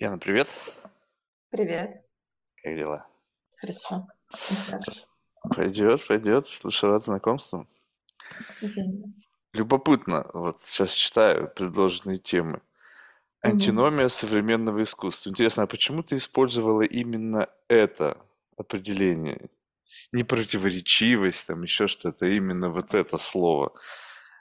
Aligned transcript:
Яна, 0.00 0.16
привет. 0.16 0.48
Привет. 1.50 2.04
Как 2.62 2.76
дела? 2.76 3.08
Хорошо. 3.56 4.06
Пойдет, 5.42 6.06
пойдет. 6.06 6.46
Слушай, 6.46 6.90
рад 6.90 7.02
знакомству. 7.02 7.66
Любопытно, 9.52 10.30
вот 10.34 10.60
сейчас 10.62 10.92
читаю 10.92 11.52
предложенные 11.52 12.18
темы. 12.18 12.62
Антиномия 13.42 14.08
современного 14.08 14.84
искусства. 14.84 15.30
Интересно, 15.30 15.64
а 15.64 15.66
почему 15.66 16.04
ты 16.04 16.18
использовала 16.18 16.82
именно 16.82 17.48
это 17.66 18.18
определение? 18.56 19.50
Не 20.12 20.22
противоречивость, 20.22 21.48
там 21.48 21.64
еще 21.64 21.88
что-то, 21.88 22.26
именно 22.26 22.70
вот 22.70 22.94
это 22.94 23.18
слово. 23.18 23.72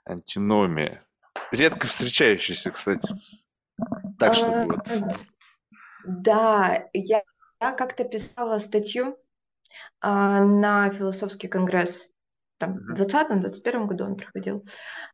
Антиномия. 0.05 1.03
Редко 1.51 1.87
встречающееся, 1.87 2.69
кстати. 2.69 3.09
Так, 4.19 4.35
чтобы 4.35 4.55
А, 4.55 4.65
вот... 4.65 4.87
да, 6.07 6.89
я, 6.93 7.21
я 7.61 7.71
как-то 7.73 8.03
писала 8.03 8.59
статью 8.59 9.17
а, 9.99 10.43
на 10.43 10.89
философский 10.89 11.47
конгресс. 11.47 12.07
Там, 12.59 12.73
в 12.73 12.81
Мгм. 12.81 12.95
двадцатом-двадцать 12.95 13.63
первом 13.63 13.87
году 13.87 14.05
он 14.05 14.15
проходил. 14.15 14.65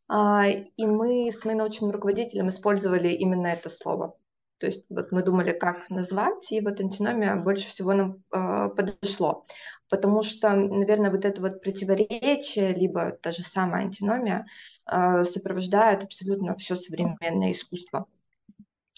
А, 0.08 0.46
и 0.48 0.86
мы 0.86 1.30
с 1.32 1.44
моим 1.46 1.58
научным 1.58 1.92
руководителем 1.92 2.50
использовали 2.50 3.10
именно 3.10 3.48
это 3.48 3.70
слово. 3.70 4.16
То 4.60 4.68
есть 4.68 4.86
вот 4.90 5.12
мы 5.12 5.24
думали, 5.24 5.52
как 5.52 5.90
назвать, 5.90 6.52
и 6.52 6.62
вот 6.62 6.80
антиномия 6.80 7.36
больше 7.36 7.68
всего 7.68 7.94
нам 7.94 8.24
а, 8.32 8.70
подошло. 8.70 9.46
Потому 9.90 10.24
что, 10.24 10.52
наверное, 10.52 11.12
вот 11.12 11.26
это 11.26 11.42
вот 11.42 11.62
противоречие, 11.62 12.74
либо 12.74 13.12
та 13.12 13.32
же 13.32 13.44
самая 13.44 13.84
антиномия, 13.84 14.46
а, 14.86 15.26
сопровождает 15.26 16.04
абсолютно 16.04 16.56
все 16.56 16.76
современное 16.76 17.52
искусство. 17.52 18.06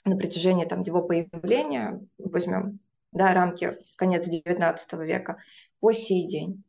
На 0.06 0.18
протяжении 0.18 0.66
там, 0.66 0.82
его 0.82 1.02
появления, 1.02 2.00
возьмем 2.18 2.80
да, 3.12 3.34
рамки 3.34 3.78
конец 3.96 4.28
XIX 4.28 5.06
века, 5.06 5.42
по 5.80 5.94
сей 5.94 6.28
день. 6.28 6.64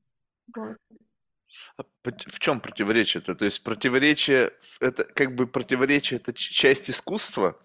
Вот. 0.54 0.76
А 1.76 1.82
В 2.04 2.38
чем 2.38 2.60
противоречие-то? 2.60 3.34
То 3.34 3.44
есть 3.44 3.62
противоречие, 3.62 4.52
это 4.80 5.04
как 5.04 5.34
бы 5.34 5.46
противоречие, 5.46 6.18
это 6.18 6.32
часть 6.32 6.90
искусства, 6.90 7.58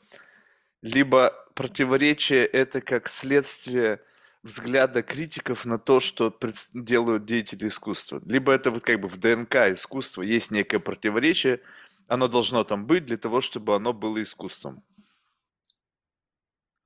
либо 0.82 1.34
противоречие 1.54 2.46
это 2.46 2.82
как 2.82 3.08
следствие 3.08 4.02
взгляда 4.44 5.04
критиков 5.04 5.66
на 5.66 5.78
то, 5.78 6.00
что 6.00 6.36
делают 6.74 7.26
деятели 7.26 7.68
искусства. 7.68 8.22
Либо 8.26 8.52
это 8.52 8.72
вот 8.72 8.84
как 8.84 9.00
бы 9.00 9.08
в 9.08 9.18
ДНК 9.18 9.56
искусства 9.74 10.24
есть 10.24 10.52
некое 10.52 10.80
противоречие, 10.80 11.62
оно 12.08 12.28
должно 12.28 12.64
там 12.64 12.88
быть 12.88 13.06
для 13.06 13.18
того, 13.18 13.42
чтобы 13.42 13.76
оно 13.76 13.94
было 13.94 14.22
искусством. 14.22 14.84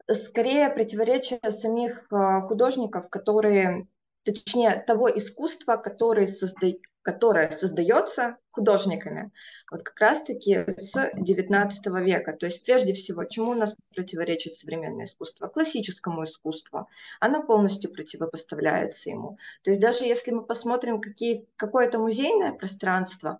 Скорее 0.07 0.69
противоречие 0.69 1.39
самих 1.49 2.05
а, 2.11 2.41
художников, 2.41 3.09
которые, 3.09 3.87
точнее, 4.23 4.83
того 4.85 5.09
искусства, 5.09 5.77
который 5.77 6.25
созда- 6.25 6.77
которое 7.05 7.51
создается 7.51 8.37
художниками, 8.49 9.31
вот 9.69 9.83
как 9.83 9.99
раз-таки 9.99 10.65
с 10.77 10.95
XIX 11.15 12.03
века. 12.03 12.33
То 12.33 12.47
есть 12.47 12.65
прежде 12.65 12.93
всего, 12.93 13.23
чему 13.25 13.51
у 13.51 13.55
нас 13.55 13.75
противоречит 13.93 14.55
современное 14.55 15.05
искусство? 15.05 15.47
Классическому 15.47 16.23
искусству. 16.23 16.89
Оно 17.19 17.43
полностью 17.43 17.93
противопоставляется 17.93 19.11
ему. 19.11 19.37
То 19.63 19.69
есть 19.69 19.81
даже 19.81 20.05
если 20.05 20.31
мы 20.31 20.43
посмотрим 20.43 20.99
какие, 20.99 21.47
какое-то 21.57 21.99
музейное 21.99 22.53
пространство, 22.53 23.39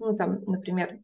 ну 0.00 0.16
там, 0.16 0.42
например, 0.46 0.98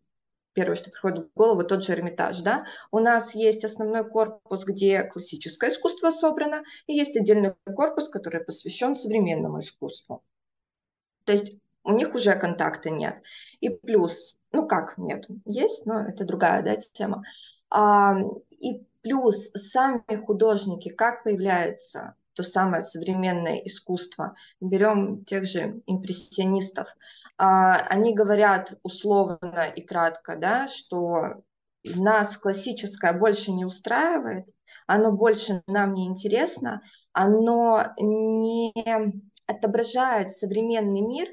первое, 0.60 0.76
что 0.76 0.90
приходит 0.90 1.30
в 1.30 1.38
голову, 1.38 1.64
тот 1.64 1.82
же 1.82 1.94
Эрмитаж, 1.94 2.42
да, 2.42 2.66
у 2.90 2.98
нас 2.98 3.34
есть 3.34 3.64
основной 3.64 4.06
корпус, 4.06 4.66
где 4.66 5.04
классическое 5.04 5.70
искусство 5.70 6.10
собрано, 6.10 6.64
и 6.86 6.92
есть 6.92 7.16
отдельный 7.16 7.54
корпус, 7.74 8.10
который 8.10 8.44
посвящен 8.44 8.94
современному 8.94 9.60
искусству. 9.60 10.22
То 11.24 11.32
есть 11.32 11.56
у 11.82 11.92
них 11.92 12.14
уже 12.14 12.34
контакта 12.34 12.90
нет. 12.90 13.22
И 13.60 13.70
плюс, 13.70 14.36
ну 14.52 14.68
как 14.68 14.98
нет, 14.98 15.24
есть, 15.46 15.86
но 15.86 16.00
это 16.00 16.26
другая 16.26 16.62
да, 16.62 16.76
тема. 16.76 17.24
А, 17.70 18.18
и 18.50 18.84
плюс 19.00 19.50
сами 19.54 20.14
художники, 20.26 20.90
как 20.90 21.24
появляется 21.24 22.16
то 22.34 22.42
самое 22.42 22.82
современное 22.82 23.56
искусство. 23.58 24.34
Берем 24.60 25.24
тех 25.24 25.44
же 25.44 25.82
импрессионистов. 25.86 26.94
А, 27.36 27.76
они 27.88 28.14
говорят 28.14 28.78
условно 28.82 29.72
и 29.74 29.82
кратко, 29.82 30.36
да, 30.36 30.68
что 30.68 31.42
нас 31.84 32.36
классическое 32.36 33.12
больше 33.12 33.52
не 33.52 33.64
устраивает, 33.64 34.46
оно 34.86 35.12
больше 35.12 35.62
нам 35.66 35.94
не 35.94 36.06
интересно, 36.06 36.82
оно 37.12 37.92
не 37.98 38.72
отображает 39.46 40.32
современный 40.36 41.00
мир, 41.00 41.28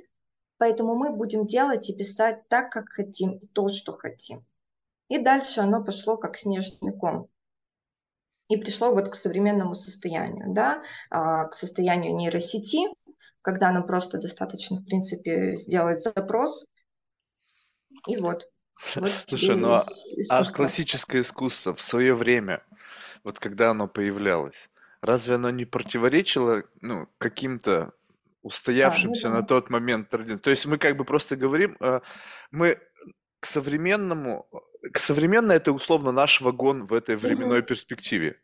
Поэтому 0.57 0.95
мы 0.95 1.11
будем 1.11 1.45
делать 1.45 1.89
и 1.89 1.95
писать 1.95 2.47
так, 2.49 2.71
как 2.71 2.89
хотим, 2.89 3.39
то, 3.53 3.69
что 3.69 3.91
хотим. 3.91 4.45
И 5.07 5.19
дальше 5.19 5.61
оно 5.61 5.83
пошло 5.83 6.17
как 6.17 6.35
снежный 6.35 6.97
ком. 6.97 7.29
И 8.49 8.57
пришло 8.57 8.93
вот 8.93 9.09
к 9.09 9.15
современному 9.15 9.75
состоянию, 9.75 10.53
да, 10.53 10.81
а, 11.09 11.45
к 11.45 11.53
состоянию 11.53 12.15
нейросети, 12.15 12.87
когда 13.41 13.71
нам 13.71 13.85
просто 13.85 14.19
достаточно, 14.19 14.77
в 14.77 14.85
принципе, 14.85 15.55
сделать 15.55 16.01
запрос, 16.01 16.65
и 18.07 18.17
вот, 18.17 18.47
вот 18.95 19.11
Слушай, 19.27 19.57
ну 19.57 19.73
а, 19.73 19.85
а 20.29 20.45
классическое 20.45 21.21
искусство 21.21 21.73
в 21.73 21.81
свое 21.81 22.15
время, 22.15 22.63
вот 23.23 23.39
когда 23.39 23.71
оно 23.71 23.87
появлялось, 23.87 24.69
разве 25.01 25.35
оно 25.35 25.49
не 25.49 25.65
противоречило, 25.65 26.63
ну, 26.81 27.07
каким-то 27.17 27.71
А, 27.71 27.85
ну 27.85 27.91
устоявшимся 28.41 29.29
да. 29.29 29.35
на 29.35 29.43
тот 29.43 29.69
момент 29.69 30.09
традициям? 30.09 30.39
То 30.39 30.51
есть 30.51 30.65
мы 30.65 30.77
как 30.77 30.95
бы 30.95 31.03
просто 31.03 31.35
говорим, 31.35 31.75
э, 31.79 32.01
мы 32.51 32.79
к 33.39 33.45
современному, 33.45 34.47
к 34.93 34.99
современное 34.99 35.57
это 35.57 35.71
условно 35.71 36.11
наш 36.11 36.41
вагон 36.41 36.85
в 36.85 36.93
этой 36.93 37.15
временной 37.15 37.59
Мгм. 37.59 37.67
перспективе. 37.67 38.39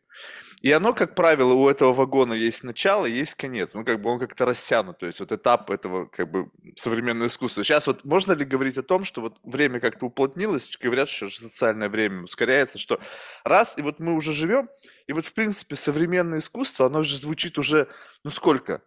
И 0.62 0.72
оно, 0.72 0.94
как 0.94 1.14
правило, 1.14 1.52
у 1.52 1.68
этого 1.68 1.92
вагона 1.92 2.32
есть 2.32 2.64
начало, 2.64 3.04
есть 3.04 3.34
конец. 3.34 3.74
Ну, 3.74 3.84
как 3.84 4.00
бы 4.00 4.08
он 4.10 4.18
как-то 4.18 4.46
растянут, 4.46 4.98
то 4.98 5.06
есть 5.06 5.20
вот 5.20 5.30
этап 5.30 5.70
этого 5.70 6.06
как 6.06 6.30
бы 6.30 6.50
современного 6.76 7.26
искусства. 7.26 7.64
Сейчас 7.64 7.86
вот 7.86 8.04
можно 8.04 8.32
ли 8.32 8.46
говорить 8.46 8.78
о 8.78 8.82
том, 8.82 9.04
что 9.04 9.20
вот 9.20 9.36
время 9.42 9.78
как-то 9.80 10.06
уплотнилось, 10.06 10.76
говорят, 10.80 11.10
что 11.10 11.28
социальное 11.28 11.90
время 11.90 12.22
ускоряется, 12.22 12.78
что 12.78 12.98
раз, 13.44 13.76
и 13.76 13.82
вот 13.82 14.00
мы 14.00 14.14
уже 14.14 14.32
живем, 14.32 14.70
и 15.06 15.12
вот 15.12 15.26
в 15.26 15.34
принципе 15.34 15.76
современное 15.76 16.38
искусство, 16.38 16.86
оно 16.86 17.02
же 17.02 17.18
звучит 17.18 17.58
уже, 17.58 17.88
ну 18.24 18.30
сколько? 18.30 18.80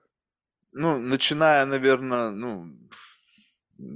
Ну, 0.71 0.97
начиная, 0.99 1.65
наверное, 1.65 2.31
ну, 2.31 2.67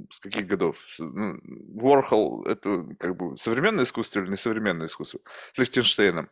с 0.09 0.19
каких 0.19 0.47
годов? 0.47 0.78
Ну, 1.00 1.40
Уорхол– 1.75 2.44
это 2.46 2.86
как 3.00 3.16
бы 3.16 3.38
современное 3.38 3.84
искусство 3.84 4.19
или 4.22 4.31
несовременное 4.31 4.88
искусство? 4.88 5.19
С 5.53 5.58
Лихтенштейном. 5.58 6.30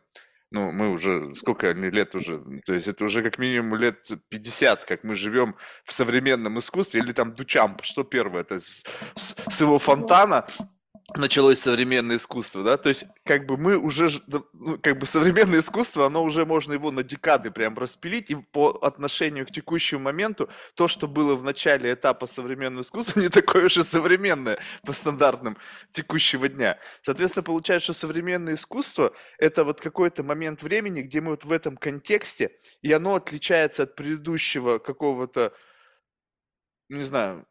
Ну, 0.52 0.72
мы 0.72 0.88
уже, 0.90 1.32
сколько 1.36 1.68
они 1.68 1.90
лет 1.90 2.14
уже, 2.16 2.42
то 2.66 2.74
есть 2.74 2.88
это 2.88 3.04
уже 3.04 3.22
как 3.22 3.38
минимум 3.38 3.76
лет 3.76 4.10
50, 4.30 4.84
как 4.84 5.04
мы 5.04 5.14
живем 5.14 5.54
в 5.84 5.92
современном 5.92 6.58
искусстве, 6.58 7.00
или 7.00 7.12
там 7.12 7.34
Дучамп, 7.34 7.82
что 7.84 8.02
первое, 8.02 8.40
это 8.40 8.58
с, 8.58 8.84
с- 9.16 9.60
его 9.60 9.78
фонтана 9.78 10.44
началось 11.16 11.58
современное 11.58 12.16
искусство, 12.16 12.62
да, 12.62 12.76
то 12.76 12.88
есть 12.88 13.04
как 13.24 13.46
бы 13.46 13.56
мы 13.56 13.76
уже, 13.76 14.10
ну, 14.26 14.78
как 14.80 14.98
бы 14.98 15.06
современное 15.06 15.60
искусство, 15.60 16.06
оно 16.06 16.22
уже 16.22 16.44
можно 16.46 16.72
его 16.72 16.90
на 16.90 17.02
декады 17.02 17.50
прям 17.50 17.76
распилить, 17.76 18.30
и 18.30 18.34
по 18.36 18.70
отношению 18.82 19.46
к 19.46 19.50
текущему 19.50 20.02
моменту 20.02 20.48
то, 20.74 20.88
что 20.88 21.08
было 21.08 21.36
в 21.36 21.44
начале 21.44 21.92
этапа 21.92 22.26
современного 22.26 22.82
искусства, 22.82 23.20
не 23.20 23.28
такое 23.28 23.66
уж 23.66 23.76
и 23.76 23.82
современное 23.82 24.58
по 24.84 24.92
стандартам 24.92 25.56
текущего 25.92 26.48
дня. 26.48 26.78
Соответственно, 27.02 27.42
получается, 27.42 27.92
что 27.92 28.06
современное 28.06 28.54
искусство– 28.54 29.14
это 29.38 29.64
вот 29.64 29.80
какой-то 29.80 30.22
момент 30.22 30.62
времени, 30.62 31.02
где 31.02 31.20
мы 31.20 31.30
вот 31.30 31.44
в 31.44 31.52
этом 31.52 31.76
контексте, 31.76 32.52
и 32.82 32.92
оно 32.92 33.16
отличается 33.16 33.84
от 33.84 33.96
предыдущего 33.96 34.78
какого-то 34.78 35.52
не 36.90 37.04
знаю, 37.04 37.46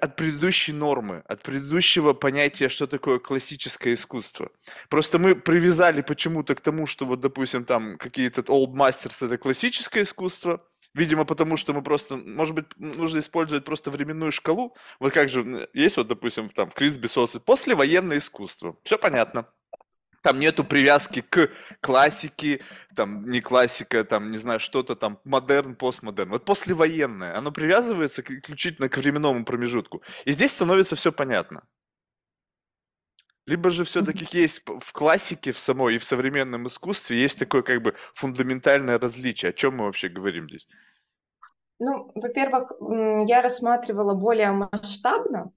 от 0.00 0.16
предыдущей 0.16 0.72
нормы, 0.72 1.22
от 1.26 1.42
предыдущего 1.42 2.12
понятия, 2.12 2.68
что 2.68 2.86
такое 2.86 3.18
классическое 3.18 3.94
искусство. 3.94 4.50
Просто 4.88 5.18
мы 5.18 5.34
привязали 5.34 6.02
почему-то 6.02 6.54
к 6.54 6.60
тому, 6.60 6.86
что 6.86 7.06
вот, 7.06 7.20
допустим, 7.20 7.64
там 7.64 7.98
какие-то 7.98 8.42
Old 8.42 8.74
Masters 8.74 9.26
это 9.26 9.38
классическое 9.38 10.04
искусство, 10.04 10.64
Видимо, 10.94 11.24
потому 11.24 11.56
что 11.56 11.74
мы 11.74 11.82
просто, 11.82 12.16
может 12.16 12.54
быть, 12.54 12.66
нужно 12.76 13.20
использовать 13.20 13.64
просто 13.64 13.90
временную 13.90 14.32
шкалу. 14.32 14.74
Вот 14.98 15.12
как 15.12 15.28
же, 15.28 15.68
есть 15.74 15.96
вот, 15.96 16.08
допустим, 16.08 16.48
там 16.48 16.70
в 16.70 16.74
Крисби 16.74 17.06
Соусе 17.06 17.40
послевоенное 17.40 18.18
искусство. 18.18 18.76
Все 18.82 18.98
понятно. 18.98 19.46
Там 20.22 20.38
нету 20.38 20.64
привязки 20.64 21.20
к 21.20 21.50
классике, 21.80 22.60
там 22.94 23.30
не 23.30 23.40
классика, 23.40 24.04
там, 24.04 24.30
не 24.30 24.38
знаю, 24.38 24.60
что-то 24.60 24.96
там, 24.96 25.20
модерн, 25.24 25.74
постмодерн. 25.74 26.30
Вот 26.30 26.44
послевоенное, 26.44 27.36
оно 27.36 27.52
привязывается 27.52 28.22
исключительно 28.22 28.88
к 28.88 28.96
временному 28.96 29.44
промежутку. 29.44 30.02
И 30.24 30.32
здесь 30.32 30.52
становится 30.52 30.96
все 30.96 31.12
понятно. 31.12 31.62
Либо 33.46 33.70
же 33.70 33.84
все-таки 33.84 34.26
есть 34.32 34.62
в 34.66 34.92
классике 34.92 35.52
в 35.52 35.58
самой 35.58 35.94
и 35.94 35.98
в 35.98 36.04
современном 36.04 36.66
искусстве 36.66 37.18
есть 37.18 37.38
такое 37.38 37.62
как 37.62 37.80
бы 37.80 37.94
фундаментальное 38.12 38.98
различие. 38.98 39.50
О 39.50 39.52
чем 39.54 39.76
мы 39.76 39.84
вообще 39.86 40.08
говорим 40.08 40.48
здесь? 40.48 40.68
Ну, 41.78 42.12
во-первых, 42.14 42.72
я 43.26 43.40
рассматривала 43.40 44.14
более 44.14 44.50
масштабно 44.50 45.52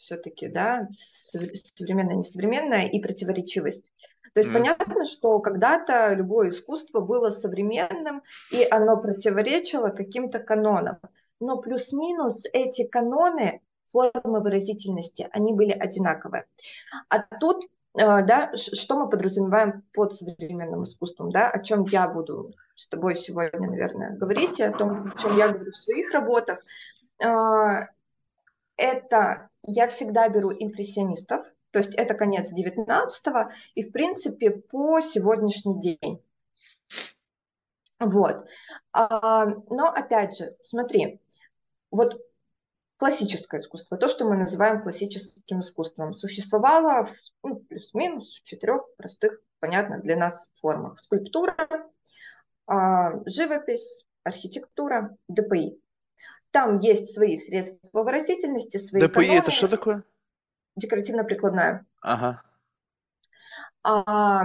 все-таки, 0.00 0.48
да, 0.48 0.88
современное, 0.92 2.16
несовременное 2.16 2.86
и 2.86 3.00
противоречивость. 3.00 3.92
То 4.32 4.40
есть 4.40 4.48
mm. 4.48 4.52
понятно, 4.52 5.04
что 5.04 5.38
когда-то 5.40 6.14
любое 6.14 6.50
искусство 6.50 7.00
было 7.00 7.30
современным, 7.30 8.22
и 8.50 8.66
оно 8.70 8.96
противоречило 8.96 9.88
каким-то 9.88 10.38
канонам. 10.38 10.98
Но 11.38 11.58
плюс-минус 11.58 12.44
эти 12.52 12.86
каноны, 12.86 13.60
формы 13.86 14.40
выразительности, 14.40 15.28
они 15.32 15.52
были 15.52 15.72
одинаковые. 15.72 16.46
А 17.08 17.18
тут, 17.38 17.64
э, 17.64 18.22
да, 18.24 18.52
что 18.54 18.98
мы 18.98 19.10
подразумеваем 19.10 19.82
под 19.92 20.14
современным 20.14 20.84
искусством, 20.84 21.30
да, 21.30 21.50
о 21.50 21.62
чем 21.62 21.84
я 21.84 22.08
буду 22.08 22.44
с 22.76 22.88
тобой 22.88 23.16
сегодня, 23.16 23.68
наверное, 23.68 24.16
говорить, 24.16 24.60
и 24.60 24.62
о 24.62 24.72
том, 24.72 25.12
о 25.12 25.18
чем 25.18 25.36
я 25.36 25.48
говорю 25.48 25.72
в 25.72 25.76
своих 25.76 26.12
работах. 26.12 26.60
Э, 27.22 27.88
это 28.76 29.49
я 29.62 29.88
всегда 29.88 30.28
беру 30.28 30.52
импрессионистов, 30.52 31.44
то 31.70 31.78
есть 31.78 31.94
это 31.94 32.14
конец 32.14 32.50
19 32.50 33.26
и, 33.74 33.82
в 33.82 33.92
принципе, 33.92 34.50
по 34.50 35.00
сегодняшний 35.00 35.80
день. 35.80 36.22
Вот. 37.98 38.46
А, 38.92 39.46
но, 39.68 39.88
опять 39.88 40.36
же, 40.36 40.56
смотри, 40.60 41.20
вот 41.90 42.20
классическое 42.96 43.60
искусство, 43.60 43.96
то, 43.96 44.08
что 44.08 44.26
мы 44.26 44.36
называем 44.36 44.82
классическим 44.82 45.60
искусством, 45.60 46.14
существовало 46.14 47.06
в 47.06 47.14
ну, 47.42 47.56
плюс-минус 47.56 48.36
в 48.36 48.42
четырех 48.42 48.86
простых, 48.96 49.40
понятных 49.58 50.02
для 50.02 50.16
нас 50.16 50.50
формах. 50.54 50.98
Скульптура, 50.98 51.56
а, 52.66 53.12
живопись, 53.26 54.06
архитектура, 54.24 55.16
ДПИ. 55.28 55.80
Там 56.50 56.76
есть 56.76 57.14
свои 57.14 57.36
средства 57.36 58.02
выразительности, 58.02 58.76
свои 58.76 59.02
ДПИ 59.02 59.14
каноны. 59.14 59.38
это 59.38 59.50
что 59.50 59.68
такое? 59.68 60.04
Декоративно-прикладная. 60.76 61.86
Ага. 62.00 62.42
А, 63.82 64.44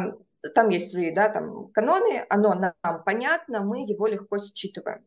там 0.54 0.70
есть 0.70 0.92
свои, 0.92 1.14
да, 1.14 1.30
там 1.30 1.70
каноны, 1.72 2.26
оно 2.30 2.54
нам 2.54 3.04
понятно, 3.04 3.62
мы 3.62 3.86
его 3.86 4.08
легко 4.08 4.38
считываем 4.38 5.06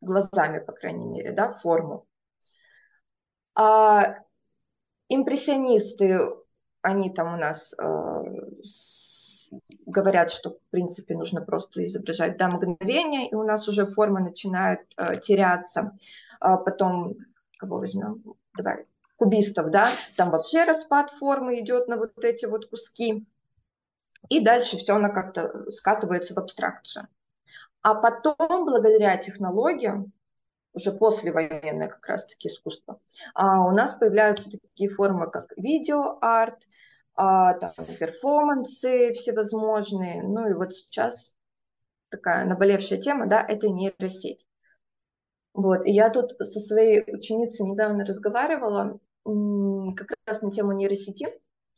глазами, 0.00 0.58
по 0.58 0.72
крайней 0.72 1.06
мере, 1.06 1.32
да, 1.32 1.52
форму. 1.52 2.06
А 3.54 4.16
импрессионисты, 5.08 6.18
они 6.82 7.10
там 7.10 7.34
у 7.34 7.36
нас 7.36 7.74
э, 7.74 8.62
с, 8.62 9.09
говорят, 9.86 10.30
что 10.30 10.50
в 10.50 10.60
принципе 10.70 11.16
нужно 11.16 11.40
просто 11.40 11.84
изображать 11.84 12.36
да, 12.36 12.48
мгновение, 12.48 13.28
и 13.28 13.34
у 13.34 13.42
нас 13.42 13.68
уже 13.68 13.84
форма 13.86 14.20
начинает 14.20 14.80
э, 14.96 15.18
теряться. 15.18 15.96
А 16.40 16.56
потом, 16.56 17.16
кого 17.58 17.78
возьмем? 17.78 18.22
Давай, 18.56 18.86
кубистов, 19.16 19.70
да, 19.70 19.88
там 20.16 20.30
вообще 20.30 20.64
распад 20.64 21.10
формы 21.10 21.60
идет 21.60 21.88
на 21.88 21.96
вот 21.96 22.24
эти 22.24 22.46
вот 22.46 22.68
куски. 22.68 23.26
И 24.28 24.44
дальше 24.44 24.76
все 24.76 24.94
оно 24.94 25.12
как-то 25.12 25.70
скатывается 25.70 26.34
в 26.34 26.38
абстракцию. 26.38 27.08
А 27.82 27.94
потом, 27.94 28.66
благодаря 28.66 29.16
технологиям, 29.16 30.12
уже 30.72 30.92
послевоенное 30.92 31.88
как 31.88 32.06
раз-таки 32.06 32.48
искусство, 32.48 33.00
а 33.34 33.66
у 33.66 33.72
нас 33.72 33.94
появляются 33.94 34.50
такие 34.50 34.88
формы, 34.88 35.28
как 35.30 35.52
видеоарт, 35.56 36.66
а, 37.22 37.52
там, 37.52 37.72
перформансы 37.98 39.12
всевозможные. 39.12 40.22
Ну 40.22 40.48
и 40.48 40.54
вот 40.54 40.72
сейчас 40.72 41.36
такая 42.08 42.46
наболевшая 42.46 42.98
тема, 42.98 43.26
да, 43.26 43.44
это 43.46 43.68
нейросеть. 43.68 44.46
Вот, 45.52 45.84
и 45.84 45.92
я 45.92 46.08
тут 46.08 46.30
со 46.30 46.60
своей 46.60 47.04
ученицей 47.14 47.66
недавно 47.66 48.06
разговаривала 48.06 48.98
как 49.24 50.14
раз 50.26 50.40
на 50.40 50.50
тему 50.50 50.72
нейросети 50.72 51.28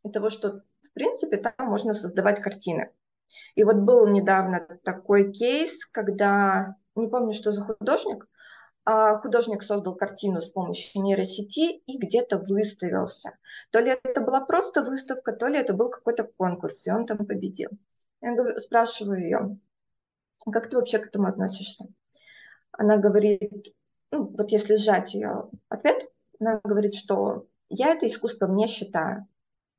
и 0.05 0.13
того, 0.13 0.31
что, 0.31 0.63
в 0.83 0.93
принципе, 0.93 1.39
там 1.39 1.55
можно 1.59 1.93
создавать 1.93 2.39
картины. 2.39 2.93
И 3.57 3.65
вот 3.65 3.79
был 3.79 4.07
недавно 4.07 4.65
такой 4.85 5.33
кейс, 5.33 5.85
когда, 5.87 6.77
не 6.95 7.09
помню, 7.09 7.33
что 7.35 7.51
за 7.51 7.65
художник, 7.65 8.29
художник 8.85 9.63
создал 9.63 9.95
картину 9.95 10.41
с 10.41 10.49
помощью 10.49 11.03
нейросети 11.03 11.83
и 11.87 11.99
где-то 11.99 12.39
выставился. 12.39 13.39
То 13.71 13.79
ли 13.79 13.97
это 14.03 14.21
была 14.21 14.41
просто 14.41 14.83
выставка, 14.83 15.33
то 15.33 15.47
ли 15.47 15.59
это 15.59 15.73
был 15.73 15.91
какой-то 15.91 16.25
конкурс, 16.25 16.87
и 16.87 16.91
он 16.91 17.07
там 17.07 17.19
победил. 17.19 17.71
Я 18.21 18.35
говорю, 18.35 18.59
спрашиваю 18.59 19.21
ее, 19.21 19.59
как 20.51 20.69
ты 20.69 20.77
вообще 20.77 20.99
к 20.99 21.07
этому 21.07 21.27
относишься? 21.27 21.87
Она 22.73 22.97
говорит, 22.97 23.75
ну, 24.11 24.27
вот 24.27 24.51
если 24.51 24.77
сжать 24.77 25.15
ее 25.15 25.51
ответ, 25.69 26.11
она 26.41 26.61
говорит, 26.65 26.95
что 26.95 27.47
я 27.69 27.91
это 27.91 28.09
искусством 28.09 28.57
не 28.57 28.67
считаю. 28.67 29.27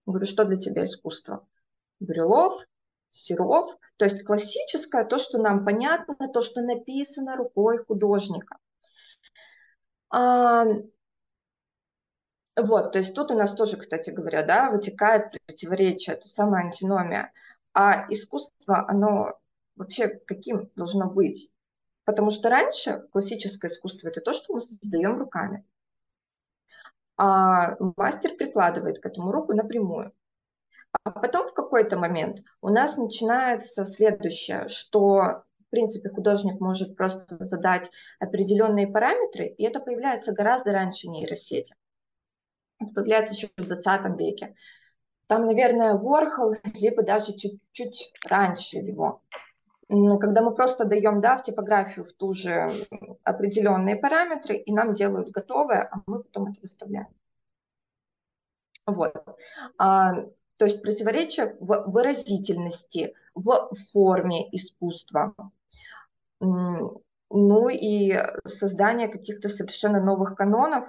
Говорю, 0.06 0.25
что 0.25 0.45
для 0.45 0.57
тебя 0.57 0.85
искусство? 0.85 1.45
Брюлов, 1.99 2.65
Серов, 3.09 3.77
то 3.97 4.06
есть 4.06 4.23
классическое, 4.23 5.06
то, 5.06 5.19
что 5.19 5.38
нам 5.38 5.65
понятно, 5.65 6.15
то, 6.27 6.41
что 6.41 6.61
написано 6.61 7.35
рукой 7.35 7.77
художника. 7.85 8.57
А, 10.13 10.65
вот, 12.56 12.92
то 12.92 13.00
есть 13.00 13.15
тут 13.15 13.31
у 13.31 13.36
нас 13.36 13.56
тоже, 13.56 13.77
кстати 13.77 14.12
говоря, 14.12 14.44
да, 14.44 14.69
вытекает 14.69 15.31
противоречие, 15.48 16.15
это 16.15 16.27
самая 16.27 16.65
антиномия. 16.65 17.33
А 17.74 18.06
искусство, 18.10 18.88
оно 18.88 19.39
вообще 19.75 20.10
каким 20.10 20.69
должно 20.75 21.10
быть? 21.10 21.51
Потому 22.06 22.30
что 22.30 22.50
раньше 22.50 23.07
классическое 23.12 23.71
искусство– 23.71 24.07
это 24.10 24.21
то, 24.21 24.33
что 24.33 24.54
мы 24.54 24.62
создаем 24.62 25.18
руками. 25.18 25.65
А 27.18 27.75
мастер 27.98 28.36
прикладывает 28.36 29.00
к 29.00 29.06
этому 29.07 29.31
руку 29.31 29.54
напрямую. 29.54 30.13
А 31.04 31.09
потом 31.09 31.48
в 31.48 31.54
какой-то 31.56 31.98
момент 31.98 32.42
у 32.62 32.69
нас 32.69 32.98
начинается 32.98 33.83
следующее, 33.83 34.69
что 34.69 35.44
принципе 35.73 36.09
художник 36.09 36.59
может 36.59 36.95
просто 36.95 37.43
задать 37.43 37.89
определенные 38.19 38.87
параметры, 38.87 39.47
и 39.47 39.63
это 39.63 39.79
появляется 39.79 40.31
гораздо 40.31 40.71
раньше 40.71 41.07
нейросети. 41.07 41.75
Это 42.79 42.93
появляется 42.93 43.33
еще 43.33 43.49
в 43.57 43.65
20 43.65 44.19
веке. 44.19 44.55
Там, 45.27 45.45
наверное, 45.45 45.95
Ворхол, 45.95 46.53
либо 46.75 47.01
даже 47.01 47.33
чуть-чуть 47.33 48.13
раньше 48.23 48.77
его 48.77 49.21
когда 50.19 50.41
мы 50.41 50.53
просто 50.53 50.85
даем 50.85 51.21
да, 51.21 51.37
в 51.37 51.43
типографию 51.43 52.05
в 52.05 52.13
ту 52.13 52.33
же 52.33 52.71
определенные 53.23 53.95
параметры, 53.95 54.56
и 54.56 54.71
нам 54.71 54.94
делают 54.94 55.30
готовое, 55.30 55.89
а 55.92 56.01
мы 56.06 56.23
потом 56.23 56.51
это 56.51 56.59
выставляем. 56.61 57.07
Вот. 58.85 59.13
А, 59.77 60.13
то 60.57 60.65
есть 60.65 60.81
противоречие 60.81 61.56
в 61.59 61.83
выразительности, 61.87 63.13
в 63.33 63.69
форме 63.92 64.47
искусства. 64.56 65.33
Ну 66.40 67.69
и 67.69 68.13
создание 68.45 69.07
каких-то 69.07 69.49
совершенно 69.49 70.04
новых 70.04 70.35
канонов. 70.35 70.87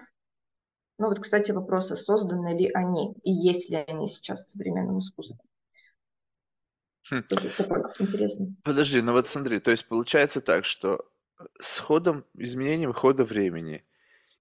Ну 0.99 1.09
вот, 1.09 1.19
кстати, 1.19 1.53
вопрос, 1.53 1.89
созданы 1.89 2.57
ли 2.57 2.71
они 2.73 3.15
и 3.23 3.33
есть 3.33 3.71
ли 3.71 3.77
они 3.77 4.09
сейчас 4.09 4.41
в 4.41 4.51
современном 4.51 4.99
искусстве. 4.99 5.39
Хм. 7.11 7.23
интересно. 7.99 8.55
Подожди, 8.63 9.01
ну 9.03 9.13
вот 9.13 9.27
смотри, 9.27 9.61
то 9.61 9.71
есть 9.71 9.87
получается 9.87 10.41
так, 10.41 10.65
что 10.65 11.05
с 11.61 11.79
ходом, 11.79 12.25
изменением 12.35 12.93
хода 12.93 13.25
времени, 13.25 13.85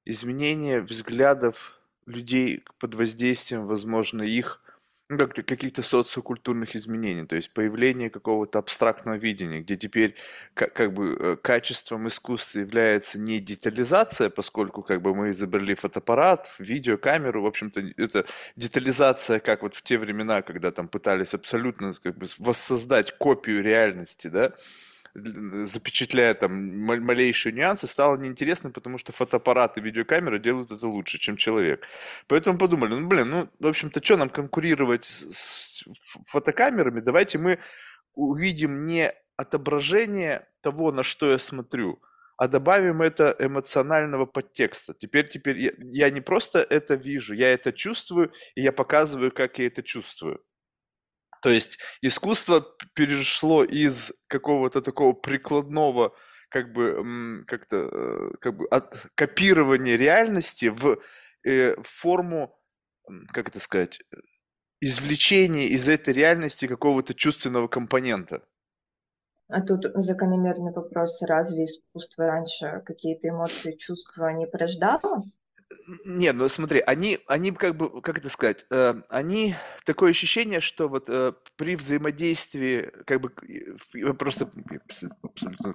изменение 0.05 0.81
взглядов 0.81 1.79
людей 2.05 2.63
под 2.79 2.95
воздействием, 2.95 3.67
возможно, 3.67 4.21
их 4.21 4.62
ну, 5.09 5.17
как-то 5.17 5.43
каких-то 5.43 5.83
социокультурных 5.83 6.75
изменений, 6.75 7.25
то 7.25 7.35
есть 7.35 7.53
появление 7.53 8.09
какого-то 8.09 8.59
абстрактного 8.59 9.15
видения, 9.15 9.59
где 9.59 9.75
теперь 9.75 10.15
как, 10.53 10.73
как 10.73 10.93
бы 10.93 11.17
э, 11.19 11.35
качеством 11.35 12.07
искусства 12.07 12.59
является 12.59 13.19
не 13.19 13.39
детализация, 13.39 14.29
поскольку 14.29 14.81
как 14.81 15.01
бы 15.01 15.13
мы 15.13 15.31
изобрели 15.31 15.75
фотоаппарат, 15.75 16.49
видеокамеру, 16.57 17.43
в 17.43 17.45
общем-то, 17.47 17.81
это 17.97 18.25
детализация, 18.55 19.39
как 19.39 19.61
вот 19.63 19.75
в 19.75 19.81
те 19.83 19.97
времена, 19.97 20.41
когда 20.41 20.71
там 20.71 20.87
пытались 20.87 21.33
абсолютно 21.33 21.93
как 22.01 22.17
бы 22.17 22.27
воссоздать 22.37 23.17
копию 23.17 23.61
реальности, 23.61 24.27
да, 24.27 24.53
запечатляя 25.15 26.33
там 26.33 26.79
малейшие 26.79 27.53
нюансы, 27.53 27.87
стало 27.87 28.17
неинтересно, 28.17 28.71
потому 28.71 28.97
что 28.97 29.11
фотоаппараты, 29.11 29.81
видеокамеры 29.81 30.39
делают 30.39 30.71
это 30.71 30.87
лучше, 30.87 31.19
чем 31.19 31.37
человек. 31.37 31.87
Поэтому 32.27 32.57
подумали, 32.57 32.95
ну, 32.95 33.07
блин, 33.07 33.29
ну, 33.29 33.47
в 33.59 33.67
общем-то, 33.67 34.03
что 34.03 34.17
нам 34.17 34.29
конкурировать 34.29 35.05
с 35.05 35.83
фотокамерами? 36.27 36.99
Давайте 36.99 37.37
мы 37.37 37.59
увидим 38.15 38.85
не 38.85 39.13
отображение 39.37 40.47
того, 40.61 40.91
на 40.91 41.03
что 41.03 41.31
я 41.31 41.39
смотрю, 41.39 42.01
а 42.37 42.47
добавим 42.47 43.01
это 43.01 43.35
эмоционального 43.39 44.25
подтекста. 44.25 44.93
Теперь, 44.93 45.29
теперь 45.29 45.59
я, 45.59 45.71
я 45.77 46.09
не 46.09 46.21
просто 46.21 46.59
это 46.59 46.95
вижу, 46.95 47.33
я 47.33 47.53
это 47.53 47.71
чувствую, 47.71 48.31
и 48.55 48.61
я 48.61 48.71
показываю, 48.71 49.31
как 49.31 49.59
я 49.59 49.67
это 49.67 49.83
чувствую. 49.83 50.43
То 51.43 51.49
есть 51.49 51.77
искусство 52.01 52.65
перешло 52.95 53.65
из 53.65 54.13
какого-то 54.27 54.81
такого 54.81 55.11
прикладного, 55.11 56.15
как 56.47 56.71
бы, 56.71 57.43
как-то, 57.45 57.75
э, 57.75 58.29
как 58.39 58.55
бы 58.55 58.65
от 58.67 59.07
копирования 59.15 59.97
реальности 59.97 60.67
в 60.67 60.99
э, 61.45 61.75
форму, 61.83 62.57
как 63.33 63.49
это 63.49 63.59
сказать, 63.59 63.99
извлечения 64.79 65.67
из 65.67 65.89
этой 65.89 66.13
реальности 66.13 66.65
какого-то 66.65 67.13
чувственного 67.13 67.67
компонента. 67.67 68.41
А 69.49 69.61
тут 69.61 69.83
закономерный 69.95 70.71
вопрос, 70.71 71.21
разве 71.23 71.65
искусство 71.65 72.25
раньше 72.25 72.81
какие-то 72.85 73.27
эмоции, 73.27 73.75
чувства 73.75 74.29
не 74.29 74.47
порождало? 74.47 75.23
Нет, 76.05 76.35
ну 76.35 76.49
смотри, 76.49 76.79
они, 76.79 77.19
они 77.27 77.51
как 77.51 77.75
бы, 77.75 78.01
как 78.01 78.17
это 78.17 78.29
сказать, 78.29 78.65
э, 78.69 78.95
они 79.09 79.55
такое 79.85 80.11
ощущение, 80.11 80.61
что 80.61 80.87
вот 80.87 81.05
э, 81.07 81.33
при 81.55 81.75
взаимодействии, 81.75 82.91
как 83.05 83.21
бы, 83.21 83.31
я 83.93 84.13
просто 84.13 84.49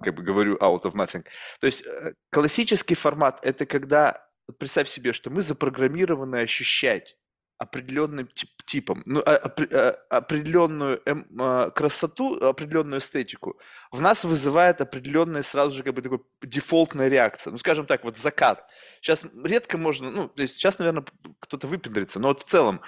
как 0.03 0.15
бы 0.15 0.23
говорю 0.23 0.57
out 0.57 0.83
of 0.83 0.95
nothing. 0.95 1.25
То 1.61 1.67
есть 1.67 1.85
э, 1.87 2.15
классический 2.31 2.95
формат 2.95 3.41
это 3.43 3.67
когда, 3.67 4.27
представь 4.59 4.89
себе, 4.89 5.13
что 5.13 5.31
мы 5.31 5.43
запрограммированы 5.43 6.37
ощущать 6.37 7.17
определенным 7.59 8.29
тип, 8.29 8.51
типом, 8.65 9.03
ну, 9.05 9.21
а, 9.27 9.35
а, 9.35 9.91
определенную 10.11 11.01
эм, 11.07 11.27
а, 11.41 11.71
красоту, 11.71 12.37
определенную 12.37 13.01
эстетику, 13.01 13.59
в 13.91 14.01
нас 14.01 14.25
вызывает 14.25 14.81
определенная 14.81 15.43
сразу 15.43 15.73
же 15.73 15.83
как 15.83 15.95
бы 15.95 16.03
такой 16.03 16.21
дефолтная 16.43 17.09
реакция. 17.09 17.51
Ну, 17.51 17.59
скажем 17.59 17.87
так, 17.87 18.05
вот 18.05 18.17
закат. 18.17 18.65
Сейчас 19.01 19.27
редко 19.45 19.77
можно, 19.77 20.11
ну, 20.11 20.29
то 20.29 20.43
есть 20.43 20.55
сейчас, 20.55 20.79
наверное, 20.79 21.05
кто-то 21.41 21.67
выпендрится, 21.67 22.21
но 22.21 22.29
вот 22.29 22.41
в 22.41 22.45
целом 22.45 22.81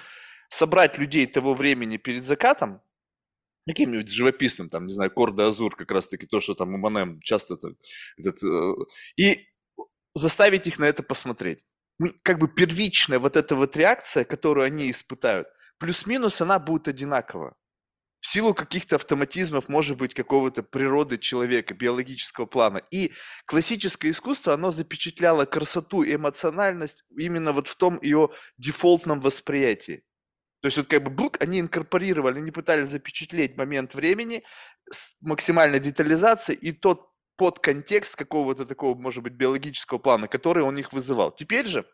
собрать 0.49 0.97
людей 0.97 1.27
того 1.27 1.53
времени 1.53 1.97
перед 1.97 2.25
закатом, 2.25 2.81
каким-нибудь 3.67 4.09
живописным, 4.09 4.69
там, 4.69 4.87
не 4.87 4.93
знаю, 4.93 5.11
Корда 5.11 5.47
Азур, 5.47 5.75
как 5.75 5.91
раз-таки 5.91 6.25
то, 6.27 6.39
что 6.39 6.55
там 6.55 6.73
у 6.73 6.77
Манем 6.77 7.19
часто 7.21 7.57
этот, 8.17 8.43
э, 8.43 8.73
и 9.17 9.47
заставить 10.13 10.67
их 10.67 10.79
на 10.79 10.85
это 10.85 11.03
посмотреть 11.03 11.65
как 12.23 12.39
бы 12.39 12.47
первичная 12.47 13.19
вот 13.19 13.35
эта 13.37 13.55
вот 13.55 13.75
реакция, 13.77 14.23
которую 14.23 14.65
они 14.65 14.89
испытают, 14.89 15.47
плюс-минус 15.77 16.41
она 16.41 16.59
будет 16.59 16.87
одинакова. 16.87 17.55
В 18.19 18.27
силу 18.27 18.53
каких-то 18.53 18.97
автоматизмов, 18.97 19.67
может 19.67 19.97
быть, 19.97 20.13
какого-то 20.13 20.61
природы 20.61 21.17
человека, 21.17 21.73
биологического 21.73 22.45
плана. 22.45 22.77
И 22.91 23.13
классическое 23.45 24.11
искусство, 24.11 24.53
оно 24.53 24.69
запечатляло 24.69 25.45
красоту 25.45 26.03
и 26.03 26.13
эмоциональность 26.13 27.03
именно 27.17 27.51
вот 27.51 27.67
в 27.67 27.75
том 27.75 27.99
ее 27.99 28.29
дефолтном 28.57 29.21
восприятии. 29.21 30.03
То 30.61 30.67
есть 30.67 30.77
вот 30.77 30.87
как 30.87 31.01
бы 31.01 31.09
бук, 31.09 31.41
они 31.41 31.59
инкорпорировали, 31.59 32.37
они 32.37 32.51
пытались 32.51 32.89
запечатлеть 32.89 33.57
момент 33.57 33.95
времени 33.95 34.43
с 34.91 35.15
максимальной 35.21 35.79
детализацией 35.79 36.59
и 36.59 36.71
тот 36.71 37.10
под 37.35 37.59
контекст 37.59 38.15
какого-то 38.15 38.65
такого, 38.65 38.97
может 38.97 39.23
быть, 39.23 39.33
биологического 39.33 39.97
плана, 39.97 40.27
который 40.27 40.63
он 40.63 40.77
их 40.77 40.93
вызывал. 40.93 41.31
Теперь 41.31 41.67
же 41.67 41.85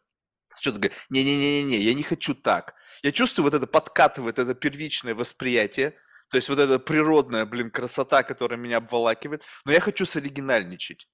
что-то 0.59 0.79
говорит, 0.79 0.97
не-не-не-не, 1.09 1.77
я 1.77 1.93
не 1.93 2.03
хочу 2.03 2.33
так. 2.33 2.75
Я 3.03 3.11
чувствую 3.11 3.43
вот 3.43 3.53
это 3.53 3.67
подкатывает, 3.67 4.39
это 4.39 4.55
первичное 4.55 5.13
восприятие, 5.13 5.91
то 6.29 6.37
есть 6.37 6.49
вот 6.49 6.59
эта 6.59 6.79
природная, 6.79 7.45
блин, 7.45 7.71
красота, 7.71 8.23
которая 8.23 8.59
меня 8.59 8.77
обволакивает, 8.77 9.43
но 9.65 9.71
я 9.71 9.79
хочу 9.79 10.05
соригинальничать. 10.05 11.07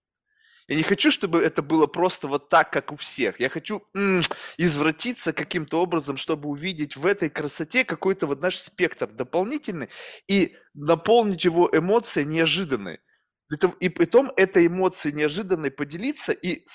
Я 0.67 0.77
не 0.77 0.83
хочу, 0.83 1.11
чтобы 1.11 1.41
это 1.41 1.61
было 1.61 1.87
просто 1.87 2.27
вот 2.27 2.47
так, 2.47 2.71
как 2.71 2.93
у 2.93 2.95
всех. 2.95 3.39
Я 3.39 3.49
хочу 3.49 3.85
м- 3.95 4.21
извратиться 4.57 5.33
каким-то 5.33 5.81
образом, 5.81 6.15
чтобы 6.15 6.47
увидеть 6.47 6.95
в 6.95 7.05
этой 7.05 7.29
красоте 7.29 7.83
какой-то 7.83 8.27
вот 8.27 8.41
наш 8.41 8.57
спектр 8.57 9.07
дополнительный 9.07 9.89
и 10.29 10.55
наполнить 10.73 11.43
его 11.43 11.69
эмоции 11.71 12.23
неожиданные. 12.23 13.01
И 13.79 13.89
потом 13.89 14.31
этой 14.37 14.67
эмоцией 14.67 15.15
неожиданной 15.15 15.71
поделиться 15.71 16.31
и 16.31 16.65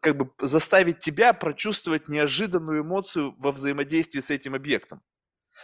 как 0.00 0.16
бы 0.16 0.30
заставить 0.40 1.00
тебя 1.00 1.32
прочувствовать 1.32 2.08
неожиданную 2.08 2.82
эмоцию 2.82 3.34
во 3.38 3.50
взаимодействии 3.52 4.20
с 4.20 4.30
этим 4.30 4.54
объектом. 4.54 5.02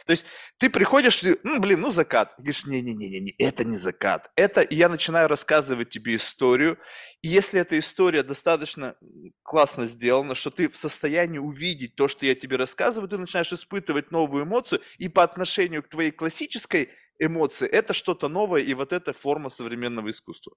То 0.07 0.13
есть 0.13 0.25
ты 0.59 0.71
приходишь, 0.71 1.23
и, 1.23 1.39
ну, 1.43 1.61
блин, 1.61 1.81
ну 1.81 1.91
закат. 1.91 2.35
Говоришь, 2.39 2.67
не-не-не, 2.67 3.35
это 3.39 3.65
не 3.65 3.77
закат. 3.77 4.31
Это, 4.35 4.63
и 4.63 4.75
я 4.75 4.89
начинаю 4.89 5.29
рассказывать 5.29 5.91
тебе 5.91 6.17
историю. 6.17 6.79
И 7.23 7.29
если 7.29 7.61
эта 7.61 7.79
история 7.79 8.23
достаточно 8.23 8.97
классно 9.43 9.87
сделана, 9.87 10.35
что 10.35 10.51
ты 10.51 10.69
в 10.69 10.77
состоянии 10.77 11.39
увидеть 11.39 11.97
то, 11.97 12.09
что 12.09 12.25
я 12.25 12.35
тебе 12.35 12.57
рассказываю, 12.57 13.09
ты 13.09 13.19
начинаешь 13.19 13.53
испытывать 13.53 14.11
новую 14.11 14.45
эмоцию, 14.45 14.81
и 14.99 15.09
по 15.09 15.23
отношению 15.23 15.83
к 15.83 15.89
твоей 15.89 16.11
классической 16.11 16.91
эмоции 17.21 17.69
это 17.69 17.93
что-то 17.93 18.29
новое, 18.29 18.63
и 18.63 18.75
вот 18.75 18.93
это 18.93 19.13
форма 19.13 19.51
современного 19.51 20.11
искусства. 20.11 20.55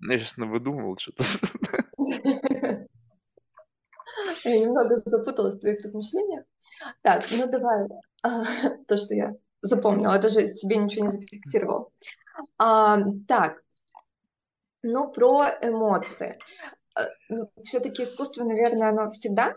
Я 0.00 0.18
сейчас 0.18 0.36
выдумывал 0.36 0.96
что-то. 0.96 1.24
Я 4.44 4.60
немного 4.60 5.02
запуталась 5.04 5.56
в 5.56 5.60
твоих 5.60 5.84
размышлениях. 5.84 6.44
Так, 7.02 7.24
ну 7.30 7.46
давай 7.50 7.88
то, 8.86 8.96
что 8.96 9.14
я 9.14 9.34
запомнила, 9.62 10.18
даже 10.18 10.46
себе 10.46 10.76
ничего 10.76 11.06
не 11.06 11.10
зафиксировал. 11.10 11.92
А, 12.56 12.98
так, 13.26 13.62
ну 14.82 15.12
про 15.12 15.50
эмоции. 15.60 16.38
А, 16.94 17.08
ну, 17.28 17.46
Все-таки 17.64 18.04
искусство, 18.04 18.44
наверное, 18.44 18.90
оно 18.90 19.10
всегда 19.10 19.56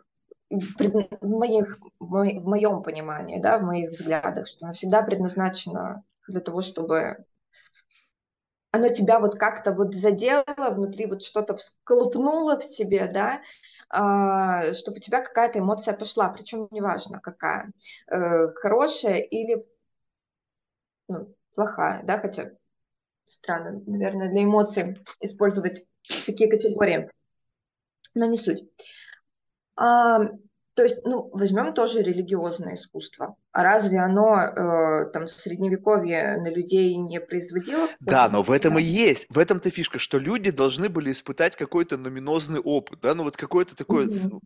в, 0.50 1.30
моих, 1.30 1.80
в 2.00 2.48
моем 2.48 2.82
понимании, 2.82 3.40
да, 3.40 3.60
в 3.60 3.64
моих 3.64 3.92
взглядах, 3.92 4.48
что 4.48 4.66
оно 4.66 4.74
всегда 4.74 5.02
предназначено 5.04 6.04
для 6.28 6.40
того, 6.40 6.62
чтобы 6.62 7.26
оно 8.72 8.90
тебя 8.90 9.20
вот 9.20 9.36
как-то 9.38 9.74
вот 9.74 9.94
задело 9.94 10.44
внутри, 10.72 11.08
вот 11.08 11.24
что-то 11.24 11.56
всколупнуло 11.56 12.60
в 12.60 12.68
тебе, 12.68 13.08
да, 13.08 13.42
а, 13.90 14.74
чтобы 14.74 14.98
у 14.98 15.00
тебя 15.00 15.22
какая-то 15.22 15.60
эмоция 15.60 15.96
пошла, 15.96 16.30
причем 16.30 16.68
неважно 16.72 17.20
какая, 17.20 17.72
э, 18.08 18.54
хорошая 18.54 19.18
или 19.18 19.66
ну, 21.08 21.34
плохая, 21.56 22.04
да, 22.04 22.20
хотя 22.20 22.52
странно, 23.26 23.82
наверное, 23.88 24.30
для 24.30 24.44
эмоций 24.44 25.04
использовать 25.20 25.88
такие 26.26 26.50
категории, 26.50 27.10
но 28.14 28.26
не 28.26 28.38
суть. 28.38 28.64
То 30.80 30.84
есть, 30.84 31.04
ну, 31.04 31.30
возьмем 31.34 31.74
тоже 31.74 32.02
религиозное 32.02 32.76
искусство. 32.76 33.36
А 33.52 33.64
разве 33.64 34.00
оно 34.00 34.38
э, 34.38 35.12
там 35.12 35.26
в 35.26 35.30
средневековье 35.30 36.38
на 36.38 36.50
людей 36.50 36.96
не 36.96 37.20
производило? 37.20 37.90
Да, 38.00 38.30
но 38.30 38.42
в 38.42 38.50
этом 38.50 38.80
и 38.80 38.82
есть, 38.82 39.26
в 39.30 39.38
этом-то 39.38 39.72
фишка, 39.72 40.00
что 40.00 40.20
люди 40.20 40.52
должны 40.52 40.88
были 40.88 41.12
испытать 41.12 41.58
какой-то 41.58 41.98
номинозный 41.98 42.62
опыт, 42.62 43.02
да, 43.02 43.14
ну 43.14 43.24
вот 43.24 43.36
какой-то 43.36 43.76
такой, 43.76 44.08
mm-hmm. 44.08 44.40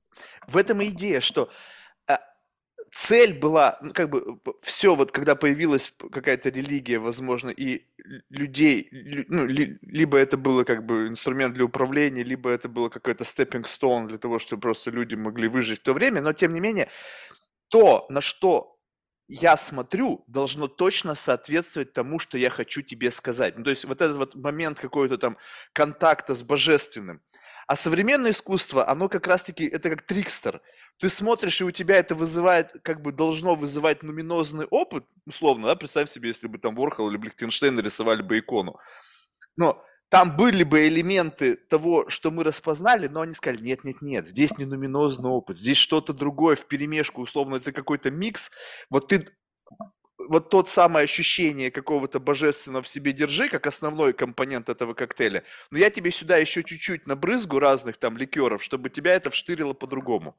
в 0.48 0.58
этом 0.58 0.82
и 0.82 0.88
идея, 0.88 1.20
что 1.20 1.50
цель 2.94 3.34
была, 3.34 3.78
ну, 3.82 3.92
как 3.94 4.10
бы, 4.10 4.40
все, 4.62 4.96
вот 4.96 5.12
когда 5.12 5.36
появилась 5.36 5.94
какая-то 6.12 6.50
религия, 6.50 7.00
возможно, 7.00 7.50
и 7.50 7.86
людей, 8.30 8.88
ну, 9.30 9.46
ли, 9.46 9.78
либо 9.82 10.18
это 10.18 10.38
было 10.38 10.64
как 10.64 10.86
бы 10.86 11.08
инструмент 11.08 11.54
для 11.56 11.66
управления, 11.66 12.24
либо 12.24 12.50
это 12.50 12.70
было 12.70 12.90
какой-то 12.90 13.24
stepping 13.24 13.64
stone 13.64 14.08
для 14.08 14.18
того, 14.18 14.40
чтобы 14.40 14.62
просто 14.62 14.92
люди 14.92 15.16
могли 15.16 15.48
выжить 15.48 15.80
в 15.80 15.84
то 15.84 15.94
время, 15.94 16.22
но 16.22 16.34
тем 16.34 16.54
не 16.54 16.60
менее, 16.60 16.90
то, 17.70 18.06
на 18.10 18.22
что 18.22 18.78
я 19.28 19.58
смотрю, 19.58 20.24
должно 20.28 20.68
точно 20.68 21.16
соответствовать 21.16 21.94
тому, 21.94 22.20
что 22.20 22.38
я 22.38 22.50
хочу 22.50 22.82
тебе 22.82 23.10
сказать. 23.10 23.58
Ну, 23.58 23.64
то 23.64 23.70
есть 23.72 23.86
вот 23.86 24.02
этот 24.02 24.18
вот 24.18 24.36
момент 24.36 24.80
какой-то 24.80 25.18
там 25.18 25.38
контакта 25.74 26.36
с 26.36 26.44
божественным– 26.44 27.22
а 27.68 27.76
современное 27.76 28.32
искусство, 28.32 28.88
оно 28.88 29.10
как 29.10 29.28
раз-таки, 29.28 29.66
это 29.66 29.90
как 29.90 30.02
трикстер. 30.04 30.62
Ты 30.98 31.10
смотришь, 31.10 31.62
и 31.62 31.64
у 31.64 31.72
тебя 31.72 31.98
это 31.98 32.16
вызывает, 32.16 32.72
как 32.84 33.02
бы 33.02 33.12
должно 33.12 33.56
вызывать 33.56 34.04
нуминозный 34.04 34.66
опыт, 34.66 35.06
условно, 35.26 35.68
да, 35.68 35.76
представь 35.76 36.10
себе, 36.10 36.30
если 36.30 36.48
бы 36.48 36.58
там 36.58 36.76
Ворхол 36.76 37.10
или 37.10 37.18
Блихтенштейн 37.18 37.76
нарисовали 37.76 38.22
бы 38.22 38.40
икону. 38.40 38.80
Но 39.56 39.84
там 40.10 40.38
были 40.38 40.64
бы 40.64 40.88
элементы 40.88 41.56
того, 41.56 42.08
что 42.10 42.30
мы 42.30 42.44
распознали, 42.44 43.08
но 43.08 43.22
они 43.22 43.34
сказали, 43.34 43.64
нет, 43.64 43.84
нет, 43.84 44.02
нет, 44.02 44.28
здесь 44.28 44.58
не 44.58 44.66
нуминозный 44.66 45.30
опыт, 45.30 45.58
здесь 45.58 45.78
что-то 45.78 46.14
другое 46.14 46.56
в 46.56 46.68
перемешку, 46.68 47.22
условно, 47.22 47.56
это 47.56 47.72
какой-то 47.72 48.12
микс. 48.12 48.52
Вот 48.92 49.08
ты 49.08 49.26
вот 50.30 50.50
тот 50.50 50.70
самое 50.70 51.06
ощущение 51.06 51.72
какого-то 51.72 52.20
божественного 52.20 52.84
в 52.84 52.88
себе 52.88 53.12
держи, 53.12 53.50
как 53.50 53.68
основной 53.68 54.14
компонент 54.14 54.70
этого 54.70 54.94
коктейля, 54.94 55.44
но 55.72 55.78
я 55.78 55.90
тебе 55.90 56.12
сюда 56.12 56.38
еще 56.38 56.64
чуть-чуть 56.64 57.08
набрызгу 57.08 57.60
разных 57.60 57.98
там 57.98 58.18
ликеров, 58.18 58.64
чтобы 58.64 58.90
тебя 58.90 59.14
это 59.14 59.30
вштырило 59.30 59.74
по-другому. 59.74 60.36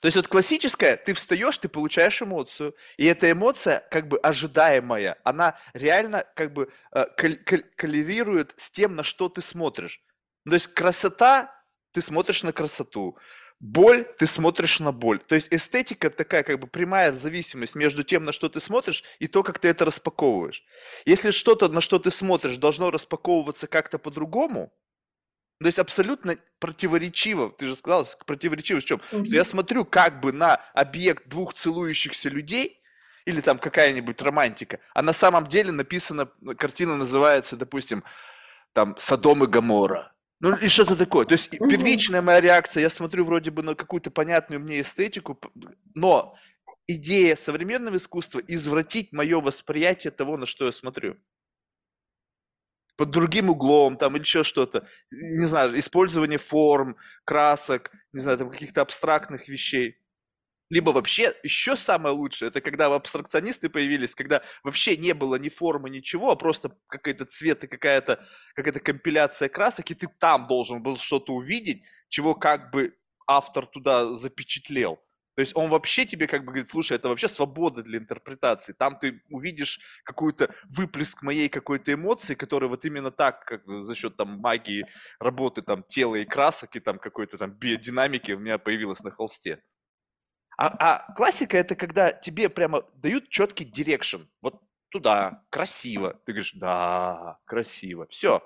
То 0.00 0.06
есть 0.06 0.16
вот 0.16 0.28
классическая, 0.28 0.96
ты 0.96 1.12
встаешь, 1.12 1.58
ты 1.58 1.68
получаешь 1.68 2.22
эмоцию, 2.22 2.76
и 2.96 3.06
эта 3.06 3.30
эмоция 3.32 3.84
как 3.90 4.06
бы 4.06 4.18
ожидаемая, 4.18 5.18
она 5.24 5.58
реально 5.74 6.24
как 6.36 6.52
бы 6.52 6.70
э, 6.92 7.04
коллерирует 7.76 8.54
с 8.56 8.70
тем, 8.70 8.94
на 8.94 9.02
что 9.02 9.28
ты 9.28 9.42
смотришь. 9.42 10.00
То 10.44 10.54
есть 10.54 10.68
красота, 10.68 11.52
ты 11.92 12.00
смотришь 12.00 12.44
на 12.44 12.52
красоту, 12.52 13.18
боль, 13.60 14.04
ты 14.18 14.26
смотришь 14.26 14.80
на 14.80 14.92
боль. 14.92 15.20
То 15.20 15.34
есть 15.34 15.48
эстетика 15.50 16.10
такая 16.10 16.42
как 16.42 16.60
бы 16.60 16.66
прямая 16.66 17.12
зависимость 17.12 17.74
между 17.74 18.04
тем, 18.04 18.24
на 18.24 18.32
что 18.32 18.48
ты 18.48 18.60
смотришь, 18.60 19.04
и 19.18 19.26
то, 19.26 19.42
как 19.42 19.58
ты 19.58 19.68
это 19.68 19.84
распаковываешь. 19.84 20.64
Если 21.06 21.30
что-то, 21.30 21.68
на 21.68 21.80
что 21.80 21.98
ты 21.98 22.10
смотришь, 22.10 22.56
должно 22.56 22.90
распаковываться 22.90 23.66
как-то 23.66 23.98
по-другому, 23.98 24.72
то 25.60 25.66
есть 25.66 25.78
абсолютно 25.80 26.36
противоречиво, 26.60 27.50
ты 27.50 27.66
же 27.66 27.74
сказал, 27.74 28.06
противоречиво 28.26 28.80
в 28.80 28.84
чем? 28.84 29.00
Mm-hmm. 29.10 29.26
Что 29.26 29.34
я 29.34 29.44
смотрю 29.44 29.84
как 29.84 30.20
бы 30.20 30.32
на 30.32 30.54
объект 30.72 31.28
двух 31.28 31.54
целующихся 31.54 32.28
людей, 32.28 32.80
или 33.24 33.42
там 33.42 33.58
какая-нибудь 33.58 34.22
романтика, 34.22 34.80
а 34.94 35.02
на 35.02 35.12
самом 35.12 35.46
деле 35.48 35.70
написана, 35.70 36.30
картина 36.56 36.96
называется, 36.96 37.56
допустим, 37.56 38.02
там 38.72 38.96
«Содом 38.98 39.44
и 39.44 39.46
Гамора». 39.46 40.14
Ну, 40.40 40.56
и 40.56 40.68
что-то 40.68 40.96
такое. 40.96 41.26
То 41.26 41.34
есть 41.34 41.50
первичная 41.50 42.22
моя 42.22 42.40
реакция, 42.40 42.82
я 42.82 42.90
смотрю 42.90 43.24
вроде 43.24 43.50
бы 43.50 43.62
на 43.62 43.74
какую-то 43.74 44.10
понятную 44.10 44.60
мне 44.60 44.80
эстетику, 44.80 45.40
но 45.94 46.36
идея 46.86 47.34
современного 47.36 47.96
искусства 47.96 48.40
извратить 48.46 49.12
мое 49.12 49.40
восприятие 49.40 50.12
того, 50.12 50.36
на 50.36 50.46
что 50.46 50.66
я 50.66 50.72
смотрю 50.72 51.16
под 52.96 53.10
другим 53.10 53.48
углом, 53.48 53.96
там, 53.96 54.16
или 54.16 54.22
еще 54.22 54.42
что-то. 54.42 54.86
Не 55.12 55.44
знаю, 55.46 55.78
использование 55.78 56.38
форм, 56.38 56.96
красок, 57.24 57.92
не 58.12 58.20
знаю, 58.20 58.38
там, 58.38 58.50
каких-то 58.50 58.80
абстрактных 58.80 59.48
вещей. 59.48 59.98
Либо 60.70 60.90
вообще, 60.90 61.34
еще 61.42 61.76
самое 61.76 62.14
лучшее, 62.14 62.48
это 62.48 62.60
когда 62.60 62.86
абстракционисты 62.94 63.70
появились, 63.70 64.14
когда 64.14 64.42
вообще 64.62 64.96
не 64.98 65.14
было 65.14 65.36
ни 65.36 65.48
формы, 65.48 65.88
ничего, 65.88 66.30
а 66.30 66.36
просто 66.36 66.76
какой-то 66.88 67.24
цвет 67.24 67.64
и 67.64 67.66
какая-то 67.66 68.24
какая 68.54 68.72
компиляция 68.74 69.48
красок, 69.48 69.90
и 69.90 69.94
ты 69.94 70.08
там 70.18 70.46
должен 70.46 70.82
был 70.82 70.98
что-то 70.98 71.32
увидеть, 71.32 71.84
чего 72.08 72.34
как 72.34 72.70
бы 72.70 72.94
автор 73.26 73.66
туда 73.66 74.14
запечатлел. 74.14 74.98
То 75.36 75.40
есть 75.40 75.54
он 75.54 75.70
вообще 75.70 76.04
тебе 76.04 76.26
как 76.26 76.40
бы 76.40 76.46
говорит, 76.46 76.68
слушай, 76.68 76.94
это 76.96 77.08
вообще 77.08 77.28
свобода 77.28 77.82
для 77.84 77.98
интерпретации. 77.98 78.72
Там 78.72 78.98
ты 78.98 79.22
увидишь 79.30 79.78
какой-то 80.02 80.52
выплеск 80.68 81.22
моей 81.22 81.48
какой-то 81.48 81.94
эмоции, 81.94 82.34
которая 82.34 82.68
вот 82.68 82.84
именно 82.84 83.12
так, 83.12 83.44
как 83.44 83.62
за 83.84 83.94
счет 83.94 84.16
там 84.16 84.40
магии 84.40 84.84
работы 85.20 85.62
там 85.62 85.84
тела 85.84 86.16
и 86.16 86.24
красок 86.24 86.74
и 86.74 86.80
там 86.80 86.98
какой-то 86.98 87.38
там 87.38 87.52
биодинамики 87.52 88.32
у 88.32 88.40
меня 88.40 88.58
появилась 88.58 89.04
на 89.04 89.12
холсте. 89.12 89.62
А, 90.58 90.76
а 90.78 91.12
классика 91.14 91.56
это 91.56 91.76
когда 91.76 92.10
тебе 92.10 92.48
прямо 92.48 92.84
дают 92.96 93.28
четкий 93.30 93.64
direction. 93.64 94.22
Вот 94.42 94.60
туда, 94.90 95.44
красиво. 95.50 96.20
Ты 96.26 96.32
говоришь, 96.32 96.52
да, 96.54 97.38
красиво. 97.46 98.06
Все, 98.08 98.42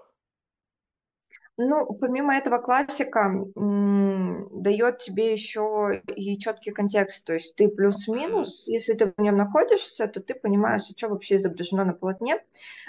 ну, 1.59 1.85
помимо 2.01 2.35
этого 2.35 2.59
классика 2.59 3.31
дает 3.55 4.99
тебе 4.99 5.33
еще 5.33 6.03
и 6.17 6.39
четкий 6.39 6.71
контекст, 6.71 7.27
то 7.27 7.35
есть 7.35 7.55
ты 7.57 7.69
плюс-минус, 7.69 8.67
если 8.67 8.95
ты 8.95 9.13
в 9.15 9.21
нем 9.21 9.37
находишься, 9.37 10.07
то 10.09 10.21
ты 10.21 10.35
понимаешь, 10.35 10.83
что 10.97 11.09
вообще 11.09 11.37
изображено 11.37 11.85
на 11.85 11.93
полотне, 11.93 12.39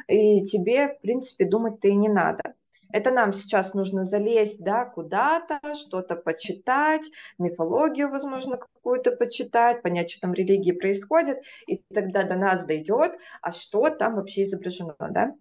и 0.07 0.43
тебе, 0.45 0.95
в 0.95 1.01
принципе, 1.01 1.45
думать-то 1.45 1.89
и 1.89 1.95
не 1.95 2.07
надо. 2.07 2.55
Это 2.93 3.11
нам 3.11 3.33
сейчас 3.33 3.73
нужно 3.73 4.05
залезть, 4.05 4.63
да, 4.63 4.85
куда-то, 4.85 5.59
что-то 5.73 6.15
почитать, 6.15 7.11
мифологию, 7.37 8.09
возможно, 8.09 8.55
какую-то 8.55 9.11
почитать, 9.11 9.81
понять, 9.81 10.09
что 10.09 10.21
там 10.21 10.31
в 10.31 10.35
религии 10.35 10.71
происходит, 10.71 11.39
и 11.67 11.83
тогда 11.93 12.23
до 12.23 12.35
нас 12.35 12.65
дойдет, 12.65 13.17
а 13.41 13.51
что 13.51 13.89
там 13.89 14.15
вообще 14.15 14.43
изображено, 14.43 14.95
да 14.99 15.33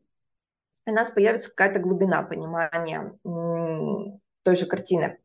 у 0.87 0.93
нас 0.93 1.11
появится 1.11 1.51
какая-то 1.51 1.81
глубина 1.81 2.23
понимания 2.23 3.17
той 4.43 4.57
же 4.57 4.67
картины. 4.67 5.19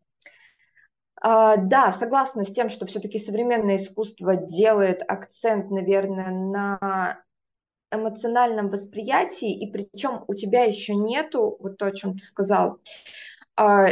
А, 1.20 1.58
да, 1.58 1.92
согласна 1.92 2.44
с 2.44 2.54
тем, 2.54 2.70
что 2.70 2.86
все-таки 2.86 3.18
современное 3.18 3.78
искусство 3.78 4.36
делает 4.36 5.02
акцент, 5.08 5.72
наверное, 5.72 6.30
на 6.30 7.24
эмоциональном 7.92 8.70
восприятии, 8.70 9.58
и 9.58 9.72
причем 9.72 10.24
у 10.28 10.34
тебя 10.34 10.64
еще 10.64 10.96
нету, 10.96 11.58
вот 11.60 11.78
то, 11.78 11.86
о 11.86 11.92
чем 11.92 12.18
ты 12.18 12.24
сказал, 12.24 12.80
а, 13.56 13.88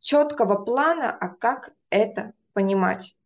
четкого 0.00 0.64
плана, 0.64 1.10
а 1.10 1.28
как 1.28 1.72
это 1.90 2.32
понимать. 2.52 3.16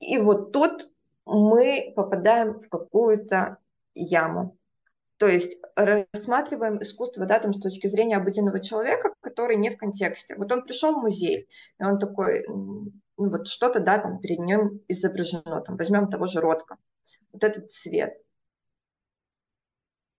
И 0.00 0.18
вот 0.18 0.52
тут 0.52 0.92
мы 1.24 1.92
попадаем 1.96 2.60
в 2.60 2.68
какую-то 2.68 3.58
яму. 3.94 4.58
То 5.16 5.26
есть 5.26 5.56
рассматриваем 5.76 6.82
искусство 6.82 7.24
да, 7.24 7.38
там, 7.38 7.54
с 7.54 7.60
точки 7.60 7.86
зрения 7.86 8.16
обыденного 8.16 8.60
человека, 8.60 9.14
который 9.20 9.56
не 9.56 9.70
в 9.70 9.78
контексте. 9.78 10.34
Вот 10.36 10.50
он 10.52 10.64
пришел 10.64 10.94
в 10.94 11.02
музей, 11.02 11.48
и 11.78 11.84
он 11.84 11.98
такой, 11.98 12.44
ну, 12.48 12.92
вот 13.16 13.46
что-то 13.46 13.80
да, 13.80 13.98
там 13.98 14.18
перед 14.18 14.40
ним 14.40 14.82
изображено, 14.88 15.60
там, 15.60 15.76
возьмем 15.76 16.08
того 16.08 16.26
же 16.26 16.40
Ротко, 16.40 16.76
вот 17.32 17.44
этот 17.44 17.70
цвет. 17.70 18.23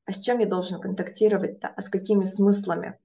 А 0.06 0.12
с 0.12 0.20
чем 0.20 0.40
я 0.40 0.46
должен 0.46 0.80
контактировать-то, 0.80 1.68
а 1.68 1.82
с 1.82 1.90
какими 1.90 2.24
смыслами? 2.24 3.00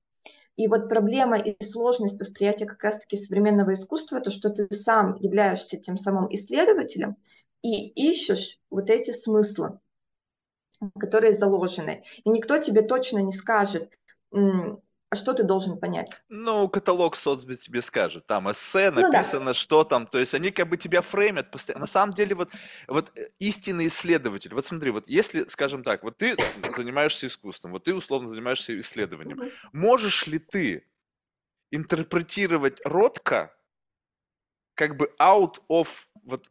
И 0.57 0.69
вот 0.69 0.89
проблема 0.89 1.39
и 1.39 1.63
сложность 1.65 2.21
восприятия 2.21 2.67
как 2.67 2.83
раз-таки 2.83 3.17
современного 3.17 3.75
искусства, 3.75 4.21
то, 4.21 4.31
что 4.31 4.51
ты 4.51 4.69
сам 4.71 5.17
являешься 5.19 5.79
тем 5.79 5.97
самым 5.97 6.27
исследователем 6.31 7.17
и 7.63 7.89
ищешь 7.89 8.59
вот 8.69 8.91
эти 8.91 9.13
смыслы 9.13 9.79
которые 10.99 11.33
заложены. 11.33 12.03
И 12.25 12.31
никто 12.31 12.59
тебе 12.59 12.83
точно 12.83 13.19
не 13.19 13.33
скажет, 13.33 13.91
а 15.11 15.17
что 15.17 15.35
ты 15.35 15.43
должен 15.43 15.77
понять? 15.77 16.09
Ну, 16.29 16.69
каталог 16.69 17.17
соцби 17.17 17.57
тебе 17.57 17.83
скажет. 17.83 18.27
Там 18.27 18.51
эссе 18.51 18.93
написано, 18.93 19.41
ну, 19.41 19.47
да. 19.47 19.55
что 19.55 19.83
там. 19.83 20.07
То 20.07 20.19
есть 20.21 20.35
они 20.35 20.53
как 20.53 20.69
бы 20.69 20.77
тебя 20.77 21.01
фреймят 21.01 21.51
постоянно. 21.51 21.81
На 21.81 21.87
самом 21.89 22.15
деле, 22.15 22.37
вот, 22.37 22.51
вот 22.87 23.11
э, 23.19 23.29
истинный 23.41 23.89
исследователь. 23.89 24.55
Вот 24.55 24.67
смотри, 24.67 24.93
вот 24.93 25.09
если, 25.09 25.47
скажем 25.49 25.83
так, 25.83 26.05
вот 26.05 26.17
ты 26.19 26.37
занимаешься 26.77 27.27
искусством, 27.27 27.73
вот 27.73 27.85
ты 27.85 27.95
условно 27.95 28.29
занимаешься 28.29 28.79
исследованием. 28.79 29.41
Угу. 29.41 29.51
Можешь 29.73 30.29
ли 30.29 30.39
ты 30.39 30.87
интерпретировать 31.73 32.81
Ротко 32.85 33.53
как 34.75 34.97
бы 34.97 35.13
out 35.19 35.57
of 35.69 35.89
вот 36.23 36.49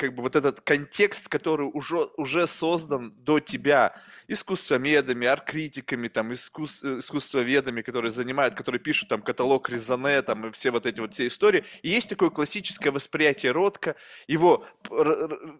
как 0.00 0.14
бы 0.14 0.22
вот 0.22 0.34
этот 0.34 0.62
контекст, 0.62 1.28
который 1.28 1.68
уже, 1.70 2.08
уже 2.16 2.46
создан 2.46 3.12
до 3.18 3.38
тебя 3.38 3.94
искусствоведами, 4.28 5.26
арт-критиками, 5.26 6.08
там, 6.08 6.32
искус, 6.32 6.82
э, 6.82 7.00
искусствоведами, 7.00 7.82
которые 7.82 8.10
занимают, 8.10 8.54
которые 8.54 8.80
пишут 8.80 9.10
там 9.10 9.20
каталог 9.20 9.68
Резоне, 9.68 10.22
там, 10.22 10.46
и 10.46 10.52
все 10.52 10.70
вот 10.70 10.86
эти 10.86 11.00
вот 11.00 11.12
все 11.12 11.26
истории. 11.26 11.64
И 11.82 11.90
есть 11.90 12.08
такое 12.08 12.30
классическое 12.30 12.92
восприятие 12.92 13.52
Ротко, 13.52 13.94
его 14.26 14.66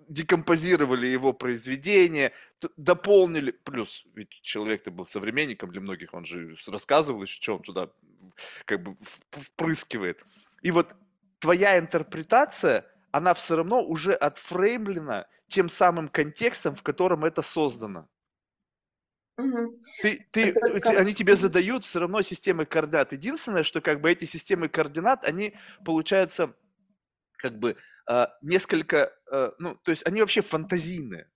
декомпозировали 0.09 1.07
его 1.07 1.35
произведения, 1.35 2.33
дополнили, 2.79 3.51
плюс, 3.51 4.07
ведь 4.15 4.31
человек-то 4.41 4.91
был 4.91 5.05
современником 5.05 5.71
для 5.71 5.83
многих, 5.83 6.15
он 6.15 6.25
же 6.25 6.57
рассказывал 6.67 7.23
еще, 7.23 7.43
что 7.43 7.57
он 7.57 7.63
туда 7.63 7.91
как 8.65 8.83
бы 8.83 8.97
впрыскивает. 9.31 10.25
И 10.63 10.71
вот 10.71 10.97
твоя 11.41 11.79
интерпретация– 11.79 12.87
она 13.13 13.35
все 13.35 13.57
равно 13.57 13.83
уже 13.83 14.13
отфреймлена 14.13 15.27
тем 15.49 15.69
самым 15.69 16.09
контекстом, 16.09 16.75
в 16.75 16.83
котором 16.83 17.25
это 17.25 17.43
создано. 17.43 18.09
Угу. 19.37 19.81
Ты, 20.03 20.27
ты, 20.31 20.53
как... 20.53 20.99
Они 20.99 21.15
тебе 21.15 21.37
задают 21.37 21.85
все 21.85 22.01
равно 22.01 22.23
системы 22.23 22.67
координат. 22.67 23.13
Единственное, 23.13 23.65
что 23.65 23.81
как 23.81 24.01
бы 24.01 24.11
эти 24.11 24.25
системы 24.25 24.69
координат, 24.69 25.25
они 25.25 25.55
получаются 25.85 26.55
как 27.37 27.59
бы 27.59 27.77
э, 28.09 28.27
несколько, 28.43 29.13
э, 29.33 29.51
ну, 29.59 29.77
то 29.77 29.91
есть 29.91 30.07
они 30.07 30.21
вообще 30.21 30.43
фантазийные. 30.43 31.31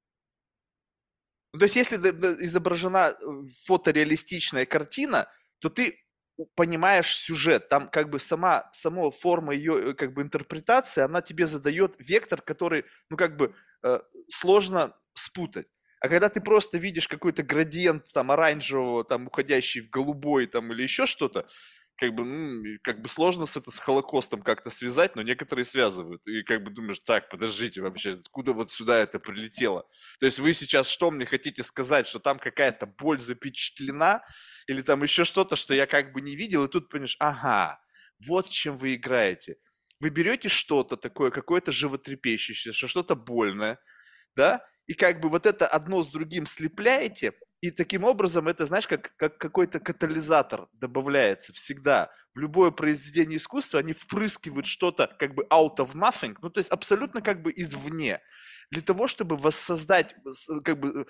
Ну, 1.53 1.61
то 1.61 1.65
есть 1.65 1.77
если 1.77 1.97
изображена 1.97 3.17
э, 3.19 3.27
фотореалистичная 3.65 4.67
картина, 4.67 5.29
то 5.61 5.71
ты 5.71 6.04
понимаешь 6.55 7.17
сюжет, 7.17 7.69
там 7.69 7.89
как 7.89 8.11
бы 8.11 8.21
сама, 8.21 8.69
сама 8.73 9.11
форма 9.11 9.55
ее 9.55 9.91
э, 9.91 9.95
как 9.95 10.13
бы 10.15 10.23
интерпретации, 10.23 11.03
она 11.03 11.23
тебе 11.23 11.47
задает 11.47 11.97
вектор, 11.99 12.41
который, 12.43 12.85
ну 13.11 13.17
как 13.17 13.37
бы 13.37 13.55
э, 13.83 14.01
сложно 14.29 14.95
спутать. 15.15 15.69
А 16.01 16.09
когда 16.09 16.29
ты 16.29 16.41
просто 16.41 16.77
видишь 16.77 17.09
какой-то 17.09 17.43
градиент 17.43 18.13
там 18.13 18.31
оранжевого, 18.31 19.05
там 19.05 19.27
уходящий 19.29 19.81
в 19.81 19.89
голубой 19.91 20.47
там 20.47 20.73
или 20.73 20.83
еще 20.83 21.07
что-то, 21.07 21.47
как 21.97 22.15
бы, 22.15 22.79
как 22.83 23.01
бы 23.03 23.09
сложно 23.09 23.47
с 23.47 23.57
это 23.57 23.71
с 23.71 23.79
Холокостом 23.79 24.43
как-то 24.43 24.71
связать, 24.71 25.17
но 25.17 25.23
некоторые 25.23 25.65
связывают. 25.65 26.27
И 26.27 26.43
как 26.43 26.65
бы 26.65 26.71
думаешь, 26.71 27.01
так, 27.01 27.29
подождите 27.31 27.81
вообще, 27.83 28.13
откуда 28.15 28.53
вот 28.53 28.71
сюда 28.71 28.99
это 28.99 29.19
прилетело? 29.19 29.87
То 30.21 30.27
есть 30.27 30.39
вы 30.39 30.53
сейчас 30.55 30.89
что 30.89 31.11
мне 31.11 31.27
хотите 31.27 31.63
сказать, 31.63 32.07
что 32.07 32.19
там 32.19 32.39
какая-то 32.39 32.87
боль 32.87 33.21
запечатлена, 33.21 34.23
или 34.67 34.83
там 34.83 35.03
еще 35.03 35.25
что-то, 35.25 35.57
что 35.57 35.75
я 35.75 35.87
как 35.87 36.13
бы 36.13 36.21
не 36.21 36.37
видел, 36.37 36.65
и 36.65 36.69
тут 36.69 36.89
понимаешь, 36.89 37.17
ага, 37.21 37.81
вот 38.27 38.49
чем 38.49 38.77
вы 38.77 38.95
играете. 38.95 39.57
вы 40.01 40.11
берете 40.11 40.49
что-то 40.49 40.97
такое, 40.97 41.31
какое-то 41.31 41.73
животрепещущее, 41.73 42.73
что-то 42.73 43.15
больное, 43.17 43.79
да, 44.37 44.67
и 44.87 44.95
как 44.95 45.21
бы 45.21 45.29
вот 45.29 45.47
это 45.47 45.67
одно 45.67 46.05
с 46.05 46.09
другим 46.09 46.47
слепляете, 46.47 47.33
и 47.61 47.71
таким 47.71 48.05
образом 48.05 48.49
это, 48.49 48.67
знаешь, 48.67 48.87
как, 48.87 49.17
как 49.17 49.39
какой-то 49.39 49.81
катализатор 49.81 50.69
добавляется 50.75 51.53
всегда. 51.55 52.11
В 52.35 52.39
любое 52.39 52.71
произведение 52.71 53.39
искусства 53.39 53.81
они 53.81 53.93
впрыскивают 53.95 54.67
что-то 54.67 55.07
как 55.19 55.35
бы 55.35 55.45
out 55.51 55.77
of 55.79 55.95
nothing, 55.95 56.37
ну 56.43 56.51
то 56.51 56.59
есть 56.59 56.71
абсолютно 56.71 57.23
как 57.23 57.43
бы 57.43 57.53
извне, 57.55 58.21
для 58.71 58.83
того, 58.83 59.07
чтобы 59.07 59.37
воссоздать, 59.37 60.15
как 60.65 60.79
бы 60.79 61.07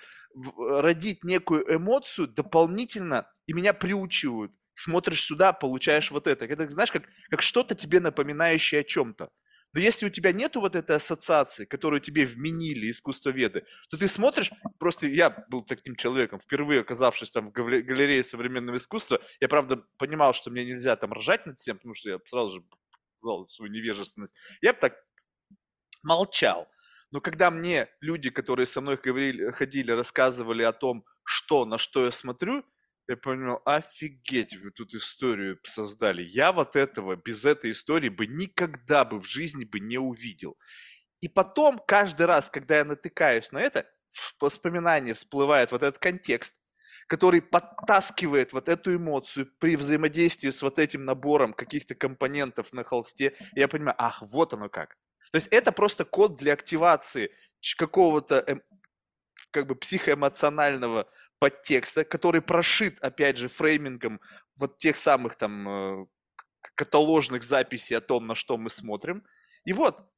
родить 0.57 1.23
некую 1.23 1.65
эмоцию 1.75 2.27
дополнительно, 2.27 3.27
и 3.47 3.53
меня 3.53 3.73
приучивают. 3.73 4.53
Смотришь 4.73 5.23
сюда, 5.23 5.53
получаешь 5.53 6.11
вот 6.11 6.27
это. 6.27 6.45
Это, 6.45 6.69
знаешь, 6.69 6.91
как, 6.91 7.03
как 7.29 7.41
что-то 7.41 7.75
тебе 7.75 8.01
напоминающее 8.01 8.81
о 8.81 8.83
чем-то. 8.83 9.29
Но 9.75 9.81
если 9.81 10.05
у 10.05 10.09
тебя 10.09 10.31
нету 10.31 10.61
вот 10.61 10.73
этой 10.77 10.95
ассоциации, 10.95 11.65
которую 11.65 11.99
тебе 11.99 12.25
вменили 12.25 12.89
искусствоведы, 12.89 13.65
то 13.89 13.97
ты 13.97 14.07
смотришь, 14.07 14.49
просто 14.79 15.05
я 15.07 15.29
был 15.49 15.63
таким 15.63 15.97
человеком, 15.97 16.39
впервые 16.39 16.79
оказавшись 16.79 17.29
там 17.29 17.49
в 17.49 17.51
галерее 17.51 18.23
современного 18.23 18.77
искусства, 18.77 19.19
я, 19.41 19.49
правда, 19.49 19.83
понимал, 19.97 20.33
что 20.33 20.49
мне 20.49 20.63
нельзя 20.63 20.95
там 20.95 21.11
ржать 21.11 21.45
над 21.45 21.59
всем, 21.59 21.75
потому 21.75 21.93
что 21.93 22.09
я 22.09 22.19
сразу 22.25 22.51
же 22.51 22.65
показал 23.19 23.45
свою 23.47 23.69
невежественность. 23.69 24.37
Я 24.61 24.71
бы 24.71 24.79
так 24.79 24.95
молчал. 26.03 26.69
Но 27.11 27.19
когда 27.19 27.51
мне 27.51 27.89
люди, 27.99 28.29
которые 28.29 28.67
со 28.67 28.79
мной 28.79 28.97
говорили, 29.03 29.51
ходили, 29.51 29.91
рассказывали 29.91 30.63
о 30.63 30.71
том, 30.71 31.03
что, 31.25 31.65
на 31.65 31.77
что 31.77 32.05
я 32.05 32.11
смотрю, 32.11 32.63
я 33.07 33.17
понял, 33.17 33.61
офигеть, 33.65 34.55
вы 34.57 34.71
тут 34.71 34.93
историю 34.95 35.59
создали. 35.63 36.23
Я 36.23 36.51
вот 36.51 36.75
этого, 36.75 37.15
без 37.15 37.45
этой 37.45 37.71
истории 37.71 38.09
бы 38.09 38.25
никогда 38.25 39.05
бы 39.05 39.19
в 39.19 39.27
жизни 39.27 39.63
бы 39.63 39.79
не 39.79 39.97
увидел. 39.97 40.57
И 41.21 41.27
потом, 41.27 41.79
каждый 41.87 42.25
раз, 42.25 42.49
когда 42.49 42.77
я 42.77 42.85
натыкаюсь 42.85 43.51
на 43.51 43.59
это, 43.59 43.85
в 44.09 44.35
воспоминании 44.41 45.13
всплывает 45.13 45.71
вот 45.71 45.83
этот 45.83 45.99
контекст, 45.99 46.55
который 47.07 47.41
подтаскивает 47.41 48.53
вот 48.53 48.69
эту 48.69 48.95
эмоцию 48.95 49.47
при 49.59 49.75
взаимодействии 49.75 50.49
с 50.49 50.61
вот 50.61 50.79
этим 50.79 51.05
набором 51.05 51.53
каких-то 51.53 51.93
компонентов 51.93 52.73
на 52.73 52.83
холсте. 52.83 53.35
И 53.53 53.59
я 53.59 53.67
понимаю, 53.67 53.95
ах, 53.99 54.21
вот 54.21 54.53
оно 54.53 54.69
как. 54.69 54.95
То 55.31 55.37
есть 55.37 55.47
это 55.47 55.71
просто 55.71 56.05
код 56.05 56.37
для 56.37 56.53
активации 56.53 57.31
какого-то 57.77 58.43
эм, 58.47 58.61
как 59.51 59.67
бы 59.67 59.75
психоэмоционального 59.75 61.09
подтекста, 61.45 62.03
который 62.03 62.41
прошит, 62.41 62.97
опять 63.03 63.37
же, 63.37 63.49
фреймингом 63.49 64.19
вот 64.55 64.79
тех 64.79 64.97
самых 64.97 65.35
там 65.35 65.69
э, 65.69 66.05
каталожных 66.73 67.43
записей 67.43 67.95
о 67.95 68.01
том, 68.01 68.25
на 68.25 68.33
что 68.33 68.57
мы 68.57 68.71
смотрим. 68.71 69.23
И 69.63 69.71
вот, 69.71 70.09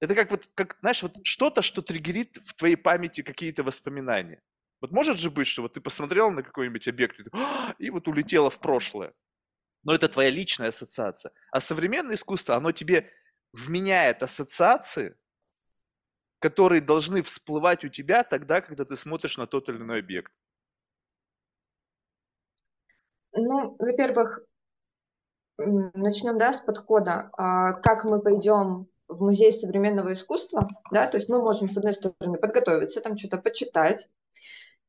это 0.00 0.14
как 0.14 0.30
вот, 0.30 0.48
как, 0.54 0.78
знаешь, 0.80 1.02
вот 1.02 1.16
что-то, 1.24 1.60
что 1.60 1.82
триггерит 1.82 2.38
в 2.38 2.54
твоей 2.54 2.76
памяти 2.76 3.20
какие-то 3.22 3.62
воспоминания. 3.64 4.40
Вот 4.80 4.92
может 4.92 5.18
же 5.18 5.30
быть, 5.30 5.46
что 5.46 5.60
вот 5.60 5.74
ты 5.74 5.82
посмотрел 5.82 6.30
на 6.30 6.42
какой-нибудь 6.42 6.88
объект 6.88 7.20
и, 7.20 7.24
«А!» 7.34 7.74
и 7.78 7.90
вот 7.90 8.08
улетело 8.08 8.48
в 8.48 8.58
прошлое. 8.58 9.12
Но 9.82 9.94
это 9.94 10.08
твоя 10.08 10.30
личная 10.30 10.68
ассоциация. 10.68 11.32
А 11.50 11.60
современное 11.60 12.14
искусство, 12.14 12.56
оно 12.56 12.72
тебе 12.72 13.10
вменяет 13.52 14.22
ассоциации, 14.22 15.16
которые 16.38 16.80
должны 16.80 17.22
всплывать 17.22 17.84
у 17.84 17.88
тебя 17.88 18.22
тогда, 18.24 18.62
когда 18.62 18.86
ты 18.86 18.96
смотришь 18.96 19.36
на 19.36 19.46
тот 19.46 19.68
или 19.68 19.76
иной 19.76 19.98
объект. 19.98 20.32
Ну, 23.34 23.76
во-первых, 23.78 24.40
начнем, 25.58 26.38
да, 26.38 26.52
с 26.52 26.60
подхода. 26.60 27.30
А, 27.36 27.72
как 27.72 28.04
мы 28.04 28.20
пойдем 28.20 28.88
в 29.08 29.22
музей 29.22 29.52
современного 29.52 30.12
искусства, 30.12 30.68
да, 30.90 31.06
то 31.06 31.16
есть 31.16 31.28
мы 31.28 31.42
можем, 31.42 31.68
с 31.68 31.76
одной 31.76 31.94
стороны, 31.94 32.38
подготовиться, 32.38 33.00
там 33.00 33.16
что-то 33.16 33.38
почитать, 33.38 34.08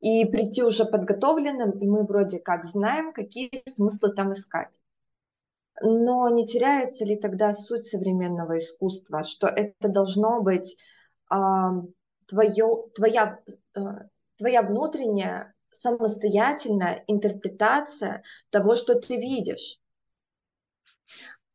и 0.00 0.24
прийти 0.26 0.62
уже 0.62 0.84
подготовленным, 0.84 1.70
и 1.78 1.86
мы 1.86 2.04
вроде 2.04 2.38
как 2.38 2.64
знаем, 2.64 3.12
какие 3.12 3.50
смыслы 3.66 4.12
там 4.12 4.32
искать. 4.32 4.80
Но 5.82 6.28
не 6.28 6.46
теряется 6.46 7.04
ли 7.04 7.16
тогда 7.16 7.52
суть 7.52 7.86
современного 7.86 8.58
искусства, 8.58 9.24
что 9.24 9.46
это 9.48 9.88
должно 9.88 10.40
быть 10.40 10.76
а, 11.28 11.72
твое, 12.26 12.84
твоя, 12.94 13.40
а, 13.74 14.02
твоя 14.36 14.62
внутренняя 14.62 15.53
самостоятельная 15.74 17.04
интерпретация 17.06 18.22
того, 18.50 18.76
что 18.76 18.94
ты 18.94 19.16
видишь. 19.16 19.78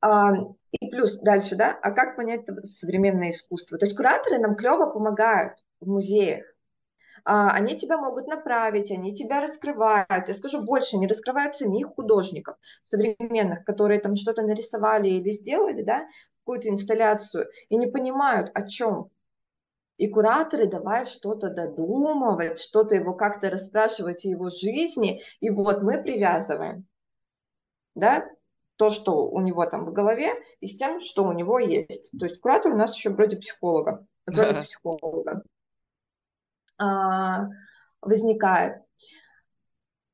А, 0.01 0.31
и 0.71 0.89
плюс 0.89 1.19
дальше, 1.19 1.55
да, 1.55 1.77
а 1.81 1.91
как 1.91 2.15
понять 2.15 2.45
современное 2.63 3.31
искусство? 3.31 3.77
То 3.77 3.85
есть 3.85 3.95
кураторы 3.97 4.39
нам 4.39 4.55
клево 4.55 4.85
помогают 4.87 5.63
в 5.81 5.87
музеях, 5.87 6.45
а, 7.25 7.51
они 7.51 7.77
тебя 7.77 7.97
могут 7.97 8.27
направить, 8.27 8.91
они 8.91 9.13
тебя 9.13 9.41
раскрывают. 9.41 10.27
Я 10.27 10.33
скажу 10.33 10.63
больше, 10.63 10.95
они 10.95 11.07
раскрывают 11.07 11.55
самих 11.55 11.87
художников 11.87 12.57
современных, 12.81 13.63
которые 13.65 13.99
там 13.99 14.15
что-то 14.15 14.41
нарисовали 14.41 15.09
или 15.09 15.31
сделали, 15.31 15.83
да, 15.83 16.07
какую-то 16.39 16.69
инсталляцию, 16.69 17.47
и 17.69 17.77
не 17.77 17.87
понимают, 17.87 18.51
о 18.53 18.67
чем. 18.67 19.11
И 19.99 20.07
кураторы 20.07 20.65
давай 20.65 21.05
что-то 21.05 21.49
додумывать, 21.49 22.57
что-то 22.57 22.95
его 22.95 23.13
как-то 23.13 23.49
расспрашивать 23.49 24.23
о 24.23 24.29
его 24.29 24.49
жизни, 24.49 25.21
и 25.41 25.49
вот 25.49 25.81
мы 25.81 26.01
привязываем, 26.01 26.87
да, 27.95 28.25
то, 28.77 28.91
что 28.91 29.29
у 29.29 29.41
него 29.41 29.65
там 29.65 29.85
в 29.85 29.91
голове, 29.91 30.35
и 30.61 30.67
с 30.67 30.77
тем, 30.77 31.01
что 31.01 31.25
у 31.25 31.33
него 31.33 31.59
есть. 31.59 32.13
То 32.17 32.27
есть 32.27 32.39
куратор 32.39 32.71
у 32.71 32.77
нас 32.77 32.95
еще 32.95 33.09
вроде 33.09 33.35
психолога, 33.35 34.07
вроде 34.25 34.61
психолога. 34.61 35.43
А, 36.77 37.47
возникает. 37.99 38.81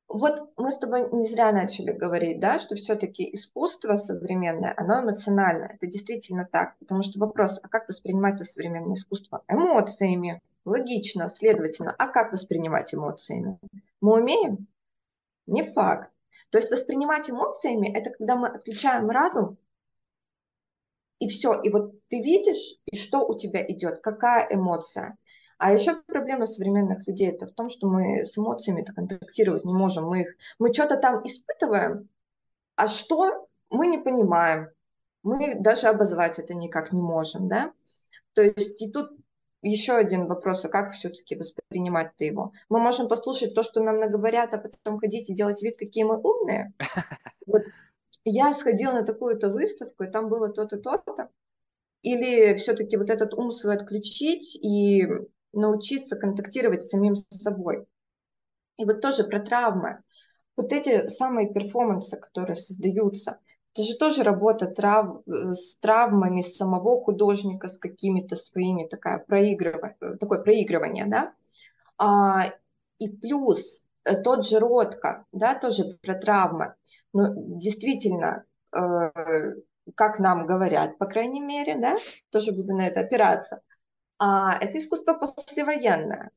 Вот 0.08 0.50
мы 0.56 0.70
с 0.70 0.78
тобой 0.78 1.10
не 1.12 1.26
зря 1.26 1.50
начали 1.52 1.90
говорить, 1.90 2.38
да, 2.38 2.58
что 2.58 2.76
все-таки 2.76 3.28
искусство 3.34 3.96
современное, 3.96 4.72
оно 4.76 5.02
эмоциональное. 5.02 5.72
Это 5.74 5.86
действительно 5.86 6.48
так. 6.50 6.78
Потому 6.78 7.02
что 7.02 7.18
вопрос, 7.18 7.58
а 7.62 7.68
как 7.68 7.88
воспринимать 7.88 8.36
это 8.36 8.44
современное 8.44 8.94
искусство? 8.94 9.42
Эмоциями. 9.48 10.40
Логично, 10.64 11.28
следовательно. 11.28 11.94
А 11.98 12.06
как 12.06 12.32
воспринимать 12.32 12.94
эмоциями? 12.94 13.58
Мы 14.00 14.20
умеем? 14.20 14.68
Не 15.46 15.62
факт. 15.62 16.10
То 16.50 16.58
есть 16.58 16.70
воспринимать 16.70 17.28
эмоциями– 17.28 17.88
это 17.94 18.10
когда 18.10 18.36
мы 18.36 18.48
отключаем 18.48 19.10
разум, 19.10 19.58
и 21.18 21.28
все. 21.28 21.60
И 21.60 21.70
вот 21.70 21.94
ты 22.08 22.20
видишь, 22.20 22.78
и 22.86 22.96
что 22.96 23.26
у 23.26 23.36
тебя 23.36 23.64
идет, 23.66 23.98
какая 23.98 24.46
эмоция. 24.50 25.16
А 25.58 25.72
еще 25.72 25.96
проблема 26.06 26.44
современных 26.44 27.06
людей 27.06 27.30
это 27.30 27.46
в 27.46 27.52
том, 27.52 27.70
что 27.70 27.88
мы 27.88 28.24
с 28.24 28.36
эмоциями 28.36 28.84
контактировать 28.84 29.64
не 29.64 29.72
можем. 29.72 30.04
Мы, 30.04 30.22
их, 30.22 30.36
мы 30.58 30.72
что-то 30.72 30.96
там 30.96 31.24
испытываем, 31.24 32.08
а 32.74 32.86
что 32.88 33.48
мы 33.70 33.86
не 33.86 33.98
понимаем. 33.98 34.68
Мы 35.22 35.54
даже 35.54 35.88
обозвать 35.88 36.38
это 36.38 36.54
никак 36.54 36.92
не 36.92 37.00
можем, 37.00 37.48
да? 37.48 37.72
То 38.34 38.42
есть 38.42 38.82
и 38.82 38.90
тут 38.90 39.10
еще 39.62 39.94
один 39.94 40.26
вопрос, 40.28 40.64
а 40.64 40.68
как 40.68 40.92
все-таки 40.92 41.36
воспринимать-то 41.36 42.24
его? 42.24 42.52
Мы 42.68 42.78
можем 42.78 43.08
послушать 43.08 43.54
то, 43.54 43.62
что 43.62 43.82
нам 43.82 43.98
наговорят, 43.98 44.54
а 44.54 44.58
потом 44.58 44.98
ходить 44.98 45.30
и 45.30 45.34
делать 45.34 45.62
вид, 45.62 45.76
какие 45.76 46.04
мы 46.04 46.20
умные. 46.20 46.72
Вот 47.46 47.62
я 48.24 48.52
сходила 48.52 48.92
на 48.92 49.04
такую-то 49.04 49.50
выставку, 49.50 50.02
и 50.02 50.10
там 50.10 50.28
было 50.28 50.48
то-то, 50.48 50.78
то-то. 50.78 51.30
Или 52.02 52.54
все-таки 52.56 52.96
вот 52.96 53.08
этот 53.08 53.34
ум 53.34 53.52
свой 53.52 53.76
отключить 53.76 54.56
и 54.56 55.06
научиться 55.56 56.16
контактировать 56.16 56.84
с 56.84 56.90
самим 56.90 57.16
собой. 57.16 57.86
И 58.76 58.84
вот 58.84 59.00
тоже 59.00 59.24
про 59.24 59.40
травмы. 59.40 60.02
Вот 60.56 60.72
эти 60.72 61.08
самые 61.08 61.52
перформансы, 61.52 62.16
которые 62.16 62.56
создаются, 62.56 63.40
это 63.76 63.84
же 63.84 63.96
тоже 63.96 64.22
работа 64.22 64.66
трав... 64.66 65.20
Э, 65.26 65.52
с 65.52 65.76
травмами 65.78 66.40
самого 66.40 67.02
художника, 67.02 67.68
с 67.68 67.78
какими-то 67.78 68.34
своими, 68.36 68.86
такая 68.86 69.18
проигрыв... 69.18 69.82
такое 70.18 70.42
проигрывание, 70.42 71.06
да. 71.06 71.34
А, 71.98 72.52
и 72.98 73.08
плюс 73.08 73.84
э, 74.04 74.22
тот 74.22 74.46
же 74.46 74.60
Ротко, 74.60 75.26
да, 75.32 75.54
тоже 75.54 75.84
про 76.02 76.14
травмы. 76.14 76.74
Но 77.12 77.34
действительно, 77.36 78.44
э, 78.74 79.10
как 79.94 80.18
нам 80.20 80.46
говорят, 80.46 80.96
по 80.96 81.04
крайней 81.04 81.40
мере, 81.40 81.76
да, 81.76 81.96
тоже 82.30 82.52
буду 82.52 82.74
на 82.74 82.86
это 82.86 83.00
опираться, 83.00 83.60
а 84.18 84.56
это 84.58 84.78
искусство 84.78 85.14
послевоенное. 85.14 86.30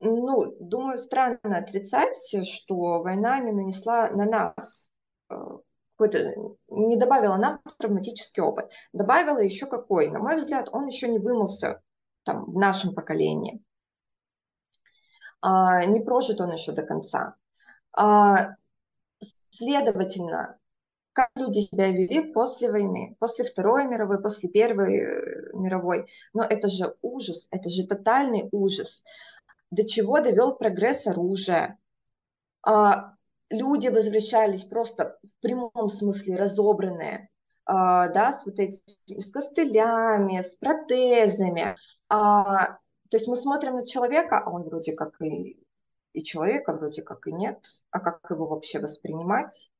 Ну, 0.00 0.54
думаю, 0.60 0.98
странно 0.98 1.58
отрицать, 1.58 2.16
что 2.46 3.02
война 3.02 3.38
не 3.40 3.52
нанесла 3.52 4.10
на 4.10 4.26
нас 4.26 4.90
э, 5.28 5.34
какой-то, 5.96 6.34
не 6.68 6.96
добавила 6.96 7.36
нам 7.36 7.60
травматический 7.78 8.42
опыт. 8.42 8.70
Добавила 8.92 9.38
еще 9.38 9.66
какой? 9.66 10.08
На 10.10 10.20
мой 10.20 10.36
взгляд, 10.36 10.68
он 10.70 10.86
еще 10.86 11.08
не 11.08 11.18
вымылся 11.18 11.82
там, 12.22 12.44
в 12.44 12.54
нашем 12.54 12.94
поколении. 12.94 13.60
А, 15.40 15.84
не 15.84 16.00
прожит 16.00 16.40
он 16.40 16.52
еще 16.52 16.72
до 16.72 16.84
конца. 16.84 17.34
А, 17.92 18.54
следовательно, 19.50 20.58
как 21.18 21.30
люди 21.34 21.58
себя 21.58 21.88
вели 21.88 22.32
после 22.32 22.70
войны, 22.70 23.16
после 23.18 23.44
Второй 23.44 23.88
мировой, 23.88 24.22
после 24.22 24.48
Первой 24.48 25.00
э, 25.00 25.50
мировой. 25.52 26.06
Но 26.32 26.44
это 26.44 26.68
же 26.68 26.94
ужас, 27.02 27.48
это 27.50 27.68
же 27.70 27.88
тотальный 27.88 28.48
ужас. 28.52 29.02
До 29.72 29.84
чего 29.84 30.20
довел 30.20 30.54
прогресс 30.54 31.08
оружия? 31.08 31.76
А, 32.62 33.14
люди 33.50 33.88
возвращались 33.88 34.62
просто 34.62 35.18
в 35.24 35.42
прямом 35.42 35.88
смысле 35.88 36.36
разобранные, 36.36 37.30
а, 37.64 38.06
да, 38.10 38.30
с 38.30 38.46
вот 38.46 38.60
этими, 38.60 39.18
с 39.18 39.28
костылями, 39.32 40.40
с 40.40 40.54
протезами. 40.54 41.74
А, 42.08 42.78
то 43.10 43.16
есть 43.16 43.26
мы 43.26 43.34
смотрим 43.34 43.74
на 43.74 43.84
человека, 43.84 44.38
а 44.38 44.50
он 44.50 44.62
вроде 44.62 44.92
как 44.92 45.20
и, 45.20 45.60
и 46.12 46.22
человека, 46.22 46.74
вроде 46.74 47.02
как 47.02 47.26
и 47.26 47.32
нет, 47.32 47.58
а 47.90 47.98
как 47.98 48.20
его 48.30 48.46
вообще 48.46 48.78
воспринимать? 48.78 49.72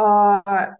А, 0.00 0.78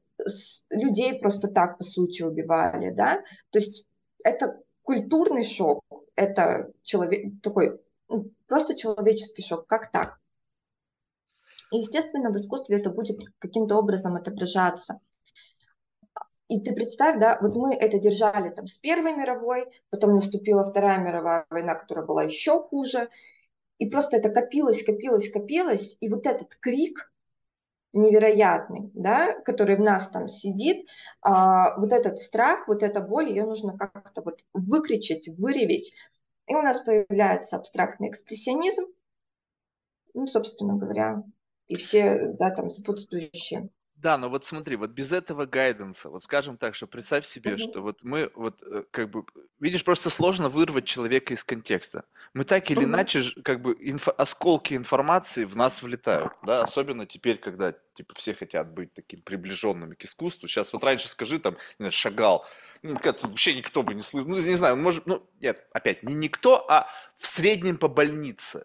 людей 0.71 1.19
просто 1.19 1.49
так, 1.49 1.77
по 1.79 1.83
сути, 1.83 2.23
убивали, 2.23 2.91
да, 2.91 3.21
то 3.51 3.59
есть 3.59 3.85
это 4.23 4.63
культурный 4.83 5.43
шок, 5.43 5.83
это 6.15 6.73
человек, 6.85 7.43
такой 7.43 7.81
ну, 8.09 8.31
просто 8.47 8.77
человеческий 8.77 9.43
шок, 9.43 9.67
как 9.67 9.91
так? 9.91 10.21
И, 11.73 11.79
естественно, 11.79 12.31
в 12.31 12.37
искусстве 12.37 12.77
это 12.77 12.91
будет 12.91 13.19
каким-то 13.41 13.77
образом 13.77 14.15
отображаться. 14.15 15.01
И 16.47 16.61
ты 16.61 16.73
представь, 16.73 17.19
да, 17.19 17.39
вот 17.43 17.57
мы 17.57 17.75
это 17.75 17.99
держали 17.99 18.51
там 18.51 18.69
с 18.69 18.79
Первой 18.79 19.17
мировой, 19.17 19.67
потом 19.91 20.15
наступила 20.15 20.65
Вторая 20.65 20.99
мировая 20.99 21.45
война, 21.51 21.75
которая 21.75 22.07
была 22.07 22.23
еще 22.23 22.63
хуже, 22.63 23.11
и 23.79 23.91
просто 23.91 24.17
это 24.17 24.29
копилось, 24.29 24.85
копилось, 24.85 25.29
копилось, 25.29 25.97
и 25.99 26.09
вот 26.09 26.25
этот 26.25 26.55
крик 26.55 27.13
невероятный, 27.93 28.91
да, 28.95 29.35
который 29.41 29.77
в 29.77 29.81
нас 29.81 30.09
там 30.09 30.29
сидит, 30.29 30.87
а, 31.23 31.79
вот 31.79 31.93
этот 31.93 32.19
страх, 32.19 32.69
вот 32.69 32.83
эта 32.83 33.01
боль, 33.01 33.29
ее 33.31 33.45
нужно 33.45 33.77
как-то 33.77 34.23
вот 34.23 34.41
выкричать, 34.53 35.29
выреветь, 35.39 35.95
и 36.47 36.55
у 36.55 36.63
нас 36.63 36.81
появляется 36.81 37.57
абстрактный 37.57 38.11
экспрессионизм, 38.11 38.85
ну, 40.15 40.27
собственно 40.27 40.77
говоря, 40.77 41.23
и 41.69 41.77
все, 41.77 42.33
да, 42.39 42.51
там, 42.51 42.71
сопутствующие. 42.71 43.71
Да, 44.01 44.17
но 44.17 44.29
вот 44.29 44.45
смотри, 44.45 44.77
вот 44.77 44.91
без 44.91 45.11
этого 45.11 45.45
гайденса, 45.45 46.09
вот 46.09 46.23
скажем 46.23 46.57
так, 46.57 46.77
что 46.77 46.87
представь 46.87 47.27
себе, 47.27 47.53
Мгм. 47.53 47.59
что 47.59 47.81
вот 47.81 48.05
мы 48.05 48.31
вот 48.37 48.63
э, 48.63 48.85
как 48.93 49.11
бы, 49.11 49.25
видишь, 49.59 49.83
просто 49.85 50.09
сложно 50.09 50.49
вырвать 50.49 50.85
человека 50.85 51.35
из 51.35 51.43
контекста. 51.43 52.05
Мы 52.33 52.45
так 52.45 52.71
или 52.71 52.85
Мгм. 52.85 52.91
иначе, 52.95 53.25
как 53.43 53.61
бы 53.61 53.73
инфо- 53.75 54.13
осколки 54.13 54.75
информации 54.75 55.45
в 55.45 55.57
нас 55.57 55.83
влетают, 55.83 56.33
да, 56.45 56.63
особенно 56.63 57.07
теперь, 57.07 57.39
когда 57.39 57.75
типа 57.93 58.15
все 58.15 58.35
хотят 58.35 58.73
быть 58.73 58.95
таким 58.95 59.21
приближенными 59.21 59.95
к 59.97 60.05
искусству. 60.05 60.47
Сейчас 60.47 60.73
вот 60.73 60.85
раньше 60.85 61.09
скажи 61.09 61.41
там, 61.41 61.55
не 61.55 61.59
знаю, 61.79 61.93
Шагал, 61.93 62.47
ну, 62.83 62.97
кажется, 62.99 63.27
вообще 63.27 63.57
никто 63.57 63.83
бы 63.83 63.95
не 63.95 64.03
слышал, 64.03 64.29
ну, 64.31 64.39
не 64.39 64.55
знаю, 64.55 64.77
может, 64.77 65.07
ну, 65.07 65.29
нет, 65.41 65.67
опять, 65.73 66.05
не 66.05 66.15
никто, 66.15 66.65
а 66.71 66.89
в 67.17 67.27
среднем 67.27 67.77
по 67.77 67.89
больнице. 67.89 68.65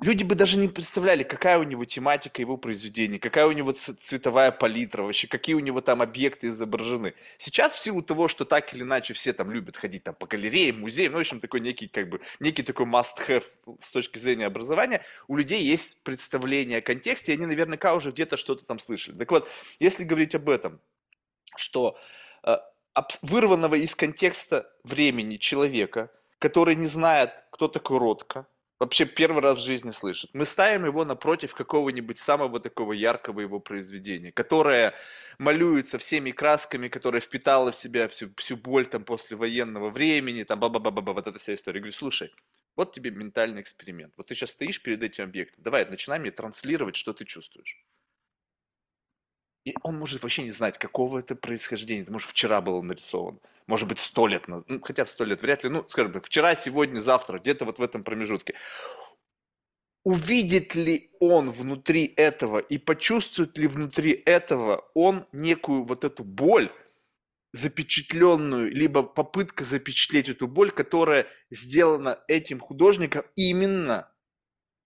Люди 0.00 0.24
бы 0.24 0.34
даже 0.34 0.56
не 0.56 0.68
представляли, 0.68 1.22
какая 1.22 1.58
у 1.58 1.64
него 1.64 1.84
тематика 1.84 2.40
его 2.40 2.56
произведений, 2.56 3.18
какая 3.18 3.46
у 3.46 3.52
него 3.52 3.72
цветовая 3.72 4.50
палитра, 4.50 5.02
вообще 5.02 5.28
какие 5.28 5.54
у 5.54 5.60
него 5.60 5.80
там 5.80 6.00
объекты 6.00 6.48
изображены. 6.48 7.14
Сейчас 7.38 7.74
в 7.74 7.78
силу 7.78 8.02
того, 8.02 8.26
что 8.26 8.44
так 8.44 8.72
или 8.72 8.82
иначе 8.82 9.12
все 9.12 9.32
там 9.32 9.50
любят 9.50 9.76
ходить 9.76 10.02
там 10.02 10.14
по 10.14 10.26
галереям, 10.26 10.80
музеям, 10.80 11.12
ну, 11.12 11.18
в 11.18 11.20
общем, 11.20 11.40
такой 11.40 11.60
некий 11.60 11.88
как 11.88 12.08
бы, 12.08 12.20
некий 12.40 12.62
такой 12.62 12.86
must-have 12.86 13.44
с 13.80 13.92
точки 13.92 14.18
зрения 14.18 14.46
образования, 14.46 15.02
у 15.28 15.36
людей 15.36 15.62
есть 15.62 16.02
представление 16.02 16.78
о 16.78 16.82
контексте, 16.82 17.32
и 17.32 17.36
они 17.36 17.46
наверняка 17.46 17.94
уже 17.94 18.10
где-то 18.12 18.36
что-то 18.36 18.64
там 18.64 18.78
слышали. 18.78 19.16
Так 19.16 19.30
вот, 19.30 19.48
если 19.78 20.04
говорить 20.04 20.34
об 20.34 20.48
этом, 20.48 20.80
что 21.54 21.98
э, 22.44 22.56
вырванного 23.20 23.74
из 23.74 23.94
контекста 23.94 24.68
времени 24.84 25.36
человека, 25.36 26.10
который 26.38 26.74
не 26.74 26.86
знает, 26.86 27.44
кто 27.50 27.68
такой 27.68 27.98
Ротко, 27.98 28.46
вообще 28.82 29.04
первый 29.04 29.42
раз 29.42 29.58
в 29.58 29.64
жизни 29.64 29.92
слышит. 29.92 30.30
Мы 30.34 30.44
ставим 30.44 30.84
его 30.84 31.04
напротив 31.04 31.54
какого-нибудь 31.54 32.18
самого 32.18 32.58
такого 32.58 32.92
яркого 32.92 33.40
его 33.40 33.60
произведения, 33.60 34.32
которое 34.32 34.94
малюется 35.38 35.98
всеми 35.98 36.32
красками, 36.32 36.88
которое 36.88 37.20
впитало 37.20 37.70
в 37.70 37.76
себя 37.76 38.08
всю, 38.08 38.34
всю 38.36 38.56
боль 38.56 38.86
там 38.86 39.04
после 39.04 39.36
военного 39.36 39.90
времени, 39.90 40.42
там 40.42 40.58
ба-ба-ба-ба, 40.58 41.12
вот 41.12 41.26
эта 41.26 41.38
вся 41.38 41.54
история. 41.54 41.78
Я 41.78 41.82
говорю, 41.82 41.96
слушай, 41.96 42.34
вот 42.74 42.92
тебе 42.92 43.10
ментальный 43.10 43.62
эксперимент. 43.62 44.14
Вот 44.16 44.26
ты 44.26 44.34
сейчас 44.34 44.50
стоишь 44.50 44.82
перед 44.82 45.02
этим 45.02 45.24
объектом, 45.24 45.62
давай, 45.62 45.86
начинай 45.86 46.18
мне 46.18 46.32
транслировать, 46.32 46.96
что 46.96 47.12
ты 47.12 47.24
чувствуешь. 47.24 47.78
И 49.64 49.74
он 49.82 49.98
может 49.98 50.22
вообще 50.22 50.42
не 50.42 50.50
знать, 50.50 50.78
какого 50.78 51.18
это 51.18 51.36
происхождения. 51.36 52.02
Это, 52.02 52.12
может, 52.12 52.30
вчера 52.30 52.60
было 52.60 52.82
нарисовано. 52.82 53.38
Может 53.66 53.88
быть, 53.88 54.00
сто 54.00 54.26
лет 54.26 54.48
назад. 54.48 54.68
Ну, 54.68 54.80
хотя 54.80 55.06
сто 55.06 55.24
лет 55.24 55.42
вряд 55.42 55.62
ли. 55.62 55.70
Ну, 55.70 55.84
скажем 55.88 56.12
так, 56.12 56.26
вчера, 56.26 56.54
сегодня, 56.56 57.00
завтра. 57.00 57.38
Где-то 57.38 57.64
вот 57.64 57.78
в 57.78 57.82
этом 57.82 58.02
промежутке. 58.02 58.54
Увидит 60.04 60.74
ли 60.74 61.10
он 61.20 61.50
внутри 61.50 62.12
этого 62.16 62.58
и 62.58 62.76
почувствует 62.78 63.56
ли 63.56 63.68
внутри 63.68 64.20
этого 64.24 64.90
он 64.94 65.26
некую 65.30 65.84
вот 65.84 66.02
эту 66.02 66.24
боль, 66.24 66.72
запечатленную, 67.52 68.72
либо 68.72 69.04
попытка 69.04 69.62
запечатлеть 69.62 70.28
эту 70.28 70.48
боль, 70.48 70.72
которая 70.72 71.28
сделана 71.50 72.18
этим 72.26 72.58
художником 72.58 73.22
именно 73.36 74.10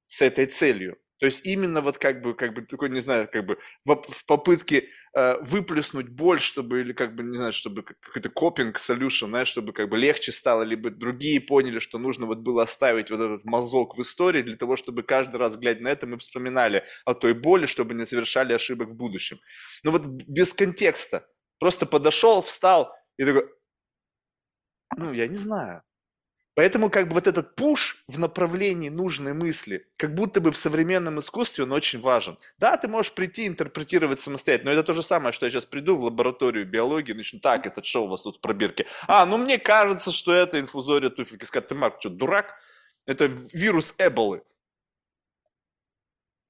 с 0.05 0.21
этой 0.21 0.45
целью. 0.45 0.99
То 1.19 1.27
есть 1.27 1.47
именно 1.47 1.81
вот 1.81 1.99
как 1.99 2.21
бы, 2.23 2.35
как 2.35 2.55
бы 2.55 2.63
такой, 2.63 2.91
не 2.91 3.01
знаю, 3.01 3.29
как 3.33 3.47
бы 3.47 3.59
в, 3.85 3.95
в 3.95 4.27
попытке 4.27 4.89
э, 5.15 5.37
выплеснуть 5.43 6.09
боль, 6.09 6.41
чтобы, 6.41 6.81
или 6.81 6.93
как 6.93 7.15
бы, 7.15 7.23
не 7.23 7.37
знаю, 7.37 7.53
чтобы 7.53 7.83
как- 7.83 7.99
какой-то 8.01 8.29
копинг 8.29 8.77
solution, 8.79 9.29
знаешь, 9.29 9.49
чтобы 9.49 9.73
как 9.73 9.89
бы 9.89 9.97
легче 9.97 10.33
стало, 10.33 10.63
либо 10.63 10.91
другие 10.91 11.41
поняли, 11.41 11.79
что 11.79 11.99
нужно 11.99 12.27
вот 12.27 12.39
было 12.39 12.63
оставить 12.65 13.11
вот 13.11 13.21
этот 13.21 13.45
мазок 13.45 13.97
в 13.97 14.03
истории 14.03 14.43
для 14.43 14.57
того, 14.57 14.77
чтобы 14.77 15.03
каждый 15.03 15.37
раз, 15.37 15.57
глядя 15.57 15.83
на 15.83 15.89
это, 15.89 16.07
мы 16.07 16.19
вспоминали 16.19 16.85
о 17.05 17.15
той 17.15 17.35
боли, 17.35 17.67
чтобы 17.67 17.95
не 17.95 18.07
совершали 18.07 18.53
ошибок 18.53 18.91
в 18.91 18.95
будущем. 18.95 19.41
Но 19.85 19.93
вот 19.93 20.07
без 20.07 20.53
контекста. 20.53 21.27
Просто 21.59 21.87
подошел, 21.87 22.43
встал 22.43 22.93
и 23.17 23.25
такой, 23.25 23.49
ну, 24.97 25.13
я 25.13 25.27
не 25.29 25.37
знаю. 25.37 25.83
Поэтому 26.57 26.89
как 26.89 27.09
бы 27.09 27.15
вот 27.15 27.27
этот 27.27 27.55
пуш 27.55 28.03
в 28.09 28.19
направлении 28.19 28.89
нужной 28.89 29.35
мысли, 29.35 29.87
как 29.99 30.15
будто 30.15 30.41
бы 30.41 30.53
в 30.53 30.57
современном 30.57 31.21
искусстве 31.21 31.65
он 31.65 31.73
очень 31.73 32.01
важен. 32.01 32.39
Да, 32.57 32.79
ты 32.79 32.89
можешь 32.89 33.13
прийти 33.13 33.47
интерпретировать 33.47 34.21
самостоятельно, 34.21 34.73
но 34.73 34.79
это 34.79 34.87
то 34.87 34.95
же 34.95 35.03
самое, 35.03 35.35
что 35.35 35.45
я 35.45 35.53
сейчас 35.53 35.67
приду 35.67 35.99
в 35.99 36.05
лабораторию 36.05 36.67
биологии, 36.67 37.13
начну, 37.13 37.41
так, 37.41 37.67
это 37.67 37.85
что 37.85 38.05
у 38.05 38.09
вас 38.09 38.23
тут 38.23 38.37
в 38.37 38.41
пробирке? 38.41 38.87
А, 39.07 39.27
ну 39.27 39.37
мне 39.37 39.59
кажется, 39.59 40.11
что 40.11 40.33
это 40.33 40.59
инфузория 40.59 41.11
туфельки. 41.11 41.45
Сказать, 41.45 41.69
ты, 41.69 41.75
Марк, 41.75 41.97
что, 42.01 42.09
дурак? 42.09 42.55
Это 43.05 43.27
вирус 43.27 43.95
Эболы. 43.99 44.43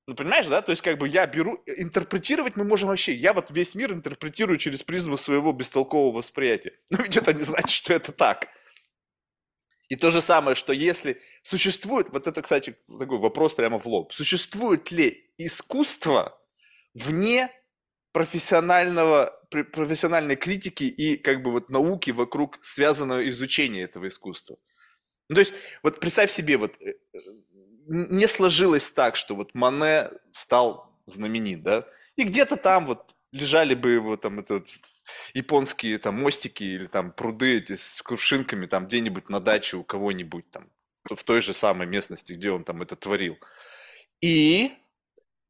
Ну, 0.06 0.14
понимаешь, 0.14 0.46
да? 0.46 0.62
То 0.62 0.70
есть, 0.70 0.82
как 0.82 0.98
бы 0.98 1.08
я 1.08 1.26
беру, 1.26 1.60
интерпретировать 1.66 2.54
мы 2.54 2.62
можем 2.62 2.90
вообще. 2.90 3.12
Я 3.12 3.32
вот 3.32 3.50
весь 3.50 3.74
мир 3.74 3.92
интерпретирую 3.92 4.56
через 4.56 4.84
призму 4.84 5.16
своего 5.16 5.52
бестолкового 5.52 6.18
восприятия. 6.18 6.74
Но 6.90 6.98
ведь 6.98 7.16
это 7.16 7.32
не 7.32 7.42
значит, 7.42 7.70
что 7.70 7.92
это 7.92 8.12
так. 8.12 8.46
И 9.88 9.96
то 9.96 10.11
же 10.11 10.20
самое, 10.20 10.57
что 10.57 10.72
если 10.72 11.20
существует, 11.42 12.09
вот 12.11 12.27
это, 12.27 12.42
кстати, 12.42 12.77
такой 12.99 13.18
вопрос 13.18 13.55
прямо 13.55 13.79
в 13.79 13.87
лоб, 13.87 14.12
существует 14.12 14.90
ли 14.90 15.31
искусство 15.38 16.40
вне 16.94 17.51
профессионального, 18.12 19.33
пр- 19.51 19.64
профессиональной 19.64 20.37
критики 20.37 20.85
и 20.85 21.16
как 21.16 21.42
бы 21.42 21.53
вот 21.53 21.70
науки 21.70 22.11
вокруг 22.11 22.59
связанного 22.62 23.29
изучения 23.29 23.83
этого 23.83 24.09
искусства? 24.09 24.57
Ну, 25.29 25.35
то 25.35 25.40
есть, 25.40 25.55
вот 25.83 26.01
представь 26.01 26.31
себе, 26.31 26.57
вот 26.57 26.81
э, 26.81 26.94
э, 27.12 27.18
не 27.87 28.27
сложилось 28.27 28.90
так, 28.90 29.16
что 29.16 29.35
вот 29.35 29.55
Мане 29.55 30.11
стал 30.33 30.92
знаменит, 31.07 31.62
да, 31.62 31.87
и 32.16 32.25
где-то 32.25 32.57
там 32.57 32.87
вот 32.87 33.15
лежали 33.37 33.75
бы 33.75 33.90
его 33.90 34.16
там 34.16 34.40
это 34.40 34.55
вот 34.55 34.68
японские 35.35 35.99
там 35.99 36.20
мостики 36.20 36.64
или 36.64 36.87
там 36.87 37.12
пруды 37.12 37.59
эти 37.59 37.77
с 37.77 38.03
кувшинками 38.03 38.66
там 38.66 38.87
где-нибудь 38.87 39.29
на 39.29 39.40
даче 39.40 39.77
у 39.77 39.85
кого-нибудь 39.85 40.51
там 40.51 40.70
в 41.09 41.22
той 41.22 41.40
же 41.40 41.55
самой 41.55 41.87
местности, 41.87 42.33
где 42.33 42.51
он 42.51 42.64
там 42.64 42.83
это 42.83 42.96
творил. 42.96 43.38
И 44.20 44.72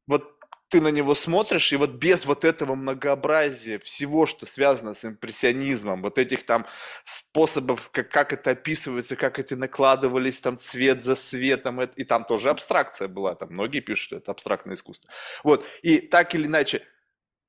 вот 0.07 0.37
ты 0.69 0.81
на 0.81 0.89
него 0.89 1.15
смотришь, 1.15 1.73
и 1.73 1.77
вот 1.77 1.91
без 1.93 2.27
вот 2.27 2.45
этого 2.45 2.75
многообразия 2.75 3.79
всего, 3.79 4.27
что 4.27 4.47
связано 4.47 4.95
с 4.95 5.05
импрессионизмом, 5.05 6.03
вот 6.03 6.19
этих 6.19 6.45
там 6.45 6.67
способов, 7.05 7.89
как, 7.93 8.09
как 8.11 8.33
это 8.33 8.51
описывается, 8.51 9.15
как 9.15 9.39
эти 9.39 9.55
накладывались, 9.55 10.41
там 10.41 10.59
цвет 10.59 11.05
за 11.05 11.15
светом, 11.15 11.81
это- 11.81 11.95
и 11.97 12.05
там 12.05 12.25
тоже 12.25 12.51
абстракция 12.51 13.07
была, 13.07 13.37
там 13.37 13.53
многие 13.53 13.81
пишут, 13.81 14.05
что 14.05 14.17
это 14.17 14.33
абстрактное 14.33 14.75
искусство. 14.75 15.09
Вот, 15.45 15.65
и 15.83 15.99
так 16.01 16.35
или 16.35 16.47
иначе, 16.47 16.83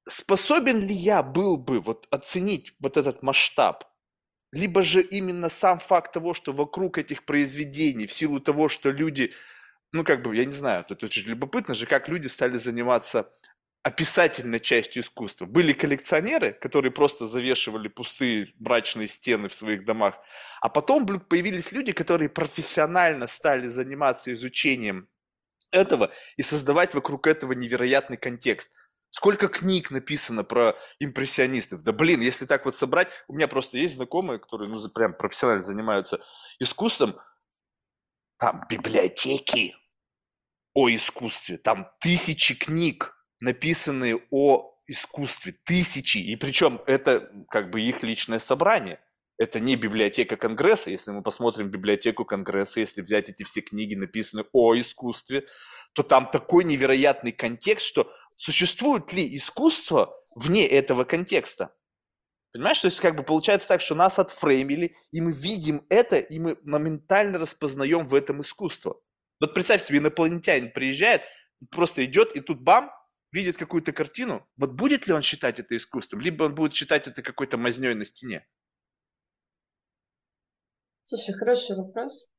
способен 0.07 0.79
ли 0.79 0.93
я 0.93 1.23
был 1.23 1.57
бы 1.57 1.79
вот 1.79 2.07
оценить 2.11 2.73
вот 2.79 2.97
этот 2.97 3.23
масштаб? 3.23 3.85
Либо 4.51 4.81
же 4.81 5.01
именно 5.01 5.49
сам 5.49 5.79
факт 5.79 6.13
того, 6.13 6.33
что 6.33 6.53
вокруг 6.53 6.97
этих 6.97 7.25
произведений, 7.25 8.07
в 8.07 8.13
силу 8.13 8.39
того, 8.39 8.69
что 8.69 8.91
люди, 8.91 9.33
ну 9.91 10.03
как 10.03 10.21
бы, 10.23 10.35
я 10.35 10.45
не 10.45 10.53
знаю, 10.53 10.85
тут 10.85 11.03
очень 11.03 11.23
любопытно 11.23 11.75
же, 11.75 11.85
как 11.85 12.07
люди 12.07 12.27
стали 12.27 12.57
заниматься 12.57 13.31
описательной 13.83 14.59
частью 14.59 15.03
искусства. 15.03 15.45
Были 15.45 15.71
коллекционеры, 15.73 16.51
которые 16.51 16.91
просто 16.91 17.25
завешивали 17.25 17.87
пустые 17.87 18.49
мрачные 18.59 19.07
стены 19.07 19.47
в 19.47 19.55
своих 19.55 19.85
домах. 19.85 20.19
А 20.61 20.69
потом 20.69 21.05
появились 21.05 21.71
люди, 21.71 21.93
которые 21.93 22.29
профессионально 22.29 23.27
стали 23.27 23.67
заниматься 23.67 24.33
изучением 24.33 25.07
этого 25.71 26.11
и 26.35 26.43
создавать 26.43 26.93
вокруг 26.93 27.27
этого 27.27 27.53
невероятный 27.53 28.17
контекст. 28.17 28.71
Сколько 29.17 29.47
книг 29.47 29.89
написано 29.89 30.43
про 30.43 30.77
импрессионистов? 30.99 31.81
Да 31.81 31.91
блин, 31.91 32.21
если 32.21 32.45
так 32.45 32.65
вот 32.65 32.75
собрать, 32.75 33.07
у 33.27 33.33
меня 33.33 33.47
просто 33.47 33.79
есть 33.79 33.95
знакомые, 33.95 34.37
которые 34.37 34.69
ну, 34.69 34.89
прям 34.89 35.15
профессионально 35.15 35.63
занимаются 35.63 36.19
искусством, 36.59 37.19
там 38.37 38.63
библиотеки 38.69 39.75
о 40.75 40.87
искусстве, 40.91 41.57
там 41.57 41.89
тысячи 41.99 42.53
книг, 42.53 43.17
написанные 43.39 44.21
о 44.29 44.79
искусстве, 44.85 45.55
тысячи, 45.65 46.19
и 46.19 46.35
причем 46.35 46.79
это 46.85 47.27
как 47.49 47.71
бы 47.71 47.81
их 47.81 48.03
личное 48.03 48.37
собрание. 48.37 48.99
Это 49.37 49.59
не 49.59 49.75
библиотека 49.75 50.35
Конгресса. 50.35 50.89
Если 50.89 51.11
мы 51.11 51.21
посмотрим 51.21 51.69
библиотеку 51.69 52.25
Конгресса, 52.25 52.79
если 52.79 53.01
взять 53.01 53.29
эти 53.29 53.43
все 53.43 53.61
книги, 53.61 53.93
написанные 53.93 54.45
о 54.51 54.75
искусстве, 54.75 55.45
то 55.93 56.03
там 56.03 56.29
такой 56.29 56.63
невероятный 56.63 57.31
контекст, 57.31 57.85
что 57.85 58.11
существует 58.35 59.13
ли 59.13 59.37
искусство 59.37 60.15
вне 60.35 60.67
этого 60.67 61.03
контекста? 61.03 61.75
Понимаешь, 62.51 62.79
то 62.79 62.87
есть 62.87 62.99
как 62.99 63.15
бы 63.15 63.21
получается 63.21 63.67
так, 63.67 63.81
что 63.81 63.93
нас 63.93 64.17
отфреймили, 64.17 64.95
и 65.11 65.21
мы 65.21 65.31
видим 65.31 65.85
это, 65.89 66.17
и 66.17 66.39
мы 66.39 66.57
моментально 66.63 67.37
распознаем 67.37 68.07
в 68.07 68.15
этом 68.15 68.41
искусство. 68.41 68.99
Вот 69.39 69.53
представь 69.53 69.83
себе, 69.83 69.99
инопланетянин 69.99 70.71
приезжает, 70.71 71.23
просто 71.69 72.03
идет, 72.05 72.35
и 72.35 72.39
тут 72.39 72.61
бам, 72.61 72.89
видит 73.31 73.57
какую-то 73.57 73.91
картину, 73.91 74.47
вот 74.55 74.71
будет 74.71 75.05
ли 75.05 75.13
он 75.13 75.21
считать 75.21 75.59
это 75.59 75.77
искусством, 75.77 76.21
либо 76.21 76.45
он 76.45 76.55
будет 76.55 76.73
считать 76.73 77.07
это 77.07 77.21
какой-то 77.21 77.57
мазней 77.57 77.93
на 77.93 78.05
стене? 78.05 78.47
Слушай, 81.09 81.35
хороший 81.35 81.77
вопрос. 81.77 82.29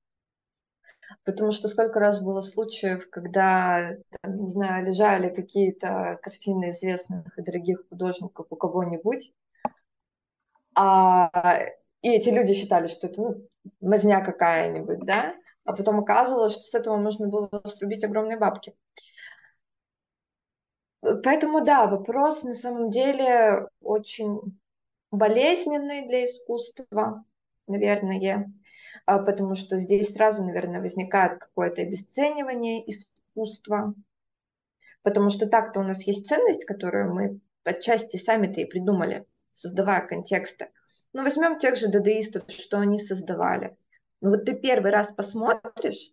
Потому 1.25 1.53
что 1.53 1.69
сколько 1.69 2.01
раз 2.01 2.21
было 2.21 2.43
случаев, 2.43 3.09
когда, 3.09 3.97
там, 4.21 4.43
не 4.45 4.51
знаю, 4.51 4.85
лежали 4.85 5.35
какие-то 5.35 6.19
картины 6.21 6.73
известных 6.73 7.39
и 7.39 7.43
дорогих 7.43 7.89
художников 7.89 8.47
у 8.51 8.57
кого-нибудь, 8.57 9.33
а, 10.75 11.31
и 12.03 12.11
эти 12.11 12.29
люди 12.29 12.53
считали, 12.53 12.89
что 12.89 13.07
это 13.07 13.23
ну, 13.23 13.49
мазня 13.81 14.23
какая-нибудь, 14.23 14.99
да, 15.07 15.35
а 15.65 15.73
потом 15.73 16.01
оказывалось, 16.01 16.53
что 16.53 16.61
с 16.61 16.75
этого 16.75 16.99
можно 16.99 17.27
было 17.27 17.49
срубить 17.65 18.05
огромные 18.05 18.37
бабки. 18.37 18.75
Поэтому 21.01 21.65
да, 21.65 21.87
вопрос 21.87 22.43
на 22.43 22.53
самом 22.53 22.91
деле 22.91 23.67
очень 23.81 24.61
болезненный 25.11 26.07
для 26.07 26.27
искусства, 26.27 27.25
наверное, 27.69 28.53
а, 29.07 29.19
потому 29.19 29.55
что 29.55 29.77
здесь 29.77 30.13
сразу, 30.13 30.45
наверное, 30.45 30.81
возникает 30.81 31.41
какое-то 31.41 31.83
обесценивание 31.83 32.89
искусства, 32.91 33.95
потому 35.03 35.31
что 35.31 35.49
так-то 35.49 35.81
у 35.81 35.83
нас 35.83 36.03
есть 36.03 36.27
ценность, 36.27 36.65
которую 36.65 37.15
мы 37.15 37.41
отчасти 37.65 38.17
сами-то 38.17 38.61
и 38.61 38.67
придумали, 38.67 39.27
создавая 39.51 40.07
контексты. 40.07 40.71
Ну, 41.13 41.23
возьмем 41.23 41.59
тех 41.59 41.77
же 41.77 41.89
дадаистов, 41.89 42.45
что 42.51 42.79
они 42.79 42.99
создавали. 42.99 43.77
Ну, 44.21 44.31
вот 44.31 44.45
ты 44.45 44.55
первый 44.55 44.91
раз 44.91 45.13
посмотришь, 45.13 46.13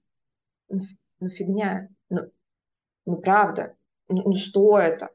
ну, 0.70 0.82
ну 1.20 1.30
фигня, 1.30 1.90
ну, 2.10 2.32
ну 3.06 3.18
правда, 3.18 3.76
ну, 4.08 4.24
ну 4.24 4.34
что 4.34 4.80
это? 4.80 5.10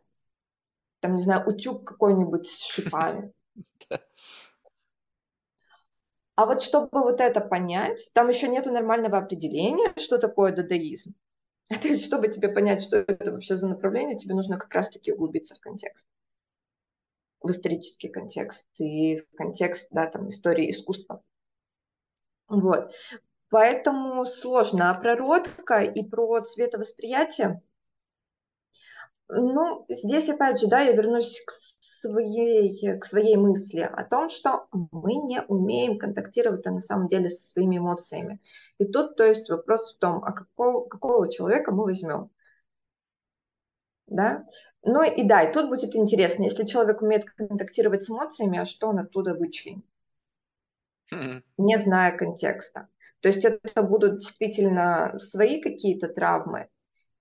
Там, 1.01 1.17
не 1.17 1.23
знаю, 1.23 1.49
утюг 1.49 1.87
какой-нибудь 1.87 2.47
с 2.47 2.65
шипами. 2.65 3.33
А 6.41 6.47
вот 6.47 6.63
чтобы 6.63 6.89
вот 6.93 7.21
это 7.21 7.43
понять, 7.43 8.09
там 8.15 8.31
еще 8.31 8.49
нету 8.49 8.73
нормального 8.73 9.19
определения, 9.19 9.93
что 9.99 10.17
такое 10.17 10.53
дадаизм. 10.57 11.15
То 11.69 11.87
есть, 11.87 12.07
чтобы 12.07 12.29
тебе 12.29 12.49
понять, 12.49 12.81
что 12.81 12.97
это 12.97 13.31
вообще 13.31 13.57
за 13.57 13.69
направление, 13.69 14.17
тебе 14.17 14.35
нужно 14.35 14.57
как 14.57 14.73
раз-таки 14.73 15.13
углубиться 15.13 15.55
в 15.55 15.61
контекст, 15.61 16.07
в 17.43 17.51
исторический 17.51 18.09
контекст 18.09 18.67
и 18.79 19.19
в 19.19 19.37
контекст, 19.37 19.89
да, 19.91 20.07
там, 20.07 20.31
истории 20.31 20.71
искусства. 20.71 21.23
Вот. 22.49 22.95
Поэтому 23.51 24.25
сложно. 24.25 24.93
А 24.93 24.95
прородка 24.95 25.83
и 25.83 26.03
про 26.03 26.41
цветовосприятие 26.41 27.61
ну, 29.33 29.85
здесь 29.89 30.29
опять 30.29 30.61
же, 30.61 30.67
да, 30.67 30.81
я 30.81 30.93
вернусь 30.93 31.41
к 31.47 31.51
своей, 31.51 32.99
к 32.99 33.05
своей 33.05 33.37
мысли 33.37 33.81
о 33.81 34.05
том, 34.05 34.29
что 34.29 34.67
мы 34.71 35.15
не 35.15 35.43
умеем 35.43 35.99
контактировать 35.99 36.65
на 36.65 36.81
самом 36.81 37.09
деле 37.09 37.29
со 37.29 37.49
своими 37.49 37.79
эмоциями. 37.79 38.41
И 38.79 38.87
тут, 38.87 39.17
то 39.17 39.25
есть, 39.25 39.49
вопрос 39.49 39.95
в 39.95 39.99
том, 39.99 40.25
а 40.25 40.33
какого, 40.33 40.87
какого 40.87 41.31
человека 41.31 41.73
мы 41.73 41.85
возьмем. 41.85 42.31
Да? 44.07 44.45
Ну 44.83 45.03
и 45.05 45.23
да, 45.23 45.43
и 45.43 45.53
тут 45.53 45.69
будет 45.69 45.95
интересно, 45.95 46.43
если 46.43 46.65
человек 46.65 47.01
умеет 47.01 47.31
контактировать 47.31 48.03
с 48.03 48.11
эмоциями, 48.11 48.59
а 48.59 48.65
что 48.65 48.89
он 48.89 48.99
оттуда 48.99 49.35
вычленит? 49.35 49.85
Не 51.59 51.79
зная 51.79 52.17
контекста. 52.17 52.89
То 53.21 53.29
есть 53.29 53.45
это 53.45 53.83
будут 53.83 54.21
действительно 54.21 55.19
свои 55.19 55.61
какие-то 55.61 56.09
травмы, 56.09 56.69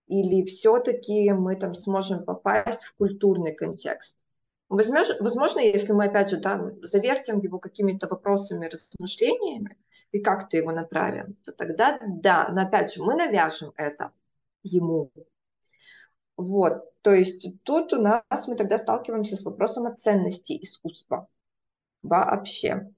или 0.10 0.44
все-таки 0.44 1.32
мы 1.32 1.56
там 1.56 1.76
сможем 1.76 2.26
попасть 2.26 2.84
в 2.84 2.96
культурный 2.96 3.54
контекст. 3.54 4.26
Возможно, 4.68 5.60
если 5.60 5.94
мы, 5.94 6.06
опять 6.06 6.30
же, 6.30 6.38
да, 6.38 6.72
завертим 6.82 7.40
его 7.40 7.60
какими-то 7.60 8.08
вопросами, 8.08 8.68
размышлениями, 8.68 9.78
и 10.12 10.20
как-то 10.20 10.58
его 10.58 10.72
направим, 10.72 11.36
то 11.46 11.52
тогда 11.52 12.00
да, 12.04 12.50
но 12.52 12.64
опять 12.64 12.92
же, 12.92 13.04
мы 13.04 13.16
навяжем 13.16 13.72
это 13.78 14.12
ему. 14.64 15.12
Вот, 16.36 16.84
то 17.02 17.12
есть 17.12 17.46
тут 17.64 17.94
у 17.94 18.02
нас 18.02 18.48
мы 18.48 18.56
тогда 18.56 18.78
сталкиваемся 18.78 19.36
с 19.36 19.44
вопросом 19.44 19.86
о 19.86 19.96
ценности 19.96 20.58
искусства 20.60 21.28
вообще. 22.02 22.92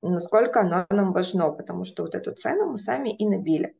Насколько 0.00 0.60
оно 0.60 0.86
нам 0.90 1.12
важно, 1.12 1.50
потому 1.50 1.84
что 1.84 2.04
вот 2.04 2.14
эту 2.14 2.32
цену 2.32 2.70
мы 2.70 2.78
сами 2.78 3.10
и 3.14 3.26
набили. 3.26 3.76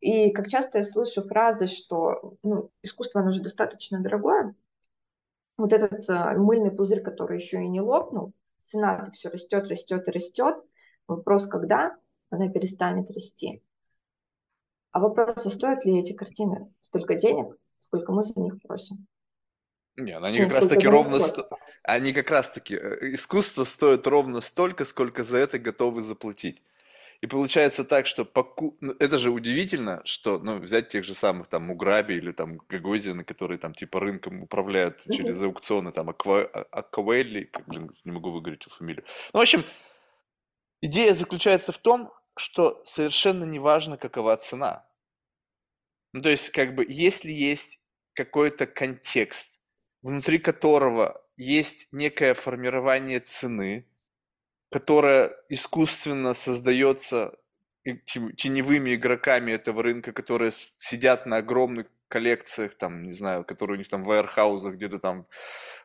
И 0.00 0.32
как 0.32 0.48
часто 0.48 0.78
я 0.78 0.84
слышу 0.84 1.22
фразы, 1.22 1.66
что 1.66 2.34
ну, 2.42 2.70
искусство, 2.82 3.20
оно 3.20 3.32
же 3.32 3.42
достаточно 3.42 4.00
дорогое. 4.00 4.54
Вот 5.56 5.72
этот 5.72 6.08
э, 6.08 6.36
мыльный 6.36 6.72
пузырь, 6.72 7.02
который 7.02 7.38
еще 7.38 7.62
и 7.62 7.68
не 7.68 7.80
лопнул, 7.80 8.32
цена 8.62 9.10
все 9.12 9.28
растет, 9.28 9.68
растет 9.68 10.08
и 10.08 10.10
растет. 10.10 10.56
Вопрос, 11.06 11.46
когда 11.46 11.96
она 12.30 12.48
перестанет 12.48 13.10
расти. 13.10 13.62
А 14.90 15.00
вопрос, 15.00 15.44
а 15.44 15.50
стоят 15.50 15.84
ли 15.84 15.98
эти 15.98 16.12
картины 16.12 16.72
столько 16.80 17.14
денег, 17.14 17.56
сколько 17.78 18.12
мы 18.12 18.22
за 18.22 18.40
них 18.40 18.60
просим? 18.62 19.06
Нет, 19.96 20.22
они 20.22 20.38
как 20.38 20.52
раз 20.52 20.68
таки 20.68 20.88
ровно... 20.88 21.20
Сто... 21.20 21.48
Они 21.84 22.12
как 22.12 22.30
раз 22.30 22.50
таки... 22.50 22.74
Искусство 22.74 23.64
стоит 23.64 24.06
ровно 24.06 24.40
столько, 24.40 24.84
сколько 24.84 25.22
за 25.24 25.38
это 25.38 25.58
готовы 25.58 26.00
заплатить. 26.00 26.62
И 27.20 27.26
получается 27.26 27.84
так, 27.84 28.06
что 28.06 28.24
поку... 28.24 28.76
ну, 28.80 28.94
это 28.98 29.18
же 29.18 29.30
удивительно, 29.30 30.02
что, 30.04 30.38
ну, 30.38 30.58
взять 30.58 30.88
тех 30.88 31.04
же 31.04 31.14
самых 31.14 31.48
там 31.48 31.64
Муграби 31.64 32.14
или 32.14 32.32
там 32.32 32.58
Гагозина, 32.68 33.24
которые 33.24 33.58
там 33.58 33.74
типа 33.74 34.00
рынком 34.00 34.42
управляют 34.42 35.00
mm-hmm. 35.00 35.16
через 35.16 35.42
аукционы, 35.42 35.92
там 35.92 36.10
Аква... 36.10 36.44
Аквелли, 36.70 37.50
не 38.04 38.12
могу 38.12 38.30
выговорить 38.30 38.62
эту 38.62 38.70
фамилию. 38.70 39.04
Ну, 39.32 39.38
в 39.38 39.42
общем, 39.42 39.64
идея 40.82 41.14
заключается 41.14 41.72
в 41.72 41.78
том, 41.78 42.12
что 42.36 42.82
совершенно 42.84 43.44
не 43.44 43.58
важно, 43.58 43.96
какова 43.96 44.36
цена. 44.36 44.86
Ну, 46.12 46.22
то 46.22 46.28
есть, 46.28 46.50
как 46.50 46.74
бы, 46.74 46.84
если 46.88 47.32
есть 47.32 47.80
какой-то 48.14 48.66
контекст, 48.66 49.60
внутри 50.02 50.38
которого 50.38 51.20
есть 51.36 51.88
некое 51.90 52.34
формирование 52.34 53.20
цены, 53.20 53.88
которая 54.74 55.32
искусственно 55.48 56.34
создается 56.34 57.38
теневыми 57.84 58.96
игроками 58.96 59.52
этого 59.52 59.84
рынка, 59.84 60.12
которые 60.12 60.50
сидят 60.52 61.26
на 61.26 61.36
огромных 61.36 61.86
коллекциях, 62.08 62.74
там, 62.74 63.04
не 63.04 63.12
знаю, 63.12 63.44
которые 63.44 63.76
у 63.76 63.78
них 63.78 63.86
там 63.86 64.02
в 64.02 64.10
аэрхаузах 64.10 64.74
где-то 64.74 64.98
там 64.98 65.28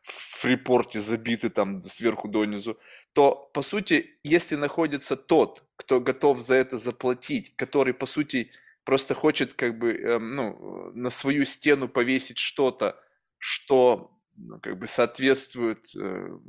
в 0.02 0.40
фрипорте 0.42 1.02
забиты 1.02 1.52
там 1.52 1.84
сверху 1.84 2.28
донизу, 2.28 2.80
то, 3.14 3.52
по 3.54 3.62
сути, 3.62 4.18
если 4.24 4.56
находится 4.56 5.16
тот, 5.16 5.64
кто 5.76 6.02
готов 6.02 6.40
за 6.40 6.56
это 6.56 6.80
заплатить, 6.80 7.56
который, 7.58 7.94
по 7.94 8.08
сути, 8.08 8.50
просто 8.86 9.14
хочет 9.14 9.54
как 9.54 9.78
бы, 9.78 9.94
э, 9.94 10.18
ну, 10.18 10.92
на 10.96 11.12
свою 11.12 11.46
стену 11.46 11.88
повесить 11.90 12.40
что-то, 12.40 13.00
что 13.38 14.10
ну, 14.36 14.60
как 14.60 14.80
бы 14.80 14.88
соответствует 14.88 15.96
э, 15.96 16.40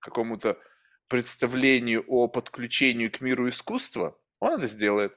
какому-то 0.00 0.58
представлению 1.08 2.04
о 2.08 2.28
подключении 2.28 3.08
к 3.08 3.20
миру 3.20 3.48
искусства, 3.48 4.18
он 4.40 4.54
это 4.54 4.66
сделает. 4.66 5.12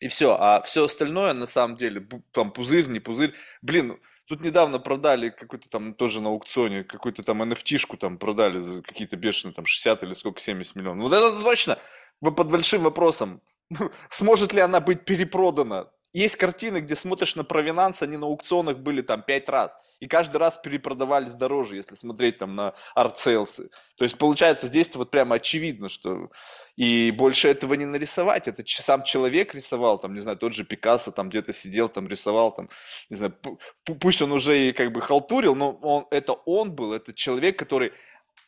И 0.00 0.08
все. 0.08 0.36
А 0.38 0.62
все 0.62 0.84
остальное, 0.84 1.32
на 1.32 1.46
самом 1.46 1.76
деле, 1.76 2.06
там 2.32 2.50
пузырь, 2.52 2.86
не 2.88 3.00
пузырь. 3.00 3.32
Блин, 3.62 3.98
Тут 4.26 4.42
недавно 4.42 4.80
продали 4.80 5.28
какой-то 5.30 5.68
там, 5.68 5.94
тоже 5.94 6.20
на 6.20 6.30
аукционе, 6.30 6.82
какую-то 6.82 7.22
там 7.22 7.42
NFT-шку 7.42 7.96
там 7.96 8.18
продали 8.18 8.58
за 8.58 8.82
какие-то 8.82 9.16
бешеные 9.16 9.54
там 9.54 9.66
60 9.66 10.02
или 10.02 10.14
сколько, 10.14 10.40
70 10.40 10.74
миллионов. 10.74 11.08
Вот 11.08 11.12
это 11.12 11.40
точно 11.40 11.78
вы 12.20 12.32
под 12.32 12.50
большим 12.50 12.82
вопросом. 12.82 13.40
Сможет 14.10 14.52
ли 14.52 14.60
она 14.60 14.80
быть 14.80 15.04
перепродана? 15.04 15.90
Есть 16.16 16.36
картины, 16.36 16.78
где 16.78 16.96
смотришь 16.96 17.36
на 17.36 17.44
провинанс, 17.44 18.00
они 18.00 18.16
на 18.16 18.24
аукционах 18.24 18.78
были 18.78 19.02
там 19.02 19.20
пять 19.20 19.50
раз. 19.50 19.76
И 20.00 20.06
каждый 20.06 20.38
раз 20.38 20.56
перепродавались 20.56 21.34
дороже, 21.34 21.76
если 21.76 21.94
смотреть 21.94 22.38
там 22.38 22.54
на 22.54 22.72
артсейлсы. 22.94 23.68
То 23.96 24.04
есть 24.04 24.16
получается 24.16 24.66
здесь 24.68 24.96
вот 24.96 25.10
прямо 25.10 25.34
очевидно, 25.34 25.90
что 25.90 26.30
и 26.74 27.10
больше 27.10 27.48
этого 27.48 27.74
не 27.74 27.84
нарисовать. 27.84 28.48
Это 28.48 28.64
сам 28.66 29.04
человек 29.04 29.54
рисовал, 29.54 29.98
там, 29.98 30.14
не 30.14 30.20
знаю, 30.20 30.38
тот 30.38 30.54
же 30.54 30.64
Пикассо 30.64 31.10
там 31.10 31.28
где-то 31.28 31.52
сидел, 31.52 31.90
там 31.90 32.08
рисовал, 32.08 32.50
там, 32.50 32.70
не 33.10 33.16
знаю, 33.16 33.36
пусть 33.84 34.22
он 34.22 34.32
уже 34.32 34.68
и 34.68 34.72
как 34.72 34.92
бы 34.92 35.02
халтурил, 35.02 35.54
но 35.54 35.72
он, 35.72 36.06
это 36.10 36.32
он 36.32 36.72
был, 36.72 36.94
это 36.94 37.12
человек, 37.12 37.58
который 37.58 37.92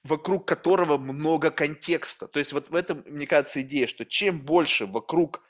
вокруг 0.05 0.49
которого 0.49 0.97
много 0.97 1.51
контекста. 1.51 2.29
То 2.29 2.39
есть 2.39 2.55
вот 2.55 2.71
в 2.71 2.75
этом, 2.75 3.05
мне 3.05 3.27
кажется, 3.27 3.61
идея, 3.61 3.87
что 3.87 4.07
чем 4.07 4.41
больше 4.41 4.87
вокруг 4.87 5.43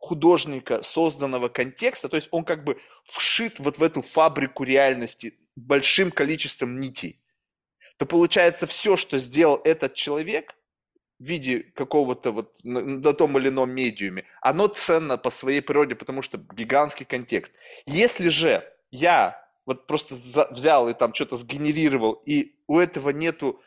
художника 0.00 0.82
созданного 0.82 1.48
контекста, 1.48 2.08
то 2.08 2.16
есть 2.16 2.28
он 2.30 2.44
как 2.44 2.64
бы 2.64 2.80
вшит 3.04 3.60
вот 3.60 3.78
в 3.78 3.82
эту 3.82 4.02
фабрику 4.02 4.64
реальности 4.64 5.38
большим 5.56 6.10
количеством 6.10 6.80
нитей, 6.80 7.20
то 7.98 8.06
получается 8.06 8.66
все, 8.66 8.96
что 8.96 9.18
сделал 9.18 9.60
этот 9.62 9.94
человек 9.94 10.56
в 11.18 11.24
виде 11.24 11.60
какого-то 11.74 12.32
вот 12.32 12.54
на 12.64 13.12
том 13.12 13.36
или 13.36 13.48
ином 13.48 13.70
медиуме, 13.70 14.24
оно 14.40 14.68
ценно 14.68 15.18
по 15.18 15.28
своей 15.28 15.60
природе, 15.60 15.94
потому 15.94 16.22
что 16.22 16.38
гигантский 16.38 17.04
контекст. 17.04 17.52
Если 17.84 18.30
же 18.30 18.64
я 18.90 19.46
вот 19.66 19.86
просто 19.86 20.14
взял 20.50 20.88
и 20.88 20.94
там 20.94 21.12
что-то 21.12 21.36
сгенерировал, 21.36 22.14
и 22.24 22.56
у 22.66 22.78
этого 22.78 23.10
нету 23.10 23.60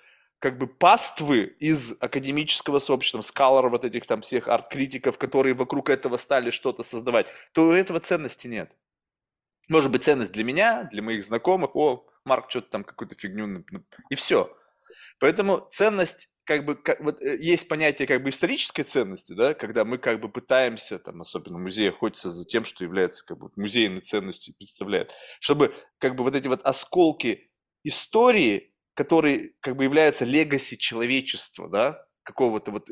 как 0.43 0.57
бы 0.57 0.67
паствы 0.67 1.55
из 1.57 1.95
академического 2.01 2.79
сообщества, 2.79 3.21
скалеров, 3.21 3.71
вот 3.71 3.85
этих 3.85 4.05
там 4.05 4.19
всех 4.19 4.49
арт-критиков, 4.49 5.17
которые 5.17 5.53
вокруг 5.53 5.89
этого 5.89 6.17
стали 6.17 6.51
что-то 6.51 6.83
создавать, 6.83 7.27
то 7.53 7.69
у 7.69 7.71
этого 7.71 8.01
ценности 8.01 8.47
нет. 8.47 8.69
Может 9.69 9.89
быть, 9.89 10.03
ценность 10.03 10.33
для 10.33 10.43
меня, 10.43 10.83
для 10.91 11.01
моих 11.01 11.23
знакомых, 11.23 11.77
о, 11.77 12.05
Марк 12.25 12.49
что-то 12.49 12.71
там 12.71 12.83
какую-то 12.83 13.15
фигню, 13.15 13.63
и 14.09 14.15
все. 14.15 14.53
Поэтому 15.17 15.65
ценность, 15.71 16.27
как 16.43 16.65
бы, 16.65 16.75
как, 16.75 16.99
вот 16.99 17.21
э, 17.21 17.37
есть 17.37 17.69
понятие 17.69 18.05
как 18.05 18.21
бы 18.21 18.29
исторической 18.29 18.83
ценности, 18.83 19.31
да, 19.31 19.53
когда 19.53 19.85
мы 19.85 19.97
как 19.97 20.19
бы 20.19 20.27
пытаемся, 20.27 20.99
там, 20.99 21.21
особенно 21.21 21.57
в 21.57 21.61
музее, 21.61 21.91
охотиться 21.91 22.29
за 22.29 22.43
тем, 22.43 22.65
что 22.65 22.83
является 22.83 23.23
как 23.23 23.37
бы 23.37 23.49
музейной 23.55 24.01
ценностью, 24.01 24.53
представляет, 24.55 25.13
чтобы 25.39 25.73
как 25.99 26.17
бы 26.17 26.25
вот 26.25 26.35
эти 26.35 26.49
вот 26.49 26.63
осколки 26.63 27.49
истории 27.85 28.72
который 28.93 29.55
как 29.59 29.75
бы 29.75 29.83
является 29.83 30.25
легаси 30.25 30.77
человечества, 30.77 31.69
да, 31.69 32.05
какого-то 32.23 32.71
вот 32.71 32.89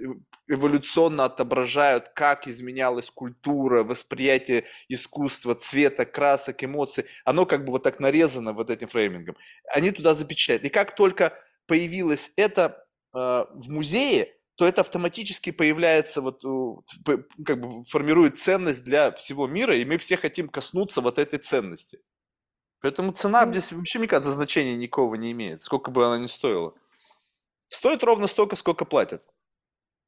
эволюционно 0.48 1.26
отображают, 1.26 2.10
как 2.10 2.48
изменялась 2.48 3.10
культура, 3.10 3.84
восприятие 3.84 4.66
искусства, 4.90 5.56
цвета, 5.56 6.06
красок, 6.06 6.64
эмоций. 6.64 7.06
Оно 7.24 7.46
как 7.46 7.66
бы 7.66 7.72
вот 7.72 7.84
так 7.84 8.00
нарезано 8.00 8.54
вот 8.54 8.70
этим 8.70 8.88
фреймингом. 8.88 9.36
Они 9.74 9.92
туда 9.92 10.14
запечатляют. 10.14 10.66
И 10.66 10.70
как 10.70 10.96
только 10.96 11.34
появилось 11.66 12.32
это 12.36 12.86
э, 13.14 13.18
в 13.18 13.70
музее, 13.70 14.34
то 14.56 14.68
это 14.68 14.82
автоматически 14.82 15.52
появляется, 15.52 16.22
вот, 16.22 16.44
как 17.46 17.62
бы 17.62 17.84
формирует 17.86 18.38
ценность 18.38 18.84
для 18.84 19.12
всего 19.14 19.48
мира, 19.48 19.76
и 19.76 19.86
мы 19.86 19.98
все 19.98 20.18
хотим 20.18 20.50
коснуться 20.50 21.02
вот 21.02 21.18
этой 21.18 21.40
ценности. 21.40 22.00
Поэтому 22.82 23.12
цена 23.12 23.46
здесь 23.48 23.72
вообще, 23.72 24.00
мне 24.00 24.08
кажется, 24.08 24.32
значения 24.32 24.76
никакого 24.76 25.16
не 25.16 25.32
имеет, 25.32 25.62
сколько 25.62 25.92
бы 25.92 26.06
она 26.06 26.18
ни 26.18 26.28
стоила. 26.28 26.74
Стоит 27.70 28.04
ровно 28.04 28.28
столько, 28.28 28.56
сколько 28.56 28.86
платят. 28.86 29.24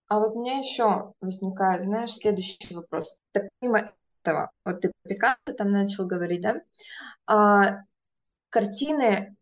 А 0.08 0.20
вот 0.20 0.36
у 0.36 0.42
меня 0.42 0.58
еще 0.58 1.14
возникает, 1.22 1.84
знаешь, 1.84 2.14
следующий 2.14 2.74
вопрос. 2.74 3.20
Так 3.32 3.48
помимо 3.60 3.94
этого, 4.22 4.52
вот 4.66 4.82
ты 4.82 4.92
Пикассо 5.04 5.54
там 5.58 5.72
начал 5.72 6.08
говорить, 6.08 6.42
да? 6.42 6.62
А, 7.26 7.84
картины 8.50 9.38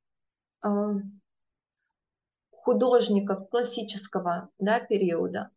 а, 0.62 0.96
художников 2.52 3.50
классического 3.50 4.50
да, 4.60 4.82
периода, 4.82 5.52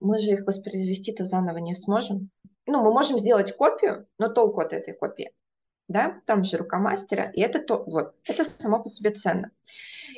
мы 0.00 0.18
же 0.18 0.32
их 0.32 0.46
воспроизвести-то 0.46 1.24
заново 1.24 1.58
не 1.58 1.74
сможем. 1.74 2.30
Ну, 2.66 2.82
мы 2.82 2.92
можем 2.92 3.18
сделать 3.18 3.56
копию, 3.56 4.06
но 4.18 4.28
толку 4.28 4.60
от 4.60 4.72
этой 4.72 4.94
копии 4.94 5.32
да, 5.88 6.20
там 6.26 6.44
же 6.44 6.56
рука 6.56 6.78
мастера, 6.78 7.30
и 7.32 7.40
это 7.40 7.60
то, 7.60 7.84
вот, 7.86 8.14
это 8.24 8.44
само 8.44 8.82
по 8.82 8.88
себе 8.88 9.10
ценно. 9.10 9.50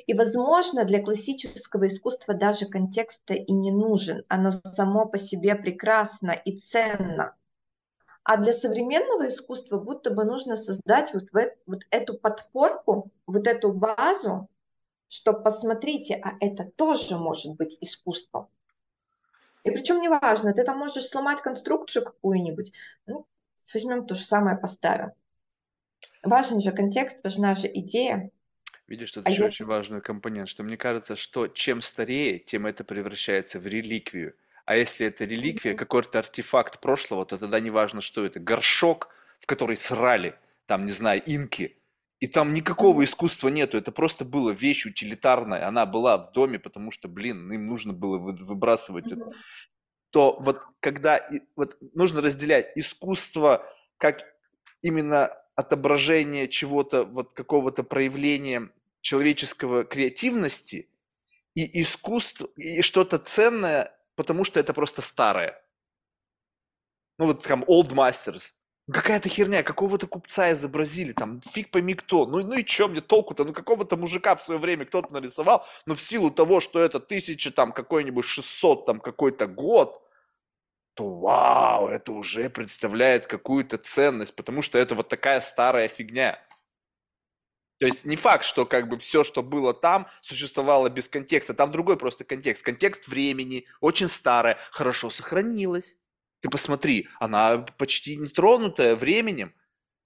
И, 0.06 0.14
возможно, 0.14 0.84
для 0.84 1.02
классического 1.02 1.86
искусства 1.86 2.34
даже 2.34 2.66
контекста 2.66 3.34
и 3.34 3.52
не 3.52 3.70
нужен, 3.70 4.24
оно 4.28 4.52
само 4.52 5.06
по 5.06 5.18
себе 5.18 5.54
прекрасно 5.54 6.30
и 6.30 6.56
ценно. 6.56 7.34
А 8.22 8.36
для 8.36 8.52
современного 8.52 9.28
искусства 9.28 9.78
будто 9.78 10.10
бы 10.10 10.24
нужно 10.24 10.56
создать 10.56 11.12
вот, 11.14 11.24
в, 11.32 11.54
вот 11.66 11.82
эту 11.90 12.14
подпорку, 12.18 13.10
вот 13.26 13.46
эту 13.46 13.72
базу, 13.72 14.48
что 15.08 15.32
посмотрите, 15.32 16.20
а 16.22 16.32
это 16.40 16.64
тоже 16.76 17.16
может 17.16 17.56
быть 17.56 17.76
искусством. 17.80 18.48
И 19.64 19.70
причем 19.70 20.00
неважно, 20.00 20.52
ты 20.52 20.64
там 20.64 20.78
можешь 20.78 21.08
сломать 21.08 21.42
конструкцию 21.42 22.04
какую-нибудь, 22.04 22.72
ну, 23.06 23.26
возьмем 23.72 24.06
то 24.06 24.14
же 24.14 24.22
самое, 24.22 24.56
поставим. 24.56 25.12
Важен 26.22 26.60
же 26.60 26.72
контекст, 26.72 27.18
важна 27.22 27.54
же 27.54 27.68
идея. 27.72 28.30
Видишь, 28.86 29.12
тут 29.12 29.26
а 29.26 29.30
еще 29.30 29.44
если... 29.44 29.54
очень 29.54 29.66
важный 29.66 30.00
компонент, 30.00 30.48
что 30.48 30.62
мне 30.62 30.76
кажется, 30.76 31.14
что 31.14 31.46
чем 31.46 31.82
старее, 31.82 32.38
тем 32.38 32.66
это 32.66 32.84
превращается 32.84 33.60
в 33.60 33.66
реликвию. 33.66 34.34
А 34.64 34.76
если 34.76 35.06
это 35.06 35.24
реликвия, 35.24 35.72
mm-hmm. 35.72 35.78
какой-то 35.78 36.18
артефакт 36.18 36.80
прошлого, 36.80 37.24
то 37.24 37.36
тогда 37.36 37.60
не 37.60 37.70
важно, 37.70 38.00
что 38.00 38.24
это. 38.24 38.40
Горшок, 38.40 39.08
в 39.40 39.46
который 39.46 39.76
срали, 39.76 40.34
там, 40.66 40.86
не 40.86 40.92
знаю, 40.92 41.22
инки, 41.24 41.76
и 42.20 42.26
там 42.26 42.52
никакого 42.52 43.04
искусства 43.04 43.48
нету, 43.48 43.78
это 43.78 43.92
просто 43.92 44.24
была 44.24 44.52
вещь 44.52 44.86
утилитарная, 44.86 45.68
она 45.68 45.86
была 45.86 46.18
в 46.18 46.32
доме, 46.32 46.58
потому 46.58 46.90
что, 46.90 47.08
блин, 47.08 47.50
им 47.52 47.66
нужно 47.66 47.92
было 47.92 48.18
выбрасывать 48.18 49.06
mm-hmm. 49.06 49.28
это. 49.28 49.36
То 50.10 50.38
вот 50.40 50.62
когда 50.80 51.26
вот 51.54 51.76
нужно 51.94 52.22
разделять 52.22 52.72
искусство 52.74 53.64
как 53.98 54.22
именно 54.80 55.30
отображение 55.58 56.46
чего-то, 56.46 57.04
вот 57.04 57.34
какого-то 57.34 57.82
проявления 57.82 58.70
человеческого 59.00 59.84
креативности 59.84 60.88
и 61.54 61.82
искусство, 61.82 62.48
и 62.56 62.82
что-то 62.82 63.18
ценное, 63.18 63.92
потому 64.14 64.44
что 64.44 64.60
это 64.60 64.72
просто 64.72 65.02
старое. 65.02 65.60
Ну 67.18 67.26
вот 67.26 67.42
там 67.42 67.64
Old 67.64 67.90
Masters. 67.90 68.52
Какая-то 68.90 69.28
херня, 69.28 69.64
какого-то 69.64 70.06
купца 70.06 70.52
изобразили, 70.52 71.12
там, 71.12 71.42
фиг 71.42 71.70
пойми 71.72 71.94
кто. 71.94 72.24
Ну, 72.24 72.38
ну 72.46 72.54
и 72.54 72.64
чё 72.64 72.86
мне 72.88 73.00
толку-то? 73.00 73.44
Ну, 73.44 73.52
какого-то 73.52 73.96
мужика 73.96 74.36
в 74.36 74.42
свое 74.42 74.60
время 74.60 74.86
кто-то 74.86 75.12
нарисовал, 75.12 75.66
но 75.86 75.94
в 75.96 76.00
силу 76.00 76.30
того, 76.30 76.60
что 76.60 76.80
это 76.80 77.00
тысяча, 77.00 77.50
там, 77.50 77.72
какой-нибудь 77.72 78.24
600, 78.24 78.86
там, 78.86 79.00
какой-то 79.00 79.46
год, 79.48 80.00
то 80.98 81.08
вау, 81.08 81.86
это 81.86 82.10
уже 82.10 82.50
представляет 82.50 83.28
какую-то 83.28 83.78
ценность, 83.78 84.34
потому 84.34 84.62
что 84.62 84.80
это 84.80 84.96
вот 84.96 85.08
такая 85.08 85.40
старая 85.42 85.86
фигня. 85.86 86.44
То 87.78 87.86
есть 87.86 88.04
не 88.04 88.16
факт, 88.16 88.44
что 88.44 88.66
как 88.66 88.88
бы 88.88 88.98
все, 88.98 89.22
что 89.22 89.44
было 89.44 89.72
там, 89.72 90.08
существовало 90.22 90.90
без 90.90 91.08
контекста. 91.08 91.54
Там 91.54 91.70
другой 91.70 91.96
просто 91.96 92.24
контекст. 92.24 92.64
Контекст 92.64 93.06
времени, 93.06 93.66
очень 93.80 94.08
старое, 94.08 94.58
хорошо 94.72 95.08
сохранилось. 95.08 95.96
Ты 96.40 96.50
посмотри, 96.50 97.08
она 97.20 97.58
почти 97.58 98.16
не 98.16 98.26
тронутая 98.26 98.96
временем. 98.96 99.54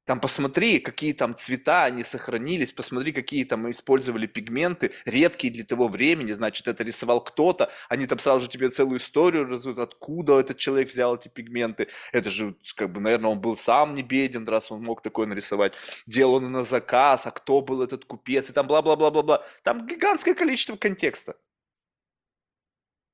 Там 0.04 0.18
посмотри, 0.18 0.80
какие 0.80 1.12
там 1.12 1.36
цвета 1.36 1.84
они 1.84 2.02
сохранились, 2.02 2.72
посмотри, 2.72 3.12
какие 3.12 3.44
там 3.44 3.70
использовали 3.70 4.26
пигменты, 4.26 4.90
редкие 5.04 5.52
для 5.52 5.64
того 5.64 5.86
времени, 5.86 6.32
значит, 6.32 6.66
это 6.66 6.82
рисовал 6.82 7.22
кто-то, 7.22 7.70
они 7.88 8.06
там 8.06 8.18
сразу 8.18 8.40
же 8.40 8.48
тебе 8.48 8.68
целую 8.70 8.98
историю 8.98 9.44
раздают, 9.44 9.78
откуда 9.78 10.40
этот 10.40 10.58
человек 10.58 10.90
взял 10.90 11.14
эти 11.14 11.28
пигменты. 11.28 11.88
Это 12.12 12.30
же, 12.30 12.56
как 12.74 12.90
бы, 12.90 13.00
наверное, 13.00 13.30
он 13.30 13.40
был 13.40 13.56
сам 13.56 13.92
не 13.92 14.02
беден, 14.02 14.46
раз 14.48 14.72
он 14.72 14.82
мог 14.82 15.02
такое 15.02 15.26
нарисовать. 15.26 15.74
Делал 16.06 16.34
он 16.34 16.50
на 16.50 16.64
заказ, 16.64 17.26
а 17.26 17.30
кто 17.30 17.60
был 17.60 17.80
этот 17.82 18.04
купец, 18.04 18.50
и 18.50 18.52
там 18.52 18.66
бла-бла-бла-бла-бла. 18.66 19.44
Там 19.62 19.86
гигантское 19.86 20.34
количество 20.34 20.76
контекста. 20.76 21.36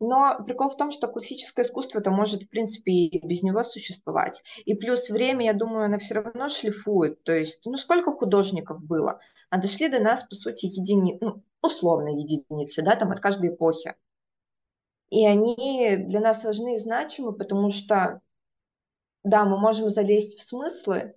Но 0.00 0.38
прикол 0.44 0.68
в 0.68 0.76
том, 0.76 0.90
что 0.90 1.08
классическое 1.08 1.64
искусство 1.64 1.98
это 1.98 2.10
может, 2.10 2.44
в 2.44 2.48
принципе, 2.48 2.92
и 2.92 3.26
без 3.26 3.42
него 3.42 3.62
существовать. 3.62 4.42
И 4.64 4.74
плюс 4.74 5.10
время, 5.10 5.46
я 5.46 5.52
думаю, 5.52 5.86
оно 5.86 5.98
все 5.98 6.14
равно 6.14 6.48
шлифует. 6.48 7.22
То 7.24 7.32
есть, 7.32 7.62
ну 7.64 7.76
сколько 7.76 8.12
художников 8.12 8.80
было? 8.80 9.20
А 9.50 9.58
дошли 9.58 9.88
до 9.88 9.98
нас, 10.00 10.22
по 10.22 10.34
сути, 10.34 10.66
едини... 10.66 11.18
ну, 11.20 11.42
условно 11.62 12.08
единицы, 12.08 12.82
да, 12.82 12.94
там 12.94 13.10
от 13.10 13.20
каждой 13.20 13.50
эпохи. 13.50 13.96
И 15.10 15.26
они 15.26 15.96
для 16.06 16.20
нас 16.20 16.44
важны 16.44 16.76
и 16.76 16.78
значимы, 16.78 17.32
потому 17.32 17.70
что, 17.70 18.20
да, 19.24 19.44
мы 19.44 19.58
можем 19.58 19.90
залезть 19.90 20.38
в 20.38 20.42
смыслы, 20.42 21.14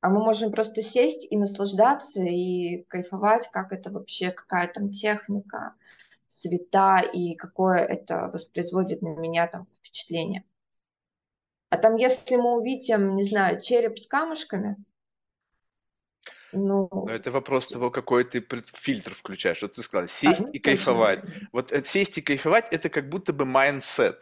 а 0.00 0.08
мы 0.08 0.20
можем 0.20 0.52
просто 0.52 0.82
сесть 0.82 1.26
и 1.30 1.36
наслаждаться 1.36 2.22
и 2.22 2.84
кайфовать, 2.84 3.48
как 3.52 3.72
это 3.72 3.90
вообще, 3.90 4.30
какая 4.30 4.68
там 4.72 4.90
техника, 4.90 5.74
цвета 6.32 7.00
и 7.00 7.34
какое 7.34 7.80
это 7.80 8.30
воспроизводит 8.32 9.02
на 9.02 9.14
меня 9.16 9.46
там 9.46 9.66
впечатление. 9.76 10.44
А 11.68 11.76
там, 11.76 11.96
если 11.96 12.36
мы 12.36 12.58
увидим, 12.58 13.14
не 13.16 13.22
знаю, 13.22 13.60
череп 13.60 13.98
с 13.98 14.06
камушками, 14.06 14.76
ну... 16.52 16.88
Но 16.90 17.10
это 17.10 17.30
вопрос 17.30 17.68
того, 17.68 17.90
какой 17.90 18.24
ты 18.24 18.44
фильтр 18.74 19.14
включаешь. 19.14 19.62
Вот 19.62 19.72
ты 19.72 19.82
сказал, 19.82 20.08
сесть 20.08 20.40
а, 20.40 20.44
ну, 20.44 20.50
и 20.50 20.58
кайфовать. 20.58 21.24
Вот 21.50 21.72
сесть 21.86 22.18
и 22.18 22.22
кайфовать, 22.22 22.68
это 22.70 22.90
как 22.90 23.08
будто 23.08 23.32
бы 23.32 23.44
mindset. 23.44 24.16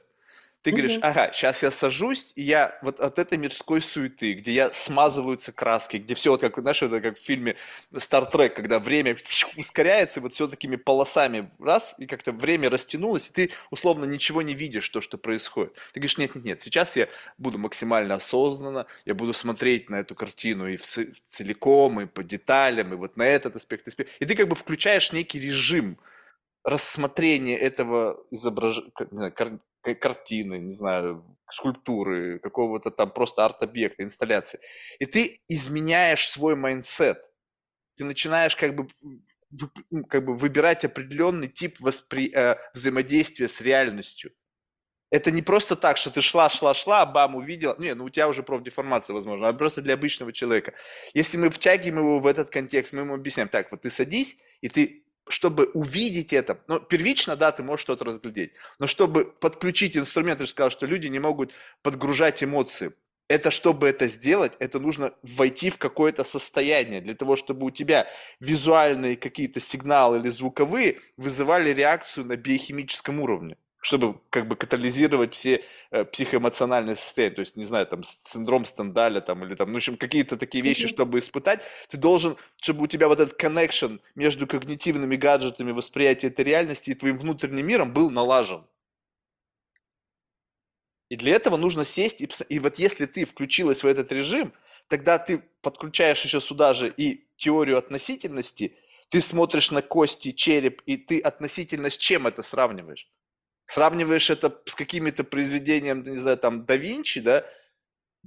Ты 0.62 0.72
говоришь, 0.72 0.98
ага, 1.00 1.32
сейчас 1.32 1.62
я 1.62 1.70
сажусь, 1.70 2.32
и 2.36 2.42
я 2.42 2.78
вот 2.82 3.00
от 3.00 3.18
этой 3.18 3.38
мирской 3.38 3.80
суеты, 3.80 4.34
где 4.34 4.52
я 4.52 4.72
смазываются 4.74 5.52
краски, 5.52 5.96
где 5.96 6.14
все 6.14 6.32
вот 6.32 6.42
как, 6.42 6.58
знаешь, 6.58 6.82
это 6.82 7.00
как 7.00 7.16
в 7.16 7.24
фильме 7.24 7.56
Star 7.94 8.30
Trek, 8.30 8.50
когда 8.50 8.78
время 8.78 9.16
ускоряется, 9.56 10.20
и 10.20 10.22
вот 10.22 10.34
все 10.34 10.48
такими 10.48 10.76
полосами 10.76 11.50
раз, 11.58 11.94
и 11.96 12.06
как-то 12.06 12.32
время 12.32 12.68
растянулось, 12.68 13.30
и 13.30 13.32
ты 13.32 13.50
условно 13.70 14.04
ничего 14.04 14.42
не 14.42 14.52
видишь, 14.52 14.86
то, 14.90 15.00
что 15.00 15.16
происходит. 15.16 15.76
Ты 15.94 16.00
говоришь, 16.00 16.18
нет, 16.18 16.34
нет, 16.34 16.44
нет, 16.44 16.62
сейчас 16.62 16.94
я 16.94 17.08
буду 17.38 17.56
максимально 17.56 18.16
осознанно, 18.16 18.84
я 19.06 19.14
буду 19.14 19.32
смотреть 19.32 19.88
на 19.88 19.96
эту 19.96 20.14
картину 20.14 20.68
и 20.68 20.76
в 20.76 20.84
целиком, 20.84 22.02
и 22.02 22.06
по 22.06 22.22
деталям, 22.22 22.92
и 22.92 22.96
вот 22.96 23.16
на 23.16 23.22
этот 23.22 23.56
аспект, 23.56 23.88
аспект. 23.88 24.10
И 24.20 24.26
ты 24.26 24.34
как 24.34 24.46
бы 24.46 24.56
включаешь 24.56 25.10
некий 25.12 25.40
режим, 25.40 25.96
рассмотрение 26.64 27.56
этого 27.56 28.22
изображения, 28.30 28.90
картины, 29.82 30.58
не 30.58 30.72
знаю, 30.72 31.24
скульптуры, 31.48 32.38
какого-то 32.38 32.90
там 32.90 33.10
просто 33.10 33.44
арт-объекта, 33.44 34.02
инсталляции. 34.02 34.60
И 34.98 35.06
ты 35.06 35.42
изменяешь 35.48 36.28
свой 36.28 36.56
mindset. 36.56 37.22
Ты 37.96 38.04
начинаешь 38.04 38.56
как 38.56 38.74
бы 38.74 38.88
как 40.08 40.24
бы 40.24 40.36
выбирать 40.36 40.84
определенный 40.84 41.48
тип 41.48 41.80
воспри... 41.80 42.30
э, 42.32 42.56
взаимодействия 42.72 43.48
с 43.48 43.60
реальностью. 43.60 44.32
Это 45.10 45.32
не 45.32 45.42
просто 45.42 45.74
так, 45.74 45.96
что 45.96 46.10
ты 46.10 46.22
шла, 46.22 46.48
шла, 46.48 46.72
шла, 46.72 47.04
бам, 47.04 47.34
увидела. 47.34 47.74
Не, 47.78 47.94
ну 47.94 48.04
у 48.04 48.10
тебя 48.10 48.28
уже 48.28 48.44
профдеформация, 48.44 49.12
возможно, 49.12 49.48
а 49.48 49.52
просто 49.52 49.82
для 49.82 49.94
обычного 49.94 50.32
человека. 50.32 50.72
Если 51.14 51.36
мы 51.36 51.50
втягиваем 51.50 51.98
его 51.98 52.20
в 52.20 52.26
этот 52.28 52.50
контекст, 52.50 52.92
мы 52.92 53.00
ему 53.00 53.14
объясняем, 53.14 53.48
так, 53.48 53.72
вот 53.72 53.80
ты 53.82 53.90
садись, 53.90 54.36
и 54.60 54.68
ты 54.68 54.99
чтобы 55.30 55.70
увидеть 55.74 56.32
это, 56.32 56.60
ну, 56.68 56.80
первично, 56.80 57.36
да, 57.36 57.52
ты 57.52 57.62
можешь 57.62 57.82
что-то 57.82 58.04
разглядеть, 58.04 58.52
но 58.78 58.86
чтобы 58.86 59.24
подключить 59.24 59.96
инструмент, 59.96 60.38
ты 60.38 60.44
же 60.44 60.50
сказал, 60.50 60.70
что 60.70 60.86
люди 60.86 61.06
не 61.06 61.18
могут 61.18 61.52
подгружать 61.82 62.42
эмоции. 62.42 62.92
Это, 63.28 63.52
чтобы 63.52 63.88
это 63.88 64.08
сделать, 64.08 64.56
это 64.58 64.80
нужно 64.80 65.14
войти 65.22 65.70
в 65.70 65.78
какое-то 65.78 66.24
состояние, 66.24 67.00
для 67.00 67.14
того, 67.14 67.36
чтобы 67.36 67.66
у 67.66 67.70
тебя 67.70 68.08
визуальные 68.40 69.16
какие-то 69.16 69.60
сигналы 69.60 70.18
или 70.18 70.28
звуковые 70.28 70.98
вызывали 71.16 71.70
реакцию 71.70 72.26
на 72.26 72.36
биохимическом 72.36 73.20
уровне 73.20 73.56
чтобы 73.80 74.20
как 74.28 74.46
бы 74.46 74.56
катализировать 74.56 75.34
все 75.34 75.64
э, 75.90 76.04
психоэмоциональные 76.04 76.96
состояния, 76.96 77.34
то 77.34 77.40
есть, 77.40 77.56
не 77.56 77.64
знаю, 77.64 77.86
там, 77.86 78.04
синдром 78.04 78.64
Стендаля, 78.66 79.20
там, 79.20 79.44
или 79.44 79.54
там, 79.54 79.68
ну, 79.68 79.74
в 79.74 79.76
общем, 79.78 79.96
какие-то 79.96 80.36
такие 80.36 80.62
вещи, 80.62 80.86
чтобы 80.86 81.18
испытать, 81.18 81.62
ты 81.88 81.96
должен, 81.96 82.36
чтобы 82.60 82.84
у 82.84 82.86
тебя 82.86 83.08
вот 83.08 83.20
этот 83.20 83.42
connection 83.42 84.00
между 84.14 84.46
когнитивными 84.46 85.16
гаджетами 85.16 85.72
восприятия 85.72 86.28
этой 86.28 86.44
реальности 86.44 86.90
и 86.90 86.94
твоим 86.94 87.16
внутренним 87.16 87.66
миром 87.66 87.92
был 87.92 88.10
налажен. 88.10 88.66
И 91.08 91.16
для 91.16 91.34
этого 91.34 91.56
нужно 91.56 91.84
сесть, 91.84 92.20
и, 92.20 92.28
и 92.48 92.58
вот 92.58 92.78
если 92.78 93.06
ты 93.06 93.24
включилась 93.24 93.82
в 93.82 93.86
этот 93.86 94.12
режим, 94.12 94.52
тогда 94.88 95.18
ты 95.18 95.42
подключаешь 95.62 96.22
еще 96.22 96.40
сюда 96.40 96.74
же 96.74 96.92
и 96.94 97.26
теорию 97.36 97.78
относительности, 97.78 98.76
ты 99.08 99.20
смотришь 99.22 99.70
на 99.70 99.82
кости, 99.82 100.30
череп, 100.30 100.82
и 100.86 100.96
ты 100.98 101.18
относительно 101.18 101.90
с 101.90 101.96
чем 101.96 102.26
это 102.26 102.42
сравниваешь? 102.42 103.08
Сравниваешь 103.70 104.30
это 104.30 104.60
с 104.66 104.74
какими-то 104.74 105.22
произведениями, 105.22 106.10
не 106.10 106.16
знаю, 106.16 106.38
там, 106.38 106.64
да 106.66 106.74
Винчи, 106.74 107.20
да, 107.20 107.46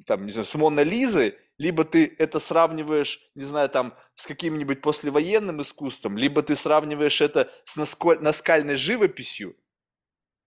там, 0.06 0.26
не 0.26 0.32
знаю, 0.32 0.46
с 0.46 0.56
Мона 0.56 0.84
Лизой, 0.84 1.38
либо 1.58 1.84
ты 1.84 2.16
это 2.18 2.39
сравниваешь, 2.39 3.20
не 3.36 3.44
знаю, 3.44 3.68
там, 3.68 3.94
с 4.16 4.26
каким-нибудь 4.26 4.82
послевоенным 4.82 5.62
искусством, 5.62 6.18
либо 6.18 6.44
ты 6.44 6.56
сравниваешь 6.56 7.20
это 7.20 7.52
с 7.66 7.76
наскальной 7.76 8.78
живописью. 8.78 9.58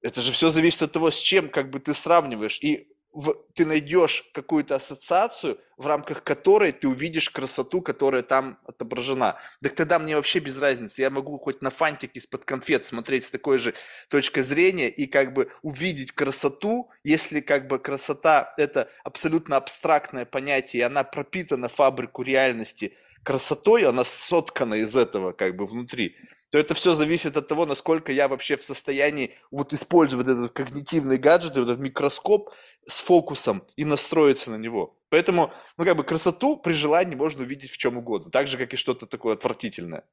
Это 0.01 0.23
же 0.23 0.33
все 0.33 0.49
зависит 0.49 0.83
от 0.83 0.93
того, 0.93 1.11
с 1.11 1.19
чем 1.19 1.51
как 1.51 1.71
бы 1.71 1.79
ты 1.79 1.93
сравниваешь. 1.93 2.59
И 2.63 2.96
в, 3.17 3.35
ты 3.55 3.65
найдешь 3.65 4.29
какую-то 4.35 4.75
ассоциацию, 4.75 5.59
в 5.79 5.87
рамках 5.87 6.23
которой 6.23 6.71
ты 6.71 6.87
увидишь 6.87 7.31
красоту, 7.31 7.81
которая 7.81 8.23
там 8.23 8.59
отображена. 8.67 9.39
Так 9.63 9.75
тогда 9.75 9.99
мне 9.99 10.17
вообще 10.17 10.39
без 10.39 10.59
разницы. 10.59 11.01
Я 11.01 11.09
могу 11.09 11.39
хоть 11.39 11.63
на 11.63 11.71
фантик 11.71 12.15
из-под 12.15 12.45
конфет 12.45 12.85
смотреть 12.85 13.25
с 13.25 13.31
такой 13.31 13.57
же 13.57 13.73
точкой 14.11 14.43
зрения 14.43 14.91
и 14.91 15.07
как 15.07 15.33
бы 15.33 15.51
увидеть 15.63 16.13
красоту, 16.13 16.91
если 17.05 17.41
как 17.41 17.69
бы 17.69 17.79
красота– 17.79 18.53
это 18.59 18.91
абсолютно 19.03 19.57
абстрактное 19.57 20.27
понятие, 20.27 20.81
и 20.81 20.85
она 20.85 21.03
пропитана 21.03 21.69
фабрику 21.69 22.23
реальности 22.23 22.95
красотой, 23.25 23.87
она 23.87 24.05
соткана 24.05 24.75
из 24.75 24.95
этого 24.95 25.33
как 25.33 25.57
бы 25.57 25.65
внутри 25.65 26.17
то 26.57 26.61
это 26.61 26.73
все 26.73 26.95
зависит 26.95 27.37
от 27.37 27.49
того, 27.49 27.67
насколько 27.67 28.13
я 28.13 28.29
вообще 28.29 28.57
в 28.57 28.65
состоянии 28.65 29.35
вот 29.51 29.75
использовать 29.75 30.27
этот 30.27 30.53
когнитивный 30.53 31.19
гаджет, 31.19 31.59
этот 31.59 31.79
микроскоп 31.79 32.51
с 32.89 33.01
фокусом 33.01 33.63
и 33.77 33.85
настроиться 33.85 34.51
на 34.51 34.57
него. 34.57 34.99
Поэтому, 35.11 35.53
ну, 35.77 35.85
как 35.85 35.99
бы 35.99 36.03
красоту 36.03 36.57
при 36.57 36.73
желании 36.73 37.15
можно 37.15 37.43
увидеть 37.43 37.71
в 37.71 37.77
чем 37.77 37.99
угодно, 37.99 38.31
так 38.31 38.47
же, 38.47 38.57
как 38.57 38.73
и 38.73 38.79
что-то 38.79 39.05
такое 39.05 39.35
отвратительное. 39.35 40.09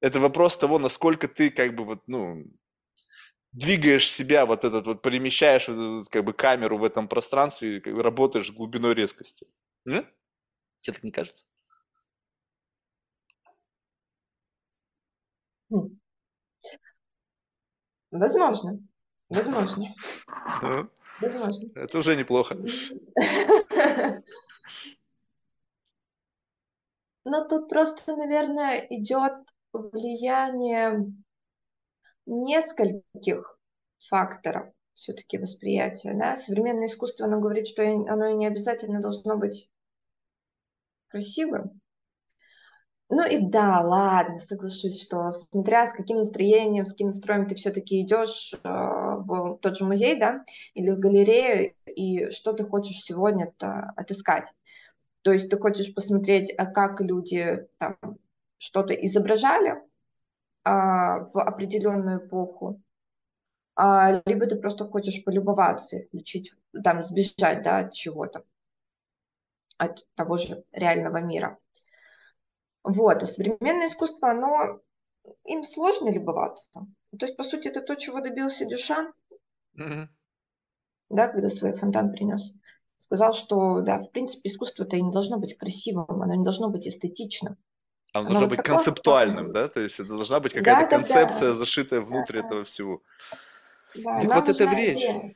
Это 0.00 0.20
вопрос 0.20 0.56
того, 0.56 0.78
насколько 0.78 1.26
ты, 1.26 1.50
как 1.50 1.74
бы, 1.74 1.84
вот, 1.84 2.06
ну, 2.06 2.44
двигаешь 3.50 4.08
себя, 4.08 4.46
вот 4.46 4.64
этот 4.64 4.86
вот, 4.86 5.02
перемещаешь 5.02 5.66
вот 5.66 6.02
этот, 6.02 6.08
как 6.10 6.24
бы 6.24 6.32
бы 6.32 6.76
в 6.76 6.84
этом 6.84 7.08
пространстве, 7.08 7.80
как 7.80 7.92
бы 7.92 8.04
работаешь 8.04 8.52
глубиной 8.52 8.94
резкости. 8.94 9.48
Нет? 9.84 10.06
Тебе 10.80 10.94
так 10.94 11.02
не 11.02 11.10
кажется? 11.10 11.44
Возможно. 18.10 18.78
Возможно. 19.28 19.82
Возможно. 21.20 21.68
Это 21.74 21.98
уже 21.98 22.16
неплохо. 22.16 22.56
Но 27.24 27.46
тут 27.46 27.68
просто, 27.68 28.16
наверное, 28.16 28.86
идет 28.88 29.34
влияние 29.72 31.12
нескольких 32.24 33.58
факторов 33.98 34.72
все-таки 34.94 35.38
восприятия. 35.38 36.14
Да? 36.14 36.36
Современное 36.36 36.86
искусство, 36.86 37.26
оно 37.26 37.40
говорит, 37.40 37.66
что 37.68 37.82
оно 37.82 38.30
не 38.30 38.46
обязательно 38.46 39.02
должно 39.02 39.36
быть 39.36 39.68
красивым. 41.08 41.80
Ну 43.10 43.26
и 43.26 43.38
да, 43.38 43.80
ладно, 43.80 44.38
соглашусь, 44.38 45.02
что 45.02 45.30
смотря 45.30 45.86
с 45.86 45.92
каким 45.92 46.18
настроением, 46.18 46.84
с 46.84 46.92
каким 46.92 47.08
настроем 47.08 47.48
ты 47.48 47.54
все-таки 47.54 48.02
идешь 48.02 48.52
э, 48.52 48.58
в 48.62 49.58
тот 49.62 49.76
же 49.78 49.84
музей, 49.86 50.18
да, 50.20 50.44
или 50.74 50.90
в 50.90 50.98
галерею, 50.98 51.74
и 51.86 52.30
что 52.30 52.52
ты 52.52 52.64
хочешь 52.64 53.02
сегодня-то 53.02 53.92
отыскать. 53.96 54.52
То 55.22 55.32
есть 55.32 55.50
ты 55.50 55.58
хочешь 55.58 55.94
посмотреть, 55.94 56.52
а 56.58 56.66
как 56.66 57.00
люди 57.00 57.66
там 57.78 57.96
что-то 58.58 58.92
изображали 58.94 59.76
а, 60.64 61.20
в 61.32 61.40
определенную 61.40 62.26
эпоху, 62.26 62.82
а, 63.74 64.22
либо 64.26 64.46
ты 64.46 64.56
просто 64.56 64.84
хочешь 64.84 65.24
полюбоваться 65.24 66.00
включить, 66.08 66.52
там, 66.84 67.02
сбежать, 67.02 67.62
да, 67.62 67.78
от 67.78 67.92
чего-то, 67.94 68.44
от 69.78 70.06
того 70.14 70.36
же 70.36 70.64
реального 70.72 71.22
мира. 71.22 71.58
Вот, 72.88 73.22
а 73.22 73.26
современное 73.26 73.86
искусство, 73.86 74.30
оно, 74.30 74.80
им 75.44 75.62
сложно 75.62 76.10
любоваться. 76.10 76.86
То 77.18 77.26
есть, 77.26 77.36
по 77.36 77.44
сути, 77.44 77.68
это 77.68 77.82
то, 77.82 77.96
чего 77.96 78.20
добился 78.20 78.64
Дюшан, 78.64 79.12
mm-hmm. 79.78 80.06
да, 81.10 81.28
когда 81.28 81.50
свой 81.50 81.74
фонтан 81.74 82.12
принес. 82.12 82.54
Сказал, 82.96 83.34
что, 83.34 83.82
да, 83.82 84.00
в 84.00 84.10
принципе, 84.10 84.48
искусство-то 84.48 84.96
и 84.96 85.02
не 85.02 85.12
должно 85.12 85.38
быть 85.38 85.56
красивым, 85.56 86.22
оно 86.22 86.34
не 86.34 86.44
должно 86.44 86.70
быть 86.70 86.88
эстетичным. 86.88 87.58
Оно, 88.12 88.22
оно 88.22 88.30
должно 88.30 88.48
быть 88.48 88.56
такое, 88.56 88.76
концептуальным, 88.76 89.52
да? 89.52 89.68
То 89.68 89.80
есть 89.80 90.00
это 90.00 90.08
должна 90.08 90.40
быть 90.40 90.54
какая-то 90.54 90.80
да, 90.80 90.86
концепция, 90.86 91.48
да, 91.48 91.48
да. 91.48 91.54
зашитая 91.54 92.00
внутрь 92.00 92.40
да, 92.40 92.46
этого 92.46 92.64
всего. 92.64 93.02
Да, 93.94 94.22
так 94.22 94.34
вот 94.34 94.48
это 94.48 94.66
в 94.66 94.72
речь. 94.72 94.96
Идея. 94.96 95.34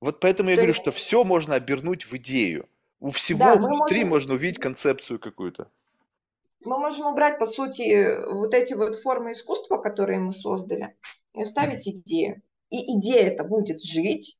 Вот 0.00 0.20
поэтому 0.20 0.50
я 0.50 0.56
То 0.56 0.60
говорю, 0.60 0.72
есть... 0.72 0.82
что 0.82 0.92
все 0.92 1.24
можно 1.24 1.54
обернуть 1.54 2.04
в 2.04 2.14
идею. 2.16 2.68
У 3.00 3.10
всего 3.10 3.38
да, 3.38 3.56
внутри 3.56 4.00
можем... 4.00 4.08
можно 4.08 4.34
увидеть 4.34 4.58
концепцию 4.58 5.18
какую-то 5.18 5.70
мы 6.62 6.78
можем 6.78 7.06
убрать, 7.06 7.38
по 7.38 7.46
сути, 7.46 8.32
вот 8.32 8.54
эти 8.54 8.74
вот 8.74 8.96
формы 8.96 9.32
искусства, 9.32 9.78
которые 9.78 10.20
мы 10.20 10.32
создали, 10.32 10.96
и 11.34 11.42
оставить 11.42 11.88
идею. 11.88 12.42
И 12.70 12.98
идея 12.98 13.30
это 13.30 13.44
будет 13.44 13.82
жить. 13.82 14.38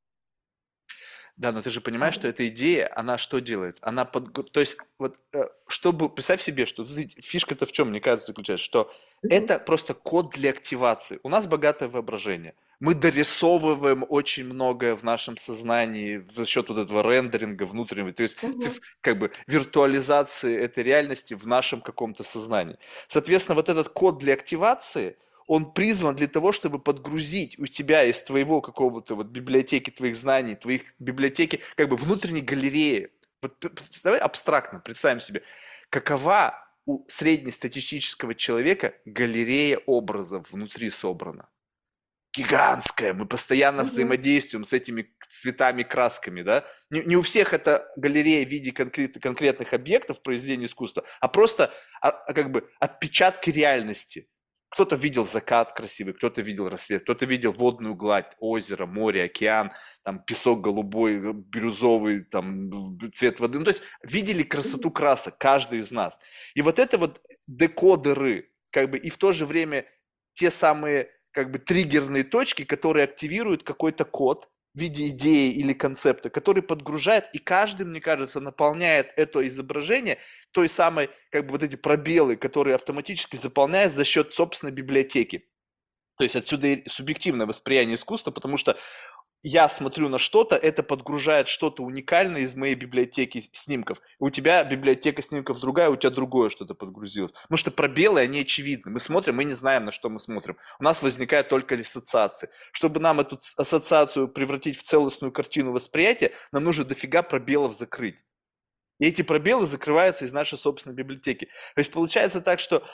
Да, 1.37 1.53
но 1.53 1.63
ты 1.63 1.71
же 1.71 1.81
понимаешь, 1.81 2.15
что 2.15 2.29
эта 2.29 2.47
идея, 2.49 2.91
она 2.95 3.17
что 3.17 3.41
делает? 3.41 3.79
Она 3.81 4.05
под... 4.05 4.53
То 4.53 4.61
есть, 4.61 4.77
вот, 4.99 5.19
э, 5.33 5.45
чтобы... 5.69 6.11
Представь 6.11 6.43
себе, 6.43 6.67
что 6.67 6.85
фишка-то 6.85 7.65
в 7.65 7.73
чем, 7.73 7.89
мне 7.89 8.01
кажется, 8.01 8.27
заключается, 8.29 8.65
что 8.65 8.93
это 9.23 9.59
просто 9.59 9.95
код 9.95 10.31
для 10.35 10.51
активации. 10.51 11.19
У 11.23 11.31
нас 11.31 11.47
богатое 11.47 11.89
воображение. 11.89 12.55
Мы 12.81 12.95
дорисовываем 12.95 14.05
очень 14.09 14.45
многое 14.45 14.97
в 14.97 15.05
нашем 15.05 15.37
сознании 15.37 16.27
за 16.35 16.47
счет 16.47 16.69
вот 16.71 16.79
этого 16.79 17.03
рендеринга 17.03 17.65
внутреннего, 17.65 18.13
то 18.13 18.23
есть 18.23 18.39
циф- 18.39 18.81
как 19.01 19.19
бы 19.19 19.31
виртуализации 19.47 20.59
этой 20.59 20.83
реальности 20.83 21.35
в 21.35 21.47
нашем 21.47 21.83
каком-то 21.83 22.25
сознании. 22.25 22.79
Соответственно, 23.07 23.57
вот 23.57 23.69
этот 23.69 23.91
код 23.91 24.19
для 24.19 24.35
активации– 24.35 25.17
он 25.51 25.73
призван 25.73 26.15
для 26.15 26.29
того, 26.29 26.53
чтобы 26.53 26.79
подгрузить 26.79 27.59
у 27.59 27.67
тебя 27.67 28.05
из 28.05 28.23
твоего 28.23 28.61
какого-то 28.61 29.17
вот 29.17 29.27
библиотеки 29.27 29.91
твоих 29.91 30.15
знаний, 30.15 30.55
твоих 30.55 30.83
библиотеки, 31.01 31.59
как 31.75 31.89
бы 31.89 31.97
внутренней 31.97 32.41
галереи. 32.41 33.11
Вот 33.43 33.59
давай 34.05 34.21
абстрактно 34.21 34.79
представим 34.79 35.21
себе, 35.21 35.43
какова 35.89 36.55
у 36.87 37.05
среднестатистического 37.09 38.37
человека 38.37 38.95
галерея 39.05 39.79
образов 39.87 40.53
внутри 40.53 40.89
собрана. 40.89 41.49
Гигантская, 42.33 43.13
мы 43.13 43.27
постоянно 43.27 43.83
угу. 43.83 43.91
взаимодействуем 43.91 44.65
с 44.65 44.73
этими 44.73 45.13
цветами, 45.29 45.83
красками, 45.83 46.43
да. 46.43 46.65
Не, 46.91 47.03
не 47.03 47.17
у 47.17 47.23
всех 47.23 47.53
это 47.53 47.91
галерея 47.97 48.47
в 48.47 48.49
виде 48.49 48.73
конкрет, 48.73 49.21
конкретных 49.21 49.73
объектов 49.73 50.23
произведения 50.23 50.67
искусства, 50.67 51.05
а 51.21 51.29
просто 51.29 51.73
а, 52.01 52.11
а 52.11 52.33
как 52.33 52.53
бы 52.53 52.69
отпечатки 52.79 53.51
реальности. 53.51 54.29
Кто-то 54.71 54.95
видел 54.95 55.27
закат 55.27 55.73
красивый, 55.73 56.15
кто-то 56.15 56.43
видел 56.43 56.69
рассвет, 56.69 57.03
кто-то 57.03 57.27
видел 57.27 57.51
водную 57.51 57.97
гладь, 57.97 58.37
озеро, 58.39 58.87
море, 58.87 59.25
океан, 59.25 59.73
там 60.05 60.23
песок 60.23 60.61
голубой, 60.61 61.17
э, 61.17 61.33
бирюзовый, 61.33 62.23
там 62.23 62.71
цвет 63.13 63.41
воды. 63.41 63.59
Ну, 63.59 63.65
то 63.65 63.71
есть 63.71 63.83
видели 64.05 64.45
красоту 64.45 64.93
красок, 64.93 65.37
каждый 65.39 65.81
из 65.81 65.91
нас. 65.91 66.21
И 66.55 66.63
вот 66.63 66.79
это 66.79 66.99
вот 66.99 67.21
декодеры, 67.49 68.53
как 68.71 68.91
бы, 68.91 68.99
и 68.99 69.11
в 69.11 69.19
то 69.19 69.33
же 69.33 69.45
время 69.45 69.87
те 70.35 70.53
самые 70.53 71.11
как 71.33 71.51
бы 71.51 71.59
триггерные 71.59 72.25
точки, 72.25 72.65
которые 72.65 73.05
активируют 73.05 73.63
какой-то 73.63 74.05
код, 74.05 74.49
в 74.75 74.79
виде 74.79 75.09
идеи 75.09 75.51
или 75.53 75.73
концепта, 75.73 76.31
который 76.31 76.63
подгружает, 76.63 77.29
и 77.33 77.39
каждый, 77.39 77.87
мне 77.87 78.01
кажется, 78.01 78.41
наполняет 78.41 79.13
это 79.17 79.47
изображение 79.49 80.19
той 80.53 80.69
самой, 80.69 81.11
как 81.31 81.47
бы 81.47 81.53
вот 81.53 81.63
эти 81.63 81.77
пробелы, 81.77 82.37
которые 82.37 82.77
автоматически 82.77 83.37
заполняет 83.37 83.93
за 83.93 84.05
счет 84.05 84.33
собственной 84.33 84.73
библиотеки. 84.73 85.49
То 86.17 86.25
есть 86.25 86.37
отсюда 86.37 86.69
и 86.69 86.89
субъективное 86.89 87.47
восприятие 87.47 87.95
искусства, 87.95 88.31
потому 88.31 88.59
что 88.59 88.77
я 89.43 89.69
смотрю 89.69 90.09
на 90.09 90.19
что-то, 90.19 90.57
это 90.57 90.83
подгружает 90.83 91.49
что-то 91.49 91.83
уникальное 91.83 92.43
из 92.43 92.55
моей 92.55 92.75
библиотеки 92.75 93.49
снимков. 93.53 94.01
У 94.19 94.29
тебя 94.31 94.63
библиотека 94.65 95.23
снимков 95.23 95.61
другая, 95.61 95.89
у 95.89 95.97
тебя 95.97 96.11
другое 96.11 96.51
что-то 96.51 96.75
подгрузилось. 96.75 97.33
Потому 97.33 97.59
что 97.59 97.71
пробелы, 97.71 98.21
они 98.21 98.41
очевидны. 98.41 98.93
Мы 98.93 99.01
смотрим, 99.01 99.37
мы 99.37 99.45
не 99.45 99.55
знаем, 99.55 99.85
на 99.85 99.93
что 99.93 100.11
мы 100.11 100.21
смотрим. 100.21 100.59
У 100.79 100.85
нас 100.85 101.03
возникают 101.03 101.49
только 101.49 101.75
ассоциации. 101.75 102.51
Чтобы 102.73 103.01
нам 103.01 103.21
эту 103.21 103.41
ассоциацию 103.57 104.29
превратить 104.29 104.77
в 104.77 104.83
целостную 104.83 105.33
картину 105.33 105.73
восприятия, 105.73 106.33
нам 106.53 106.65
нужно 106.65 106.85
дофига 106.85 107.23
пробелов 107.23 107.75
закрыть. 107.75 108.25
И 108.99 109.07
эти 109.07 109.23
пробелы 109.23 109.67
закрываются 109.67 110.27
из 110.27 110.33
нашей 110.33 110.59
собственной 110.59 110.95
библиотеки. 110.95 111.47
То 111.75 111.79
есть 111.79 111.91
получается 111.91 112.43
так, 112.43 112.61
что 112.61 112.85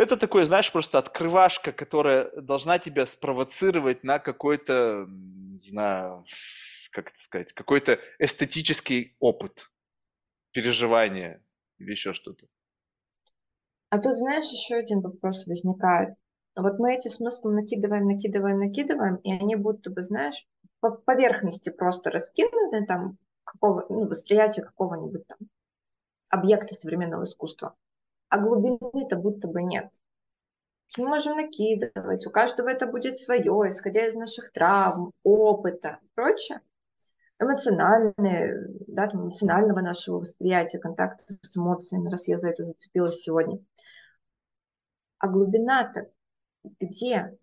это 0.00 0.16
такое, 0.16 0.46
знаешь, 0.46 0.72
просто 0.72 0.98
открывашка, 0.98 1.72
которая 1.72 2.30
должна 2.40 2.78
тебя 2.78 3.04
спровоцировать 3.04 4.02
на 4.02 4.18
какой-то, 4.18 5.06
не 5.08 5.58
знаю, 5.58 6.24
как 6.90 7.10
это 7.10 7.18
сказать, 7.20 7.52
какой-то 7.52 7.98
эстетический 8.18 9.14
опыт, 9.20 9.70
переживание 10.52 11.44
или 11.78 11.90
еще 11.90 12.14
что-то. 12.14 12.46
А 13.90 13.98
тут, 13.98 14.14
знаешь, 14.16 14.50
еще 14.50 14.76
один 14.76 15.02
вопрос 15.02 15.46
возникает. 15.46 16.14
Вот 16.56 16.78
мы 16.78 16.94
эти 16.94 17.08
смыслы 17.08 17.52
накидываем, 17.52 18.06
накидываем, 18.06 18.58
накидываем, 18.58 19.16
и 19.16 19.32
они 19.32 19.56
будто 19.56 19.90
бы, 19.90 20.02
знаешь, 20.02 20.46
по 20.80 20.92
поверхности 20.92 21.68
просто 21.68 22.10
раскинуты, 22.10 22.86
там, 22.86 23.18
какого, 23.44 23.84
ну, 23.90 24.08
восприятия 24.08 24.62
какого-нибудь 24.62 25.26
там 25.26 25.38
объекта 26.30 26.74
современного 26.74 27.24
искусства 27.24 27.76
а 28.30 28.38
глубины-то 28.38 29.16
будто 29.16 29.48
бы 29.48 29.62
нет. 29.62 29.92
Мы 30.96 31.06
можем 31.06 31.36
накидывать, 31.36 32.26
у 32.26 32.30
каждого 32.30 32.68
это 32.68 32.86
будет 32.86 33.16
свое, 33.16 33.68
исходя 33.68 34.06
из 34.06 34.14
наших 34.14 34.50
травм, 34.52 35.12
опыта 35.22 35.98
и 36.02 36.08
прочее. 36.14 36.60
Эмоциональные, 37.38 38.66
да, 38.86 39.06
там, 39.08 39.26
эмоционального 39.26 39.80
нашего 39.80 40.18
восприятия, 40.18 40.78
контакта 40.78 41.24
с 41.42 41.56
эмоциями, 41.56 42.10
раз 42.10 42.28
я 42.28 42.36
за 42.36 42.48
это 42.48 42.64
зацепилась 42.64 43.20
сегодня. 43.20 43.60
А 45.18 45.28
глубина-то 45.28 46.10
где? 46.80 47.36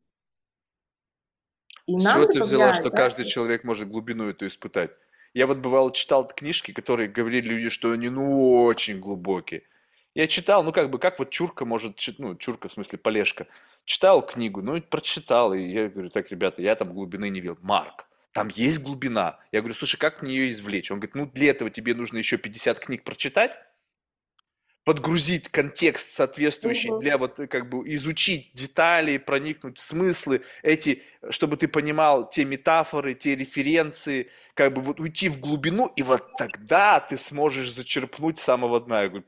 И 1.85 1.99
С 1.99 2.03
чего 2.03 2.25
ты 2.25 2.43
взяла, 2.43 2.73
что 2.73 2.89
да? 2.89 2.97
каждый 2.97 3.25
человек 3.25 3.63
может 3.63 3.89
глубину 3.89 4.29
эту 4.29 4.47
испытать? 4.47 4.91
Я 5.33 5.47
вот 5.47 5.59
бывало 5.59 5.91
читал 5.91 6.27
книжки, 6.27 6.73
которые 6.73 7.09
говорили 7.09 7.47
люди, 7.47 7.69
что 7.69 7.91
они 7.91 8.09
ну 8.09 8.63
очень 8.63 8.99
глубокие. 8.99 9.63
Я 10.17 10.25
читал, 10.25 10.63
ну 10.63 10.71
как 10.71 10.89
бы, 10.89 10.97
как 10.97 11.19
вот 11.19 11.29
Чурка 11.29 11.63
может, 11.63 12.03
ну 12.17 12.33
Чурка 12.33 12.69
в 12.69 12.71
смысле 12.71 12.97
Полешка, 12.97 13.45
читал 13.85 14.25
книгу, 14.25 14.63
ну 14.63 14.75
и 14.75 14.81
прочитал, 14.81 15.53
и 15.53 15.61
я 15.61 15.89
говорю, 15.89 16.09
так, 16.09 16.31
ребята, 16.31 16.59
я 16.63 16.73
там 16.73 16.91
глубины 16.91 17.29
не 17.29 17.39
видел. 17.39 17.59
Марк, 17.61 18.07
там 18.31 18.47
есть 18.47 18.79
глубина. 18.79 19.37
Я 19.51 19.59
говорю, 19.59 19.75
слушай, 19.75 19.97
как 19.97 20.23
мне 20.23 20.35
ее 20.35 20.51
извлечь? 20.51 20.89
Он 20.89 20.97
говорит, 20.99 21.13
ну 21.13 21.27
для 21.27 21.51
этого 21.51 21.69
тебе 21.69 21.93
нужно 21.93 22.17
еще 22.17 22.39
50 22.39 22.79
книг 22.79 23.03
прочитать, 23.03 23.59
подгрузить 24.87 25.49
контекст 25.49 26.11
соответствующий 26.11 26.91
угу. 26.91 26.99
для 26.99 27.17
вот 27.17 27.41
э, 27.41 27.47
как 27.47 27.67
бы 27.67 27.79
изучить 27.95 28.51
детали, 28.53 29.17
проникнуть 29.17 29.77
в 29.77 29.81
смыслы 29.81 30.43
эти, 30.63 31.03
чтобы 31.29 31.57
ты 31.57 31.67
понимал 31.67 32.29
те 32.29 32.45
метафоры, 32.45 33.13
те 33.13 33.35
референции, 33.35 34.29
как 34.53 34.71
бы 34.71 34.81
вот 34.81 35.01
уйти 35.01 35.27
в 35.27 35.41
глубину, 35.41 35.87
и 35.97 36.03
вот 36.03 36.29
тогда 36.37 37.01
ты 37.01 37.17
сможешь 37.17 37.69
зачерпнуть 37.69 38.39
самого 38.39 38.79
дна. 38.79 39.01
Я 39.01 39.09
говорю, 39.09 39.25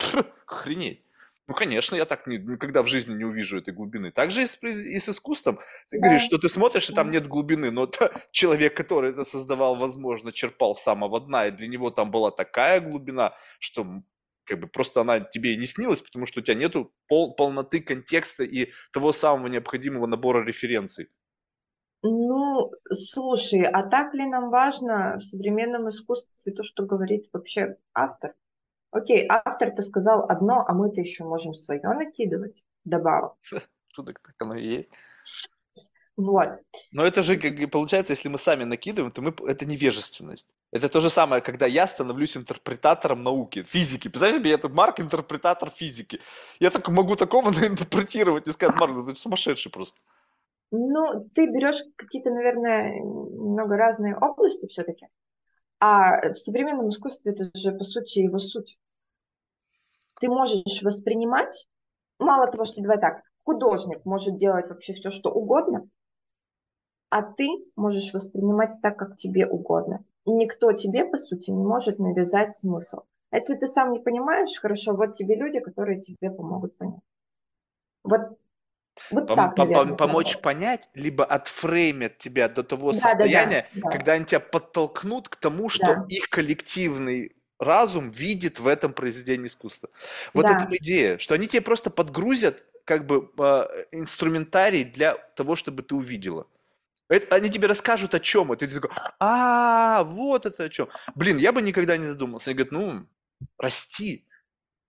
охренеть. 0.48 1.04
Ну, 1.50 1.54
конечно, 1.54 1.94
я 1.98 2.06
так 2.06 2.26
не, 2.26 2.38
никогда 2.38 2.82
в 2.82 2.88
жизни 2.88 3.14
не 3.14 3.26
увижу 3.26 3.58
этой 3.58 3.74
глубины. 3.74 4.12
Так 4.12 4.32
же 4.32 4.44
и 4.44 4.48
с, 4.48 4.58
и 4.64 4.98
с 4.98 5.10
искусством. 5.10 5.60
Ты 5.90 6.00
да. 6.00 6.06
говоришь, 6.06 6.24
что 6.24 6.38
ты 6.38 6.48
смотришь, 6.48 6.90
и 6.90 6.94
там 6.94 7.12
нет 7.12 7.28
глубины, 7.28 7.70
но 7.70 7.84
это 7.84 8.14
человек, 8.32 8.78
который 8.78 9.10
это 9.10 9.26
создавал, 9.26 9.76
возможно, 9.76 10.32
черпал 10.32 10.74
с 10.74 10.84
самого 10.84 11.20
дна, 11.20 11.48
и 11.48 11.52
для 11.52 11.68
него 11.68 11.90
там 11.90 12.12
была 12.12 12.32
такая 12.32 12.80
глубина, 12.80 13.34
что 13.60 14.04
как 14.50 14.60
бы 14.60 14.68
просто 14.68 15.02
она 15.02 15.20
тебе 15.20 15.56
не 15.56 15.68
снилась, 15.68 16.02
потому 16.02 16.26
что 16.26 16.40
у 16.40 16.44
тебя 16.44 16.56
нету 16.56 16.92
пол, 17.08 17.36
полноты 17.36 17.82
контекста 17.82 18.44
и 18.44 18.72
того 18.92 19.14
самого 19.14 19.48
необходимого 19.48 20.08
набора 20.08 20.44
референций. 20.44 21.10
Ну, 22.02 22.72
слушай, 22.90 23.64
а 23.64 23.84
так 23.84 24.14
ли 24.14 24.26
нам 24.26 24.50
важно 24.50 25.18
в 25.18 25.22
современном 25.22 25.90
искусстве 25.90 26.54
то, 26.54 26.64
что 26.64 26.86
говорит 26.86 27.30
вообще 27.34 27.78
автор? 27.94 28.36
Окей, 28.92 29.28
автор-то 29.30 29.82
сказал 29.82 30.26
одно, 30.30 30.66
а 30.68 30.74
мы-то 30.74 31.02
еще 31.02 31.24
можем 31.26 31.54
свое 31.54 31.82
накидывать, 31.84 32.64
добавок. 32.84 33.36
Так 33.96 34.36
оно 34.40 34.56
и 34.56 34.66
есть. 34.66 34.92
Вот. 36.20 36.50
Но 36.92 37.06
это 37.06 37.24
же, 37.24 37.38
как 37.38 37.72
получается, 37.72 38.12
если 38.12 38.28
мы 38.28 38.40
сами 38.40 38.66
накидываем, 38.66 39.10
то 39.10 39.22
мы, 39.22 39.34
это 39.48 39.66
невежественность. 39.66 40.46
Это 40.70 40.90
то 40.90 41.00
же 41.00 41.10
самое, 41.10 41.42
когда 41.42 41.66
я 41.66 41.88
становлюсь 41.88 42.36
интерпретатором 42.36 43.22
науки, 43.22 43.64
физики. 43.64 44.10
Представьте 44.10 44.40
себе, 44.40 44.52
это 44.52 44.68
Марк 44.68 45.00
интерпретатор 45.00 45.70
физики. 45.70 46.20
Я 46.60 46.72
так 46.72 46.90
могу 46.90 47.16
такого 47.16 47.50
интерпретировать 47.66 48.50
и 48.50 48.52
сказать, 48.52 48.76
Марк, 48.76 49.08
ты 49.08 49.16
сумасшедший 49.16 49.72
просто. 49.72 50.02
Ну, 50.72 51.30
ты 51.34 51.48
берешь 51.48 51.82
какие-то, 51.96 52.32
наверное, 52.32 53.00
немного 53.00 53.78
разные 53.78 54.18
области 54.18 54.68
все-таки. 54.68 55.08
А 55.80 56.34
в 56.34 56.36
современном 56.36 56.90
искусстве 56.90 57.32
это 57.32 57.50
же, 57.58 57.72
по 57.72 57.86
сути, 57.86 58.20
его 58.20 58.40
суть. 58.40 58.78
Ты 60.20 60.28
можешь 60.28 60.82
воспринимать, 60.82 61.70
мало 62.20 62.52
того, 62.52 62.66
что 62.66 62.82
давай 62.82 63.00
так, 63.00 63.22
художник 63.46 64.04
может 64.04 64.36
делать 64.36 64.68
вообще 64.68 64.94
все, 64.94 65.12
что 65.12 65.32
угодно, 65.32 65.88
а 67.10 67.24
ты 67.24 67.48
можешь 67.76 68.14
воспринимать 68.14 68.82
так, 68.82 68.98
как 68.98 69.18
тебе 69.18 69.48
угодно 69.48 70.04
и 70.30 70.32
никто 70.32 70.72
тебе, 70.74 71.06
по 71.06 71.18
сути, 71.18 71.52
не 71.52 71.64
может 71.64 72.00
навязать 72.00 72.56
смысл. 72.56 73.02
А 73.32 73.38
если 73.38 73.56
ты 73.56 73.68
сам 73.68 73.92
не 73.92 74.00
понимаешь, 74.00 74.60
хорошо, 74.60 74.96
вот 74.96 75.16
тебе 75.16 75.36
люди, 75.36 75.60
которые 75.60 76.02
тебе 76.02 76.32
помогут 76.32 76.78
понять. 76.78 77.02
Вот, 78.04 78.22
вот 79.12 79.30
Пом- 79.30 79.36
так, 79.36 79.58
наверное, 79.58 79.96
помочь 79.96 80.38
помогут. 80.38 80.42
понять, 80.42 80.90
либо 80.94 81.26
отфреймят 81.26 82.18
тебя 82.18 82.50
до 82.50 82.64
того 82.64 82.92
да, 82.92 83.00
состояния, 83.00 83.68
да, 83.74 83.82
да, 83.84 83.90
когда 83.92 84.14
они 84.14 84.26
тебя 84.26 84.40
подтолкнут 84.40 85.30
к 85.30 85.36
тому, 85.36 85.70
что 85.70 85.86
да. 85.86 86.06
их 86.10 86.30
коллективный 86.30 87.36
разум 87.60 88.10
видит 88.10 88.60
в 88.60 88.68
этом 88.68 88.94
произведении 88.94 89.48
искусства. 89.48 89.90
Вот 90.34 90.46
да. 90.46 90.54
эта 90.54 90.78
идея, 90.78 91.18
что 91.18 91.36
они 91.36 91.48
тебе 91.48 91.62
просто 91.62 91.90
подгрузят 91.90 92.64
как 92.86 93.06
бы 93.06 93.32
э, 93.38 93.68
инструментарий 93.92 94.84
для 94.84 95.16
того, 95.36 95.56
чтобы 95.56 95.84
ты 95.84 95.94
увидела. 95.94 96.48
Это, 97.10 97.36
они 97.36 97.50
тебе 97.50 97.68
расскажут 97.68 98.14
о 98.14 98.20
чем 98.20 98.52
это. 98.52 98.66
И 98.66 98.68
ты 98.68 98.80
такой, 98.80 98.92
а, 99.20 100.04
вот 100.04 100.46
это 100.46 100.64
о 100.64 100.70
чем. 100.70 100.88
Блин, 101.16 101.38
я 101.38 101.52
бы 101.52 101.62
никогда 101.62 101.98
не 101.98 102.08
задумался. 102.08 102.52
Они 102.52 102.58
говорят, 102.58 102.72
ну, 102.72 103.08
расти. 103.58 104.26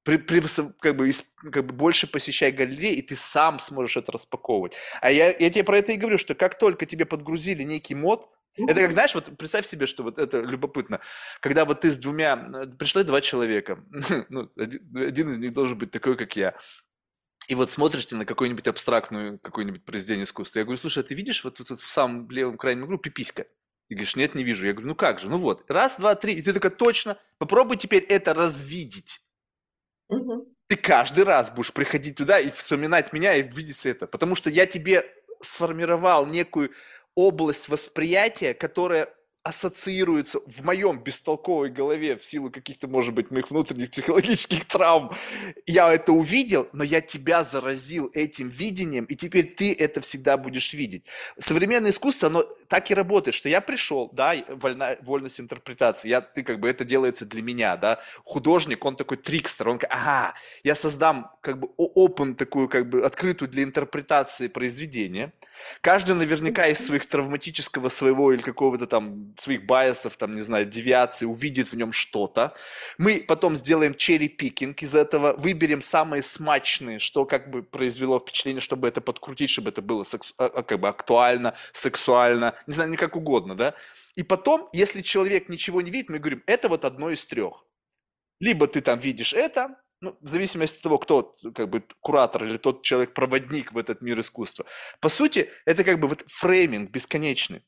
При, 0.02 0.16
при, 0.16 0.42
как, 0.80 0.96
бы, 0.96 1.10
как 1.52 1.66
бы 1.66 1.74
больше 1.74 2.06
посещай 2.06 2.52
галереи, 2.52 2.94
и 2.94 3.02
ты 3.02 3.16
сам 3.16 3.58
сможешь 3.58 3.96
это 3.96 4.12
распаковывать. 4.12 4.74
А 5.00 5.10
я, 5.10 5.26
я 5.28 5.50
тебе 5.50 5.64
про 5.64 5.78
это 5.78 5.92
и 5.92 5.96
говорю, 5.96 6.18
что 6.18 6.34
как 6.34 6.58
только 6.58 6.86
тебе 6.86 7.04
подгрузили 7.04 7.64
некий 7.64 7.94
мод, 7.94 8.28
это 8.56 8.80
как, 8.80 8.92
знаешь, 8.92 9.14
вот 9.14 9.30
представь 9.38 9.66
себе, 9.66 9.86
что 9.86 10.02
вот 10.02 10.18
это 10.18 10.40
любопытно. 10.40 11.00
Когда 11.40 11.64
вот 11.64 11.80
ты 11.80 11.90
с 11.90 11.96
двумя... 11.96 12.36
Пришло 12.78 13.02
два 13.04 13.20
человека. 13.20 13.78
ну, 14.28 14.50
один, 14.56 14.96
один 14.96 15.30
из 15.30 15.38
них 15.38 15.52
должен 15.52 15.78
быть 15.78 15.90
такой, 15.90 16.16
как 16.16 16.34
я. 16.34 16.54
И 17.50 17.56
вот 17.56 17.68
смотришь 17.68 18.06
ты 18.06 18.14
на 18.14 18.24
какую-нибудь 18.24 18.68
абстрактную, 18.68 19.40
какое-нибудь 19.40 19.84
произведение 19.84 20.22
искусства. 20.22 20.60
Я 20.60 20.64
говорю, 20.64 20.78
слушай, 20.78 21.00
а 21.00 21.02
ты 21.02 21.16
видишь 21.16 21.42
вот, 21.42 21.58
вот, 21.58 21.70
вот 21.70 21.80
в 21.80 21.90
самом 21.90 22.30
левом 22.30 22.56
крайнем 22.56 22.84
углу 22.84 22.96
пиписька? 22.96 23.48
И 23.88 23.94
говоришь, 23.94 24.14
нет, 24.14 24.36
не 24.36 24.44
вижу. 24.44 24.66
Я 24.66 24.72
говорю, 24.72 24.86
ну 24.86 24.94
как 24.94 25.18
же, 25.18 25.28
ну 25.28 25.36
вот, 25.36 25.68
раз, 25.68 25.96
два, 25.98 26.14
три. 26.14 26.34
И 26.34 26.42
ты 26.42 26.52
такая, 26.52 26.70
точно, 26.70 27.18
попробуй 27.38 27.76
теперь 27.76 28.04
это 28.04 28.34
развидеть. 28.34 29.20
Угу. 30.10 30.54
Ты 30.68 30.76
каждый 30.76 31.24
раз 31.24 31.50
будешь 31.50 31.72
приходить 31.72 32.14
туда 32.14 32.38
и 32.38 32.52
вспоминать 32.52 33.12
меня 33.12 33.34
и 33.34 33.42
видеть 33.42 33.84
это. 33.84 34.06
Потому 34.06 34.36
что 34.36 34.48
я 34.48 34.64
тебе 34.64 35.04
сформировал 35.42 36.26
некую 36.26 36.70
область 37.16 37.68
восприятия, 37.68 38.54
которая 38.54 39.12
ассоциируется 39.42 40.40
в 40.46 40.64
моем 40.64 40.98
бестолковой 40.98 41.70
голове 41.70 42.16
в 42.16 42.24
силу 42.24 42.50
каких-то, 42.50 42.88
может 42.88 43.14
быть, 43.14 43.30
моих 43.30 43.50
внутренних 43.50 43.90
психологических 43.90 44.66
травм. 44.66 45.12
Я 45.66 45.92
это 45.92 46.12
увидел, 46.12 46.68
но 46.72 46.84
я 46.84 47.00
тебя 47.00 47.42
заразил 47.42 48.10
этим 48.12 48.50
видением, 48.50 49.04
и 49.06 49.16
теперь 49.16 49.46
ты 49.54 49.72
это 49.72 50.02
всегда 50.02 50.36
будешь 50.36 50.74
видеть. 50.74 51.04
Современное 51.38 51.90
искусство, 51.90 52.28
оно 52.28 52.44
так 52.68 52.90
и 52.90 52.94
работает, 52.94 53.34
что 53.34 53.48
я 53.48 53.62
пришел, 53.62 54.10
да, 54.12 54.34
вольна, 54.48 54.96
вольность 55.00 55.40
интерпретации, 55.40 56.08
я, 56.08 56.20
ты 56.20 56.42
как 56.42 56.60
бы 56.60 56.68
это 56.68 56.84
делается 56.84 57.24
для 57.24 57.42
меня, 57.42 57.76
да. 57.78 57.98
Художник, 58.24 58.84
он 58.84 58.96
такой 58.96 59.16
трикстер, 59.16 59.70
он, 59.70 59.80
ага, 59.88 60.34
я 60.64 60.74
создам 60.74 61.30
как 61.40 61.58
бы 61.58 61.68
open 61.78 62.34
такую 62.34 62.68
как 62.68 62.90
бы 62.90 63.04
открытую 63.06 63.48
для 63.48 63.62
интерпретации 63.62 64.48
произведение. 64.48 65.32
Каждый 65.80 66.14
наверняка 66.14 66.66
из 66.66 66.84
своих 66.84 67.06
травматического 67.06 67.88
своего 67.88 68.32
или 68.32 68.42
какого-то 68.42 68.86
там 68.86 69.29
своих 69.38 69.66
байесов, 69.66 70.16
там, 70.16 70.34
не 70.34 70.40
знаю, 70.40 70.66
девиаций, 70.66 71.26
увидит 71.26 71.72
в 71.72 71.76
нем 71.76 71.92
что-то. 71.92 72.54
Мы 72.98 73.24
потом 73.26 73.56
сделаем 73.56 73.94
черри-пикинг 73.94 74.82
из 74.82 74.94
этого, 74.94 75.34
выберем 75.34 75.82
самые 75.82 76.22
смачные, 76.22 76.98
что 76.98 77.24
как 77.24 77.50
бы 77.50 77.62
произвело 77.62 78.18
впечатление, 78.18 78.60
чтобы 78.60 78.88
это 78.88 79.00
подкрутить, 79.00 79.50
чтобы 79.50 79.70
это 79.70 79.82
было 79.82 80.04
сексу... 80.04 80.34
А, 80.38 80.46
а, 80.46 80.62
как 80.62 80.80
бы 80.80 80.88
актуально, 80.88 81.54
сексуально, 81.72 82.56
не 82.66 82.74
знаю, 82.74 82.90
не 82.90 82.96
как 82.96 83.16
угодно, 83.16 83.54
да. 83.54 83.74
И 84.16 84.22
потом, 84.22 84.68
если 84.72 85.02
человек 85.02 85.48
ничего 85.48 85.80
не 85.80 85.90
видит, 85.90 86.10
мы 86.10 86.18
говорим, 86.18 86.42
это 86.46 86.68
вот 86.68 86.84
одно 86.84 87.10
из 87.10 87.24
трех. 87.26 87.64
Либо 88.40 88.66
ты 88.66 88.80
там 88.80 88.98
видишь 88.98 89.32
это, 89.32 89.76
ну, 90.00 90.16
в 90.20 90.28
зависимости 90.28 90.76
от 90.78 90.82
того, 90.82 90.98
кто 90.98 91.36
как 91.54 91.68
бы 91.68 91.84
куратор 92.00 92.44
или 92.44 92.56
тот 92.56 92.82
человек-проводник 92.82 93.72
в 93.72 93.78
этот 93.78 94.00
мир 94.00 94.18
искусства. 94.20 94.64
По 95.00 95.08
сути, 95.08 95.50
это 95.66 95.84
как 95.84 96.00
бы 96.00 96.08
вот 96.08 96.24
фрейминг 96.26 96.90
бесконечный. 96.90 97.62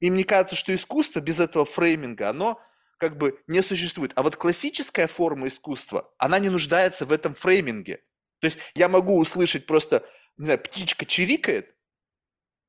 И 0.00 0.10
мне 0.10 0.24
кажется, 0.24 0.56
что 0.56 0.74
искусство 0.74 1.20
без 1.20 1.40
этого 1.40 1.64
фрейминга, 1.64 2.30
оно 2.30 2.60
как 2.98 3.18
бы 3.18 3.40
не 3.46 3.62
существует. 3.62 4.12
А 4.14 4.22
вот 4.22 4.36
классическая 4.36 5.06
форма 5.06 5.48
искусства, 5.48 6.12
она 6.18 6.38
не 6.38 6.48
нуждается 6.48 7.06
в 7.06 7.12
этом 7.12 7.34
фрейминге. 7.34 8.02
То 8.40 8.46
есть 8.46 8.58
я 8.74 8.88
могу 8.88 9.18
услышать 9.18 9.66
просто, 9.66 10.04
не 10.36 10.44
знаю, 10.44 10.60
птичка 10.60 11.04
чирикает, 11.06 11.74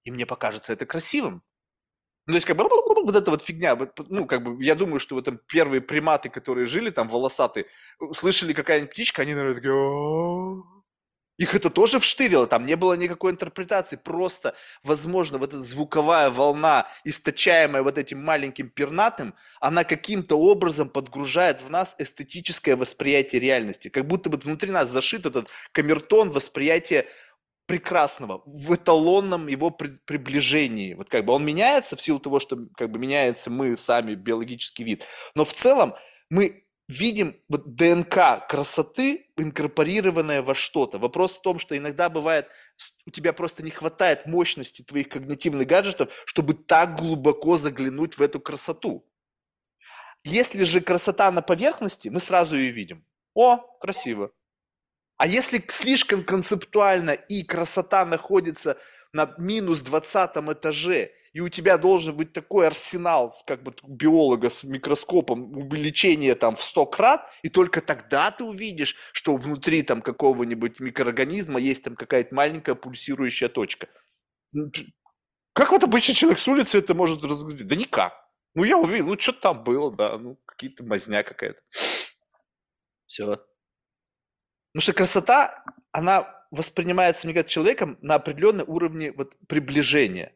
и 0.04 0.12
мне 0.12 0.26
покажется 0.26 0.74
это 0.74 0.86
красивым. 0.86 1.44
Ну, 2.26 2.34
то 2.34 2.36
есть, 2.36 2.46
как 2.46 2.58
бы, 2.58 2.64
вот 3.04 3.16
эта 3.16 3.32
вот 3.32 3.42
фигня, 3.42 3.78
ну, 4.10 4.26
как 4.26 4.44
бы, 4.44 4.64
я 4.64 4.76
думаю, 4.76 5.00
что 5.00 5.16
вот 5.16 5.26
там 5.26 5.40
первые 5.48 5.82
приматы, 5.82 6.30
которые 6.30 6.66
жили 6.66 6.90
там, 6.90 7.08
волосатые, 7.08 7.68
слышали 8.14 8.54
какая-нибудь 8.54 8.92
птичка, 8.92 9.22
они, 9.22 9.34
наверное, 9.34 9.56
такие, 9.56 9.74
их 11.38 11.54
это 11.56 11.70
тоже 11.70 12.00
вштырило, 12.00 12.48
там 12.48 12.66
не 12.66 12.76
было 12.76 12.94
никакой 12.94 13.32
интерпретации, 13.32 13.96
просто, 13.96 14.56
возможно, 14.84 15.38
вот 15.38 15.54
эта 15.54 15.64
звуковая 15.64 16.30
волна, 16.30 16.88
источаемая 17.04 17.84
вот 17.84 17.98
этим 17.98 18.24
маленьким 18.24 18.70
пернатым, 18.70 19.34
она 19.60 19.84
каким-то 19.84 20.40
образом 20.40 20.90
подгружает 20.90 21.62
в 21.62 21.70
нас 21.70 21.96
эстетическое 22.00 22.76
восприятие 22.76 23.40
реальности, 23.40 23.90
как 23.90 24.08
будто 24.08 24.30
бы 24.30 24.38
внутри 24.38 24.72
нас 24.72 24.90
зашит 24.90 25.26
этот 25.26 25.48
камертон 25.72 26.32
восприятия 26.32 27.06
прекрасного 27.68 28.42
в 28.46 28.74
эталонном 28.74 29.48
его 29.48 29.70
при, 29.70 29.90
приближении. 30.06 30.94
Вот 30.94 31.10
как 31.10 31.26
бы 31.26 31.34
он 31.34 31.46
меняется 31.46 31.96
в 31.96 32.02
силу 32.02 32.20
того, 32.20 32.40
что 32.40 32.58
как 32.76 32.90
бы 32.90 32.98
меняется 32.98 33.50
мы 33.50 33.78
сами 33.78 34.16
биологический 34.16 34.84
вид, 34.84 35.04
но 35.36 35.44
в 35.46 35.54
целом 35.54 35.94
мы 36.30 36.64
видим 36.88 37.36
вот 37.50 37.76
ДНК 37.76 38.48
красоты, 38.48 39.30
инкорпорированная 39.36 40.42
во 40.42 40.56
что-то. 40.56 40.98
Вопрос 40.98 41.38
в 41.38 41.42
том, 41.42 41.60
что 41.60 41.78
иногда 41.78 42.10
бывает, 42.10 42.48
у 43.06 43.12
тебя 43.12 43.34
просто 43.34 43.64
не 43.64 43.72
хватает 43.72 44.26
мощности 44.26 44.82
твоих 44.82 45.10
когнитивных 45.10 45.68
гаджетов, 45.68 46.10
чтобы 46.26 46.54
так 46.54 46.98
глубоко 46.98 47.58
заглянуть 47.58 48.18
в 48.18 48.22
эту 48.22 48.40
красоту. 48.40 49.06
Если 50.24 50.64
же 50.64 50.82
красота 50.82 51.32
на 51.32 51.42
поверхности, 51.42 52.10
мы 52.10 52.20
сразу 52.20 52.56
ее 52.56 52.72
видим. 52.72 53.06
О, 53.34 53.58
красиво. 53.80 54.32
А 55.18 55.28
если 55.28 55.64
слишком 55.68 56.24
концептуально 56.24 57.12
и 57.12 57.44
красота 57.44 58.06
находится 58.06 58.78
на 59.14 59.34
минус 59.38 59.82
20 59.82 60.38
этаже, 60.54 61.12
и 61.38 61.40
у 61.40 61.50
тебя 61.50 61.78
должен 61.78 62.18
быть 62.18 62.34
такой 62.34 62.66
арсенал, 62.66 63.32
как 63.46 63.62
бы 63.62 63.72
биолога 63.84 64.50
с 64.50 64.64
микроскопом, 64.64 65.56
увеличение 65.56 66.34
там 66.34 66.56
в 66.56 66.64
100 66.64 66.86
крат, 66.88 67.30
и 67.44 67.50
только 67.50 67.80
тогда 67.82 68.32
ты 68.32 68.44
увидишь, 68.44 68.96
что 69.14 69.38
внутри 69.38 69.84
там 69.84 70.02
какого-нибудь 70.02 70.80
микроорганизма 70.80 71.60
есть 71.60 71.84
там 71.84 71.96
какая-то 71.96 72.34
маленькая 72.34 72.74
пульсирующая 72.74 73.50
точка. 73.50 73.88
Как 75.54 75.72
вот 75.72 75.84
обычный 75.84 76.16
человек 76.16 76.40
с 76.40 76.48
улицы 76.48 76.80
это 76.80 76.96
может 76.96 77.24
разглядеть? 77.24 77.68
Да 77.68 77.76
никак. 77.76 78.14
Ну, 78.56 78.64
я 78.64 78.80
увидел, 78.80 79.06
ну, 79.06 79.20
что-то 79.20 79.42
там 79.42 79.64
было, 79.64 79.96
да, 79.96 80.18
ну, 80.18 80.40
какие-то 80.44 80.84
мазня 80.86 81.22
какая-то. 81.22 81.62
Все. 83.06 83.26
Потому 84.74 84.82
что 84.82 84.94
красота, 84.94 85.64
она 85.92 86.48
воспринимается, 86.50 87.28
мне 87.28 87.36
кажется, 87.36 87.54
человеком 87.54 88.00
на 88.02 88.16
определенном 88.16 88.68
уровне 88.68 89.12
вот 89.12 89.36
приближения 89.48 90.34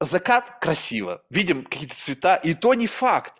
закат 0.00 0.58
красиво, 0.60 1.22
видим 1.30 1.64
какие-то 1.64 1.94
цвета, 1.94 2.36
и 2.36 2.54
то 2.54 2.74
не 2.74 2.86
факт. 2.86 3.34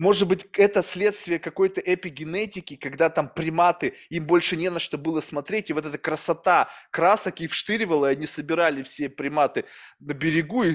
Может 0.00 0.28
быть, 0.28 0.46
это 0.54 0.82
следствие 0.82 1.38
какой-то 1.38 1.80
эпигенетики, 1.80 2.76
когда 2.76 3.10
там 3.10 3.28
приматы, 3.28 3.94
им 4.10 4.26
больше 4.26 4.56
не 4.56 4.68
на 4.68 4.80
что 4.80 4.98
было 4.98 5.20
смотреть, 5.20 5.70
и 5.70 5.72
вот 5.72 5.86
эта 5.86 5.98
красота 5.98 6.68
красок 6.90 7.40
их 7.40 7.52
вштыривала, 7.52 8.10
и 8.10 8.16
они 8.16 8.26
собирали 8.26 8.82
все 8.82 9.08
приматы 9.08 9.64
на 10.00 10.12
берегу, 10.14 10.64
и 10.64 10.74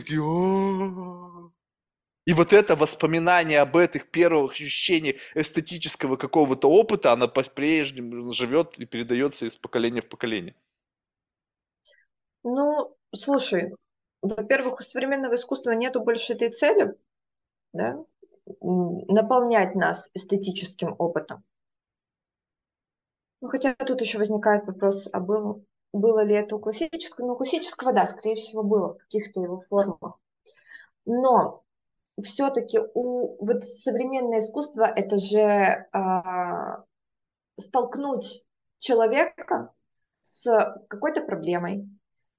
и 2.26 2.34
вот 2.34 2.54
это 2.54 2.76
воспоминание 2.76 3.60
об 3.60 3.76
этих 3.76 4.12
первых 4.12 4.52
ощущениях 4.52 5.16
эстетического 5.34 6.16
какого-то 6.16 6.70
опыта, 6.70 7.12
она 7.12 7.28
по-прежнему 7.28 8.32
живет 8.32 8.78
и 8.78 8.86
передается 8.86 9.48
из 9.48 9.58
поколения 9.58 10.02
в 10.02 10.08
поколение. 10.08 10.56
Ну, 12.44 12.96
слушай, 13.16 13.72
во-первых, 14.22 14.80
у 14.80 14.84
современного 14.84 15.36
искусства 15.36 15.72
нету 15.72 16.02
больше 16.02 16.34
этой 16.34 16.52
цели, 16.52 16.96
да, 17.74 18.04
наполнять 18.62 19.76
нас 19.76 20.10
эстетическим 20.14 20.96
опытом. 20.98 21.44
Ну, 23.42 23.48
хотя 23.48 23.74
тут 23.74 24.02
еще 24.02 24.18
возникает 24.18 24.68
вопрос, 24.68 25.08
а 25.14 25.20
было, 25.20 25.64
было 25.94 26.24
ли 26.24 26.36
это 26.36 26.56
у 26.56 26.60
классического? 26.60 27.28
Ну, 27.28 27.34
у 27.34 27.38
классического, 27.38 27.94
да, 27.94 28.06
скорее 28.06 28.36
всего, 28.36 28.64
было 28.64 28.96
в 28.96 28.98
каких-то 28.98 29.40
его 29.40 29.64
формах. 29.70 30.20
Но 31.06 31.64
все-таки 32.22 32.80
у 32.94 33.44
вот 33.44 33.64
современное 33.64 34.40
искусство 34.40 34.84
это 34.84 35.18
же 35.18 35.88
а, 35.94 36.84
столкнуть 37.58 38.46
человека 38.80 39.74
с 40.22 40.44
какой-то 40.90 41.22
проблемой, 41.22 41.90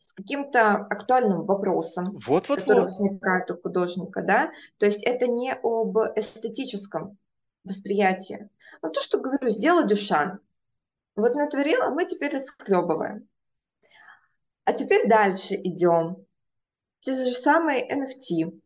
с 0.00 0.14
каким-то 0.14 0.76
актуальным 0.76 1.44
вопросом, 1.44 2.18
вот, 2.26 2.48
вот, 2.48 2.60
который 2.60 2.80
вот. 2.80 2.84
возникает 2.86 3.50
у 3.50 3.60
художника, 3.60 4.22
да, 4.22 4.50
то 4.78 4.86
есть 4.86 5.02
это 5.02 5.26
не 5.26 5.52
об 5.52 5.98
эстетическом 6.16 7.18
восприятии. 7.64 8.48
А 8.80 8.88
то, 8.88 8.98
что 9.00 9.20
говорю, 9.20 9.50
сделал 9.50 9.86
Дюшан. 9.86 10.40
Вот 11.16 11.34
натворил, 11.34 11.82
а 11.82 11.90
мы 11.90 12.06
теперь 12.06 12.34
расхлебываем. 12.34 13.28
А 14.64 14.72
теперь 14.72 15.06
дальше 15.06 15.54
идем. 15.54 16.24
Те 17.00 17.14
же 17.14 17.32
самые 17.32 17.86
NFT, 17.86 18.58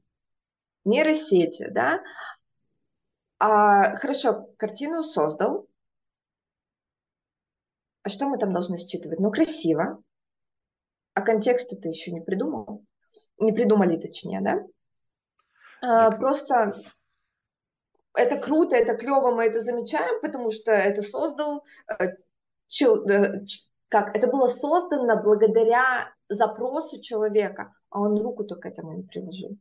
нейросети, 0.85 1.68
да. 1.68 2.01
А, 3.41 3.97
хорошо, 3.97 4.51
картину 4.57 5.03
создал. 5.03 5.66
А 8.03 8.09
что 8.09 8.28
мы 8.28 8.39
там 8.39 8.53
должны 8.53 8.78
считывать? 8.78 9.18
Ну, 9.18 9.32
красиво, 9.32 10.03
а 11.14 11.22
контекста 11.22 11.76
ты 11.76 11.88
еще 11.88 12.12
не 12.12 12.20
придумал. 12.20 12.84
не 13.38 13.52
придумали, 13.52 13.96
точнее, 13.96 14.40
да? 14.40 14.64
А, 15.80 16.10
просто 16.10 16.74
это 18.14 18.36
круто, 18.36 18.76
это 18.76 18.94
клево, 18.94 19.30
мы 19.30 19.44
это 19.44 19.60
замечаем, 19.60 20.20
потому 20.20 20.50
что 20.50 20.72
это 20.72 21.02
создал 21.02 21.64
э, 21.98 22.16
чел, 22.68 23.06
э, 23.08 23.44
как 23.88 24.16
это 24.16 24.26
было 24.26 24.48
создано 24.48 25.22
благодаря 25.22 26.12
запросу 26.28 27.00
человека, 27.00 27.74
а 27.90 28.00
он 28.00 28.20
руку-то 28.20 28.56
к 28.56 28.66
этому 28.66 28.92
не 28.94 29.02
приложил. 29.02 29.58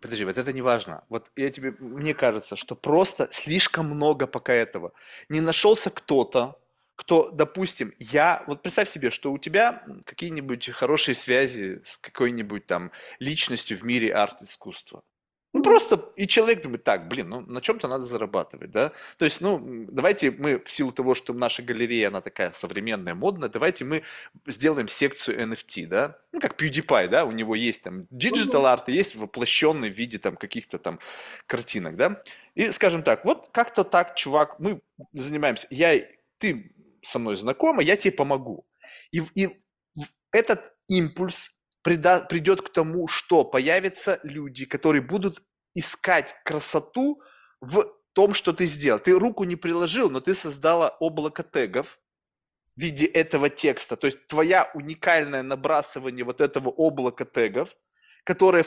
Подожди, 0.00 0.24
вот 0.24 0.38
это 0.38 0.52
не 0.52 0.62
важно. 0.62 1.04
Вот 1.08 1.30
я 1.36 1.50
тебе, 1.50 1.72
мне 1.78 2.14
кажется, 2.14 2.56
что 2.56 2.74
просто 2.74 3.28
слишком 3.32 3.86
много 3.86 4.26
пока 4.26 4.52
этого. 4.52 4.92
Не 5.28 5.40
нашелся 5.40 5.90
кто-то, 5.90 6.59
кто, 7.00 7.30
допустим, 7.30 7.94
я, 7.98 8.44
вот 8.46 8.60
представь 8.60 8.90
себе, 8.90 9.10
что 9.10 9.32
у 9.32 9.38
тебя 9.38 9.82
какие-нибудь 10.04 10.68
хорошие 10.68 11.14
связи 11.14 11.80
с 11.82 11.96
какой-нибудь 11.96 12.66
там 12.66 12.92
личностью 13.18 13.78
в 13.78 13.84
мире 13.84 14.12
арт-искусства. 14.12 15.02
Ну, 15.54 15.62
просто 15.62 16.12
и 16.16 16.26
человек 16.26 16.62
думает, 16.62 16.84
так, 16.84 17.08
блин, 17.08 17.30
ну, 17.30 17.40
на 17.40 17.62
чем-то 17.62 17.88
надо 17.88 18.04
зарабатывать, 18.04 18.70
да? 18.70 18.92
То 19.16 19.24
есть, 19.24 19.40
ну, 19.40 19.86
давайте 19.88 20.30
мы, 20.30 20.58
в 20.62 20.70
силу 20.70 20.92
того, 20.92 21.14
что 21.14 21.32
наша 21.32 21.62
галерея, 21.62 22.08
она 22.08 22.20
такая 22.20 22.52
современная, 22.52 23.14
модная, 23.14 23.48
давайте 23.48 23.86
мы 23.86 24.02
сделаем 24.46 24.86
секцию 24.86 25.40
NFT, 25.40 25.86
да? 25.86 26.18
Ну, 26.32 26.40
как 26.40 26.60
PewDiePie, 26.60 27.08
да? 27.08 27.24
У 27.24 27.32
него 27.32 27.54
есть 27.54 27.82
там 27.82 28.02
digital 28.12 28.78
и 28.88 28.92
есть 28.92 29.16
воплощенный 29.16 29.88
в 29.88 29.94
виде 29.94 30.18
там 30.18 30.36
каких-то 30.36 30.78
там 30.78 31.00
картинок, 31.46 31.96
да? 31.96 32.22
И, 32.54 32.70
скажем 32.72 33.02
так, 33.02 33.24
вот 33.24 33.48
как-то 33.52 33.84
так, 33.84 34.16
чувак, 34.16 34.60
мы 34.60 34.82
занимаемся, 35.14 35.66
я, 35.70 35.98
ты 36.36 36.70
со 37.02 37.18
мной 37.18 37.36
знакома, 37.36 37.82
я 37.82 37.96
тебе 37.96 38.12
помогу. 38.12 38.66
И, 39.12 39.22
и 39.34 39.48
этот 40.32 40.74
импульс 40.88 41.50
прида, 41.82 42.20
придет 42.20 42.62
к 42.62 42.70
тому, 42.70 43.08
что 43.08 43.44
появятся 43.44 44.20
люди, 44.22 44.66
которые 44.66 45.02
будут 45.02 45.42
искать 45.74 46.34
красоту 46.44 47.22
в 47.60 47.84
том, 48.12 48.34
что 48.34 48.52
ты 48.52 48.66
сделал. 48.66 48.98
Ты 48.98 49.18
руку 49.18 49.44
не 49.44 49.56
приложил, 49.56 50.10
но 50.10 50.20
ты 50.20 50.34
создала 50.34 50.96
облако 51.00 51.42
тегов 51.42 51.98
в 52.76 52.80
виде 52.80 53.06
этого 53.06 53.48
текста. 53.50 53.96
То 53.96 54.06
есть 54.06 54.26
твоя 54.26 54.70
уникальное 54.74 55.42
набрасывание 55.42 56.24
вот 56.24 56.40
этого 56.40 56.70
облака 56.70 57.24
тегов, 57.24 57.76
которое, 58.24 58.64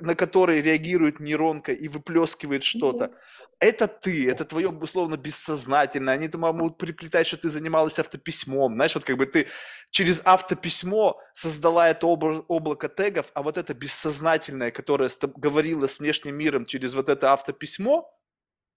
на 0.00 0.14
которые 0.14 0.62
реагирует 0.62 1.20
нейронка 1.20 1.72
и 1.72 1.88
выплескивает 1.88 2.62
что-то. 2.62 3.12
Это 3.58 3.86
ты, 3.86 4.28
это 4.28 4.44
твое, 4.44 4.70
условно, 4.70 5.16
бессознательное. 5.16 6.14
Они 6.14 6.28
там 6.28 6.40
могут 6.40 6.78
приплетать, 6.78 7.26
что 7.28 7.36
ты 7.36 7.48
занималась 7.48 7.98
автописьмом. 7.98 8.74
Знаешь, 8.74 8.94
вот 8.94 9.04
как 9.04 9.16
бы 9.16 9.26
ты 9.26 9.46
через 9.90 10.20
автописьмо 10.24 11.16
создала 11.34 11.88
это 11.88 12.06
облако 12.06 12.88
тегов, 12.88 13.26
а 13.34 13.42
вот 13.42 13.58
это 13.58 13.72
бессознательное, 13.74 14.72
которое 14.72 15.10
говорило 15.36 15.86
с 15.86 16.00
внешним 16.00 16.34
миром 16.34 16.66
через 16.66 16.94
вот 16.94 17.08
это 17.08 17.32
автописьмо, 17.32 18.10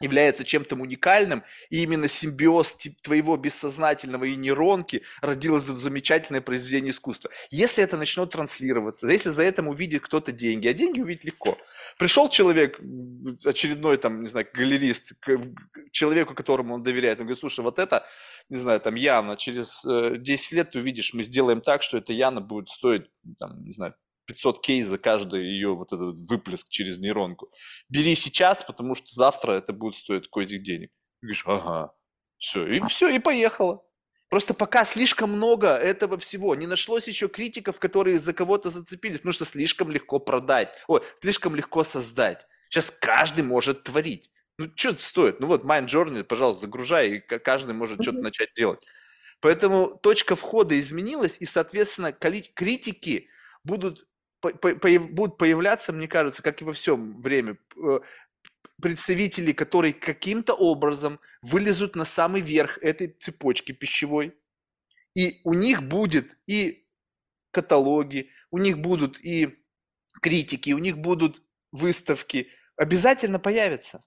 является 0.01 0.43
чем-то 0.43 0.75
уникальным, 0.75 1.43
и 1.69 1.83
именно 1.83 2.07
симбиоз 2.07 2.77
твоего 3.01 3.37
бессознательного 3.37 4.25
и 4.25 4.35
нейронки 4.35 5.03
родил 5.21 5.57
это 5.57 5.73
замечательное 5.73 6.41
произведение 6.41 6.91
искусства. 6.91 7.31
Если 7.49 7.83
это 7.83 7.95
начнет 7.97 8.29
транслироваться, 8.29 9.07
если 9.07 9.29
за 9.29 9.43
этим 9.43 9.67
увидит 9.67 10.01
кто-то 10.01 10.31
деньги, 10.31 10.67
а 10.67 10.73
деньги 10.73 10.99
увидеть 10.99 11.23
легко. 11.23 11.57
Пришел 11.97 12.27
человек, 12.29 12.79
очередной 13.45 13.97
там, 13.97 14.23
не 14.23 14.29
знаю, 14.29 14.47
галерист, 14.53 15.13
к 15.19 15.39
человеку, 15.91 16.33
которому 16.33 16.75
он 16.75 16.83
доверяет, 16.83 17.19
он 17.19 17.25
говорит, 17.25 17.39
слушай, 17.39 17.61
вот 17.61 17.79
это, 17.79 18.05
не 18.49 18.57
знаю, 18.57 18.81
там 18.81 18.95
Яна, 18.95 19.37
через 19.37 19.81
10 19.83 20.51
э, 20.51 20.55
лет 20.55 20.71
ты 20.71 20.79
увидишь, 20.79 21.13
мы 21.13 21.23
сделаем 21.23 21.61
так, 21.61 21.83
что 21.83 21.97
эта 21.97 22.11
Яна 22.11 22.41
будет 22.41 22.69
стоить, 22.69 23.05
там, 23.39 23.63
не 23.63 23.71
знаю, 23.71 23.95
500 24.25 24.61
кей 24.61 24.83
за 24.83 24.97
каждый 24.97 25.45
ее 25.45 25.75
вот 25.75 25.93
этот 25.93 26.15
выплеск 26.29 26.69
через 26.69 26.99
нейронку. 26.99 27.51
Бери 27.89 28.15
сейчас, 28.15 28.63
потому 28.63 28.95
что 28.95 29.07
завтра 29.13 29.53
это 29.53 29.73
будет 29.73 29.95
стоить 29.95 30.29
козик 30.29 30.63
денег. 30.63 30.89
Ты 31.21 31.27
говоришь, 31.27 31.43
ага, 31.45 31.93
все, 32.37 32.67
и 32.67 32.81
все, 32.87 33.09
и 33.09 33.19
поехало. 33.19 33.83
Просто 34.29 34.53
пока 34.53 34.85
слишком 34.85 35.31
много 35.31 35.69
этого 35.75 36.17
всего. 36.17 36.55
Не 36.55 36.67
нашлось 36.67 37.07
еще 37.07 37.27
критиков, 37.27 37.79
которые 37.79 38.19
за 38.19 38.33
кого-то 38.33 38.69
зацепились, 38.69 39.17
потому 39.17 39.33
что 39.33 39.45
слишком 39.45 39.91
легко 39.91 40.19
продать. 40.19 40.73
Ой, 40.87 41.01
слишком 41.21 41.55
легко 41.55 41.83
создать. 41.83 42.45
Сейчас 42.69 42.91
каждый 42.91 43.43
может 43.43 43.83
творить. 43.83 44.31
Ну, 44.57 44.69
что 44.75 44.89
это 44.89 45.01
стоит? 45.03 45.39
Ну 45.39 45.47
вот, 45.47 45.63
Mind 45.63 45.87
Journey, 45.87 46.23
пожалуйста, 46.23 46.65
загружай, 46.65 47.17
и 47.17 47.19
каждый 47.19 47.75
может 47.75 48.01
что-то 48.01 48.21
начать 48.21 48.49
делать. 48.55 48.85
Поэтому 49.41 49.99
точка 50.01 50.35
входа 50.35 50.79
изменилась, 50.79 51.37
и, 51.39 51.45
соответственно, 51.45 52.11
критики 52.11 53.29
будут 53.63 54.07
будут 54.41 55.37
появляться, 55.37 55.93
мне 55.93 56.07
кажется, 56.07 56.41
как 56.43 56.61
и 56.61 56.65
во 56.65 56.73
всем 56.73 57.21
время, 57.21 57.57
э, 57.77 57.99
представители, 58.81 59.51
которые 59.51 59.93
каким-то 59.93 60.53
образом 60.53 61.19
вылезут 61.41 61.95
на 61.95 62.05
самый 62.05 62.41
верх 62.41 62.77
этой 62.81 63.07
цепочки 63.07 63.71
пищевой. 63.71 64.35
И 65.15 65.41
у 65.43 65.53
них 65.53 65.83
будет 65.83 66.37
и 66.45 66.85
каталоги, 67.51 68.29
у 68.51 68.57
них 68.57 68.79
будут 68.79 69.17
и 69.23 69.63
критики, 70.21 70.71
у 70.71 70.79
них 70.79 70.97
будут 70.97 71.41
выставки. 71.71 72.49
Обязательно 72.75 73.39
появятся. 73.39 74.03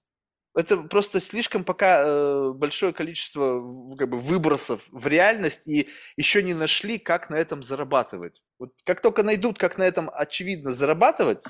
Это 0.55 0.79
просто 0.79 1.21
слишком 1.21 1.65
пока 1.65 2.03
э, 2.03 2.53
большое 2.53 2.93
количество 2.93 3.61
как 3.97 4.09
бы, 4.09 4.19
выбросов 4.19 4.89
в 4.91 5.07
реальность 5.07 5.69
и 5.69 5.89
еще 6.17 6.43
не 6.43 6.55
нашли, 6.55 6.99
как 6.99 7.31
на 7.31 7.37
этом 7.37 7.63
зарабатывать. 7.63 8.43
Вот 8.59 8.75
как 8.85 9.01
только 9.01 9.23
найдут, 9.23 9.59
как 9.59 9.79
на 9.79 9.85
этом 9.85 10.11
очевидно 10.13 10.71
зарабатывать, 10.71 11.43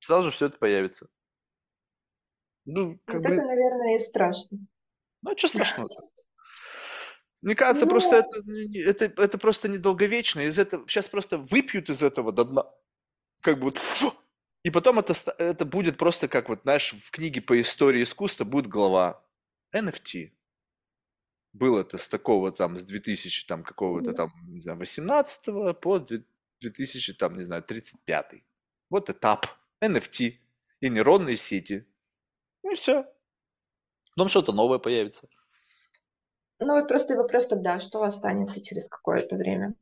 сразу 0.00 0.24
же 0.24 0.30
все 0.30 0.46
это 0.46 0.58
появится. 0.58 1.08
Ну, 2.64 2.98
как 3.04 3.16
вот 3.16 3.24
бы... 3.24 3.34
это, 3.34 3.44
наверное, 3.44 3.96
и 3.96 3.98
страшно. 3.98 4.58
Ну, 5.22 5.36
что 5.36 5.48
страшного? 5.48 5.88
Мне 7.40 7.54
кажется, 7.54 7.84
ну... 7.84 7.90
просто 7.90 8.16
это, 8.74 9.04
это, 9.04 9.22
это 9.22 9.38
просто 9.38 9.68
недолговечно. 9.68 10.40
Из 10.40 10.58
этого, 10.58 10.86
сейчас 10.88 11.08
просто 11.08 11.38
выпьют 11.38 11.90
из 11.90 12.02
этого 12.02 12.32
до 12.32 12.44
дна. 12.44 12.66
Как 13.40 13.56
бы 13.56 13.64
вот 13.64 13.78
фу, 13.78 14.12
и 14.64 14.70
потом 14.70 14.98
это, 14.98 15.14
это 15.38 15.64
будет 15.64 15.96
просто 15.96 16.28
как 16.28 16.48
вот, 16.48 16.62
знаешь, 16.62 16.92
в 16.92 17.10
книге 17.10 17.40
по 17.40 17.60
истории 17.60 18.02
искусства 18.02 18.44
будет 18.44 18.66
глава 18.66 19.24
NFT. 19.74 20.32
Было 21.52 21.80
это 21.80 21.96
с 21.96 22.08
такого 22.08 22.52
там, 22.52 22.76
с 22.76 22.82
2000 22.82 23.46
там 23.46 23.62
какого-то 23.62 24.12
там, 24.12 24.32
не 24.48 24.60
знаю, 24.60 24.78
18 24.78 25.80
по 25.80 26.04
2000 26.60 27.14
там, 27.14 27.36
не 27.36 27.44
знаю, 27.44 27.62
35. 27.62 28.34
Вот 28.90 29.10
этап 29.10 29.46
NFT 29.82 30.38
и 30.80 30.88
нейронные 30.88 31.36
сети. 31.36 31.86
И 32.62 32.74
все. 32.74 33.06
Потом 34.14 34.28
что-то 34.28 34.52
новое 34.52 34.78
появится. 34.78 35.28
Ну 36.60 36.74
вот 36.74 36.88
просто 36.88 37.16
вопрос 37.16 37.46
тогда, 37.46 37.78
что 37.78 38.02
останется 38.02 38.60
через 38.60 38.88
какое-то 38.88 39.36
время? 39.36 39.74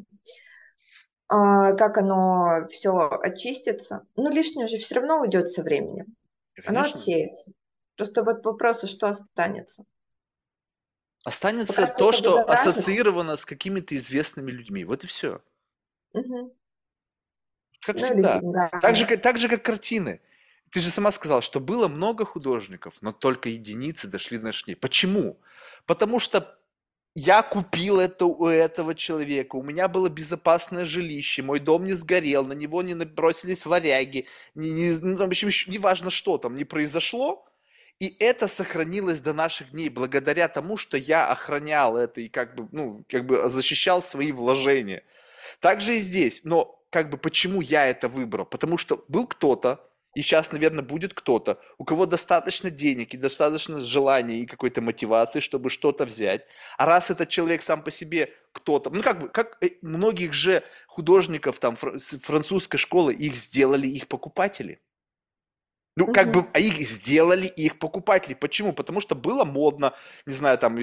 а, 1.29 1.73
как 1.75 1.99
оно 1.99 2.67
все 2.69 2.97
очистится. 3.23 4.07
Ну, 4.17 4.31
лишнее 4.31 4.67
же 4.67 4.79
все 4.79 4.97
равно 4.97 5.21
уйдет 5.21 5.51
со 5.51 5.63
временем. 5.63 6.17
Оно 6.65 6.83
отсеется. 6.83 7.53
Просто 7.97 8.23
вот 8.23 8.45
вопрос, 8.45 8.85
а 8.85 8.87
что 8.87 9.09
останется? 9.09 9.85
Останется 11.25 11.83
Пока 11.83 11.95
то, 11.95 12.13
что 12.13 12.43
ассоциировано 12.43 13.37
с 13.37 13.45
какими-то 13.45 13.97
известными 13.97 14.53
людьми. 14.53 14.85
Вот 14.85 15.03
и 15.03 15.07
все. 15.07 15.43
Угу. 16.13 16.57
Как 17.87 17.99
всегда. 17.99 18.41
Да. 18.43 18.69
Так, 18.83 18.97
же, 18.97 19.07
так 19.17 19.39
же, 19.39 19.49
как 19.49 19.63
картины. 19.63 20.21
Ты 20.71 20.81
же 20.81 20.91
сама 20.91 21.13
сказала, 21.13 21.41
что 21.41 21.61
было 21.61 21.87
много 21.87 22.25
художников, 22.25 22.95
но 23.01 23.13
только 23.13 23.49
единицы 23.49 24.09
дошли 24.09 24.39
до 24.39 24.51
ней. 24.67 24.75
Почему? 24.75 25.39
Потому 25.87 26.19
что 26.19 26.59
я 27.15 27.43
купил 27.43 28.01
это 28.01 28.27
у 28.27 28.47
этого 28.47 28.95
человека, 28.95 29.57
у 29.57 29.63
меня 29.63 29.89
было 29.89 30.09
безопасное 30.09 30.85
жилище, 30.85 31.43
мой 31.43 31.61
дом 31.61 31.85
не 31.85 31.95
сгорел, 31.95 32.45
на 32.45 32.53
него 32.53 32.83
не 32.83 32.95
набросились 32.95 33.65
варяги, 33.65 34.27
не, 34.55 34.71
не, 34.71 34.91
ну, 35.01 35.17
в 35.17 35.23
общем, 35.23 35.49
не 35.71 35.79
важно, 35.79 36.11
что 36.11 36.37
там 36.37 36.55
не 36.55 36.65
произошло, 36.65 37.49
и 37.99 38.15
это 38.19 38.49
сохранилось 38.49 39.21
до 39.21 39.33
наших 39.33 39.71
дней 39.71 39.89
благодаря 39.89 40.49
тому, 40.49 40.77
что 40.77 40.99
я 40.99 41.29
охранял 41.29 41.97
это 41.97 42.21
и 42.21 42.29
как 42.29 42.55
бы, 42.55 42.69
ну, 42.73 43.05
как 43.09 43.25
бы 43.25 43.49
защищал 43.49 44.03
свои 44.03 44.33
вложения. 44.33 45.03
Также 45.61 45.97
и 45.97 46.01
здесь, 46.01 46.43
но 46.45 46.76
как 46.91 47.11
бы 47.11 47.19
почему 47.19 47.61
я 47.61 47.87
это 47.87 48.09
выбрал? 48.09 48.45
Потому 48.47 48.79
что 48.79 49.05
был 49.09 49.27
кто-то, 49.27 49.81
и 50.17 50.23
сейчас, 50.23 50.51
наверное, 50.51 50.83
будет 50.83 51.13
кто-то, 51.13 51.61
у 51.77 51.85
кого 51.85 52.07
достаточно 52.07 52.71
денег 52.71 53.13
и 53.13 53.19
достаточно 53.19 53.83
желания 53.83 54.41
и 54.41 54.47
какой-то 54.47 54.81
мотивации, 54.81 55.41
чтобы 55.41 55.69
что-то 55.69 56.07
взять. 56.07 56.47
А 56.79 56.87
раз 56.87 57.11
этот 57.11 57.29
человек 57.29 57.61
сам 57.61 57.83
по 57.83 57.91
себе 57.91 58.33
кто-то, 58.53 58.89
ну 58.89 59.03
как 59.03 59.19
бы, 59.21 59.29
как 59.29 59.59
э, 59.63 59.73
многих 59.83 60.33
же 60.33 60.63
художников 60.87 61.59
там 61.59 61.77
французской 61.77 62.79
школы, 62.79 63.13
их 63.13 63.35
сделали 63.35 63.87
их 63.89 64.09
покупатели. 64.09 64.81
Ну, 65.97 66.13
как 66.13 66.31
бы, 66.31 66.47
а 66.53 66.61
их 66.61 66.75
сделали 66.87 67.47
их 67.47 67.79
покупатели. 67.79 68.35
Почему? 68.35 68.75
Потому 68.75 69.01
что 69.01 69.15
было 69.15 69.47
модно, 69.47 69.95
не 70.27 70.35
знаю, 70.35 70.59
там, 70.59 70.79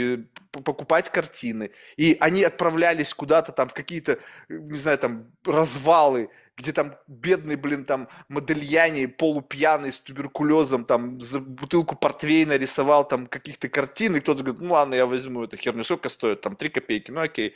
покупать 0.51 1.09
картины. 1.09 1.69
И 1.97 2.17
они 2.19 2.43
отправлялись 2.43 3.13
куда-то 3.13 3.51
там 3.51 3.69
в 3.69 3.73
какие-то, 3.73 4.17
не 4.49 4.77
знаю, 4.77 4.97
там, 4.97 5.31
развалы 5.45 6.29
где 6.55 6.71
там 6.71 6.95
бедный, 7.07 7.55
блин, 7.55 7.83
там 7.83 8.07
Модельяне, 8.29 9.07
полупьяный, 9.07 9.91
с 9.91 9.99
туберкулезом, 9.99 10.85
там 10.85 11.19
за 11.19 11.39
бутылку 11.39 11.95
портвейна 11.95 12.57
рисовал 12.57 13.07
там 13.07 13.25
каких-то 13.25 13.69
картин, 13.69 14.15
и 14.15 14.19
кто-то 14.19 14.43
говорит, 14.43 14.61
ну 14.61 14.73
ладно, 14.73 14.93
я 14.93 15.05
возьму 15.05 15.43
эту 15.43 15.57
херню, 15.57 15.83
сколько 15.83 16.09
стоит, 16.09 16.41
там, 16.41 16.55
три 16.55 16.69
копейки, 16.69 17.11
ну 17.11 17.21
окей. 17.21 17.55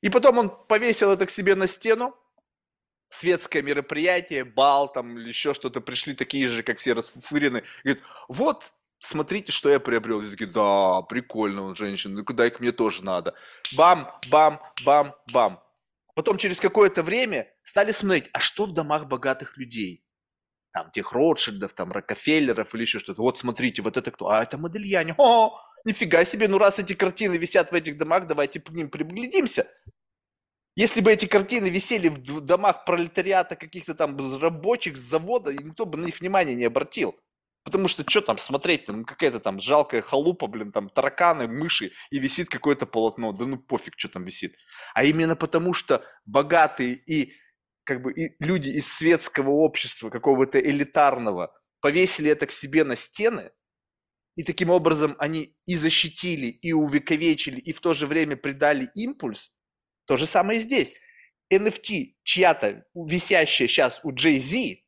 И 0.00 0.10
потом 0.10 0.38
он 0.38 0.52
повесил 0.68 1.10
это 1.10 1.26
к 1.26 1.30
себе 1.30 1.56
на 1.56 1.66
стену, 1.66 2.14
светское 3.08 3.62
мероприятие, 3.62 4.44
бал 4.44 4.92
там 4.92 5.18
или 5.18 5.28
еще 5.28 5.54
что-то, 5.54 5.80
пришли 5.80 6.14
такие 6.14 6.48
же, 6.48 6.62
как 6.62 6.78
все 6.78 6.92
расфуфырены, 6.92 7.62
говорит, 7.84 8.02
вот, 8.28 8.72
смотрите, 8.98 9.52
что 9.52 9.68
я 9.68 9.80
приобрел. 9.80 10.20
И 10.22 10.30
такие, 10.30 10.50
да, 10.50 11.02
прикольно, 11.02 11.62
он 11.62 11.76
женщина, 11.76 12.16
ну 12.18 12.24
куда 12.24 12.48
к 12.50 12.60
мне 12.60 12.72
тоже 12.72 13.04
надо. 13.04 13.34
Бам, 13.76 14.10
бам, 14.30 14.60
бам, 14.84 15.14
бам. 15.32 15.62
Потом 16.14 16.38
через 16.38 16.60
какое-то 16.60 17.02
время 17.02 17.48
стали 17.62 17.92
смотреть, 17.92 18.30
а 18.32 18.40
что 18.40 18.64
в 18.64 18.72
домах 18.72 19.06
богатых 19.06 19.56
людей? 19.58 20.02
Там 20.72 20.90
тех 20.90 21.12
Ротшильдов, 21.12 21.72
там 21.74 21.92
Рокфеллеров 21.92 22.74
или 22.74 22.82
еще 22.82 22.98
что-то. 22.98 23.22
Вот 23.22 23.38
смотрите, 23.38 23.82
вот 23.82 23.96
это 23.96 24.10
кто? 24.10 24.28
А 24.28 24.42
это 24.42 24.58
Модельяне. 24.58 25.14
О, 25.18 25.58
нифига 25.84 26.24
себе, 26.24 26.48
ну 26.48 26.58
раз 26.58 26.78
эти 26.78 26.94
картины 26.94 27.36
висят 27.36 27.70
в 27.70 27.74
этих 27.74 27.96
домах, 27.96 28.26
давайте 28.26 28.60
к 28.60 28.70
ним 28.70 28.90
приглядимся. 28.90 29.66
Если 30.76 31.00
бы 31.00 31.10
эти 31.10 31.26
картины 31.26 31.68
висели 31.68 32.08
в 32.08 32.42
домах 32.42 32.84
пролетариата 32.84 33.56
каких-то 33.56 33.94
там 33.94 34.16
рабочих 34.40 34.98
с 34.98 35.00
завода, 35.00 35.52
никто 35.52 35.86
бы 35.86 35.96
на 35.96 36.04
них 36.04 36.20
внимания 36.20 36.54
не 36.54 36.66
обратил. 36.66 37.16
Потому 37.64 37.88
что 37.88 38.04
что 38.08 38.20
там 38.20 38.38
смотреть, 38.38 38.86
ну 38.86 39.04
какая-то 39.04 39.40
там 39.40 39.58
жалкая 39.58 40.02
халупа, 40.02 40.46
блин, 40.46 40.70
там 40.70 40.90
тараканы, 40.90 41.48
мыши, 41.48 41.92
и 42.10 42.18
висит 42.18 42.50
какое-то 42.50 42.86
полотно. 42.86 43.32
Да 43.32 43.46
ну 43.46 43.58
пофиг, 43.58 43.94
что 43.96 44.08
там 44.08 44.24
висит. 44.24 44.54
А 44.94 45.02
именно 45.02 45.34
потому, 45.34 45.72
что 45.72 46.04
богатые 46.26 46.94
и 46.94 47.32
как 47.84 48.02
бы 48.02 48.12
и 48.12 48.36
люди 48.38 48.68
из 48.68 48.86
светского 48.86 49.50
общества, 49.50 50.10
какого-то 50.10 50.60
элитарного, 50.60 51.52
повесили 51.80 52.30
это 52.30 52.46
к 52.46 52.50
себе 52.50 52.84
на 52.84 52.96
стены, 52.96 53.50
и 54.36 54.42
таким 54.44 54.70
образом 54.70 55.16
они 55.18 55.56
и 55.64 55.76
защитили, 55.76 56.48
и 56.48 56.72
увековечили, 56.72 57.58
и 57.58 57.72
в 57.72 57.80
то 57.80 57.94
же 57.94 58.06
время 58.06 58.36
придали 58.36 58.90
импульс, 58.94 59.55
то 60.06 60.16
же 60.16 60.26
самое 60.26 60.60
и 60.60 60.62
здесь. 60.62 60.92
NFT 61.52 62.14
чья-то 62.22 62.84
висящая 62.94 63.68
сейчас 63.68 64.00
у 64.02 64.12
Jay-Z, 64.12 64.78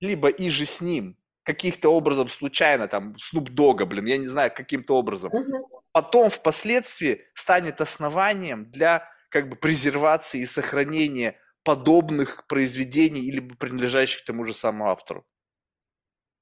либо 0.00 0.28
и 0.28 0.50
же 0.50 0.64
с 0.64 0.80
ним, 0.80 1.16
каких-то 1.42 1.90
образом 1.90 2.28
случайно, 2.28 2.88
там, 2.88 3.14
Snoop 3.16 3.48
Dogg, 3.50 3.84
блин, 3.84 4.06
я 4.06 4.16
не 4.16 4.26
знаю, 4.26 4.52
каким-то 4.54 4.96
образом, 4.96 5.30
угу. 5.32 5.82
потом 5.92 6.30
впоследствии 6.30 7.24
станет 7.34 7.80
основанием 7.80 8.70
для 8.70 9.08
как 9.28 9.48
бы 9.48 9.56
презервации 9.56 10.40
и 10.40 10.46
сохранения 10.46 11.38
подобных 11.64 12.46
произведений 12.46 13.22
или 13.22 13.40
принадлежащих 13.40 14.24
тому 14.24 14.44
же 14.44 14.54
самому 14.54 14.90
автору. 14.90 15.26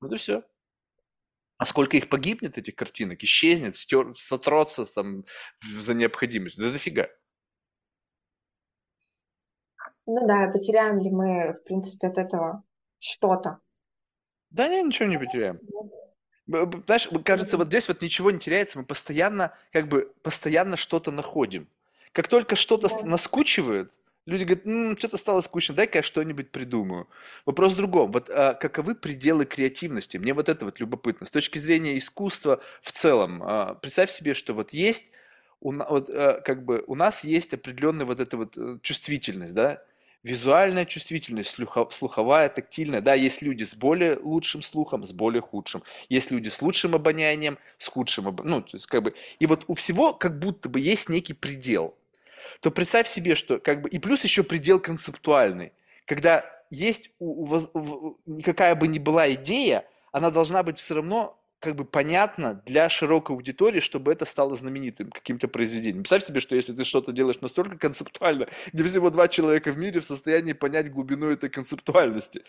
Вот 0.01 0.13
и 0.13 0.17
все. 0.17 0.43
А 1.59 1.67
сколько 1.67 1.97
их 1.99 2.09
погибнет, 2.09 2.57
этих 2.57 2.75
картинок, 2.75 3.23
исчезнет, 3.23 3.77
стер, 3.77 4.17
сотрется 4.17 4.87
там, 4.87 5.25
за 5.61 5.93
необходимость? 5.93 6.57
Да 6.57 6.71
дофига. 6.71 7.09
Ну 10.13 10.27
да, 10.27 10.49
потеряем 10.49 10.99
ли 10.99 11.09
мы, 11.09 11.53
в 11.53 11.63
принципе, 11.63 12.09
от 12.09 12.19
этого 12.19 12.65
что-то? 12.99 13.61
Да 14.51 14.67
не, 14.67 14.83
ничего 14.83 15.09
не 15.09 15.19
потеряем. 15.19 15.61
Знаешь, 16.49 17.09
кажется, 17.25 17.57
вот 17.57 17.69
здесь 17.69 17.87
вот 17.87 18.03
ничего 18.03 18.33
не 18.33 18.41
теряется, 18.41 18.79
мы 18.79 18.85
постоянно, 18.85 19.55
как 19.71 19.87
бы, 19.87 20.13
постоянно 20.25 20.77
что-то 20.77 21.13
находим. 21.13 21.69
Как 22.11 22.27
только 22.27 22.57
что-то 22.57 22.89
да. 22.89 23.07
наскучивает, 23.07 23.93
люди 24.27 24.43
говорят, 24.43 24.67
м-м, 24.67 24.99
что-то 24.99 25.17
стало 25.17 25.43
скучно, 25.43 25.77
дай-ка 25.77 25.99
я 25.99 26.03
что-нибудь 26.03 26.51
придумаю. 26.51 27.09
Вопрос 27.47 27.75
в 27.75 27.77
другом. 27.77 28.11
Вот 28.11 28.29
а, 28.31 28.55
каковы 28.55 28.97
пределы 28.97 29.45
креативности? 29.45 30.17
Мне 30.17 30.35
вот 30.35 30.49
это 30.49 30.65
вот 30.65 30.81
любопытно. 30.81 31.25
С 31.25 31.31
точки 31.31 31.59
зрения 31.59 31.97
искусства 31.97 32.61
в 32.83 32.91
целом, 32.91 33.45
а, 33.45 33.75
представь 33.75 34.11
себе, 34.11 34.35
что 34.35 34.55
вот 34.55 34.73
есть, 34.73 35.13
у, 35.61 35.71
вот, 35.71 36.11
а, 36.11 36.41
как 36.41 36.65
бы 36.65 36.83
у 36.89 36.97
нас 36.97 37.23
есть 37.23 37.55
определенная 37.55 38.07
вот 38.07 38.19
эта 38.19 38.37
вот 38.37 38.59
э, 38.59 38.79
чувствительность, 38.83 39.55
да, 39.55 39.85
Визуальная 40.23 40.85
чувствительность, 40.85 41.57
слуховая, 41.93 42.51
тактильная. 42.51 43.01
Да, 43.01 43.15
есть 43.15 43.41
люди 43.41 43.65
с 43.65 43.75
более 43.75 44.19
лучшим 44.19 44.61
слухом, 44.61 45.07
с 45.07 45.13
более 45.13 45.41
худшим. 45.41 45.83
Есть 46.11 46.31
люди 46.31 46.51
с 46.51 46.61
лучшим 46.61 46.95
обонянием, 46.95 47.57
с 47.79 47.89
худшим 47.89 48.29
обонянием. 48.29 48.61
Ну, 48.61 48.63
то 48.63 48.77
есть 48.77 48.87
как 48.87 49.03
бы... 49.03 49.15
И 49.39 49.47
вот 49.47 49.65
у 49.67 49.75
всего 49.75 50.13
как 50.13 50.39
будто 50.39 50.69
бы 50.69 50.79
есть 50.79 51.09
некий 51.09 51.33
предел. 51.33 51.95
То 52.61 52.71
представь 52.71 53.09
себе, 53.09 53.35
что 53.35 53.59
как 53.59 53.81
бы... 53.81 53.89
И 53.89 53.99
плюс 53.99 54.23
еще 54.23 54.43
предел 54.43 54.79
концептуальный. 54.79 55.73
Когда 56.05 56.45
есть 56.69 57.11
у, 57.19 57.47
у, 57.47 57.61
у, 57.73 58.43
какая 58.43 58.75
бы 58.75 58.89
ни 58.89 58.99
была 58.99 59.33
идея, 59.33 59.87
она 60.13 60.31
должна 60.31 60.63
быть 60.63 60.79
все 60.79 60.97
равно 60.97 61.40
как 61.61 61.77
бы 61.77 61.85
понятно 61.85 62.63
для 62.67 62.89
широкой 62.89 63.37
аудитории, 63.37 63.81
чтобы 63.81 64.13
это 64.13 64.25
стало 64.25 64.57
знаменитым 64.57 65.11
каким-то 65.11 65.47
произведением. 65.47 66.03
Представь 66.03 66.25
себе, 66.25 66.41
что 66.41 66.57
если 66.57 66.73
ты 66.73 66.85
что-то 66.85 67.13
делаешь 67.13 67.41
настолько 67.43 67.77
концептуально, 67.77 68.49
где 68.73 68.83
всего 68.85 69.11
два 69.11 69.29
человека 69.29 69.71
в 69.71 69.79
мире 69.79 70.01
в 70.01 70.07
состоянии 70.07 70.55
понять 70.55 70.91
глубину 70.91 71.31
этой 71.31 71.51
концептуальности. 71.51 72.43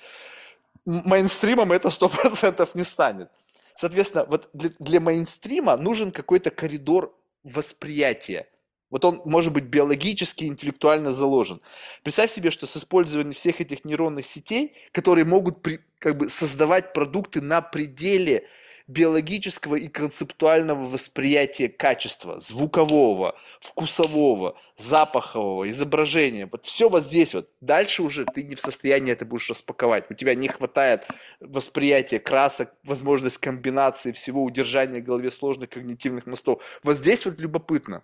Мейнстримом 0.85 1.73
это 1.73 1.89
сто 1.89 2.07
процентов 2.09 2.73
не 2.73 2.85
станет. 2.85 3.29
Соответственно, 3.75 4.25
вот 4.25 4.49
для, 4.53 4.71
для 4.79 4.99
мейнстрима 5.01 5.75
нужен 5.75 6.11
какой-то 6.11 6.49
коридор 6.49 7.13
восприятия. 7.43 8.47
Вот 8.89 9.03
он 9.05 9.21
может 9.25 9.51
быть 9.51 9.65
биологически, 9.65 10.45
интеллектуально 10.45 11.13
заложен. 11.13 11.61
Представь 12.03 12.31
себе, 12.31 12.51
что 12.51 12.67
с 12.67 12.77
использованием 12.77 13.33
всех 13.33 13.59
этих 13.59 13.83
нейронных 13.83 14.25
сетей, 14.25 14.73
которые 14.91 15.25
могут 15.25 15.61
при, 15.61 15.79
как 15.99 16.17
бы 16.17 16.29
создавать 16.29 16.93
продукты 16.93 17.41
на 17.41 17.61
пределе 17.61 18.47
биологического 18.91 19.75
и 19.75 19.87
концептуального 19.87 20.85
восприятия 20.85 21.69
качества, 21.69 22.39
звукового, 22.39 23.37
вкусового, 23.59 24.57
запахового, 24.77 25.69
изображения. 25.69 26.47
Вот 26.51 26.65
все 26.65 26.89
вот 26.89 27.05
здесь 27.05 27.33
вот. 27.33 27.49
Дальше 27.61 28.03
уже 28.03 28.25
ты 28.25 28.43
не 28.43 28.55
в 28.55 28.61
состоянии 28.61 29.13
это 29.13 29.25
будешь 29.25 29.49
распаковать. 29.49 30.11
У 30.11 30.13
тебя 30.13 30.35
не 30.35 30.47
хватает 30.47 31.07
восприятия 31.39 32.19
красок, 32.19 32.73
возможность 32.83 33.37
комбинации 33.37 34.11
всего, 34.11 34.43
удержания 34.43 34.99
в 34.99 35.05
голове 35.05 35.31
сложных 35.31 35.69
когнитивных 35.69 36.25
мостов. 36.25 36.61
Вот 36.83 36.97
здесь 36.97 37.25
вот 37.25 37.39
любопытно. 37.39 38.03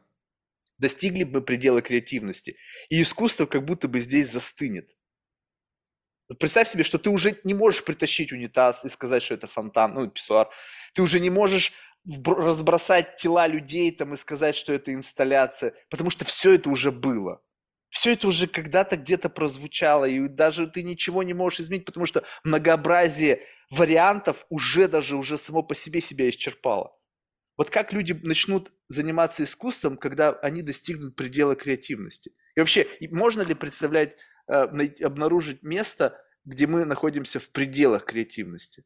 Достигли 0.78 1.24
бы 1.24 1.42
предела 1.42 1.82
креативности. 1.82 2.56
И 2.90 3.02
искусство 3.02 3.46
как 3.46 3.66
будто 3.66 3.88
бы 3.88 4.00
здесь 4.00 4.32
застынет. 4.32 4.90
Представь 6.40 6.70
себе, 6.70 6.84
что 6.84 6.98
ты 6.98 7.10
уже 7.10 7.40
не 7.44 7.54
можешь 7.54 7.84
притащить 7.84 8.32
унитаз 8.32 8.84
и 8.84 8.90
сказать, 8.90 9.24
что 9.24 9.34
это 9.34 9.48
фонтан, 9.48 9.94
ну, 9.94 10.08
писсуар. 10.08 10.50
Ты 10.94 11.02
уже 11.02 11.20
не 11.20 11.30
можешь 11.30 11.72
разбросать 12.26 13.16
тела 13.16 13.48
людей 13.48 13.92
там 13.92 14.14
и 14.14 14.18
сказать, 14.18 14.56
что 14.56 14.74
это 14.74 14.94
инсталляция, 14.94 15.74
потому 15.90 16.10
что 16.10 16.26
все 16.26 16.54
это 16.54 16.70
уже 16.70 16.92
было. 16.92 17.42
Все 17.90 18.14
это 18.14 18.28
уже 18.28 18.48
когда-то 18.48 18.98
где-то 18.98 19.30
прозвучало, 19.30 20.06
и 20.06 20.28
даже 20.28 20.68
ты 20.68 20.84
ничего 20.84 21.24
не 21.24 21.34
можешь 21.34 21.62
изменить, 21.62 21.86
потому 21.86 22.06
что 22.06 22.24
многообразие 22.44 23.42
вариантов 23.70 24.46
уже 24.50 24.88
даже 24.88 25.16
уже 25.16 25.38
само 25.38 25.64
по 25.64 25.76
себе 25.76 26.02
себя 26.02 26.30
исчерпало. 26.30 26.94
Вот 27.58 27.70
как 27.70 27.92
люди 27.92 28.14
начнут 28.24 28.72
заниматься 28.88 29.44
искусством, 29.44 29.98
когда 29.98 30.32
они 30.42 30.62
достигнут 30.62 31.16
предела 31.16 31.56
креативности? 31.56 32.32
И 32.56 32.60
вообще, 32.60 32.88
можно 33.10 33.42
ли 33.42 33.56
представлять 33.56 34.16
обнаружить 34.48 35.64
место, 35.64 36.20
где 36.46 36.68
мы 36.68 36.86
находимся 36.86 37.40
в 37.40 37.50
пределах 37.52 38.06
креативности? 38.06 38.84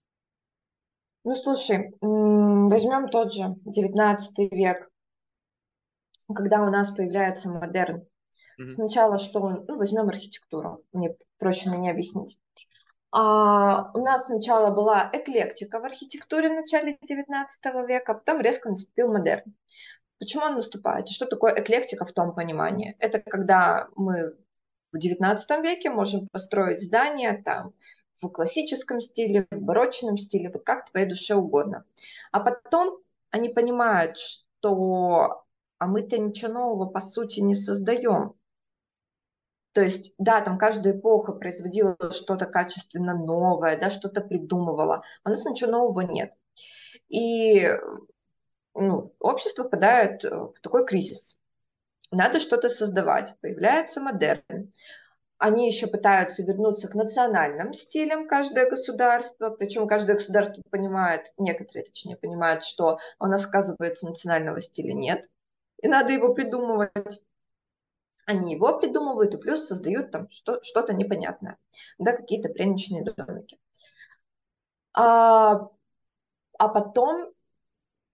Ну, 1.23 1.35
слушай, 1.35 1.93
возьмем 2.01 3.09
тот 3.09 3.31
же 3.31 3.43
19 3.65 4.51
век, 4.51 4.89
когда 6.33 6.63
у 6.63 6.69
нас 6.69 6.91
появляется 6.91 7.49
модерн. 7.49 8.07
Mm-hmm. 8.59 8.69
Сначала 8.71 9.19
что, 9.19 9.39
ну, 9.67 9.77
возьмем 9.77 10.09
архитектуру, 10.09 10.83
мне 10.91 11.15
проще 11.37 11.69
мне 11.69 11.91
объяснить. 11.91 12.39
А, 13.11 13.91
у 13.93 13.99
нас 14.03 14.25
сначала 14.25 14.73
была 14.73 15.09
эклектика 15.13 15.79
в 15.79 15.85
архитектуре 15.85 16.49
в 16.49 16.53
начале 16.53 16.97
19 17.01 17.65
века, 17.87 18.13
потом 18.15 18.41
резко 18.41 18.69
наступил 18.69 19.11
модерн. 19.11 19.53
Почему 20.17 20.43
он 20.43 20.55
наступает? 20.55 21.09
Что 21.09 21.25
такое 21.25 21.53
эклектика 21.59 22.05
в 22.05 22.13
том 22.13 22.33
понимании? 22.33 22.95
Это 22.99 23.19
когда 23.19 23.89
мы 23.95 24.37
в 24.91 24.97
XIX 24.97 25.37
веке 25.61 25.89
можем 25.89 26.27
построить 26.27 26.81
здание 26.81 27.41
там 27.43 27.73
в 28.21 28.27
классическом 28.29 29.01
стиле, 29.01 29.47
в 29.51 29.61
барочном 29.61 30.17
стиле, 30.17 30.49
вот 30.51 30.63
как 30.63 30.89
твоей 30.89 31.07
душе 31.07 31.35
угодно. 31.35 31.85
А 32.31 32.39
потом 32.39 32.99
они 33.29 33.49
понимают, 33.49 34.17
что 34.17 35.45
а 35.77 35.87
мы-то 35.87 36.17
ничего 36.19 36.51
нового 36.51 36.85
по 36.85 36.99
сути 36.99 37.39
не 37.39 37.55
создаем. 37.55 38.35
То 39.71 39.81
есть, 39.81 40.13
да, 40.17 40.41
там 40.41 40.57
каждая 40.57 40.97
эпоха 40.97 41.33
производила 41.33 41.97
что-то 42.11 42.45
качественно 42.45 43.17
новое, 43.17 43.79
да, 43.79 43.89
что-то 43.89 44.21
придумывала. 44.21 45.03
А 45.23 45.29
у 45.29 45.31
нас 45.31 45.45
ничего 45.45 45.71
нового 45.71 46.01
нет. 46.01 46.33
И 47.07 47.67
ну, 48.75 49.15
общество 49.19 49.63
впадает 49.63 50.23
в 50.23 50.53
такой 50.61 50.85
кризис 50.85 51.37
надо 52.11 52.39
что-то 52.39 52.69
создавать. 52.69 53.35
Появляется 53.41 54.01
модерн. 54.01 54.71
они 55.37 55.67
еще 55.67 55.87
пытаются 55.87 56.43
вернуться 56.43 56.87
к 56.87 56.95
национальным 56.95 57.73
стилям 57.73 58.27
каждое 58.27 58.69
государство, 58.69 59.49
причем 59.49 59.87
каждое 59.87 60.13
государство 60.13 60.61
понимает, 60.69 61.33
некоторые 61.37 61.85
точнее 61.85 62.15
понимают, 62.17 62.63
что 62.63 62.99
у 63.19 63.25
нас, 63.25 63.45
оказывается, 63.45 64.05
национального 64.07 64.61
стиля 64.61 64.93
нет, 64.93 65.29
и 65.81 65.87
надо 65.87 66.13
его 66.13 66.33
придумывать. 66.33 67.21
Они 68.25 68.53
его 68.53 68.79
придумывают 68.79 69.33
и 69.33 69.37
плюс 69.37 69.65
создают 69.65 70.11
там 70.11 70.29
что- 70.29 70.61
что-то 70.63 70.93
непонятное, 70.93 71.57
да, 71.97 72.15
какие-то 72.15 72.49
пряничные 72.49 73.03
домики. 73.03 73.59
А, 74.93 75.69
а 76.59 76.67
потом 76.67 77.33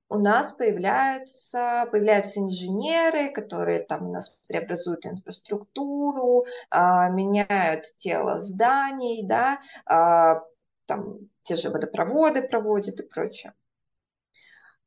у 0.09 0.17
нас 0.17 0.53
появляются, 0.53 1.87
появляются 1.91 2.39
инженеры, 2.39 3.29
которые 3.31 3.79
там 3.79 4.07
у 4.07 4.13
нас 4.13 4.37
преобразуют 4.47 5.05
инфраструктуру, 5.05 6.45
а, 6.69 7.09
меняют 7.09 7.83
тело 7.97 8.39
зданий, 8.39 9.25
да, 9.25 9.59
а, 9.85 10.43
там 10.85 11.17
те 11.43 11.55
же 11.55 11.69
водопроводы 11.69 12.47
проводят 12.47 12.99
и 12.99 13.03
прочее. 13.03 13.53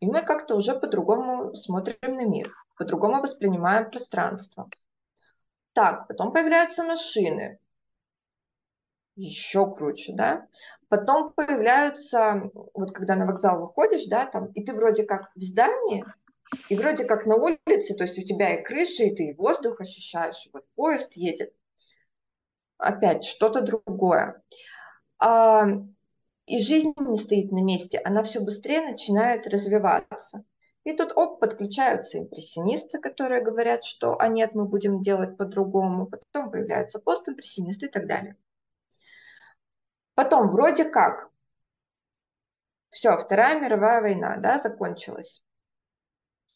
И 0.00 0.06
мы 0.06 0.22
как-то 0.22 0.54
уже 0.54 0.74
по-другому 0.74 1.54
смотрим 1.54 2.14
на 2.14 2.24
мир, 2.24 2.54
по-другому 2.76 3.20
воспринимаем 3.20 3.90
пространство. 3.90 4.68
Так, 5.74 6.08
потом 6.08 6.32
появляются 6.32 6.82
машины, 6.82 7.58
еще 9.20 9.70
круче, 9.70 10.12
да. 10.14 10.46
Потом 10.88 11.32
появляются, 11.32 12.50
вот 12.74 12.92
когда 12.92 13.14
на 13.14 13.26
вокзал 13.26 13.60
выходишь, 13.60 14.06
да, 14.06 14.26
там, 14.26 14.46
и 14.52 14.64
ты 14.64 14.74
вроде 14.74 15.04
как 15.04 15.30
в 15.34 15.40
здании, 15.40 16.04
и 16.68 16.76
вроде 16.76 17.04
как 17.04 17.26
на 17.26 17.36
улице, 17.36 17.94
то 17.94 18.04
есть 18.04 18.18
у 18.18 18.22
тебя 18.22 18.54
и 18.54 18.64
крыша, 18.64 19.04
и 19.04 19.14
ты 19.14 19.28
и 19.28 19.34
воздух 19.34 19.80
ощущаешь, 19.80 20.46
и 20.46 20.50
вот 20.52 20.64
поезд 20.74 21.14
едет. 21.14 21.52
Опять 22.78 23.24
что-то 23.24 23.60
другое. 23.60 24.42
А, 25.18 25.66
и 26.46 26.58
жизнь 26.58 26.94
не 26.98 27.16
стоит 27.16 27.52
на 27.52 27.62
месте, 27.62 28.00
она 28.02 28.22
все 28.22 28.40
быстрее 28.40 28.80
начинает 28.80 29.46
развиваться. 29.46 30.44
И 30.82 30.96
тут, 30.96 31.12
оп, 31.14 31.40
подключаются 31.40 32.18
импрессионисты, 32.18 32.98
которые 32.98 33.42
говорят, 33.42 33.84
что 33.84 34.18
«а 34.18 34.28
нет, 34.28 34.54
мы 34.54 34.64
будем 34.64 35.02
делать 35.02 35.36
по-другому». 35.36 36.06
Потом 36.06 36.50
появляются 36.50 36.98
постимпрессионисты 36.98 37.86
и 37.86 37.90
так 37.90 38.08
далее. 38.08 38.36
Потом 40.20 40.50
вроде 40.50 40.84
как 40.84 41.30
все, 42.90 43.16
Вторая 43.16 43.58
мировая 43.58 44.02
война, 44.02 44.36
да, 44.36 44.58
закончилась. 44.58 45.42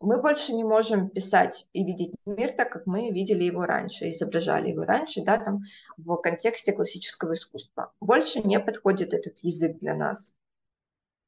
Мы 0.01 0.21
больше 0.21 0.53
не 0.53 0.65
можем 0.65 1.09
писать 1.09 1.67
и 1.73 1.83
видеть 1.83 2.15
мир 2.27 2.53
так, 2.53 2.71
как 2.71 2.85
мы 2.85 3.11
видели 3.11 3.45
его 3.45 3.65
раньше, 3.65 4.11
изображали 4.11 4.69
его 4.69 4.85
раньше, 4.85 5.25
да, 5.25 5.39
там, 5.39 5.63
в 5.97 6.15
контексте 6.17 6.75
классического 6.75 7.33
искусства. 7.33 7.91
Больше 8.01 8.41
не 8.41 8.61
подходит 8.61 9.15
этот 9.15 9.39
язык 9.39 9.79
для 9.79 9.95
нас. 9.95 10.35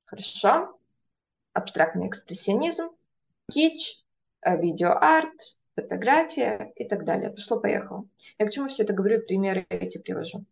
Хорошо? 0.05 0.79
Абстрактный 1.55 2.09
экспрессионизм, 2.09 2.91
кич, 3.51 4.05
э, 4.43 4.61
видеоарт, 4.61 5.57
фотография 5.75 6.71
и 6.77 6.87
так 6.87 7.07
далее. 7.07 7.31
Пошло-поехало. 7.31 8.07
Я 8.39 8.47
к 8.47 8.51
чему 8.51 8.69
все 8.69 8.83
это 8.83 8.93
говорю, 8.93 9.23
примеры 9.23 9.65
эти 9.71 9.97
привожу. 9.97 10.45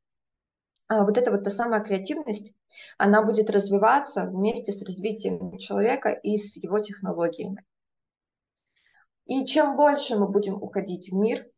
А, 0.87 1.05
вот 1.05 1.17
эта 1.17 1.31
вот 1.31 1.45
та 1.45 1.51
самая 1.51 1.81
креативность, 1.81 2.53
она 2.99 3.23
будет 3.23 3.51
развиваться 3.51 4.27
вместе 4.27 4.73
с 4.73 4.83
развитием 4.83 5.57
человека 5.59 6.11
и 6.11 6.37
с 6.37 6.57
его 6.57 6.79
технологиями. 6.81 7.65
И 9.27 9.47
чем 9.47 9.77
больше 9.77 10.17
мы 10.17 10.29
будем 10.29 10.63
уходить 10.63 11.11
в 11.11 11.15
мир 11.15 11.49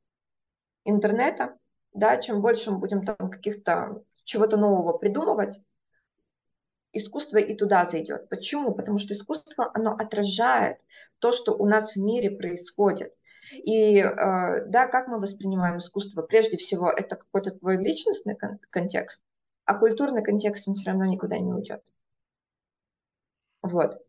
интернета, 0.84 1.58
да, 1.92 2.16
чем 2.18 2.40
больше 2.40 2.70
мы 2.70 2.78
будем 2.78 3.04
там 3.04 3.30
каких-то 3.30 4.04
чего-то 4.22 4.56
нового 4.56 4.96
придумывать, 4.96 5.60
искусство 6.92 7.38
и 7.38 7.54
туда 7.54 7.84
зайдет. 7.84 8.28
Почему? 8.28 8.74
Потому 8.74 8.98
что 8.98 9.12
искусство, 9.14 9.70
оно 9.74 9.92
отражает 9.92 10.80
то, 11.18 11.32
что 11.32 11.52
у 11.54 11.66
нас 11.66 11.94
в 11.94 11.96
мире 11.96 12.30
происходит. 12.30 13.14
И 13.52 13.98
э, 13.98 14.66
да, 14.66 14.86
как 14.88 15.08
мы 15.08 15.20
воспринимаем 15.20 15.78
искусство? 15.78 16.22
Прежде 16.22 16.56
всего, 16.56 16.90
это 16.90 17.16
какой-то 17.16 17.52
твой 17.52 17.76
личностный 17.76 18.36
кон- 18.36 18.58
контекст, 18.70 19.22
а 19.64 19.78
культурный 19.78 20.22
контекст, 20.22 20.68
он 20.68 20.74
все 20.74 20.90
равно 20.90 21.06
никуда 21.06 21.38
не 21.38 21.52
уйдет. 21.52 21.82
Вот. 23.62 24.02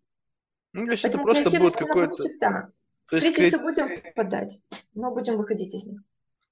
Ну, 0.74 0.86
то 0.86 0.92
есть 0.92 1.06
это 1.06 1.18
просто 1.18 1.50
будет 1.60 1.76
какой-то... 1.76 2.12
всегда. 2.12 2.72
То 3.10 3.16
есть 3.16 3.36
Кризисы 3.36 3.58
кре... 3.58 3.66
будем 3.66 4.14
подать, 4.14 4.62
но 4.94 5.12
будем 5.12 5.38
выходить 5.38 5.74
из 5.74 5.86
них. 5.86 6.02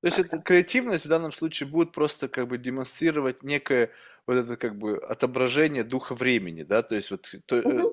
То 0.02 0.08
есть 0.08 0.20
эта 0.20 0.38
креативность 0.40 1.06
в 1.06 1.10
данном 1.10 1.32
случае 1.32 1.68
будет 1.68 1.92
просто 1.92 2.28
как 2.28 2.48
бы 2.48 2.58
демонстрировать 2.58 3.44
некое 3.44 3.92
вот 4.28 4.36
это 4.36 4.58
как 4.58 4.78
бы 4.78 4.98
отображение 4.98 5.84
духа 5.84 6.16
времени, 6.16 6.64
да, 6.64 6.82
то 6.82 6.96
есть 6.96 7.12
вот 7.12 7.34
то, 7.46 7.58
угу. 7.58 7.92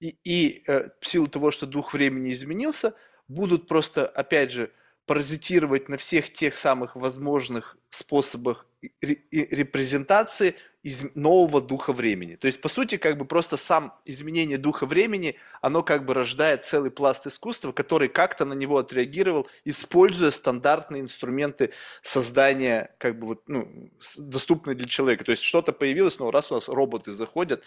и, 0.00 0.16
и 0.24 0.64
э, 0.66 0.88
в 1.00 1.06
силу 1.06 1.26
того, 1.26 1.50
что 1.50 1.66
дух 1.66 1.92
времени 1.92 2.32
изменился, 2.32 2.94
будут 3.32 3.66
просто, 3.66 4.06
опять 4.06 4.52
же, 4.52 4.70
паразитировать 5.06 5.88
на 5.88 5.96
всех 5.96 6.32
тех 6.32 6.54
самых 6.54 6.96
возможных 6.96 7.76
способах 7.90 8.66
репрезентации 9.00 10.54
из 10.82 11.14
нового 11.14 11.60
духа 11.60 11.92
времени. 11.92 12.34
То 12.34 12.46
есть, 12.46 12.60
по 12.60 12.68
сути, 12.68 12.96
как 12.96 13.16
бы 13.16 13.24
просто 13.24 13.56
сам 13.56 13.94
изменение 14.04 14.58
духа 14.58 14.84
времени, 14.84 15.36
оно 15.60 15.82
как 15.82 16.04
бы 16.04 16.12
рождает 16.12 16.64
целый 16.64 16.90
пласт 16.90 17.26
искусства, 17.26 17.72
который 17.72 18.08
как-то 18.08 18.44
на 18.44 18.54
него 18.54 18.78
отреагировал, 18.78 19.46
используя 19.64 20.32
стандартные 20.32 21.02
инструменты 21.02 21.72
создания, 22.02 22.94
как 22.98 23.18
бы 23.18 23.28
вот, 23.28 23.42
ну, 23.48 23.90
доступные 24.16 24.74
для 24.74 24.88
человека. 24.88 25.24
То 25.24 25.30
есть, 25.30 25.42
что-то 25.44 25.72
появилось, 25.72 26.18
но 26.18 26.30
раз 26.30 26.50
у 26.50 26.54
нас 26.54 26.68
роботы 26.68 27.12
заходят, 27.12 27.64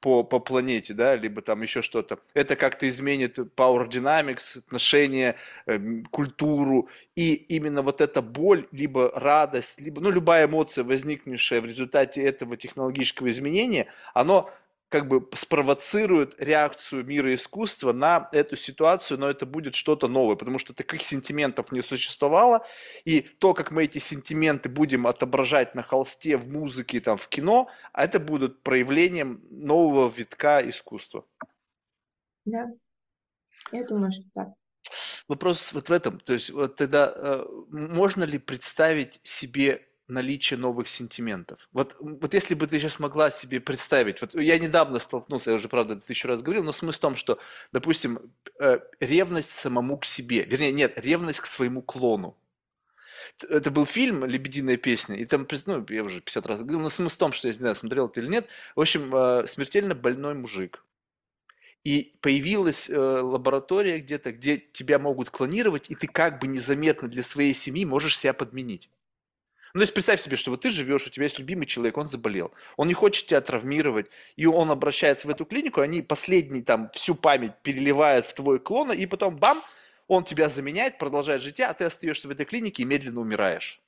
по, 0.00 0.22
по 0.22 0.38
планете, 0.38 0.94
да, 0.94 1.16
либо 1.16 1.42
там 1.42 1.62
еще 1.62 1.82
что-то. 1.82 2.20
Это 2.34 2.54
как-то 2.56 2.88
изменит 2.88 3.38
Power 3.38 3.88
Dynamics, 3.88 4.58
отношения, 4.58 5.36
э, 5.66 5.78
культуру. 6.10 6.88
И 7.16 7.34
именно 7.34 7.82
вот 7.82 8.00
эта 8.00 8.22
боль, 8.22 8.66
либо 8.70 9.10
радость, 9.14 9.80
либо, 9.80 10.00
ну, 10.00 10.10
любая 10.10 10.46
эмоция, 10.46 10.84
возникнувшая 10.84 11.60
в 11.60 11.66
результате 11.66 12.22
этого 12.22 12.56
технологического 12.58 13.30
изменения, 13.30 13.86
оно 14.14 14.50
как 14.88 15.06
бы 15.06 15.28
спровоцирует 15.34 16.40
реакцию 16.40 17.04
мира 17.04 17.34
искусства 17.34 17.92
на 17.92 18.28
эту 18.32 18.56
ситуацию, 18.56 19.18
но 19.18 19.28
это 19.28 19.44
будет 19.44 19.74
что-то 19.74 20.08
новое, 20.08 20.36
потому 20.36 20.58
что 20.58 20.72
таких 20.72 21.02
сентиментов 21.02 21.72
не 21.72 21.82
существовало, 21.82 22.66
и 23.04 23.20
то, 23.20 23.52
как 23.52 23.70
мы 23.70 23.84
эти 23.84 23.98
сентименты 23.98 24.68
будем 24.68 25.06
отображать 25.06 25.74
на 25.74 25.82
холсте, 25.82 26.36
в 26.38 26.50
музыке, 26.50 27.00
там, 27.00 27.18
в 27.18 27.28
кино, 27.28 27.68
это 27.92 28.18
будут 28.18 28.62
проявлением 28.62 29.42
нового 29.50 30.10
витка 30.10 30.62
искусства. 30.68 31.24
Да, 32.46 32.66
я 33.72 33.84
думаю, 33.84 34.10
что 34.10 34.22
так. 34.34 34.48
Вопрос 35.28 35.74
вот 35.74 35.90
в 35.90 35.92
этом, 35.92 36.18
то 36.20 36.32
есть 36.32 36.48
вот 36.48 36.76
тогда 36.76 37.12
э, 37.14 37.44
можно 37.68 38.24
ли 38.24 38.38
представить 38.38 39.20
себе 39.22 39.86
наличие 40.08 40.58
новых 40.58 40.88
сентиментов. 40.88 41.68
Вот, 41.72 41.94
вот 42.00 42.32
если 42.32 42.54
бы 42.54 42.66
ты 42.66 42.78
сейчас 42.78 42.98
могла 42.98 43.30
себе 43.30 43.60
представить, 43.60 44.20
вот 44.20 44.34
я 44.34 44.58
недавно 44.58 44.98
столкнулся, 44.98 45.50
я 45.50 45.56
уже, 45.56 45.68
правда, 45.68 45.94
это 45.94 46.04
еще 46.08 46.28
раз 46.28 46.42
говорил, 46.42 46.64
но 46.64 46.72
смысл 46.72 46.98
в 46.98 47.00
том, 47.00 47.16
что, 47.16 47.38
допустим, 47.72 48.18
э, 48.58 48.78
ревность 49.00 49.50
самому 49.50 49.98
к 49.98 50.06
себе, 50.06 50.44
вернее, 50.44 50.72
нет, 50.72 50.98
ревность 50.98 51.40
к 51.40 51.46
своему 51.46 51.82
клону. 51.82 52.36
Это 53.48 53.70
был 53.70 53.84
фильм 53.86 54.24
«Лебединая 54.24 54.76
песня», 54.76 55.16
и 55.16 55.24
там, 55.26 55.46
ну, 55.66 55.86
я 55.90 56.02
уже 56.02 56.20
50 56.20 56.46
раз 56.46 56.60
говорил, 56.60 56.80
но 56.80 56.88
смысл 56.88 57.16
в 57.16 57.18
том, 57.18 57.32
что 57.32 57.48
я 57.48 57.52
не 57.52 57.58
знаю, 57.58 57.76
смотрел 57.76 58.06
это 58.06 58.20
или 58.20 58.28
нет, 58.28 58.46
в 58.74 58.80
общем, 58.80 59.14
э, 59.14 59.46
смертельно 59.46 59.94
больной 59.94 60.34
мужик. 60.34 60.84
И 61.84 62.12
появилась 62.20 62.88
э, 62.88 62.98
лаборатория 62.98 63.98
где-то, 64.00 64.32
где 64.32 64.58
тебя 64.58 64.98
могут 64.98 65.30
клонировать, 65.30 65.90
и 65.90 65.94
ты 65.94 66.06
как 66.06 66.40
бы 66.40 66.46
незаметно 66.46 67.08
для 67.08 67.22
своей 67.22 67.54
семьи 67.54 67.84
можешь 67.84 68.18
себя 68.18 68.32
подменить. 68.32 68.90
Ну, 69.74 69.80
то 69.80 69.82
есть 69.82 69.94
представь 69.94 70.20
себе, 70.20 70.36
что 70.36 70.50
вот 70.50 70.62
ты 70.62 70.70
живешь, 70.70 71.06
у 71.06 71.10
тебя 71.10 71.24
есть 71.24 71.38
любимый 71.38 71.66
человек, 71.66 71.96
он 71.98 72.08
заболел, 72.08 72.52
он 72.76 72.88
не 72.88 72.94
хочет 72.94 73.26
тебя 73.26 73.40
травмировать, 73.40 74.10
и 74.36 74.46
он 74.46 74.70
обращается 74.70 75.26
в 75.26 75.30
эту 75.30 75.44
клинику, 75.44 75.80
они 75.80 76.00
последний 76.02 76.62
там 76.62 76.90
всю 76.94 77.14
память 77.14 77.52
переливают 77.62 78.26
в 78.26 78.34
твой 78.34 78.58
клон, 78.58 78.92
и 78.92 79.06
потом 79.06 79.36
бам, 79.36 79.62
он 80.06 80.24
тебя 80.24 80.48
заменяет, 80.48 80.98
продолжает 80.98 81.42
жить, 81.42 81.60
а 81.60 81.74
ты 81.74 81.84
остаешься 81.84 82.28
в 82.28 82.30
этой 82.30 82.46
клинике 82.46 82.82
и 82.82 82.86
медленно 82.86 83.20
умираешь. 83.20 83.82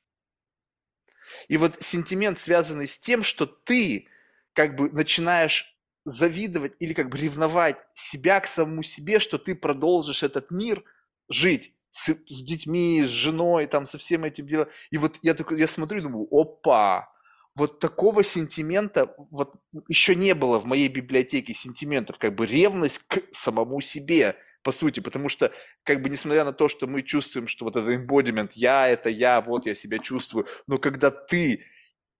И 1.49 1.57
вот 1.57 1.81
сентимент, 1.81 2.39
связанный 2.39 2.87
с 2.87 2.99
тем, 2.99 3.23
что 3.23 3.47
ты 3.47 4.09
как 4.53 4.77
бы 4.77 4.91
начинаешь 4.91 5.75
завидовать 6.05 6.73
или 6.79 6.93
как 6.93 7.09
бы 7.09 7.19
ревновать 7.19 7.79
себя 7.93 8.41
к 8.41 8.47
самому 8.47 8.83
себе, 8.83 9.21
что 9.21 9.39
ты 9.39 9.55
продолжишь 9.55 10.23
этот 10.23 10.51
мир 10.51 10.83
жить 11.29 11.75
с, 11.91 12.15
с 12.15 12.43
детьми, 12.43 13.03
с 13.05 13.09
женой, 13.09 13.67
там, 13.67 13.87
со 13.87 13.99
всем 13.99 14.25
этим 14.25 14.47
делом. 14.47 14.69
И 14.91 14.99
вот 14.99 15.19
я 15.23 15.35
такой, 15.35 15.59
я 15.59 15.67
смотрю 15.67 16.01
и 16.01 16.03
думаю, 16.03 16.29
опа, 16.31 17.11
вот 17.55 17.79
такого 17.81 18.23
сентимента 18.25 19.15
вот 19.31 19.55
еще 19.89 20.15
не 20.15 20.35
было 20.35 20.59
в 20.59 20.67
моей 20.67 20.89
библиотеке 20.89 21.53
сентиментов, 21.53 22.19
как 22.19 22.35
бы 22.35 22.47
ревность 22.47 23.01
к 23.09 23.23
самому 23.33 23.81
себе, 23.81 24.37
по 24.63 24.73
сути, 24.73 25.01
потому 25.01 25.29
что, 25.29 25.53
как 25.85 26.03
бы, 26.03 26.11
несмотря 26.11 26.45
на 26.45 26.53
то, 26.53 26.69
что 26.69 26.87
мы 26.87 27.03
чувствуем, 27.03 27.49
что 27.49 27.65
вот 27.65 27.77
этот 27.77 27.91
embodiment, 27.91 28.51
я, 28.55 28.89
это 28.89 29.09
я, 29.09 29.41
вот 29.41 29.67
я 29.67 29.75
себя 29.75 29.99
чувствую, 29.99 30.47
но 30.67 30.79
когда 30.79 31.11
ты 31.11 31.65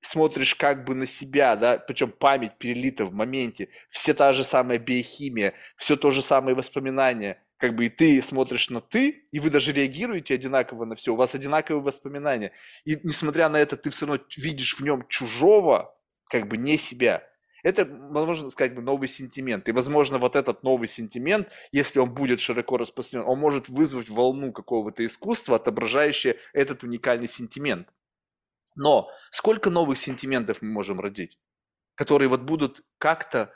смотришь 0.01 0.55
как 0.55 0.85
бы 0.85 0.95
на 0.95 1.07
себя, 1.07 1.57
да, 1.57 1.79
причем 1.79 2.11
память 2.11 2.59
перелита 2.59 3.05
в 3.05 3.13
моменте, 3.13 3.69
все 3.89 4.15
та 4.15 4.33
же 4.33 4.45
самая 4.45 4.79
биохимия, 4.79 5.55
все 5.77 5.97
то 5.97 6.11
же 6.11 6.23
самое 6.23 6.57
воспоминания, 6.57 7.43
как 7.61 7.77
бы 7.77 7.87
и 7.87 7.89
ты 7.91 8.23
смотришь 8.23 8.71
на 8.71 8.81
ты, 8.81 9.27
и 9.31 9.39
вы 9.39 9.51
даже 9.51 9.73
реагируете 9.73 10.33
одинаково 10.35 10.87
на 10.87 10.95
все, 10.95 11.13
у 11.13 11.17
вас 11.17 11.35
одинаковые 11.35 11.83
воспоминания. 11.83 12.53
И 12.87 12.99
несмотря 13.03 13.51
на 13.51 13.59
это, 13.59 13.77
ты 13.77 13.91
все 13.91 14.07
равно 14.07 14.25
видишь 14.39 14.79
в 14.79 14.81
нем 14.83 15.07
чужого, 15.09 15.95
как 16.25 16.49
бы 16.49 16.57
не 16.57 16.79
себя. 16.79 17.23
Это, 17.63 17.85
можно 17.85 18.49
сказать, 18.49 18.75
новый 18.79 19.09
сентимент. 19.09 19.69
И, 19.69 19.73
возможно, 19.73 20.17
вот 20.17 20.37
этот 20.37 20.63
новый 20.63 20.89
сентимент, 20.89 21.51
если 21.71 21.99
он 21.99 22.15
будет 22.15 22.41
широко 22.41 22.79
распространен, 22.79 23.27
он 23.29 23.39
может 23.39 23.69
вызвать 23.69 24.09
волну 24.09 24.53
какого-то 24.53 25.05
искусства, 25.05 25.57
отображающее 25.57 26.39
этот 26.55 26.83
уникальный 26.83 27.29
сентимент. 27.29 27.93
Но 28.75 29.11
сколько 29.31 29.69
новых 29.69 29.99
сентиментов 29.99 30.63
мы 30.63 30.71
можем 30.71 30.99
родить, 30.99 31.39
которые 31.95 32.29
вот 32.29 32.41
будут 32.41 32.83
как-то 32.97 33.53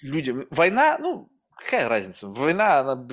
людям... 0.00 0.46
Война, 0.48 0.96
ну, 0.98 1.30
какая 1.56 1.88
разница? 1.88 2.26
Война, 2.26 2.80
она 2.80 3.08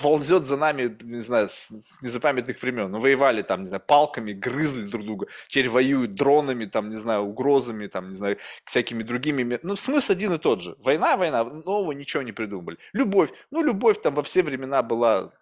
ползет 0.00 0.44
за 0.44 0.56
нами, 0.56 0.96
не 1.02 1.20
знаю, 1.20 1.48
с, 1.48 2.02
незапамятных 2.02 2.60
времен. 2.62 2.90
Ну, 2.90 2.98
воевали 2.98 3.42
там, 3.42 3.62
не 3.62 3.66
знаю, 3.66 3.82
палками, 3.86 4.32
грызли 4.32 4.82
друг 4.82 5.04
друга. 5.04 5.26
Теперь 5.48 5.68
воюют 5.68 6.14
дронами, 6.14 6.66
там, 6.66 6.90
не 6.90 6.96
знаю, 6.96 7.22
угрозами, 7.22 7.86
там, 7.86 8.10
не 8.10 8.16
знаю, 8.16 8.38
всякими 8.64 9.02
другими. 9.02 9.58
Ну, 9.62 9.76
смысл 9.76 10.12
один 10.12 10.32
и 10.34 10.38
тот 10.38 10.60
же. 10.60 10.76
Война, 10.78 11.16
война, 11.16 11.44
нового 11.44 11.92
ничего 11.92 12.22
не 12.22 12.32
придумали. 12.32 12.78
Любовь. 12.92 13.30
Ну, 13.50 13.62
любовь 13.62 14.00
там 14.00 14.14
во 14.14 14.22
все 14.22 14.42
времена 14.42 14.82
была 14.82 15.32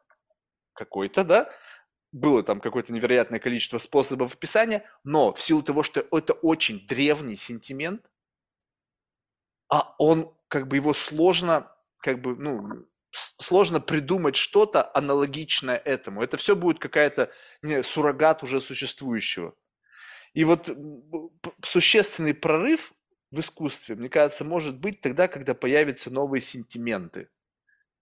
какой-то, 0.74 1.24
да? 1.24 1.50
Было 2.12 2.42
там 2.42 2.60
какое-то 2.60 2.92
невероятное 2.92 3.40
количество 3.40 3.78
способов 3.78 4.34
описания, 4.34 4.88
но 5.04 5.32
в 5.32 5.40
силу 5.40 5.62
того, 5.62 5.82
что 5.82 6.06
это 6.12 6.32
очень 6.34 6.86
древний 6.86 7.36
сентимент, 7.36 8.10
а 9.68 9.94
он, 9.98 10.32
как 10.48 10.68
бы 10.68 10.76
его 10.76 10.94
сложно 10.94 11.72
как 12.00 12.20
бы, 12.20 12.36
ну, 12.36 12.84
сложно 13.38 13.80
придумать 13.80 14.36
что-то 14.36 14.90
аналогичное 14.94 15.76
этому. 15.76 16.22
Это 16.22 16.36
все 16.36 16.56
будет 16.56 16.78
какая-то 16.78 17.30
не, 17.62 17.82
суррогат 17.82 18.42
уже 18.42 18.60
существующего. 18.60 19.54
И 20.34 20.44
вот 20.44 20.70
существенный 21.64 22.34
прорыв 22.34 22.92
в 23.30 23.40
искусстве, 23.40 23.94
мне 23.96 24.08
кажется, 24.08 24.44
может 24.44 24.78
быть 24.78 25.00
тогда, 25.00 25.28
когда 25.28 25.54
появятся 25.54 26.10
новые 26.10 26.42
сентименты. 26.42 27.28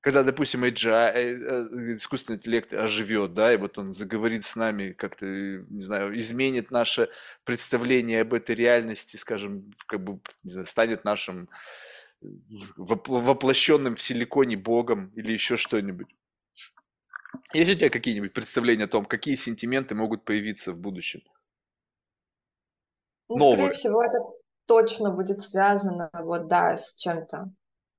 Когда, 0.00 0.22
допустим, 0.22 0.64
AGI, 0.64 1.12
э, 1.14 1.20
э, 1.22 1.96
искусственный 1.96 2.36
интеллект 2.36 2.74
оживет, 2.74 3.32
да, 3.32 3.54
и 3.54 3.56
вот 3.56 3.78
он 3.78 3.94
заговорит 3.94 4.44
с 4.44 4.54
нами, 4.54 4.92
как-то, 4.92 5.24
не 5.24 5.80
знаю, 5.80 6.18
изменит 6.18 6.70
наше 6.70 7.08
представление 7.44 8.20
об 8.20 8.34
этой 8.34 8.54
реальности, 8.54 9.16
скажем, 9.16 9.72
как 9.86 10.04
бы, 10.04 10.20
не 10.42 10.50
знаю, 10.50 10.66
станет 10.66 11.04
нашим 11.04 11.48
воплощенным 12.76 13.96
в 13.96 14.02
силиконе 14.02 14.56
богом 14.56 15.08
или 15.14 15.32
еще 15.32 15.56
что-нибудь. 15.56 16.08
Есть 17.52 17.70
у 17.70 17.74
тебя 17.74 17.90
какие-нибудь 17.90 18.32
представления 18.32 18.84
о 18.84 18.88
том, 18.88 19.04
какие 19.04 19.36
сентименты 19.36 19.94
могут 19.94 20.24
появиться 20.24 20.72
в 20.72 20.80
будущем? 20.80 21.22
Ну, 23.28 23.38
Новые. 23.38 23.56
скорее 23.56 23.72
всего, 23.72 24.02
это 24.02 24.18
точно 24.66 25.10
будет 25.12 25.40
связано, 25.40 26.10
вот, 26.12 26.48
да, 26.48 26.78
с 26.78 26.94
чем-то, 26.94 27.50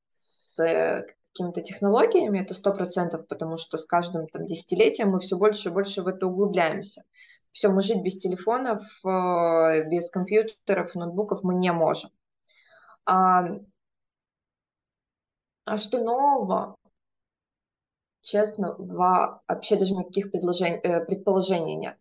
с 0.09 0.59
э, 0.59 1.05
какими-то 1.33 1.61
технологиями, 1.61 2.39
это 2.39 2.53
сто 2.53 2.73
процентов, 2.73 3.27
потому 3.27 3.57
что 3.57 3.77
с 3.77 3.85
каждым 3.85 4.27
там 4.27 4.45
десятилетием 4.45 5.09
мы 5.09 5.19
все 5.19 5.37
больше 5.37 5.69
и 5.69 5.71
больше 5.71 6.01
в 6.01 6.07
это 6.07 6.27
углубляемся. 6.27 7.03
Все, 7.51 7.69
мы 7.69 7.81
жить 7.81 8.01
без 8.01 8.17
телефонов, 8.17 8.83
э, 9.03 9.89
без 9.89 10.09
компьютеров, 10.09 10.95
ноутбуков 10.95 11.43
мы 11.43 11.55
не 11.55 11.71
можем. 11.71 12.11
А 15.65 15.77
что 15.77 15.99
нового? 15.99 16.75
Честно, 18.21 18.75
вообще 18.77 19.75
даже 19.75 19.93
никаких 19.95 20.31
предложений, 20.31 20.79
э, 20.83 21.05
предположений 21.05 21.75
нет, 21.75 21.97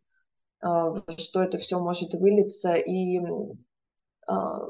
а, 0.60 0.94
что 1.18 1.42
это 1.42 1.58
все 1.58 1.78
может 1.78 2.14
вылиться 2.14 2.74
и 2.74 3.20
а, 4.26 4.60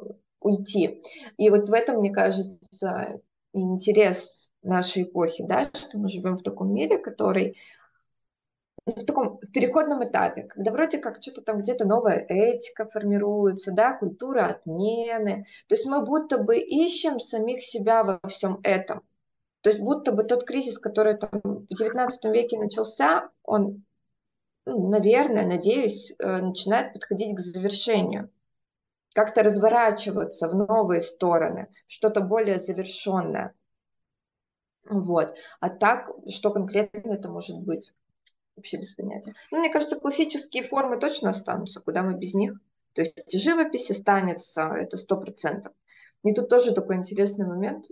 уйти. 0.41 1.01
И 1.37 1.51
вот 1.51 1.69
в 1.69 1.73
этом, 1.73 1.99
мне 1.99 2.11
кажется, 2.13 3.21
интерес 3.53 4.53
нашей 4.63 5.05
эпохи, 5.05 5.45
да, 5.47 5.71
что 5.73 5.99
мы 5.99 6.09
живем 6.09 6.37
в 6.37 6.43
таком 6.43 6.73
мире, 6.73 6.99
который 6.99 7.57
в 8.87 9.07
таком 9.07 9.39
переходном 9.39 10.05
этапе, 10.05 10.43
когда 10.43 10.71
вроде 10.71 10.99
как 10.99 11.23
что-то 11.23 11.41
там 11.41 11.61
где-то 11.61 11.87
новая 11.87 12.19
этика 12.29 12.87
формируется, 12.87 13.73
да, 13.73 13.97
культура 13.97 14.47
отмены. 14.47 15.47
То 15.69 15.75
есть 15.75 15.87
мы 15.87 16.05
будто 16.05 16.39
бы 16.39 16.59
ищем 16.59 17.19
самих 17.19 17.65
себя 17.65 18.05
во 18.05 18.21
всем 18.29 18.61
этом. 18.63 19.03
То 19.63 19.71
есть 19.71 19.81
будто 19.81 20.13
бы 20.13 20.25
тот 20.25 20.45
кризис, 20.45 20.79
который 20.79 21.17
там 21.17 21.41
в 21.43 21.67
XIX 21.73 22.11
веке 22.31 22.59
начался, 22.59 23.31
он, 23.43 23.85
ну, 24.67 24.91
наверное, 24.91 25.47
надеюсь, 25.47 26.13
э, 26.19 26.43
начинает 26.43 26.93
подходить 26.93 27.35
к 27.35 27.41
завершению. 27.41 28.31
Как-то 29.15 29.43
разворачиваться 29.43 30.49
в 30.49 30.55
новые 30.55 31.01
стороны, 31.01 31.69
что-то 31.87 32.21
более 32.21 32.59
завершенное. 32.59 33.55
Вот. 34.85 35.39
А 35.61 35.71
так, 35.71 36.11
что 36.29 36.51
конкретно 36.51 37.13
это 37.13 37.31
может 37.31 37.59
быть? 37.63 37.95
Вообще 38.57 38.79
без 38.79 38.93
понятия. 38.93 39.35
Ну, 39.51 39.59
мне 39.59 39.71
кажется, 39.71 39.99
классические 39.99 40.63
формы 40.63 40.99
точно 40.99 41.31
останутся, 41.31 41.81
куда 41.81 42.03
мы 42.03 42.15
без 42.15 42.35
них. 42.35 42.59
То 42.93 43.03
есть 43.03 43.31
живопись 43.33 43.91
останется, 43.91 44.63
это 44.63 44.97
сто 44.97 45.17
процентов. 45.17 45.73
И 46.23 46.33
тут 46.33 46.49
тоже 46.49 46.73
такой 46.73 46.97
интересный 46.97 47.47
момент 47.47 47.87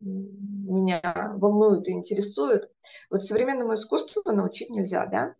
меня 0.00 1.34
волнует 1.36 1.86
и 1.86 1.92
интересует. 1.92 2.70
Вот 3.10 3.22
современному 3.22 3.74
искусству 3.74 4.22
научить 4.24 4.70
нельзя, 4.70 5.06
да? 5.06 5.36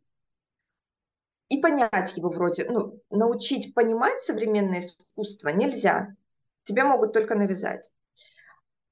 И 1.49 1.61
понять 1.61 2.17
его 2.17 2.29
вроде, 2.29 2.67
ну, 2.71 3.01
научить 3.11 3.75
понимать 3.75 4.21
современное 4.21 4.81
искусство 4.81 5.49
нельзя. 5.49 6.15
Тебе 6.65 6.85
могут 6.85 7.13
только 7.13 7.35
навязать. 7.35 7.91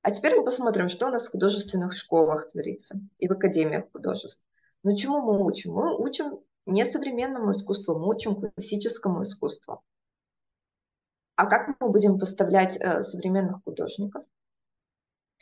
А 0.03 0.11
теперь 0.11 0.37
мы 0.37 0.45
посмотрим, 0.45 0.89
что 0.89 1.07
у 1.07 1.11
нас 1.11 1.27
в 1.27 1.31
художественных 1.31 1.93
школах 1.93 2.51
творится 2.51 3.01
и 3.19 3.29
в 3.29 3.33
академиях 3.33 3.91
художеств. 3.93 4.47
Но 4.85 4.95
чему 4.95 5.23
мы 5.23 5.45
учим? 5.45 5.73
Мы 5.73 5.97
учим 5.97 6.41
не 6.67 6.85
современному 6.85 7.53
искусству, 7.53 7.99
мы 7.99 8.15
учим 8.15 8.37
классическому 8.37 9.23
искусству. 9.23 9.83
А 11.37 11.47
как 11.47 11.77
мы 11.81 11.89
будем 11.89 12.19
поставлять 12.19 12.77
э, 12.77 13.03
современных 13.03 13.63
художников? 13.65 14.23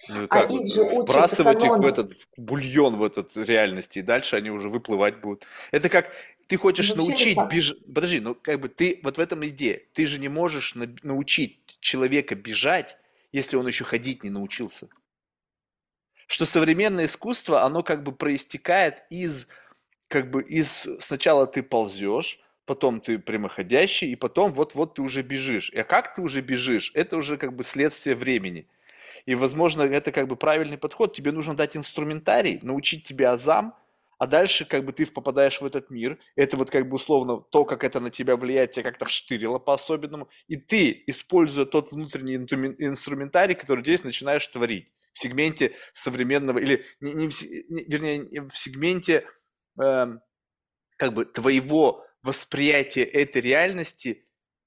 Ну, 0.08 0.26
а 0.30 0.44
их 0.44 0.66
же 0.72 0.84
Вбрасывать 0.84 1.62
их 1.62 1.76
в 1.76 1.86
этот 1.86 2.12
в 2.12 2.26
бульон, 2.38 2.96
в 2.96 3.04
этот 3.04 3.36
реальности, 3.36 3.98
и 3.98 4.02
дальше 4.02 4.36
они 4.36 4.50
уже 4.50 4.68
выплывать 4.68 5.20
будут. 5.20 5.46
Это 5.70 5.88
как 5.88 6.10
ты 6.46 6.56
хочешь 6.56 6.94
ну, 6.94 7.04
научить 7.04 7.38
бежать. 7.50 7.84
Подожди, 7.92 8.20
ну 8.20 8.34
как 8.34 8.60
бы 8.60 8.68
ты 8.68 9.00
вот 9.02 9.18
в 9.18 9.20
этом 9.20 9.46
идея. 9.46 9.80
Ты 9.92 10.06
же 10.06 10.18
не 10.18 10.28
можешь 10.28 10.74
на... 10.74 10.88
научить 11.02 11.78
человека 11.80 12.34
бежать, 12.34 12.96
если 13.32 13.56
он 13.56 13.66
еще 13.66 13.84
ходить 13.84 14.24
не 14.24 14.30
научился 14.30 14.88
что 16.32 16.46
современное 16.46 17.04
искусство, 17.04 17.62
оно 17.62 17.82
как 17.82 18.02
бы 18.02 18.10
проистекает 18.10 19.02
из, 19.10 19.48
как 20.08 20.30
бы 20.30 20.42
из, 20.42 20.88
сначала 20.98 21.46
ты 21.46 21.62
ползешь, 21.62 22.40
потом 22.64 23.02
ты 23.02 23.18
прямоходящий, 23.18 24.10
и 24.10 24.16
потом 24.16 24.50
вот-вот 24.54 24.94
ты 24.94 25.02
уже 25.02 25.20
бежишь. 25.20 25.70
А 25.76 25.84
как 25.84 26.14
ты 26.14 26.22
уже 26.22 26.40
бежишь, 26.40 26.90
это 26.94 27.18
уже 27.18 27.36
как 27.36 27.54
бы 27.54 27.64
следствие 27.64 28.16
времени. 28.16 28.66
И, 29.26 29.34
возможно, 29.34 29.82
это 29.82 30.10
как 30.10 30.26
бы 30.26 30.36
правильный 30.36 30.78
подход. 30.78 31.12
Тебе 31.12 31.32
нужно 31.32 31.54
дать 31.54 31.76
инструментарий, 31.76 32.60
научить 32.62 33.04
тебя 33.04 33.32
азам, 33.32 33.76
а 34.18 34.26
дальше 34.26 34.64
как 34.64 34.84
бы 34.84 34.92
ты 34.92 35.06
попадаешь 35.06 35.60
в 35.60 35.66
этот 35.66 35.90
мир, 35.90 36.18
это 36.36 36.56
вот 36.56 36.70
как 36.70 36.88
бы 36.88 36.96
условно 36.96 37.38
то, 37.38 37.64
как 37.64 37.84
это 37.84 38.00
на 38.00 38.10
тебя 38.10 38.36
влияет, 38.36 38.72
тебя 38.72 38.84
как-то 38.84 39.04
вштырило 39.04 39.58
по-особенному, 39.58 40.28
и 40.48 40.56
ты, 40.56 41.02
используя 41.06 41.66
тот 41.66 41.92
внутренний 41.92 42.36
инструментарий, 42.36 43.54
который 43.54 43.82
здесь 43.82 44.04
начинаешь 44.04 44.46
творить 44.46 44.92
в 45.12 45.18
сегменте 45.18 45.74
современного, 45.92 46.58
или 46.58 46.84
не, 47.00 47.12
не, 47.12 47.26
не, 47.68 47.84
вернее, 47.84 48.48
в 48.48 48.56
сегменте 48.56 49.26
э, 49.80 50.06
как 50.96 51.14
бы 51.14 51.24
твоего 51.24 52.06
восприятия 52.22 53.02
этой 53.04 53.42
реальности 53.42 54.24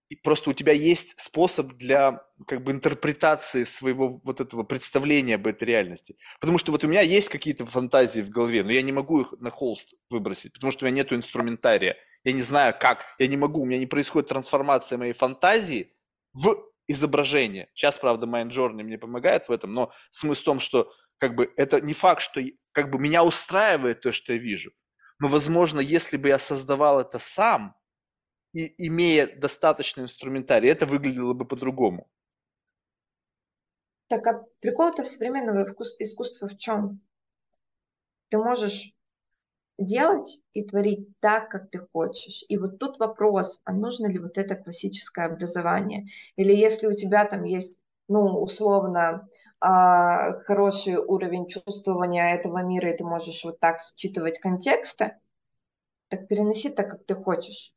и 0.10 0.16
просто 0.16 0.52
у 0.52 0.54
тебя 0.54 0.74
есть 0.74 1.20
способ 1.20 1.74
для 1.74 2.22
как 2.48 2.64
бы 2.64 2.72
интерпретации 2.72 3.64
своего 3.64 4.22
вот 4.24 4.40
этого 4.40 4.64
представления 4.64 5.36
об 5.36 5.48
этой 5.48 5.64
реальности. 5.64 6.18
Потому 6.40 6.58
что 6.58 6.72
вот 6.72 6.84
у 6.84 6.88
меня 6.88 7.02
есть 7.02 7.30
какие-то 7.30 7.66
фантазии 7.66 8.22
в 8.22 8.30
голове, 8.30 8.64
но 8.64 8.72
я 8.72 8.82
не 8.82 8.92
могу 8.92 9.22
их 9.22 9.34
на 9.40 9.50
холст 9.50 9.96
выбросить, 10.10 10.54
потому 10.54 10.72
что 10.72 10.86
у 10.86 10.88
меня 10.88 10.98
нет 10.98 11.12
инструментария. 11.12 11.98
Я 12.24 12.34
не 12.34 12.42
знаю 12.42 12.76
как, 12.80 13.06
я 13.20 13.28
не 13.28 13.38
могу, 13.38 13.62
у 13.62 13.66
меня 13.66 13.80
не 13.80 13.88
происходит 13.88 14.30
трансформация 14.30 14.98
моей 14.98 15.14
фантазии 15.14 15.94
в 16.34 16.56
изображение. 16.88 17.70
Сейчас, 17.74 17.98
правда, 17.98 18.28
Mindjourney 18.28 18.84
мне 18.84 18.98
помогает 18.98 19.48
в 19.48 19.52
этом, 19.52 19.74
но 19.74 19.92
смысл 20.12 20.42
в 20.42 20.46
том, 20.46 20.60
что 20.60 20.92
как 21.18 21.36
бы 21.36 21.52
это 21.56 21.82
не 21.82 21.94
факт, 21.94 22.22
что 22.22 22.42
как 22.72 22.92
бы 22.92 23.00
меня 23.00 23.24
устраивает 23.24 24.02
то, 24.02 24.12
что 24.12 24.34
я 24.34 24.40
вижу. 24.40 24.72
Но, 25.20 25.28
возможно, 25.28 25.80
если 25.80 26.18
бы 26.18 26.28
я 26.28 26.40
создавал 26.40 27.00
это 27.00 27.20
сам, 27.20 27.76
и 28.56 28.88
имея 28.88 29.28
достаточно 29.36 30.02
инструментарий, 30.02 30.70
это 30.70 30.86
выглядело 30.86 31.34
бы 31.34 31.46
по-другому. 31.46 32.08
Так, 34.08 34.26
а 34.28 34.46
прикол-то 34.62 35.04
современного 35.04 35.66
искусства 36.00 36.48
в 36.48 36.58
чем? 36.58 37.02
Ты 38.30 38.38
можешь 38.38 38.94
делать 39.78 40.40
и 40.54 40.64
творить 40.64 41.10
так, 41.20 41.50
как 41.50 41.70
ты 41.70 41.80
хочешь. 41.92 42.46
И 42.48 42.58
вот 42.58 42.80
тут 42.80 42.98
вопрос, 42.98 43.60
а 43.66 43.74
нужно 43.74 44.08
ли 44.08 44.20
вот 44.20 44.38
это 44.38 44.56
классическое 44.56 45.26
образование? 45.26 46.06
Или 46.38 46.54
если 46.54 46.88
у 46.88 46.94
тебя 46.94 47.26
там 47.26 47.44
есть, 47.44 47.78
ну, 48.08 48.40
условно, 48.40 49.28
а, 49.60 50.34
хороший 50.44 50.96
уровень 50.96 51.48
чувствования 51.48 52.36
этого 52.36 52.60
мира, 52.60 52.92
и 52.92 52.98
ты 52.98 53.04
можешь 53.04 53.44
вот 53.44 53.60
так 53.60 53.80
считывать 53.82 54.40
контексты, 54.40 55.18
так 56.08 56.28
переноси 56.30 56.70
так, 56.70 56.90
как 56.90 57.06
ты 57.06 57.16
хочешь. 57.16 57.74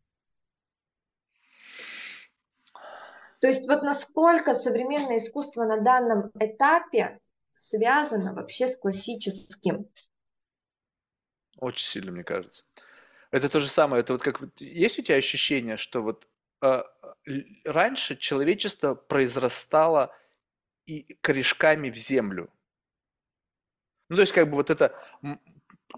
То 3.41 3.49
есть 3.49 3.69
вот 3.69 3.83
насколько 3.83 4.55
современное 4.55 5.19
искусство 5.19 5.65
на 5.65 5.81
данном 5.81 6.31
этапе 6.39 7.21
связано 7.53 8.35
вообще 8.35 8.69
с 8.69 8.77
классическим? 8.77 9.89
Очень 11.59 11.85
сильно, 11.85 12.13
мне 12.13 12.25
кажется. 12.25 12.65
Это 13.31 13.49
то 13.49 13.61
же 13.61 13.69
самое, 13.69 14.01
это 14.01 14.13
вот 14.13 14.23
как 14.23 14.41
вот, 14.41 14.61
есть 14.61 14.99
у 14.99 15.03
тебя 15.03 15.17
ощущение, 15.17 15.77
что 15.77 16.03
вот 16.03 16.29
э, 16.63 16.83
раньше 17.65 18.17
человечество 18.17 18.95
произрастало 18.95 20.15
и 20.87 21.15
корешками 21.21 21.91
в 21.91 21.97
землю. 21.97 22.51
Ну, 24.09 24.17
то 24.17 24.23
есть, 24.23 24.33
как 24.33 24.49
бы 24.49 24.55
вот 24.55 24.71
это, 24.71 24.95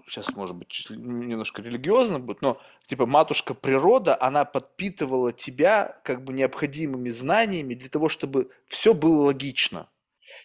сейчас, 0.07 0.35
может 0.35 0.55
быть, 0.55 0.87
немножко 0.89 1.61
религиозно 1.61 2.19
будет, 2.19 2.41
но, 2.41 2.61
типа, 2.87 3.05
матушка 3.05 3.53
природа, 3.53 4.17
она 4.19 4.45
подпитывала 4.45 5.33
тебя, 5.33 6.01
как 6.03 6.23
бы, 6.23 6.33
необходимыми 6.33 7.09
знаниями 7.09 7.75
для 7.75 7.89
того, 7.89 8.09
чтобы 8.09 8.51
все 8.67 8.93
было 8.93 9.25
логично. 9.25 9.89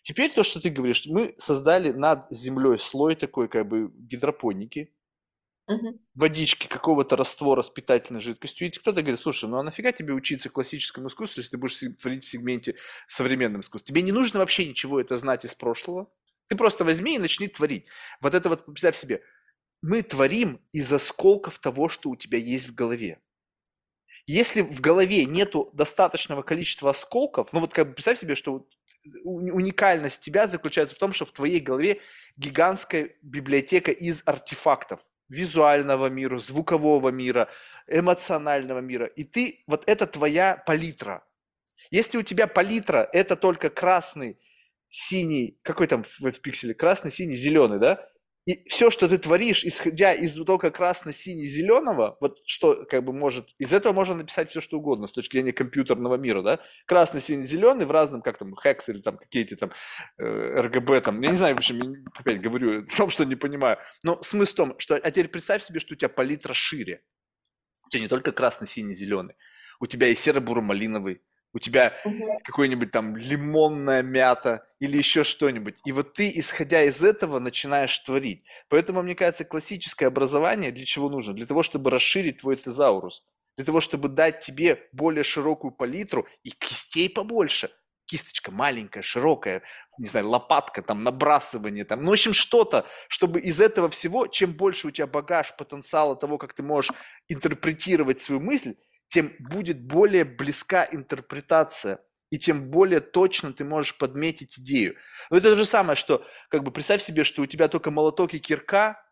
Теперь 0.02 0.32
то, 0.32 0.42
что 0.42 0.60
ты 0.60 0.70
говоришь, 0.70 1.06
мы 1.06 1.34
создали 1.38 1.92
над 1.92 2.26
землей 2.30 2.78
слой 2.78 3.14
такой, 3.14 3.48
как 3.48 3.68
бы, 3.68 3.90
гидропоники, 3.94 4.92
Угу. 5.68 5.98
водички, 6.14 6.68
какого-то 6.68 7.16
раствора 7.16 7.62
с 7.62 7.70
питательной 7.70 8.20
жидкостью. 8.20 8.68
И 8.68 8.70
кто-то 8.70 9.02
говорит, 9.02 9.18
слушай, 9.18 9.48
ну 9.48 9.56
а 9.56 9.64
нафига 9.64 9.90
тебе 9.90 10.12
учиться 10.14 10.48
классическому 10.48 11.08
искусству, 11.08 11.40
если 11.40 11.52
ты 11.52 11.58
будешь 11.58 11.80
творить 12.00 12.24
в 12.24 12.28
сегменте 12.28 12.76
современном 13.08 13.62
искусстве? 13.62 13.92
Тебе 13.92 14.02
не 14.02 14.12
нужно 14.12 14.38
вообще 14.38 14.64
ничего 14.68 15.00
это 15.00 15.18
знать 15.18 15.44
из 15.44 15.54
прошлого. 15.56 16.08
Ты 16.46 16.56
просто 16.56 16.84
возьми 16.84 17.16
и 17.16 17.18
начни 17.18 17.48
творить. 17.48 17.86
Вот 18.20 18.34
это 18.34 18.48
вот, 18.48 18.64
представь 18.64 18.96
себе, 18.96 19.22
мы 19.82 20.02
творим 20.02 20.60
из 20.72 20.92
осколков 20.92 21.58
того, 21.58 21.88
что 21.88 22.10
у 22.10 22.16
тебя 22.16 22.38
есть 22.38 22.68
в 22.68 22.74
голове. 22.74 23.20
Если 24.24 24.62
в 24.62 24.80
голове 24.80 25.24
нету 25.24 25.70
достаточного 25.72 26.42
количества 26.42 26.90
осколков, 26.90 27.52
ну 27.52 27.60
вот 27.60 27.74
как 27.74 27.88
бы 27.88 27.94
представь 27.94 28.18
себе, 28.18 28.34
что 28.34 28.66
уникальность 29.24 30.20
тебя 30.20 30.46
заключается 30.46 30.94
в 30.94 30.98
том, 30.98 31.12
что 31.12 31.26
в 31.26 31.32
твоей 31.32 31.60
голове 31.60 32.00
гигантская 32.36 33.10
библиотека 33.22 33.90
из 33.90 34.22
артефактов 34.24 35.00
визуального 35.28 36.06
мира, 36.06 36.38
звукового 36.38 37.10
мира, 37.10 37.48
эмоционального 37.86 38.78
мира. 38.78 39.06
И 39.06 39.24
ты, 39.24 39.64
вот 39.66 39.84
это 39.88 40.06
твоя 40.06 40.62
палитра. 40.66 41.24
Если 41.90 42.18
у 42.18 42.22
тебя 42.22 42.46
палитра– 42.46 43.08
это 43.12 43.36
только 43.36 43.70
красный, 43.70 44.38
синий, 44.88 45.58
какой 45.62 45.86
там 45.88 46.04
в, 46.04 46.20
в 46.20 46.40
пикселе, 46.40 46.74
красный, 46.74 47.10
синий, 47.10 47.36
зеленый, 47.36 47.78
да? 47.78 48.08
И 48.46 48.68
все, 48.68 48.92
что 48.92 49.08
ты 49.08 49.18
творишь, 49.18 49.64
исходя 49.64 50.12
из 50.12 50.36
только 50.44 50.70
красно-сине-зеленого, 50.70 52.16
вот 52.20 52.38
что 52.46 52.86
как 52.86 53.04
бы 53.04 53.12
может, 53.12 53.48
из 53.58 53.72
этого 53.72 53.92
можно 53.92 54.14
написать 54.14 54.48
все, 54.48 54.60
что 54.60 54.78
угодно 54.78 55.08
с 55.08 55.12
точки 55.12 55.32
зрения 55.32 55.52
компьютерного 55.52 56.14
мира, 56.14 56.42
да? 56.42 56.60
Красно-сине-зеленый 56.86 57.86
в 57.86 57.90
разном, 57.90 58.22
как 58.22 58.38
там, 58.38 58.54
хекс 58.56 58.88
или 58.88 59.00
там 59.00 59.18
какие-то 59.18 59.56
там 59.56 59.72
э, 60.18 60.60
РГБ 60.60 61.00
там, 61.00 61.20
я 61.22 61.32
не 61.32 61.36
знаю, 61.36 61.56
в 61.56 61.58
общем, 61.58 62.04
опять 62.14 62.40
говорю 62.40 62.84
о 62.84 62.96
том, 62.96 63.10
что 63.10 63.24
не 63.24 63.34
понимаю. 63.34 63.78
Но 64.04 64.22
смысл 64.22 64.52
в 64.52 64.56
том, 64.56 64.78
что, 64.78 64.94
а 64.94 65.10
теперь 65.10 65.28
представь 65.28 65.64
себе, 65.64 65.80
что 65.80 65.94
у 65.94 65.96
тебя 65.96 66.08
палитра 66.08 66.54
шире. 66.54 67.02
У 67.84 67.88
тебя 67.88 68.02
не 68.02 68.08
только 68.08 68.30
красно-синий-зеленый, 68.30 69.34
у 69.80 69.86
тебя 69.86 70.06
и 70.06 70.14
серо-буро-малиновый, 70.14 71.20
у 71.56 71.58
тебя 71.58 71.94
угу. 72.04 72.38
какой-нибудь 72.44 72.90
там 72.90 73.16
лимонная 73.16 74.02
мята 74.02 74.66
или 74.78 74.98
еще 74.98 75.24
что-нибудь. 75.24 75.78
И 75.86 75.92
вот 75.92 76.12
ты, 76.12 76.30
исходя 76.38 76.82
из 76.82 77.02
этого, 77.02 77.38
начинаешь 77.38 77.98
творить. 78.00 78.44
Поэтому, 78.68 79.02
мне 79.02 79.14
кажется, 79.14 79.44
классическое 79.46 80.08
образование 80.08 80.70
для 80.70 80.84
чего 80.84 81.08
нужно? 81.08 81.32
Для 81.32 81.46
того, 81.46 81.62
чтобы 81.62 81.90
расширить 81.90 82.42
твой 82.42 82.56
тезаурус. 82.56 83.24
Для 83.56 83.64
того, 83.64 83.80
чтобы 83.80 84.10
дать 84.10 84.40
тебе 84.40 84.86
более 84.92 85.24
широкую 85.24 85.72
палитру 85.72 86.26
и 86.42 86.50
кистей 86.50 87.08
побольше. 87.08 87.70
Кисточка 88.04 88.50
маленькая, 88.50 89.02
широкая, 89.02 89.62
не 89.98 90.06
знаю, 90.06 90.28
лопатка, 90.28 90.82
там, 90.82 91.02
набрасывание, 91.02 91.84
там, 91.84 92.02
ну, 92.02 92.10
в 92.10 92.12
общем, 92.12 92.34
что-то, 92.34 92.84
чтобы 93.08 93.40
из 93.40 93.60
этого 93.60 93.88
всего, 93.88 94.26
чем 94.28 94.52
больше 94.52 94.88
у 94.88 94.90
тебя 94.92 95.08
багаж 95.08 95.56
потенциала 95.56 96.14
того, 96.14 96.38
как 96.38 96.52
ты 96.52 96.62
можешь 96.62 96.92
интерпретировать 97.28 98.20
свою 98.20 98.40
мысль, 98.40 98.76
тем 99.08 99.32
будет 99.38 99.80
более 99.80 100.24
близка 100.24 100.86
интерпретация, 100.90 102.00
и 102.30 102.38
тем 102.38 102.70
более 102.70 103.00
точно 103.00 103.52
ты 103.52 103.64
можешь 103.64 103.96
подметить 103.96 104.58
идею. 104.58 104.96
Но 105.30 105.36
это 105.36 105.50
то 105.50 105.56
же 105.56 105.64
самое, 105.64 105.96
что, 105.96 106.26
как 106.48 106.64
бы, 106.64 106.72
представь 106.72 107.02
себе, 107.02 107.24
что 107.24 107.42
у 107.42 107.46
тебя 107.46 107.68
только 107.68 107.90
молоток 107.90 108.34
и 108.34 108.38
кирка, 108.38 109.02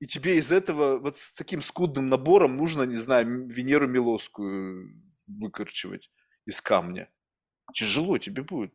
и 0.00 0.06
тебе 0.06 0.38
из 0.38 0.52
этого 0.52 0.98
вот 0.98 1.18
с 1.18 1.32
таким 1.32 1.62
скудным 1.62 2.08
набором 2.08 2.56
нужно, 2.56 2.84
не 2.84 2.96
знаю, 2.96 3.48
Венеру 3.48 3.88
Милосскую 3.88 5.02
выкорчевать 5.26 6.10
из 6.46 6.60
камня. 6.60 7.10
Тяжело 7.74 8.18
тебе 8.18 8.42
будет. 8.42 8.74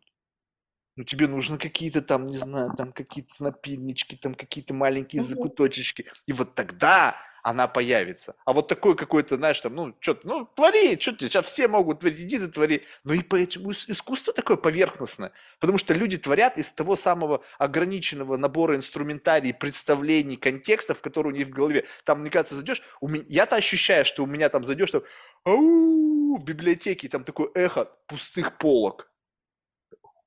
Ну, 0.96 1.04
тебе 1.04 1.28
нужно 1.28 1.58
какие-то 1.58 2.02
там, 2.02 2.28
не 2.28 2.38
знаю, 2.38 2.72
там 2.78 2.92
какие-то 2.92 3.34
напильнички, 3.40 4.16
там 4.16 4.36
какие-то 4.36 4.74
маленькие 4.74 5.24
закуточечки. 5.24 6.06
И 6.28 6.34
вот 6.34 6.54
тогда 6.54 7.18
она 7.44 7.68
появится. 7.68 8.36
А 8.46 8.54
вот 8.54 8.70
такой 8.70 8.96
какой-то, 8.96 9.36
знаешь, 9.36 9.60
там, 9.60 9.76
ну, 9.76 9.94
что-то, 10.00 10.26
ну, 10.26 10.46
твори, 10.56 10.98
что 11.00 11.12
ты, 11.12 11.28
сейчас 11.28 11.46
все 11.46 11.68
могут 11.68 12.00
творить, 12.00 12.22
иди 12.22 12.40
ты 12.40 12.48
твори. 12.48 12.84
Но 13.04 13.14
и 13.14 13.20
поэтому 13.20 13.72
искусство 13.72 14.34
такое 14.34 14.56
поверхностное, 14.56 15.34
потому 15.60 15.78
что 15.78 15.94
люди 15.94 16.18
творят 16.18 16.58
из 16.58 16.72
того 16.72 16.96
самого 16.96 17.44
ограниченного 17.60 18.38
набора 18.38 18.78
инструментарий, 18.78 19.54
представлений, 19.54 20.38
контекстов, 20.38 21.02
которые 21.02 21.34
у 21.34 21.36
них 21.36 21.48
в 21.48 21.52
голове. 21.52 21.86
Там, 22.06 22.22
мне 22.22 22.30
кажется, 22.30 22.56
зайдешь, 22.56 22.82
у 23.02 23.10
меня, 23.10 23.26
я-то 23.28 23.58
ощущаю, 23.58 24.06
что 24.06 24.24
у 24.24 24.26
меня 24.26 24.48
там 24.48 24.64
зайдешь, 24.64 24.92
там, 24.92 25.04
ау, 25.44 26.38
в 26.38 26.46
библиотеке, 26.46 27.10
там 27.10 27.26
такое 27.26 27.50
эхо 27.56 27.92
пустых 28.08 28.58
полок. 28.58 29.12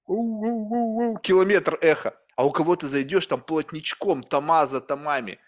Километр 0.06 1.78
эхо. 1.80 2.14
А 2.36 2.44
у 2.44 2.51
кого-то 2.51 2.86
зайдешь 2.88 3.26
там 3.26 3.40
плотничком, 3.40 4.22
тома 4.22 4.66
за 4.66 4.82
томами– 4.82 5.38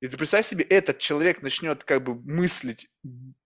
и 0.00 0.08
ты 0.08 0.16
представь 0.16 0.46
себе, 0.46 0.64
этот 0.64 0.98
человек 0.98 1.42
начнет 1.42 1.84
как 1.84 2.04
бы 2.04 2.14
мыслить 2.14 2.88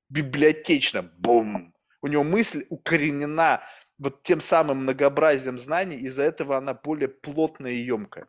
библиотечно, 0.09 1.03
бум. 1.03 1.75
У 2.03 2.09
него 2.09 2.25
мысль 2.25 2.65
укоренена 2.69 3.63
вот 3.99 4.23
тем 4.23 4.41
самым 4.41 4.79
многообразием 4.79 5.59
знаний, 5.59 5.97
из-за 5.97 6.25
этого 6.25 6.57
она 6.57 6.75
более 6.75 7.09
плотная 7.09 7.73
и 7.73 7.85
емкая. 7.85 8.27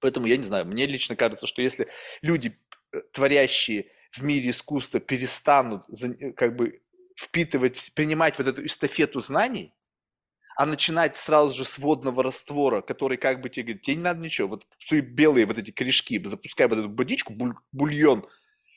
Поэтому 0.00 0.26
я 0.26 0.36
не 0.36 0.44
знаю, 0.44 0.66
мне 0.66 0.86
лично 0.86 1.16
кажется, 1.16 1.46
что 1.46 1.62
если 1.62 1.88
люди, 2.22 2.58
э, 2.92 3.00
творящие 3.12 3.90
в 4.12 4.22
мире 4.22 4.50
искусства, 4.50 5.00
перестанут 5.00 5.84
э, 5.88 6.32
как 6.32 6.54
бы 6.54 6.80
впитывать, 7.16 7.92
принимать 7.94 8.38
вот 8.38 8.46
эту 8.46 8.64
эстафету 8.64 9.20
знаний, 9.20 9.74
а 10.56 10.64
начинать 10.64 11.16
сразу 11.16 11.54
же 11.54 11.64
с 11.64 11.78
водного 11.78 12.22
раствора, 12.22 12.80
который 12.80 13.18
как 13.18 13.42
бы 13.42 13.50
тебе 13.50 13.64
говорит, 13.64 13.82
тебе 13.82 13.96
не 13.96 14.02
надо 14.02 14.20
ничего, 14.20 14.48
вот 14.48 14.66
свои 14.78 15.02
белые 15.02 15.44
вот 15.46 15.58
эти 15.58 15.70
корешки, 15.70 16.22
запускай 16.24 16.66
вот 16.66 16.78
эту 16.78 16.90
водичку, 16.90 17.34
буль, 17.34 17.54
бульон, 17.72 18.24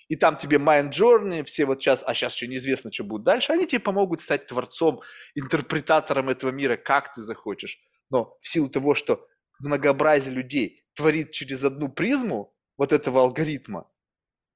и 0.09 0.15
там 0.15 0.35
тебе 0.35 0.57
Mind 0.57 0.91
Journey, 0.91 1.43
все 1.43 1.65
вот 1.65 1.81
сейчас, 1.81 2.03
а 2.05 2.13
сейчас 2.13 2.35
еще 2.35 2.47
неизвестно, 2.47 2.91
что 2.91 3.05
будет 3.05 3.23
дальше, 3.23 3.53
они 3.53 3.65
тебе 3.65 3.79
помогут 3.79 4.21
стать 4.21 4.47
творцом, 4.47 5.01
интерпретатором 5.35 6.29
этого 6.29 6.51
мира, 6.51 6.75
как 6.75 7.13
ты 7.13 7.21
захочешь. 7.21 7.79
Но 8.09 8.37
в 8.41 8.49
силу 8.49 8.69
того, 8.69 8.93
что 8.93 9.25
многообразие 9.59 10.33
людей 10.33 10.83
творит 10.95 11.31
через 11.31 11.63
одну 11.63 11.89
призму 11.89 12.53
вот 12.77 12.91
этого 12.91 13.21
алгоритма, 13.21 13.89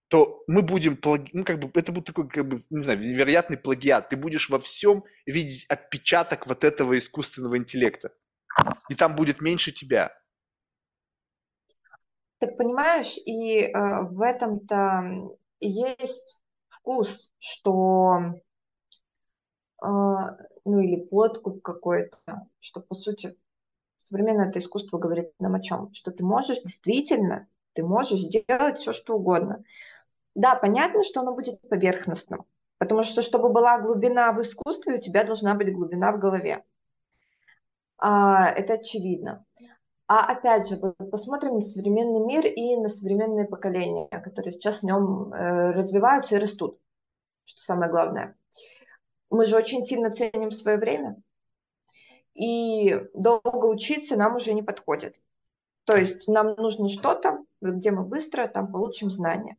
то 0.07 0.43
мы 0.47 0.61
будем, 0.61 0.99
ну, 1.33 1.43
как 1.43 1.59
бы, 1.59 1.71
это 1.73 1.91
будет 1.91 2.05
такой, 2.05 2.27
как 2.27 2.47
бы, 2.47 2.61
не 2.69 2.83
знаю, 2.83 2.99
невероятный 2.99 3.57
плагиат. 3.57 4.09
Ты 4.09 4.17
будешь 4.17 4.49
во 4.49 4.59
всем 4.59 5.03
видеть 5.25 5.65
отпечаток 5.65 6.45
вот 6.47 6.63
этого 6.63 6.97
искусственного 6.97 7.57
интеллекта. 7.57 8.13
И 8.89 8.95
там 8.95 9.15
будет 9.15 9.41
меньше 9.41 9.71
тебя. 9.71 10.15
Так 12.37 12.57
понимаешь, 12.57 13.17
и 13.25 13.61
э, 13.61 14.01
в 14.01 14.21
этом-то 14.21 15.31
есть 15.59 16.43
вкус, 16.69 17.31
что 17.39 18.19
а, 19.81 20.37
ну 20.65 20.79
или 20.79 21.01
подкуп 21.01 21.61
какой-то, 21.61 22.17
что 22.59 22.79
по 22.79 22.95
сути 22.95 23.37
современное 23.95 24.49
это 24.49 24.59
искусство 24.59 24.97
говорит 24.97 25.31
нам 25.39 25.55
о 25.55 25.61
чем? 25.61 25.93
Что 25.93 26.11
ты 26.11 26.23
можешь 26.23 26.61
действительно, 26.61 27.47
ты 27.73 27.83
можешь 27.83 28.21
сделать 28.21 28.77
все, 28.77 28.93
что 28.93 29.15
угодно. 29.15 29.63
Да, 30.35 30.55
понятно, 30.55 31.03
что 31.03 31.21
оно 31.21 31.33
будет 31.33 31.61
поверхностным, 31.69 32.45
потому 32.79 33.03
что 33.03 33.21
чтобы 33.21 33.49
была 33.49 33.79
глубина 33.79 34.31
в 34.31 34.41
искусстве, 34.41 34.95
у 34.95 34.99
тебя 34.99 35.23
должна 35.23 35.53
быть 35.53 35.73
глубина 35.73 36.11
в 36.11 36.19
голове. 36.19 36.63
А, 37.97 38.49
это 38.49 38.73
очевидно. 38.73 39.45
А 40.07 40.25
опять 40.25 40.67
же, 40.67 40.77
посмотрим 40.77 41.55
на 41.55 41.61
современный 41.61 42.19
мир 42.19 42.45
и 42.45 42.75
на 42.77 42.89
современные 42.89 43.45
поколения, 43.45 44.07
которые 44.09 44.51
сейчас 44.51 44.79
в 44.79 44.83
нем 44.83 45.33
э, 45.33 45.71
развиваются 45.71 46.35
и 46.35 46.39
растут, 46.39 46.79
что 47.45 47.61
самое 47.61 47.89
главное. 47.89 48.35
Мы 49.29 49.45
же 49.45 49.55
очень 49.55 49.81
сильно 49.81 50.11
ценим 50.11 50.51
свое 50.51 50.77
время, 50.77 51.15
и 52.33 52.99
долго 53.13 53.65
учиться 53.67 54.17
нам 54.17 54.35
уже 54.35 54.53
не 54.53 54.63
подходит. 54.63 55.15
То 55.85 55.95
есть 55.95 56.27
нам 56.27 56.55
нужно 56.55 56.89
что-то, 56.89 57.39
где 57.61 57.91
мы 57.91 58.03
быстро 58.03 58.47
там 58.47 58.71
получим 58.71 59.11
знания. 59.11 59.57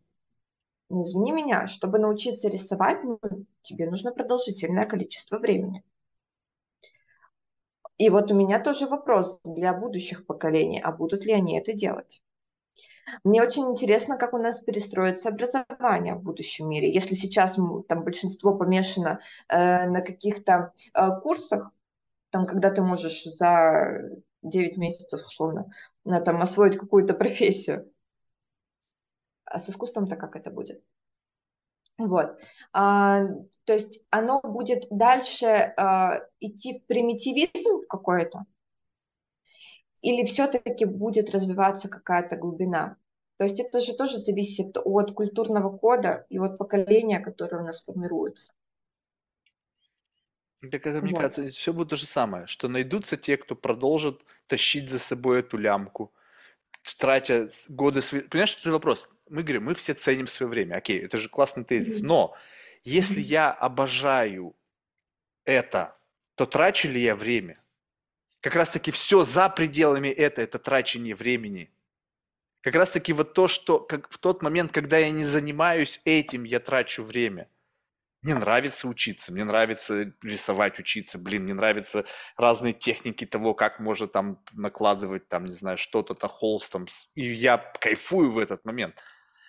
Но 0.88 1.02
извини 1.02 1.32
меня, 1.32 1.66
чтобы 1.66 1.98
научиться 1.98 2.48
рисовать, 2.48 3.02
ну, 3.04 3.18
тебе 3.62 3.90
нужно 3.90 4.12
продолжительное 4.12 4.86
количество 4.86 5.38
времени. 5.38 5.82
И 7.96 8.10
вот 8.10 8.30
у 8.30 8.34
меня 8.34 8.60
тоже 8.60 8.86
вопрос 8.86 9.40
для 9.44 9.72
будущих 9.72 10.26
поколений, 10.26 10.80
а 10.80 10.92
будут 10.92 11.24
ли 11.24 11.32
они 11.32 11.58
это 11.58 11.72
делать? 11.72 12.20
Мне 13.22 13.42
очень 13.42 13.64
интересно, 13.70 14.16
как 14.16 14.34
у 14.34 14.38
нас 14.38 14.58
перестроится 14.58 15.28
образование 15.28 16.14
в 16.14 16.22
будущем 16.22 16.68
мире. 16.68 16.92
Если 16.92 17.14
сейчас 17.14 17.56
там 17.88 18.02
большинство 18.02 18.54
помешано 18.56 19.20
э, 19.48 19.88
на 19.88 20.00
каких-то 20.00 20.72
э, 20.92 21.20
курсах, 21.22 21.70
там, 22.30 22.46
когда 22.46 22.70
ты 22.70 22.82
можешь 22.82 23.22
за 23.24 24.10
9 24.42 24.76
месяцев, 24.76 25.24
условно, 25.24 25.70
э, 26.04 26.20
там, 26.20 26.42
освоить 26.42 26.76
какую-то 26.76 27.14
профессию. 27.14 27.90
А 29.44 29.58
с 29.58 29.68
искусством-то 29.68 30.16
как 30.16 30.36
это 30.36 30.50
будет? 30.50 30.82
Вот. 31.96 32.38
А, 32.72 33.24
то 33.64 33.72
есть 33.72 34.00
оно 34.10 34.40
будет 34.40 34.86
дальше 34.90 35.46
а, 35.46 36.20
идти 36.40 36.80
в 36.80 36.86
примитивизм 36.86 37.86
какой-то, 37.88 38.44
или 40.02 40.24
все-таки 40.24 40.84
будет 40.84 41.30
развиваться 41.30 41.88
какая-то 41.88 42.36
глубина? 42.36 42.96
То 43.36 43.44
есть 43.44 43.58
это 43.58 43.80
же 43.80 43.94
тоже 43.94 44.18
зависит 44.18 44.76
от 44.76 45.12
культурного 45.12 45.76
кода 45.76 46.26
и 46.28 46.38
от 46.38 46.58
поколения, 46.58 47.20
которое 47.20 47.62
у 47.62 47.64
нас 47.64 47.82
формируется. 47.82 48.52
Так 50.60 50.86
это, 50.86 51.02
мне 51.02 51.12
вот. 51.12 51.20
кажется, 51.20 51.50
все 51.50 51.72
будет 51.72 51.90
то 51.90 51.96
же 51.96 52.06
самое, 52.06 52.46
что 52.46 52.68
найдутся 52.68 53.16
те, 53.16 53.36
кто 53.36 53.54
продолжит 53.54 54.24
тащить 54.46 54.88
за 54.88 54.98
собой 54.98 55.40
эту 55.40 55.58
лямку, 55.58 56.12
тратя 56.92 57.48
годы 57.68 58.02
свои... 58.02 58.20
Понимаешь, 58.20 58.58
это 58.60 58.70
вопрос? 58.70 59.08
Мы 59.30 59.42
говорим, 59.42 59.64
мы 59.64 59.74
все 59.74 59.94
ценим 59.94 60.26
свое 60.26 60.50
время. 60.50 60.76
Окей, 60.76 61.00
это 61.00 61.16
же 61.16 61.28
классный 61.28 61.64
тезис. 61.64 62.02
Но 62.02 62.36
если 62.82 63.20
я 63.20 63.50
обожаю 63.50 64.54
это, 65.44 65.96
то 66.34 66.44
трачу 66.44 66.88
ли 66.88 67.00
я 67.00 67.16
время? 67.16 67.58
Как 68.40 68.54
раз-таки 68.54 68.90
все 68.90 69.24
за 69.24 69.48
пределами 69.48 70.08
это, 70.08 70.42
это 70.42 70.58
трачение 70.58 71.14
времени. 71.14 71.70
Как 72.60 72.74
раз-таки 72.74 73.14
вот 73.14 73.32
то, 73.32 73.48
что 73.48 73.78
как 73.80 74.10
в 74.10 74.18
тот 74.18 74.42
момент, 74.42 74.72
когда 74.72 74.98
я 74.98 75.10
не 75.10 75.24
занимаюсь 75.24 76.00
этим, 76.04 76.44
я 76.44 76.60
трачу 76.60 77.02
время. 77.02 77.48
Мне 78.24 78.34
нравится 78.36 78.88
учиться, 78.88 79.32
мне 79.32 79.44
нравится 79.44 80.10
рисовать, 80.22 80.78
учиться, 80.78 81.18
блин, 81.18 81.42
мне 81.42 81.52
нравятся 81.52 82.06
разные 82.38 82.72
техники 82.72 83.26
того, 83.26 83.52
как 83.52 83.80
можно 83.80 84.06
там 84.06 84.42
накладывать, 84.54 85.28
там, 85.28 85.44
не 85.44 85.52
знаю, 85.52 85.76
что-то-то 85.76 86.26
холстом, 86.26 86.86
и 87.14 87.22
я 87.34 87.58
кайфую 87.58 88.30
в 88.30 88.38
этот 88.38 88.64
момент. 88.64 89.02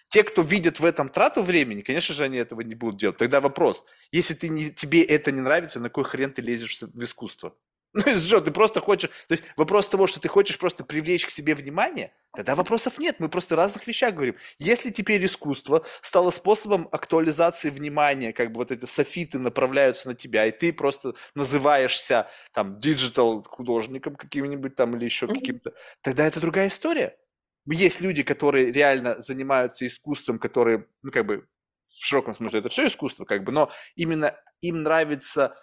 Те, 0.08 0.24
кто 0.24 0.42
видит 0.42 0.82
в 0.82 0.86
этом 0.86 1.08
трату 1.08 1.42
времени, 1.42 1.84
конечно 1.84 2.14
же, 2.14 2.26
они 2.26 2.36
этого 2.38 2.60
не 2.60 2.76
будут 2.76 3.00
делать. 3.00 3.16
Тогда 3.18 3.40
вопрос, 3.40 3.86
если 4.12 4.34
ты 4.34 4.50
не, 4.50 4.70
тебе 4.72 5.04
это 5.04 5.32
не 5.32 5.40
нравится, 5.40 5.80
на 5.80 5.88
какой 5.88 6.04
хрен 6.04 6.32
ты 6.32 6.42
лезешь 6.42 6.82
в 6.82 7.02
искусство? 7.02 7.56
Ну, 7.96 8.02
если 8.06 8.28
что, 8.28 8.42
ты 8.42 8.52
просто 8.52 8.82
хочешь... 8.82 9.10
То 9.30 9.36
есть 9.36 9.46
вопрос 9.56 9.88
того, 9.88 10.06
что 10.06 10.20
ты 10.20 10.28
хочешь 10.28 10.60
просто 10.60 10.84
привлечь 10.84 11.26
к 11.26 11.30
себе 11.30 11.56
внимание, 11.56 12.12
тогда 12.36 12.54
вопросов 12.54 12.98
нет. 12.98 13.22
Мы 13.22 13.30
просто 13.30 13.56
о 13.56 13.58
разных 13.58 13.88
вещах 13.88 14.14
говорим. 14.14 14.36
Если 14.60 14.90
теперь 14.90 15.26
искусство 15.26 15.86
стало 16.02 16.32
способом 16.32 16.90
актуализации 16.92 17.70
внимания, 17.70 18.34
как 18.34 18.52
бы 18.52 18.58
вот 18.58 18.72
эти 18.72 18.84
софиты 18.84 19.40
направляются 19.40 20.10
на 20.10 20.14
тебя, 20.14 20.46
и 20.46 20.52
ты 20.52 20.74
просто 20.74 21.14
называешься 21.36 22.30
там 22.54 22.78
digital 22.80 23.42
художником 23.44 24.18
каким-нибудь 24.18 24.76
там 24.76 24.98
или 24.98 25.06
еще 25.06 25.26
mm-hmm. 25.26 25.34
каким-то, 25.34 25.74
тогда 26.02 26.28
это 26.28 26.42
другая 26.42 26.68
история. 26.68 27.18
Есть 27.66 28.02
люди, 28.02 28.24
которые 28.24 28.74
реально 28.74 29.22
занимаются 29.22 29.88
искусством, 29.88 30.38
которые, 30.38 30.86
ну, 31.02 31.12
как 31.12 31.26
бы, 31.26 31.48
в 31.86 32.06
широком 32.06 32.36
смысле, 32.36 32.60
это 32.60 32.68
все 32.68 32.88
искусство, 32.88 33.24
как 33.24 33.46
бы, 33.46 33.54
но 33.54 33.72
именно 33.96 34.36
им 34.60 34.84
нравится 34.84 35.56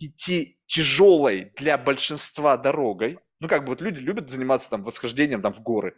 идти 0.00 0.58
тяжелой 0.66 1.52
для 1.56 1.78
большинства 1.78 2.56
дорогой, 2.56 3.18
ну, 3.40 3.48
как 3.48 3.64
бы 3.64 3.70
вот 3.70 3.80
люди 3.80 3.98
любят 3.98 4.30
заниматься 4.30 4.70
там 4.70 4.82
восхождением 4.82 5.42
там 5.42 5.52
в 5.52 5.60
горы. 5.60 5.96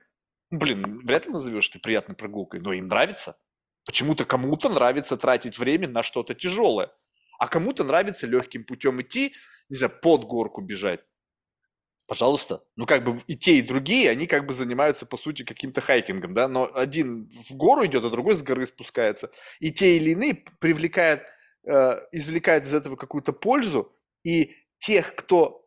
Ну, 0.51 0.59
блин, 0.59 1.01
вряд 1.05 1.27
ли 1.27 1.33
назовешь 1.33 1.69
ты 1.69 1.79
приятной 1.79 2.17
прогулкой, 2.17 2.61
но 2.61 2.73
им 2.73 2.89
нравится. 2.89 3.37
Почему-то 3.85 4.25
кому-то 4.25 4.69
нравится 4.69 5.17
тратить 5.17 5.59
время 5.59 5.89
на 5.89 6.03
что-то 6.03 6.35
тяжелое, 6.35 6.91
а 7.39 7.47
кому-то 7.47 7.85
нравится 7.85 8.27
легким 8.27 8.65
путем 8.65 9.01
идти, 9.01 9.35
не 9.69 9.77
знаю, 9.77 9.93
под 10.03 10.25
горку 10.25 10.61
бежать. 10.61 11.01
Пожалуйста. 12.09 12.63
Ну, 12.77 12.87
как 12.87 13.05
бы 13.05 13.21
и 13.27 13.37
те, 13.37 13.59
и 13.59 13.63
другие, 13.63 14.11
они 14.11 14.27
как 14.27 14.47
бы 14.47 14.55
занимаются, 14.55 15.07
по 15.07 15.17
сути, 15.17 15.43
каким-то 15.43 15.81
хайкингом, 15.81 16.35
да, 16.35 16.47
но 16.47 16.71
один 16.73 17.29
в 17.49 17.55
гору 17.57 17.85
идет, 17.85 18.05
а 18.05 18.11
другой 18.11 18.37
с 18.37 18.43
горы 18.43 18.67
спускается. 18.67 19.31
И 19.59 19.73
те 19.73 19.97
или 19.97 20.11
иные 20.11 20.35
привлекают 20.61 21.23
Э, 21.69 22.01
извлекают 22.13 22.65
из 22.65 22.75
этого 22.75 22.95
какую-то 22.95 23.33
пользу, 23.33 23.93
и 24.23 24.55
тех, 24.79 25.17
кто 25.17 25.67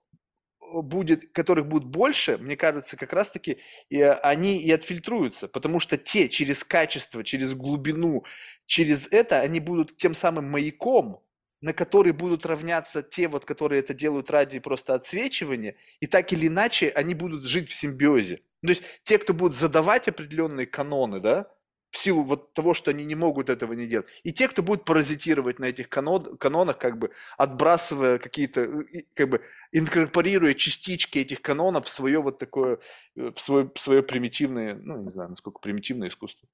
будет, 0.72 1.34
которых 1.34 1.68
будет 1.68 1.84
больше, 1.84 2.38
мне 2.38 2.56
кажется, 2.56 2.96
как 2.96 3.12
раз-таки 3.12 3.58
и, 3.90 4.02
они 4.02 4.62
и 4.62 4.72
отфильтруются, 4.72 5.50
потому 5.50 5.82
что 5.82 5.98
те 5.98 6.30
через 6.30 6.64
качество, 6.64 7.22
через 7.26 7.54
глубину, 7.54 8.24
через 8.66 9.08
это, 9.12 9.42
они 9.42 9.60
будут 9.60 9.98
тем 9.98 10.14
самым 10.14 10.46
маяком, 10.50 11.22
на 11.60 11.74
который 11.74 12.14
будут 12.14 12.46
равняться 12.46 13.04
те, 13.04 13.28
вот, 13.28 13.44
которые 13.44 13.80
это 13.80 13.94
делают 13.94 14.30
ради 14.30 14.60
просто 14.60 14.94
отсвечивания, 14.94 15.76
и 16.00 16.08
так 16.08 16.32
или 16.32 16.48
иначе 16.48 16.90
они 16.96 17.14
будут 17.14 17.44
жить 17.44 17.68
в 17.68 17.74
симбиозе. 17.74 18.38
То 18.62 18.70
есть 18.70 18.84
те, 19.04 19.18
кто 19.18 19.34
будут 19.34 19.58
задавать 19.58 20.08
определенные 20.08 20.66
каноны, 20.66 21.20
да, 21.20 21.52
в 21.92 21.98
силу 21.98 22.24
вот 22.24 22.54
того, 22.54 22.74
что 22.74 22.92
они 22.92 23.04
не 23.04 23.16
могут 23.16 23.50
этого 23.50 23.74
не 23.74 23.88
делать. 23.88 24.08
И 24.24 24.32
те, 24.32 24.48
кто 24.48 24.62
будет 24.62 24.86
паразитировать 24.86 25.60
на 25.60 25.66
этих 25.66 25.90
канон, 25.90 26.38
канонах, 26.38 26.78
как 26.78 26.98
бы 26.98 27.12
отбрасывая 27.38 28.20
какие-то, 28.20 28.62
э, 28.62 29.04
как 29.14 29.30
бы 29.30 29.42
инкорпорируя 29.72 30.54
частички 30.54 31.20
этих 31.20 31.42
канонов 31.42 31.86
в 31.86 31.90
свое 31.90 32.22
вот 32.22 32.38
такое, 32.38 32.80
э, 33.16 33.32
в 33.36 33.40
свое, 33.40 33.72
в 33.74 33.80
свое 33.80 34.04
примитивное, 34.04 34.76
ну, 34.76 35.02
не 35.02 35.10
знаю, 35.10 35.30
насколько 35.30 35.60
примитивное 35.60 36.10
искусство. 36.10 36.48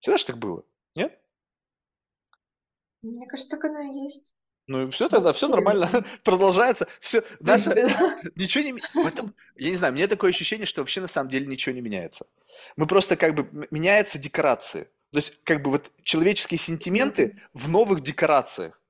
Всегда 0.00 0.18
же 0.18 0.26
так 0.26 0.38
было, 0.38 0.64
нет? 0.96 1.18
Мне 3.02 3.26
кажется, 3.26 3.50
так 3.50 3.64
оно 3.64 3.80
и 3.80 4.04
есть. 4.04 4.34
Ну 4.66 4.84
и 4.84 4.90
все 4.90 5.08
тогда, 5.08 5.32
все 5.32 5.48
нормально, 5.48 5.88
продолжается, 6.24 6.86
все, 7.00 7.22
наша, 7.40 7.72
ничего 8.36 8.64
не, 8.64 8.72
в 8.72 9.06
этом, 9.06 9.34
я 9.56 9.70
не 9.70 9.76
знаю, 9.76 9.92
мне 9.92 10.06
такое 10.06 10.30
ощущение, 10.30 10.66
что 10.66 10.82
вообще 10.82 11.00
на 11.00 11.08
самом 11.08 11.30
деле 11.30 11.46
ничего 11.46 11.74
не 11.74 11.80
меняется. 11.80 12.26
Мы 12.76 12.86
просто 12.86 13.16
как 13.16 13.34
бы, 13.34 13.66
меняются 13.70 14.18
декорации. 14.18 14.88
То 15.10 15.18
есть 15.18 15.42
как 15.44 15.62
бы 15.62 15.70
вот 15.72 15.90
человеческие 16.02 16.58
сентименты 16.58 17.40
в 17.52 17.68
новых 17.68 18.00
декорациях 18.00 18.80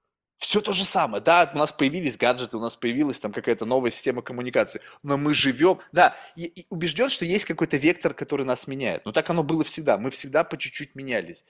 все 0.42 0.60
то 0.60 0.72
же 0.72 0.84
самое. 0.84 1.22
Да, 1.22 1.48
у 1.54 1.58
нас 1.58 1.70
появились 1.70 2.16
гаджеты, 2.16 2.56
у 2.56 2.60
нас 2.60 2.74
появилась 2.74 3.20
там 3.20 3.32
какая-то 3.32 3.64
новая 3.64 3.92
система 3.92 4.22
коммуникации, 4.22 4.80
но 5.04 5.16
мы 5.16 5.34
живем, 5.34 5.78
да, 5.92 6.16
и, 6.34 6.46
и 6.46 6.66
убежден, 6.68 7.08
что 7.10 7.24
есть 7.24 7.44
какой-то 7.44 7.76
вектор, 7.76 8.12
который 8.12 8.44
нас 8.44 8.66
меняет. 8.66 9.04
Но 9.06 9.12
так 9.12 9.30
оно 9.30 9.44
было 9.44 9.62
всегда. 9.62 9.98
Мы 9.98 10.10
всегда 10.10 10.42
по 10.42 10.56
чуть-чуть 10.56 10.96
менялись. 10.96 11.44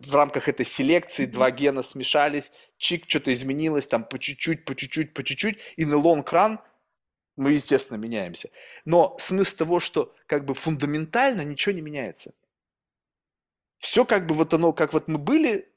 В 0.00 0.12
рамках 0.12 0.48
этой 0.48 0.66
селекции 0.66 1.24
два 1.24 1.52
гена 1.52 1.84
смешались, 1.84 2.50
чик, 2.78 3.04
что-то 3.06 3.32
изменилось, 3.32 3.86
там 3.86 4.02
по 4.02 4.18
чуть-чуть, 4.18 4.64
по 4.64 4.74
чуть-чуть, 4.74 5.14
по 5.14 5.22
чуть-чуть, 5.22 5.58
и 5.76 5.84
на 5.84 5.94
run 5.94 6.58
мы, 7.36 7.52
естественно, 7.52 7.96
меняемся. 7.96 8.50
Но 8.84 9.14
смысл 9.20 9.56
того, 9.56 9.78
что 9.78 10.12
как 10.26 10.44
бы 10.44 10.54
фундаментально 10.54 11.42
ничего 11.42 11.76
не 11.76 11.80
меняется. 11.80 12.34
Все 13.78 14.04
как 14.04 14.26
бы 14.26 14.34
вот 14.34 14.52
оно, 14.52 14.72
как 14.72 14.92
вот 14.92 15.06
мы 15.06 15.18
были 15.18 15.68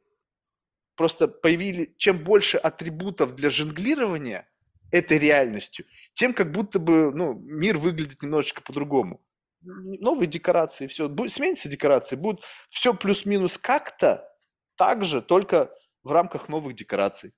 просто 0.99 1.29
появились, 1.29 1.91
чем 1.95 2.21
больше 2.21 2.57
атрибутов 2.57 3.33
для 3.33 3.49
жонглирования 3.49 4.49
этой 4.91 5.17
реальностью, 5.17 5.85
тем 6.13 6.33
как 6.33 6.51
будто 6.51 6.77
бы 6.77 7.13
ну, 7.15 7.35
мир 7.35 7.77
выглядит 7.77 8.21
немножечко 8.21 8.61
по-другому. 8.61 9.21
Новые 9.61 10.27
декорации, 10.27 10.87
все, 10.87 11.07
будет, 11.07 11.31
сменятся 11.31 11.69
декорации, 11.69 12.17
будут 12.17 12.43
все 12.67 12.93
плюс-минус 12.93 13.57
как-то 13.57 14.29
так 14.75 15.05
же, 15.05 15.21
только 15.21 15.73
в 16.03 16.11
рамках 16.11 16.49
новых 16.49 16.75
декораций. 16.75 17.33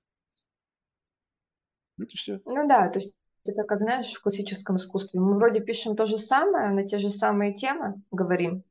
И 1.98 2.16
все. 2.16 2.40
Ну 2.44 2.66
да, 2.66 2.88
то 2.88 2.98
есть 2.98 3.14
это 3.46 3.62
как, 3.62 3.80
знаешь, 3.80 4.12
в 4.12 4.20
классическом 4.20 4.74
искусстве. 4.78 5.20
Мы 5.20 5.36
вроде 5.36 5.60
пишем 5.60 5.94
то 5.94 6.04
же 6.04 6.18
самое, 6.18 6.70
на 6.70 6.84
те 6.84 6.98
же 6.98 7.10
самые 7.10 7.54
темы 7.54 8.02
говорим, 8.10 8.64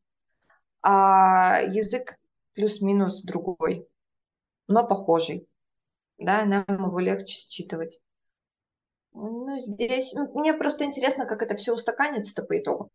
а 0.81 1.61
язык 1.61 2.17
плюс-минус 2.55 3.23
другой, 3.23 3.87
но 4.71 4.85
похожий. 4.85 5.47
Да, 6.17 6.45
нам 6.45 6.65
его 6.67 6.99
легче 6.99 7.35
считывать. 7.35 7.99
Ну, 9.13 9.57
здесь... 9.57 10.13
ну, 10.13 10.31
мне 10.39 10.53
просто 10.53 10.85
интересно, 10.85 11.25
как 11.25 11.41
это 11.41 11.55
все 11.55 11.73
устаканится-то 11.73 12.43
по 12.43 12.57
итогу. 12.57 12.89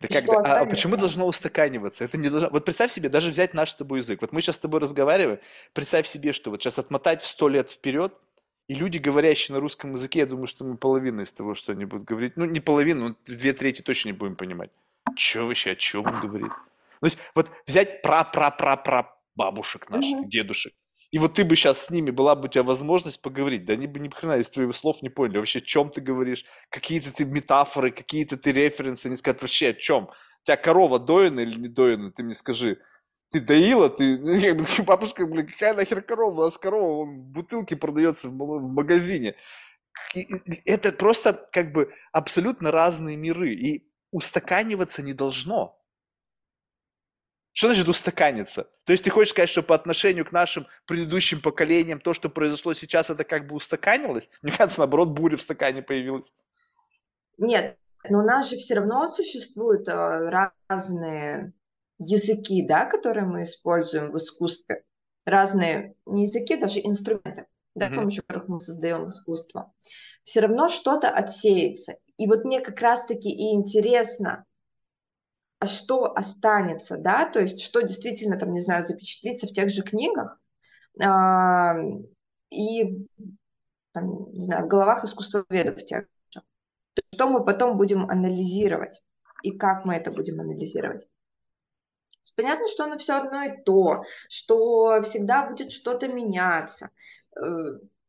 Да 0.00 0.08
как, 0.08 0.28
а 0.28 0.40
останется? 0.40 0.70
почему 0.70 0.96
должно 0.96 1.26
устаканиваться? 1.26 2.04
Это 2.04 2.18
не 2.18 2.28
должно... 2.28 2.50
Вот 2.50 2.64
представь 2.64 2.92
себе, 2.92 3.08
даже 3.08 3.30
взять 3.30 3.54
наш 3.54 3.70
с 3.70 3.74
тобой 3.76 4.00
язык. 4.00 4.20
Вот 4.20 4.32
мы 4.32 4.40
сейчас 4.40 4.56
с 4.56 4.58
тобой 4.58 4.80
разговариваем, 4.80 5.40
представь 5.72 6.06
себе, 6.06 6.32
что 6.32 6.50
вот 6.50 6.60
сейчас 6.60 6.78
отмотать 6.78 7.22
сто 7.22 7.48
лет 7.48 7.70
вперед, 7.70 8.18
и 8.66 8.74
люди, 8.74 8.98
говорящие 8.98 9.54
на 9.54 9.60
русском 9.60 9.94
языке, 9.94 10.20
я 10.20 10.26
думаю, 10.26 10.46
что 10.46 10.64
мы 10.64 10.76
половину 10.76 11.22
из 11.22 11.32
того, 11.32 11.54
что 11.54 11.72
они 11.72 11.84
будут 11.84 12.06
говорить, 12.06 12.36
ну, 12.36 12.44
не 12.44 12.60
половину, 12.60 13.08
но 13.08 13.14
две 13.24 13.52
трети 13.52 13.80
точно 13.80 14.08
не 14.08 14.12
будем 14.12 14.36
понимать. 14.36 14.70
Че 15.16 15.46
вообще, 15.46 15.70
о 15.70 15.76
чем 15.76 16.06
он 16.06 16.20
говорит? 16.20 16.52
То 17.00 17.06
есть 17.06 17.18
вот 17.34 17.50
взять 17.66 18.02
пра-пра-пра-пра 18.02 19.17
бабушек 19.38 19.88
наших, 19.90 20.20
Мгм. 20.20 20.28
дедушек, 20.28 20.72
и 21.10 21.18
вот 21.18 21.34
ты 21.34 21.44
бы 21.44 21.56
сейчас 21.56 21.86
с 21.86 21.90
ними, 21.90 22.10
была 22.10 22.34
бы 22.34 22.46
у 22.46 22.48
тебя 22.48 22.62
возможность 22.62 23.22
поговорить, 23.22 23.64
да 23.64 23.72
они 23.72 23.86
бы 23.86 23.98
ни 23.98 24.08
хрена 24.10 24.36
из 24.38 24.50
твоих 24.50 24.76
слов 24.76 25.02
не 25.02 25.08
поняли, 25.08 25.38
вообще, 25.38 25.60
о 25.60 25.62
чем 25.62 25.88
ты 25.90 26.02
говоришь, 26.02 26.44
какие-то 26.70 27.12
ты 27.12 27.24
метафоры, 27.24 27.90
какие-то 27.90 28.36
ты 28.36 28.52
референсы, 28.52 29.06
они 29.06 29.16
скажут, 29.16 29.40
вообще, 29.40 29.68
о 29.70 29.74
чем? 29.74 30.04
У 30.04 30.10
тебя 30.44 30.56
корова 30.58 30.98
доена 30.98 31.40
или 31.40 31.58
не 31.58 31.68
доена, 31.68 32.12
ты 32.12 32.22
мне 32.22 32.34
скажи. 32.34 32.78
Ты 33.30 33.40
доила, 33.40 33.88
ты, 33.88 34.18
ну, 34.18 34.54
бы, 34.54 34.66
бабушка, 34.84 35.26
блин, 35.26 35.46
какая 35.46 35.74
нахер 35.74 36.02
корова, 36.02 36.42
у 36.42 36.44
нас 36.44 36.58
корова 36.58 36.96
вон 37.04 37.20
в 37.20 37.24
бутылке 37.32 37.76
продается 37.76 38.28
в, 38.28 38.34
магазине. 38.34 39.34
И- 40.14 40.26
Это 40.66 40.92
просто 40.92 41.32
как 41.52 41.72
бы 41.72 41.92
абсолютно 42.12 42.70
разные 42.70 43.16
миры, 43.16 43.54
и 43.54 43.90
устаканиваться 44.10 45.02
не 45.02 45.14
должно. 45.14 45.77
Что 47.52 47.68
значит 47.68 47.88
устаканиться? 47.88 48.68
То 48.84 48.92
есть 48.92 49.04
ты 49.04 49.10
хочешь 49.10 49.30
сказать, 49.30 49.48
что 49.48 49.62
по 49.62 49.74
отношению 49.74 50.24
к 50.24 50.32
нашим 50.32 50.66
предыдущим 50.86 51.40
поколениям 51.40 52.00
то, 52.00 52.14
что 52.14 52.28
произошло 52.28 52.72
сейчас, 52.74 53.10
это 53.10 53.24
как 53.24 53.46
бы 53.46 53.56
устаканилось? 53.56 54.28
Мне 54.42 54.52
кажется, 54.52 54.80
наоборот, 54.80 55.08
буря 55.08 55.36
в 55.36 55.42
стакане 55.42 55.82
появилась. 55.82 56.32
Нет, 57.36 57.76
но 58.08 58.20
у 58.20 58.22
нас 58.22 58.50
же 58.50 58.56
все 58.56 58.74
равно 58.74 59.08
существуют 59.08 59.88
э, 59.88 60.46
разные 60.68 61.52
языки, 61.98 62.64
да, 62.66 62.86
которые 62.86 63.26
мы 63.26 63.42
используем 63.42 64.12
в 64.12 64.16
искусстве. 64.16 64.84
Разные 65.24 65.94
не 66.06 66.22
языки, 66.22 66.56
даже 66.56 66.80
инструменты, 66.80 67.46
да, 67.74 67.90
с 67.90 67.94
помощью 67.94 68.22
которых 68.22 68.48
мы 68.48 68.60
создаем 68.60 69.06
искусство. 69.06 69.72
Все 70.24 70.40
равно 70.40 70.68
что-то 70.68 71.10
отсеется. 71.10 71.96
И 72.16 72.26
вот 72.26 72.44
мне 72.44 72.60
как 72.60 72.80
раз-таки 72.80 73.30
и 73.30 73.54
интересно, 73.54 74.44
а 75.60 75.66
что 75.66 76.12
останется, 76.14 76.96
да, 76.96 77.26
то 77.28 77.40
есть 77.40 77.60
что 77.60 77.80
действительно 77.80 78.38
там, 78.38 78.52
не 78.52 78.60
знаю, 78.60 78.84
запечатлится 78.84 79.46
в 79.46 79.52
тех 79.52 79.70
же 79.70 79.82
книгах 79.82 80.40
а, 81.02 81.76
и 82.50 83.08
там, 83.92 84.32
не 84.32 84.40
знаю, 84.40 84.66
в 84.66 84.68
головах 84.68 85.04
искусствоведов 85.04 85.84
тех 85.84 86.06
же. 86.30 86.42
Что 87.14 87.28
мы 87.28 87.44
потом 87.44 87.76
будем 87.76 88.08
анализировать 88.10 89.02
и 89.42 89.56
как 89.56 89.84
мы 89.84 89.94
это 89.94 90.10
будем 90.12 90.40
анализировать. 90.40 91.08
Понятно, 92.36 92.68
что 92.68 92.84
оно 92.84 92.98
все 92.98 93.14
одно 93.14 93.42
и 93.42 93.62
то, 93.62 94.04
что 94.28 95.02
всегда 95.02 95.46
будет 95.48 95.72
что-то 95.72 96.06
меняться. 96.08 96.90
Э, 97.36 97.42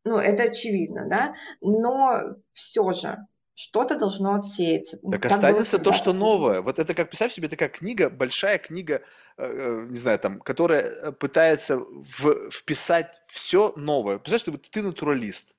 Ну, 0.05 0.17
это 0.17 0.43
очевидно, 0.43 1.07
да, 1.09 1.35
но 1.61 2.35
все 2.53 2.93
же 2.93 3.17
что-то 3.59 3.95
должно 3.99 4.35
отсеяться. 4.35 4.97
Так 4.97 5.21
Так 5.21 5.25
останется 5.25 5.79
то, 5.79 5.91
что 5.91 6.13
новое. 6.13 6.61
Вот 6.61 6.79
это 6.79 6.93
как, 6.93 7.09
представь 7.09 7.33
себе, 7.33 7.49
такая 7.49 7.67
книга, 7.67 8.09
большая 8.09 8.57
книга, 8.57 9.01
э, 9.37 9.43
э, 9.45 9.87
не 9.89 9.97
знаю, 9.97 10.17
там, 10.17 10.39
которая 10.39 10.81
э, 10.81 11.11
пытается 11.11 11.77
в- 11.77 12.49
вписать 12.51 13.21
все 13.27 13.73
новое. 13.75 14.17
Представляешь, 14.17 14.61
ты, 14.61 14.69
ты 14.69 14.81
натуралист, 14.81 15.55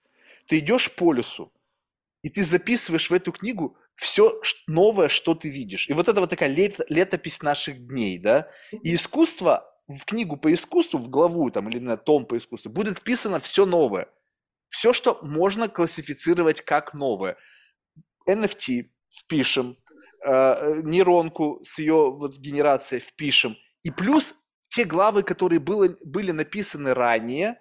ты 0.47 0.59
идешь 0.60 0.90
по 0.94 1.12
лесу, 1.12 1.52
и 2.22 2.31
ты 2.31 2.43
записываешь 2.43 3.10
в 3.10 3.14
эту 3.14 3.32
книгу 3.32 3.77
все 3.94 4.40
новое, 4.66 5.09
что 5.09 5.35
ты 5.35 5.51
видишь. 5.51 5.86
И 5.90 5.93
вот 5.93 6.09
это 6.09 6.20
вот 6.20 6.31
такая 6.31 6.48
лет- 6.48 6.81
летопись 6.89 7.43
наших 7.43 7.86
дней, 7.86 8.18
да? 8.18 8.48
И 8.82 8.94
искусство, 8.94 9.70
в 9.89 10.06
книгу 10.06 10.39
по 10.39 10.51
искусству, 10.51 10.98
в 10.98 11.10
главу 11.10 11.51
там 11.51 11.68
или 11.68 11.78
на 11.81 11.98
том 11.98 12.24
по 12.24 12.39
искусству, 12.39 12.70
будет 12.72 12.98
вписано 12.98 13.40
все 13.40 13.66
новое. 13.66 14.09
Все, 14.68 14.94
что 14.94 15.18
можно 15.20 15.68
классифицировать 15.68 16.62
как 16.62 16.94
новое. 16.94 17.36
NFT 18.29 18.91
впишем, 19.11 19.77
э, 20.25 20.81
нейронку 20.83 21.61
с 21.65 21.79
ее 21.79 22.11
вот 22.11 22.37
генерацией 22.37 23.01
впишем. 23.01 23.57
И 23.83 23.91
плюс 23.91 24.35
те 24.69 24.85
главы, 24.85 25.23
которые 25.23 25.59
было, 25.59 25.89
были 26.05 26.31
написаны 26.31 26.95
ранее, 26.95 27.61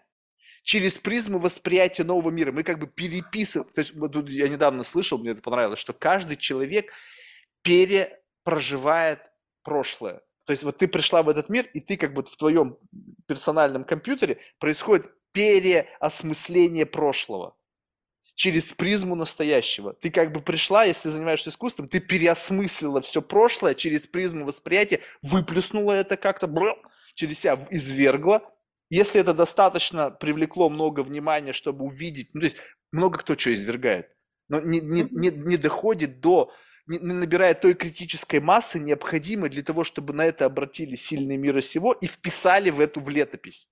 через 0.64 0.98
призму 0.98 1.40
восприятия 1.40 2.04
нового 2.04 2.30
мира. 2.30 2.52
Мы 2.52 2.64
как 2.64 2.80
бы 2.80 2.88
переписываем. 2.88 4.28
Я 4.28 4.48
недавно 4.48 4.84
слышал, 4.84 5.18
мне 5.18 5.32
это 5.32 5.42
понравилось, 5.42 5.80
что 5.80 5.94
каждый 5.94 6.38
человек 6.38 6.94
перепроживает 7.64 9.32
прошлое. 9.64 10.22
То 10.46 10.52
есть 10.52 10.64
вот 10.64 10.78
ты 10.78 10.88
пришла 10.88 11.24
в 11.24 11.30
этот 11.30 11.50
мир, 11.50 11.68
и 11.74 11.80
ты 11.80 11.98
как 11.98 12.14
бы 12.14 12.24
в 12.24 12.36
твоем 12.36 12.78
персональном 13.28 13.84
компьютере 13.84 14.40
происходит 14.60 15.10
переосмысление 15.32 16.86
прошлого 16.86 17.56
через 18.40 18.72
призму 18.72 19.16
настоящего. 19.16 19.92
Ты 19.92 20.10
как 20.12 20.32
бы 20.32 20.40
пришла, 20.40 20.86
если 20.86 21.04
ты 21.04 21.10
занимаешься 21.10 21.50
искусством, 21.50 21.90
ты 21.90 22.00
переосмыслила 22.00 23.02
все 23.02 23.22
прошлое 23.22 23.74
через 23.74 24.08
призму 24.08 24.46
восприятия, 24.46 25.02
выплеснула 25.22 25.92
это 25.92 26.16
как-то, 26.16 26.48
бррр, 26.48 26.78
через 27.16 27.40
себя 27.40 27.60
извергла. 27.70 28.42
Если 28.90 29.20
это 29.20 29.34
достаточно 29.34 30.10
привлекло 30.10 30.70
много 30.70 31.02
внимания, 31.02 31.52
чтобы 31.52 31.84
увидеть, 31.84 32.30
ну, 32.34 32.40
то 32.40 32.46
есть 32.46 32.56
много 32.94 33.20
кто 33.20 33.38
что 33.38 33.54
извергает, 33.54 34.08
но 34.48 34.62
не, 34.62 34.80
не, 34.80 35.02
не, 35.12 35.32
не 35.32 35.58
доходит 35.58 36.22
до, 36.22 36.50
не, 36.88 36.98
не 36.98 37.12
набирает 37.12 37.60
той 37.60 37.74
критической 37.74 38.40
массы, 38.40 38.80
необходимой 38.80 39.50
для 39.50 39.64
того, 39.64 39.84
чтобы 39.84 40.14
на 40.14 40.26
это 40.26 40.46
обратили 40.46 40.96
сильные 40.96 41.38
мира 41.38 41.60
сего 41.60 41.92
и 41.92 42.08
вписали 42.08 42.70
в 42.70 42.80
эту 42.80 43.02
в 43.02 43.10
летопись. 43.10 43.68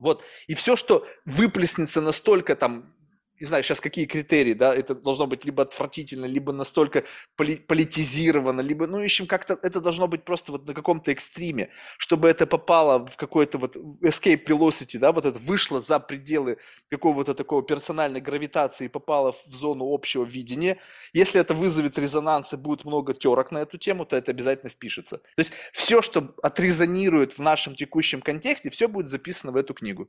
Вот. 0.00 0.24
И 0.48 0.54
все, 0.54 0.74
что 0.74 1.06
выплеснется 1.24 2.00
настолько 2.00 2.56
там, 2.56 2.92
не 3.40 3.46
знаю, 3.46 3.62
сейчас 3.62 3.80
какие 3.80 4.06
критерии, 4.06 4.54
да, 4.54 4.74
это 4.74 4.94
должно 4.94 5.26
быть 5.26 5.44
либо 5.44 5.62
отвратительно, 5.62 6.26
либо 6.26 6.52
настолько 6.52 7.04
поли- 7.36 7.56
политизировано, 7.56 8.60
либо, 8.60 8.86
ну, 8.86 9.00
в 9.00 9.04
общем, 9.04 9.26
как-то 9.26 9.58
это 9.62 9.80
должно 9.80 10.08
быть 10.08 10.24
просто 10.24 10.52
вот 10.52 10.66
на 10.66 10.74
каком-то 10.74 11.12
экстриме, 11.12 11.70
чтобы 11.98 12.28
это 12.28 12.46
попало 12.46 13.06
в 13.06 13.16
какой-то 13.16 13.58
вот 13.58 13.76
escape 13.76 14.44
velocity, 14.46 14.98
да, 14.98 15.12
вот 15.12 15.24
это 15.24 15.38
вышло 15.38 15.80
за 15.80 16.00
пределы 16.00 16.58
какого-то 16.90 17.34
такого 17.34 17.62
персональной 17.62 18.20
гравитации 18.20 18.86
и 18.86 18.88
попало 18.88 19.32
в 19.32 19.46
зону 19.46 19.92
общего 19.92 20.24
видения. 20.24 20.78
Если 21.12 21.40
это 21.40 21.54
вызовет 21.54 21.98
резонанс 21.98 22.52
и 22.52 22.56
будет 22.56 22.84
много 22.84 23.14
терок 23.14 23.52
на 23.52 23.58
эту 23.58 23.78
тему, 23.78 24.04
то 24.04 24.16
это 24.16 24.30
обязательно 24.30 24.70
впишется. 24.70 25.18
То 25.18 25.40
есть 25.40 25.52
все, 25.72 26.02
что 26.02 26.34
отрезонирует 26.42 27.32
в 27.32 27.38
нашем 27.38 27.74
текущем 27.74 28.20
контексте, 28.20 28.70
все 28.70 28.88
будет 28.88 29.08
записано 29.08 29.52
в 29.52 29.56
эту 29.56 29.74
книгу. 29.74 30.08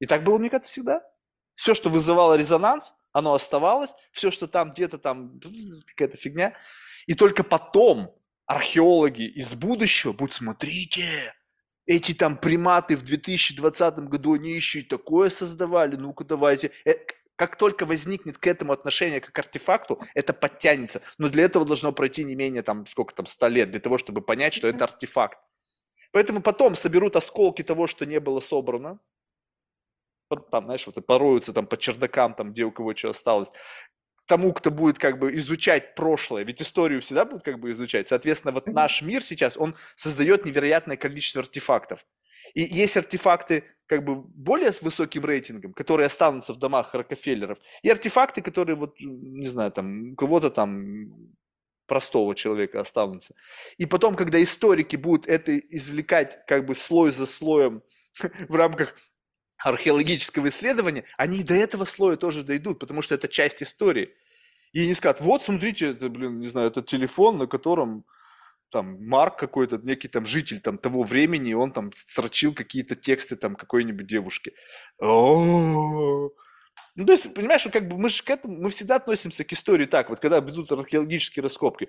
И 0.00 0.06
так 0.06 0.24
было, 0.24 0.38
мне 0.38 0.50
кажется, 0.50 0.70
всегда. 0.70 1.11
Все, 1.54 1.74
что 1.74 1.90
вызывало 1.90 2.34
резонанс, 2.34 2.94
оно 3.12 3.34
оставалось. 3.34 3.90
Все, 4.10 4.30
что 4.30 4.46
там 4.46 4.72
где-то 4.72 4.98
там 4.98 5.40
какая-то 5.86 6.16
фигня. 6.16 6.54
И 7.06 7.14
только 7.14 7.44
потом 7.44 8.14
археологи 8.46 9.22
из 9.22 9.54
будущего 9.54 10.12
будут, 10.12 10.34
смотрите, 10.34 11.34
эти 11.86 12.14
там 12.14 12.36
приматы 12.36 12.96
в 12.96 13.02
2020 13.02 13.98
году, 14.08 14.34
они 14.34 14.50
еще 14.52 14.80
и 14.80 14.82
такое 14.82 15.30
создавали, 15.30 15.96
ну-ка 15.96 16.24
давайте. 16.24 16.70
Э, 16.84 16.94
Как 17.36 17.56
только 17.58 17.86
возникнет 17.86 18.38
к 18.38 18.46
этому 18.46 18.72
отношение 18.72 19.20
как 19.20 19.32
к 19.32 19.38
артефакту, 19.38 20.00
это 20.14 20.32
подтянется. 20.32 21.02
Но 21.18 21.28
для 21.28 21.44
этого 21.44 21.64
должно 21.64 21.92
пройти 21.92 22.24
не 22.24 22.36
менее 22.36 22.62
там, 22.62 22.86
сколько 22.86 23.14
там, 23.14 23.26
100 23.26 23.48
лет, 23.48 23.70
для 23.70 23.80
того, 23.80 23.98
чтобы 23.98 24.20
понять, 24.22 24.54
что 24.54 24.68
это 24.68 24.84
артефакт. 24.84 25.38
Поэтому 26.12 26.40
потом 26.42 26.76
соберут 26.76 27.16
осколки 27.16 27.62
того, 27.62 27.86
что 27.86 28.06
не 28.06 28.20
было 28.20 28.40
собрано, 28.40 29.00
там, 30.36 30.64
знаешь, 30.64 30.86
вот 30.86 31.04
пороются 31.06 31.52
там 31.52 31.66
по 31.66 31.76
чердакам, 31.76 32.34
там, 32.34 32.52
где 32.52 32.64
у 32.64 32.72
кого 32.72 32.94
что 32.94 33.10
осталось. 33.10 33.48
Тому, 34.26 34.52
кто 34.52 34.70
будет 34.70 34.98
как 34.98 35.18
бы 35.18 35.34
изучать 35.36 35.94
прошлое, 35.94 36.44
ведь 36.44 36.62
историю 36.62 37.00
всегда 37.00 37.24
будут 37.24 37.42
как 37.42 37.58
бы 37.58 37.72
изучать. 37.72 38.08
Соответственно, 38.08 38.52
вот 38.52 38.66
наш 38.68 39.02
мир 39.02 39.22
сейчас, 39.22 39.56
он 39.56 39.74
создает 39.96 40.46
невероятное 40.46 40.96
количество 40.96 41.42
артефактов. 41.42 42.06
И 42.54 42.62
есть 42.62 42.96
артефакты 42.96 43.64
как 43.86 44.04
бы 44.04 44.16
более 44.16 44.72
с 44.72 44.80
высоким 44.80 45.24
рейтингом, 45.24 45.74
которые 45.74 46.06
останутся 46.06 46.54
в 46.54 46.56
домах 46.56 46.94
Рокфеллеров, 46.94 47.58
и 47.82 47.90
артефакты, 47.90 48.40
которые 48.42 48.76
вот, 48.76 48.94
не 49.00 49.48
знаю, 49.48 49.70
там, 49.70 50.12
у 50.12 50.14
кого-то 50.14 50.50
там 50.50 51.34
простого 51.86 52.34
человека 52.34 52.80
останутся. 52.80 53.34
И 53.76 53.86
потом, 53.86 54.14
когда 54.14 54.42
историки 54.42 54.96
будут 54.96 55.26
это 55.26 55.58
извлекать 55.58 56.38
как 56.46 56.64
бы 56.64 56.74
слой 56.74 57.12
за 57.12 57.26
слоем 57.26 57.82
в 58.48 58.54
рамках 58.54 58.96
археологического 59.62 60.48
исследования, 60.48 61.04
они 61.16 61.38
и 61.38 61.44
до 61.44 61.54
этого 61.54 61.84
слоя 61.84 62.16
тоже 62.16 62.42
дойдут, 62.42 62.78
потому 62.78 63.02
что 63.02 63.14
это 63.14 63.28
часть 63.28 63.62
истории. 63.62 64.14
И 64.72 64.86
не 64.86 64.94
скажут, 64.94 65.20
вот, 65.20 65.42
смотрите, 65.42 65.90
это, 65.90 66.08
блин, 66.08 66.40
не 66.40 66.48
знаю, 66.48 66.68
это 66.68 66.82
телефон, 66.82 67.38
на 67.38 67.46
котором 67.46 68.04
там 68.70 69.06
Марк 69.06 69.38
какой-то, 69.38 69.78
некий 69.82 70.08
там 70.08 70.26
житель 70.26 70.60
там 70.60 70.78
того 70.78 71.02
времени, 71.02 71.52
он 71.52 71.72
там 71.72 71.92
строчил 71.94 72.54
какие-то 72.54 72.96
тексты 72.96 73.36
там 73.36 73.54
какой-нибудь 73.54 74.06
девушки. 74.06 74.54
Ну, 74.98 76.32
то 77.06 77.12
есть, 77.12 77.32
понимаешь, 77.34 77.66
как 77.72 77.88
бы 77.88 77.98
мы 77.98 78.08
же 78.08 78.22
к 78.22 78.30
этому, 78.30 78.60
мы 78.60 78.70
всегда 78.70 78.96
относимся 78.96 79.44
к 79.44 79.52
истории 79.52 79.86
так, 79.86 80.10
вот 80.10 80.20
когда 80.20 80.40
ведут 80.40 80.72
археологические 80.72 81.42
раскопки, 81.42 81.88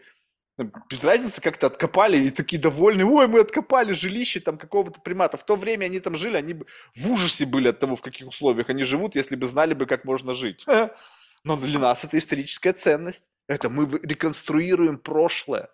без 0.57 1.03
разницы, 1.03 1.41
как-то 1.41 1.67
откопали 1.67 2.17
и 2.17 2.30
такие 2.30 2.61
довольны, 2.61 3.03
ой, 3.05 3.27
мы 3.27 3.39
откопали 3.39 3.91
жилище 3.91 4.39
там 4.39 4.57
какого-то 4.57 5.01
примата. 5.01 5.38
В 5.38 5.43
то 5.43 5.55
время 5.55 5.85
они 5.85 5.99
там 5.99 6.15
жили, 6.15 6.38
они 6.38 6.53
в 6.95 7.11
ужасе 7.11 7.45
были 7.45 7.69
от 7.69 7.80
того, 7.80 7.95
в 7.95 8.01
каких 8.01 8.27
условиях 8.27 8.69
они 8.69 8.84
живут, 8.84 9.15
если 9.15 9.35
бы 9.35 9.47
знали 9.47 9.73
бы, 9.73 9.88
как 9.88 10.05
можно 10.05 10.34
жить. 10.34 10.65
Но 11.43 11.57
для 11.57 11.80
нас 11.80 12.05
это 12.05 12.17
историческая 12.17 12.73
ценность. 12.73 13.25
Это 13.47 13.69
мы 13.69 13.85
реконструируем 14.03 14.97
прошлое. 14.97 15.69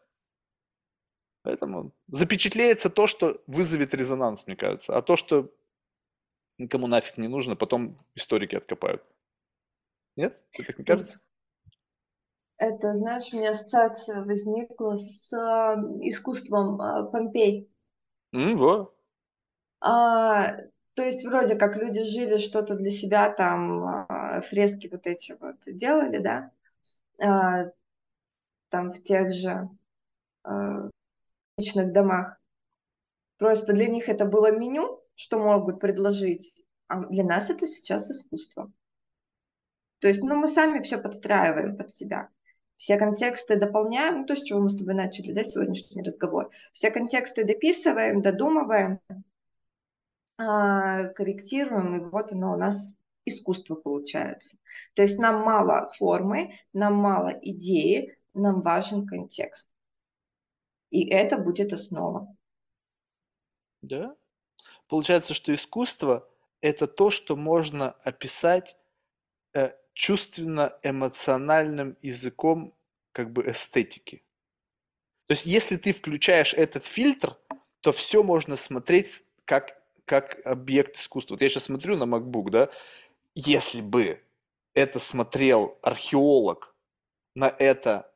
Поэтому 1.43 1.93
запечатлеется 2.07 2.89
то, 2.89 3.07
что 3.07 3.41
вызовет 3.47 3.93
резонанс, 3.93 4.47
мне 4.47 4.55
кажется. 4.55 4.97
А 4.97 5.01
то, 5.01 5.15
что 5.15 5.53
никому 6.57 6.87
нафиг 6.87 7.17
не 7.17 7.27
нужно, 7.27 7.55
потом 7.55 7.97
историки 8.15 8.55
откопают. 8.55 9.03
Нет? 10.15 10.41
Тебе 10.51 10.65
так 10.65 10.79
не 10.79 10.85
кажется? 10.85 11.19
Это, 12.59 12.93
знаешь, 12.93 13.31
у 13.31 13.37
меня 13.37 13.51
ассоциация 13.51 14.25
возникла 14.25 14.97
с 14.97 15.31
э, 15.31 15.37
искусством 16.01 16.79
э, 16.81 17.09
Помпей. 17.09 17.71
Mm, 18.35 18.57
во. 18.57 18.93
А, 19.79 20.57
то 20.93 21.03
есть 21.03 21.25
вроде 21.25 21.55
как 21.55 21.77
люди 21.77 22.03
жили 22.03 22.37
что-то 22.37 22.75
для 22.75 22.91
себя, 22.91 23.31
там 23.31 23.83
а, 23.85 24.41
фрески 24.41 24.89
вот 24.91 25.07
эти 25.07 25.37
вот 25.39 25.55
делали, 25.67 26.17
да, 26.17 26.51
а, 27.17 27.71
там 28.67 28.91
в 28.91 29.01
тех 29.03 29.31
же 29.31 29.69
а, 30.43 30.89
личных 31.57 31.93
домах. 31.93 32.41
Просто 33.37 33.71
для 33.71 33.87
них 33.87 34.09
это 34.09 34.25
было 34.25 34.51
меню, 34.51 35.01
что 35.15 35.39
могут 35.39 35.79
предложить, 35.79 36.61
а 36.87 37.05
для 37.05 37.23
нас 37.23 37.49
это 37.49 37.65
сейчас 37.65 38.11
искусство. 38.11 38.69
То 39.99 40.09
есть, 40.09 40.21
ну, 40.21 40.35
мы 40.35 40.47
сами 40.47 40.81
все 40.81 40.97
подстраиваем 40.97 41.77
под 41.77 41.89
себя 41.91 42.29
все 42.79 42.97
контексты 42.97 43.57
дополняем, 43.57 44.19
ну, 44.19 44.25
то, 44.25 44.37
с 44.37 44.41
чего 44.41 44.61
мы 44.61 44.69
с 44.69 44.75
тобой 44.75 44.93
начали, 44.93 45.33
да, 45.33 45.43
сегодняшний 45.43 46.01
разговор. 46.01 46.49
Все 46.71 46.89
контексты 46.89 47.43
дописываем, 47.43 48.21
додумываем, 48.21 49.01
а, 50.37 51.09
корректируем, 51.09 51.95
и 51.97 52.09
вот 52.09 52.31
оно 52.31 52.53
у 52.53 52.55
нас 52.55 52.93
искусство 53.25 53.75
получается. 53.75 54.57
То 54.93 55.01
есть 55.01 55.19
нам 55.19 55.41
мало 55.41 55.89
формы, 55.97 56.55
нам 56.71 56.95
мало 56.95 57.37
идеи, 57.41 58.17
нам 58.33 58.61
важен 58.61 59.05
контекст. 59.05 59.67
И 60.89 61.05
это 61.05 61.37
будет 61.37 61.73
основа. 61.73 62.33
Да. 63.81 64.15
Получается, 64.87 65.33
что 65.33 65.53
искусство– 65.53 66.29
это 66.61 66.87
то, 66.87 67.09
что 67.09 67.35
можно 67.35 67.91
описать 68.05 68.77
э, 69.53 69.73
чувственно-эмоциональным 69.99 71.97
языком 72.01 72.73
как 73.11 73.33
бы 73.33 73.51
эстетики. 73.51 74.23
То 75.27 75.33
есть, 75.33 75.45
если 75.45 75.75
ты 75.75 75.91
включаешь 75.91 76.53
этот 76.53 76.85
фильтр, 76.85 77.35
то 77.81 77.91
все 77.91 78.23
можно 78.23 78.55
смотреть 78.55 79.23
как, 79.43 79.77
как 80.05 80.39
объект 80.45 80.95
искусства. 80.95 81.33
Вот 81.33 81.41
я 81.41 81.49
сейчас 81.49 81.65
смотрю 81.65 81.97
на 81.97 82.03
MacBook, 82.03 82.49
да, 82.49 82.69
если 83.35 83.81
бы 83.81 84.23
это 84.73 84.99
смотрел 84.99 85.77
археолог 85.81 86.73
на 87.35 87.53
это 87.59 88.08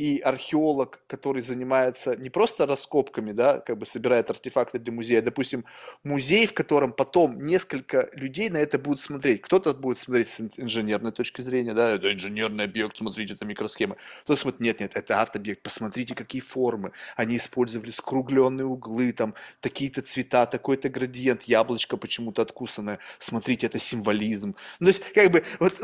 и 0.00 0.18
археолог, 0.18 1.02
который 1.06 1.42
занимается 1.42 2.16
не 2.16 2.30
просто 2.30 2.64
раскопками, 2.64 3.32
да, 3.32 3.60
как 3.60 3.76
бы 3.76 3.84
собирает 3.84 4.30
артефакты 4.30 4.78
для 4.78 4.94
музея, 4.94 5.18
а, 5.18 5.22
допустим, 5.22 5.66
музей, 6.04 6.46
в 6.46 6.54
котором 6.54 6.94
потом 6.94 7.38
несколько 7.38 8.08
людей 8.14 8.48
на 8.48 8.56
это 8.56 8.78
будут 8.78 9.00
смотреть. 9.00 9.42
Кто-то 9.42 9.74
будет 9.74 9.98
смотреть 9.98 10.28
с 10.28 10.40
инженерной 10.56 11.12
точки 11.12 11.42
зрения, 11.42 11.74
да, 11.74 11.90
это 11.90 12.10
инженерный 12.14 12.64
объект, 12.64 12.96
смотрите, 12.96 13.34
это 13.34 13.44
микросхема. 13.44 13.96
Кто-то 14.22 14.40
смотрит, 14.40 14.60
нет, 14.60 14.80
нет, 14.80 14.92
это 14.94 15.20
арт-объект, 15.20 15.62
посмотрите, 15.62 16.14
какие 16.14 16.40
формы. 16.40 16.92
Они 17.14 17.36
использовали 17.36 17.90
скругленные 17.90 18.64
углы, 18.64 19.12
там, 19.12 19.34
такие-то 19.60 20.00
цвета, 20.00 20.46
такой-то 20.46 20.88
градиент, 20.88 21.42
яблочко 21.42 21.98
почему-то 21.98 22.40
откусанное. 22.40 23.00
Смотрите, 23.18 23.66
это 23.66 23.78
символизм. 23.78 24.56
Ну, 24.78 24.86
то 24.86 24.88
есть, 24.88 25.12
как 25.12 25.30
бы, 25.30 25.44
вот, 25.58 25.74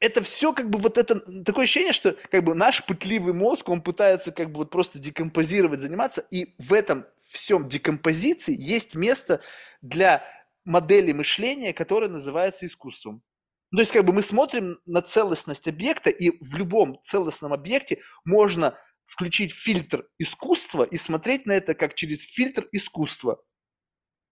это 0.00 0.22
все, 0.22 0.52
как 0.52 0.68
бы, 0.68 0.78
вот 0.78 0.98
это, 0.98 1.18
такое 1.44 1.64
ощущение, 1.64 1.94
что, 1.94 2.14
как 2.30 2.44
бы, 2.44 2.54
наш 2.54 2.84
пытливый 2.84 3.21
ленивый 3.22 3.34
мозг, 3.34 3.68
он 3.68 3.80
пытается 3.82 4.32
как 4.32 4.50
бы 4.50 4.58
вот 4.58 4.70
просто 4.70 4.98
декомпозировать, 4.98 5.80
заниматься, 5.80 6.24
и 6.30 6.54
в 6.58 6.72
этом 6.72 7.06
всем 7.18 7.68
декомпозиции 7.68 8.54
есть 8.56 8.94
место 8.94 9.40
для 9.80 10.22
модели 10.64 11.12
мышления, 11.12 11.72
которая 11.72 12.10
называется 12.10 12.66
искусством. 12.66 13.22
Ну, 13.70 13.78
то 13.78 13.82
есть 13.82 13.92
как 13.92 14.04
бы 14.04 14.12
мы 14.12 14.22
смотрим 14.22 14.78
на 14.84 15.00
целостность 15.00 15.66
объекта, 15.66 16.10
и 16.10 16.30
в 16.44 16.56
любом 16.56 17.00
целостном 17.02 17.52
объекте 17.52 18.00
можно 18.24 18.76
включить 19.06 19.52
фильтр 19.52 20.06
искусства 20.18 20.84
и 20.84 20.96
смотреть 20.96 21.46
на 21.46 21.52
это 21.52 21.74
как 21.74 21.94
через 21.94 22.20
фильтр 22.20 22.68
искусства. 22.72 23.42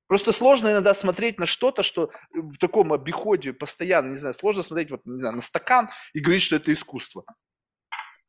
Просто 0.09 0.33
сложно 0.33 0.73
иногда 0.73 0.93
смотреть 0.95 1.39
на 1.39 1.47
что-то, 1.47 1.83
что 1.83 2.11
в 2.33 2.57
таком 2.59 2.93
обиходе 2.93 3.53
постоянно, 3.53 4.11
не 4.11 4.17
знаю, 4.17 4.35
сложно 4.35 4.63
смотреть 4.63 4.91
вот, 4.91 5.01
не 5.05 5.21
знаю, 5.21 5.37
на 5.37 5.43
стакан 5.43 5.89
и 6.13 6.21
говорить, 6.21 6.43
что 6.43 6.57
это 6.57 6.73
искусство. 6.73 7.25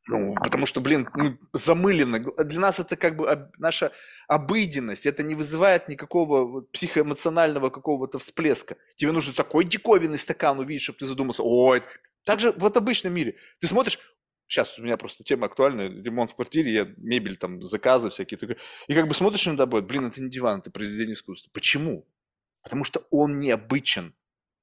Ну, 0.08 0.34
потому 0.34 0.66
что, 0.66 0.80
блин, 0.80 1.08
мы 1.14 1.38
замылены. 1.52 2.24
Для 2.44 2.60
нас 2.60 2.80
это 2.80 2.96
как 2.96 3.16
бы 3.16 3.50
наша 3.58 3.92
обыденность. 4.26 5.06
Это 5.06 5.22
не 5.22 5.34
вызывает 5.34 5.88
никакого 5.88 6.62
психоэмоционального 6.62 7.70
какого-то 7.70 8.18
всплеска. 8.18 8.76
Тебе 8.96 9.12
нужно 9.12 9.32
такой 9.32 9.64
диковинный 9.64 10.18
стакан 10.18 10.58
увидеть, 10.58 10.82
чтобы 10.82 10.98
ты 10.98 11.06
задумался. 11.06 11.42
Ой, 11.44 11.82
так 12.24 12.40
же 12.40 12.52
вот 12.52 12.74
в 12.74 12.78
обычном 12.78 13.14
мире. 13.14 13.36
Ты 13.60 13.68
смотришь, 13.68 14.00
сейчас 14.48 14.76
у 14.78 14.82
меня 14.82 14.96
просто 14.96 15.22
тема 15.22 15.46
актуальная, 15.46 15.88
ремонт 15.88 16.32
в 16.32 16.34
квартире, 16.34 16.72
я 16.72 16.94
мебель, 16.96 17.36
там, 17.36 17.62
заказы 17.62 18.10
всякие. 18.10 18.56
И 18.88 18.94
как 18.94 19.06
бы 19.06 19.14
смотришь 19.14 19.46
иногда 19.46 19.66
будет, 19.66 19.86
блин, 19.86 20.06
это 20.06 20.20
не 20.20 20.30
диван, 20.30 20.60
это 20.60 20.72
произведение 20.72 21.14
искусства. 21.14 21.50
Почему? 21.52 22.08
Потому 22.62 22.82
что 22.82 23.06
он 23.10 23.38
необычен 23.38 24.14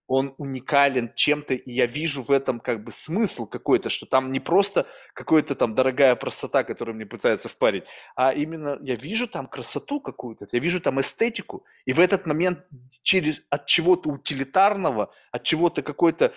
он 0.09 0.33
уникален 0.39 1.13
чем-то, 1.15 1.53
и 1.53 1.71
я 1.71 1.85
вижу 1.85 2.23
в 2.23 2.31
этом 2.31 2.59
как 2.59 2.83
бы 2.83 2.91
смысл 2.91 3.45
какой-то, 3.45 3.89
что 3.89 4.07
там 4.07 4.31
не 4.31 4.39
просто 4.39 4.87
какая-то 5.13 5.53
там 5.53 5.75
дорогая 5.75 6.15
простота, 6.15 6.63
которую 6.63 6.95
мне 6.95 7.05
пытаются 7.05 7.47
впарить, 7.47 7.85
а 8.15 8.33
именно 8.33 8.77
я 8.81 8.95
вижу 8.95 9.27
там 9.27 9.47
красоту 9.47 10.01
какую-то, 10.01 10.47
я 10.51 10.59
вижу 10.59 10.81
там 10.81 10.99
эстетику, 10.99 11.63
и 11.85 11.93
в 11.93 11.99
этот 11.99 12.25
момент 12.25 12.65
через 13.03 13.43
от 13.51 13.67
чего-то 13.67 14.09
утилитарного, 14.09 15.13
от 15.31 15.43
чего-то 15.43 15.83
какой-то 15.83 16.33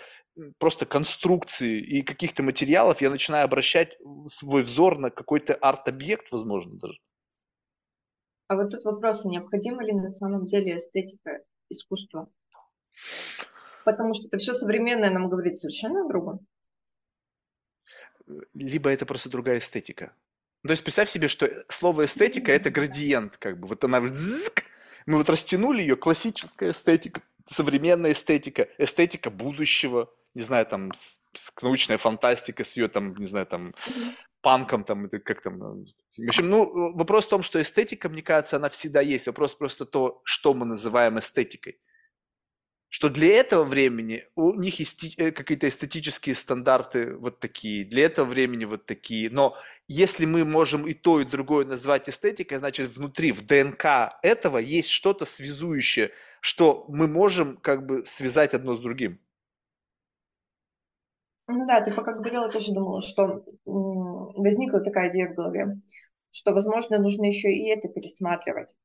просто 0.59 0.85
конструкции 0.85 1.79
и 1.79 2.03
каких-то 2.03 2.43
материалов 2.43 3.01
я 3.01 3.09
начинаю 3.09 3.45
обращать 3.45 3.97
свой 4.27 4.61
взор 4.61 4.99
на 4.99 5.09
какой-то 5.09 5.55
арт-объект, 5.55 6.31
возможно, 6.31 6.77
даже. 6.77 6.99
А 8.47 8.55
вот 8.55 8.69
тут 8.69 8.85
вопрос, 8.85 9.25
а 9.25 9.29
необходима 9.29 9.83
ли 9.83 9.93
на 9.93 10.09
самом 10.09 10.45
деле 10.45 10.77
эстетика 10.77 11.43
искусства? 11.69 12.29
Потому 13.85 14.13
что 14.13 14.27
это 14.27 14.37
все 14.37 14.53
современное 14.53 15.09
нам 15.09 15.29
говорит 15.29 15.57
совершенно 15.57 16.07
другое. 16.07 16.39
Либо 18.53 18.89
это 18.89 19.05
просто 19.05 19.29
другая 19.29 19.59
эстетика. 19.59 20.15
То 20.63 20.71
есть 20.71 20.83
представь 20.83 21.09
себе, 21.09 21.27
что 21.27 21.49
слово 21.67 22.05
эстетика– 22.05 22.51
это 22.53 22.69
градиент, 22.71 23.37
как 23.37 23.59
бы. 23.59 23.67
Вот 23.67 23.83
она 23.83 23.99
мы 23.99 25.17
вот 25.17 25.29
растянули 25.29 25.81
ее, 25.81 25.97
классическая 25.97 26.71
эстетика, 26.71 27.21
современная 27.45 28.13
эстетика, 28.13 28.69
эстетика 28.77 29.29
будущего, 29.29 30.09
не 30.33 30.43
знаю, 30.43 30.65
там, 30.65 30.91
научная 31.61 31.97
фантастика 31.97 32.63
с 32.63 32.77
ее 32.77 32.87
там, 32.87 33.13
не 33.15 33.25
знаю, 33.25 33.45
там, 33.45 33.75
панком 34.41 34.85
там, 34.85 35.05
это 35.05 35.19
как 35.19 35.41
там, 35.41 35.61
э, 35.61 35.85
в 36.17 36.27
общем, 36.27 36.49
ну, 36.49 36.93
вопрос 36.93 37.25
в 37.25 37.29
том, 37.29 37.43
что 37.43 37.61
эстетика, 37.61 38.07
мне 38.07 38.21
кажется, 38.21 38.55
она 38.55 38.69
всегда 38.69 39.01
есть. 39.01 39.27
Вопрос 39.27 39.55
просто 39.55 39.85
то, 39.85 40.21
что 40.23 40.53
мы 40.53 40.65
называем 40.65 41.19
эстетикой 41.19 41.79
что 42.93 43.09
для 43.09 43.39
этого 43.39 43.63
времени 43.63 44.23
у 44.35 44.53
них 44.53 44.77
есть 44.77 45.17
э, 45.17 45.31
какие-то 45.31 45.67
эстетические 45.67 46.35
стандарты 46.35 47.15
вот 47.15 47.39
такие, 47.39 47.85
для 47.85 48.05
этого 48.05 48.27
времени 48.27 48.65
вот 48.65 48.85
такие. 48.85 49.31
Но 49.31 49.55
если 49.87 50.27
мы 50.27 50.45
можем 50.45 50.85
и 50.85 50.93
то, 50.93 51.19
и 51.19 51.25
другое 51.25 51.65
назвать 51.65 52.07
эстетикой, 52.07 52.59
значит, 52.59 52.95
внутри, 52.95 53.31
в 53.31 53.43
ДНК 53.47 54.19
этого 54.21 54.59
есть 54.59 54.89
что-то 54.89 55.25
связующее, 55.25 56.11
что 56.39 56.85
мы 56.87 57.07
можем 57.07 57.57
как 57.57 57.87
бы 57.87 58.05
связать 58.05 58.53
одно 58.53 58.75
с 58.75 58.79
другим. 58.79 59.19
Ну 61.47 61.65
да, 61.65 61.81
ты 61.81 61.91
пока 61.91 62.13
говорила, 62.13 62.47
тоже 62.47 62.73
думала, 62.73 63.01
что 63.01 63.43
возникла 63.65 64.81
такая 64.81 65.09
идея 65.09 65.31
в 65.31 65.35
голове, 65.35 65.81
что, 66.29 66.53
возможно, 66.53 66.99
нужно 66.99 67.25
еще 67.25 67.51
и 67.51 67.69
это 67.69 67.89
пересматривать. 67.89 68.75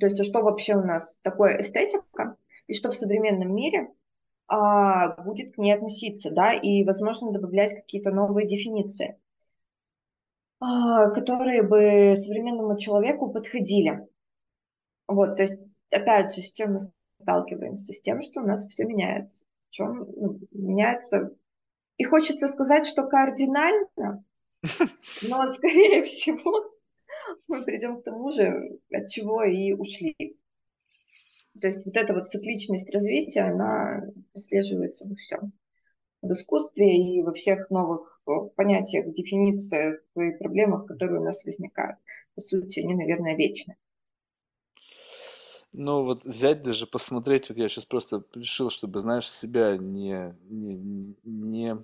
То 0.00 0.06
есть, 0.06 0.18
а 0.20 0.24
что 0.24 0.40
вообще 0.40 0.74
у 0.74 0.82
нас 0.82 1.18
такое 1.22 1.60
эстетика? 1.60 2.38
И 2.66 2.74
что 2.74 2.90
в 2.90 2.94
современном 2.94 3.54
мире 3.54 3.92
а, 4.48 5.22
будет 5.22 5.54
к 5.54 5.58
ней 5.58 5.72
относиться, 5.72 6.30
да, 6.30 6.52
и, 6.52 6.84
возможно, 6.84 7.32
добавлять 7.32 7.74
какие-то 7.74 8.10
новые 8.10 8.46
дефиниции, 8.46 9.20
а, 10.60 11.10
которые 11.10 11.62
бы 11.62 12.14
современному 12.16 12.78
человеку 12.78 13.32
подходили. 13.32 14.08
Вот, 15.08 15.36
то 15.36 15.42
есть, 15.42 15.60
опять 15.90 16.34
же, 16.34 16.42
с 16.42 16.52
чем 16.52 16.74
мы 16.74 16.80
сталкиваемся? 17.20 17.92
С 17.92 18.00
тем, 18.00 18.22
что 18.22 18.40
у 18.40 18.46
нас 18.46 18.66
все 18.66 18.84
меняется. 18.84 19.44
Чем 19.70 20.06
ну, 20.16 20.38
меняется 20.52 21.36
и 21.96 22.04
хочется 22.04 22.48
сказать, 22.48 22.86
что 22.86 23.06
кардинально, 23.06 24.24
но, 25.28 25.46
скорее 25.48 26.02
всего, 26.04 26.70
мы 27.48 27.64
придем 27.64 28.00
к 28.00 28.04
тому 28.04 28.30
же, 28.30 28.80
от 28.92 29.08
чего 29.08 29.42
и 29.42 29.72
ушли. 29.72 30.38
То 31.60 31.68
есть 31.68 31.84
вот 31.84 31.96
эта 31.96 32.14
вот 32.14 32.28
цикличность 32.28 32.90
развития, 32.92 33.42
она 33.42 34.02
прослеживается 34.32 35.06
во 35.08 35.14
всем. 35.14 35.52
В 36.22 36.32
искусстве 36.32 36.96
и 36.96 37.22
во 37.22 37.32
всех 37.32 37.70
новых 37.70 38.20
э, 38.26 38.30
понятиях, 38.56 39.12
дефинициях 39.12 40.00
и 40.16 40.30
проблемах, 40.38 40.86
которые 40.86 41.20
у 41.20 41.24
нас 41.24 41.44
возникают. 41.44 41.98
По 42.34 42.40
сути, 42.40 42.80
они, 42.80 42.94
наверное, 42.94 43.36
вечны. 43.36 43.76
Ну, 45.72 46.04
вот 46.04 46.24
взять 46.24 46.62
даже, 46.62 46.86
посмотреть, 46.86 47.48
вот 47.48 47.58
я 47.58 47.68
сейчас 47.68 47.84
просто 47.84 48.24
решил, 48.34 48.70
чтобы, 48.70 48.98
знаешь, 49.00 49.30
себя 49.30 49.76
не, 49.76 50.34
не, 50.48 51.14
не 51.22 51.76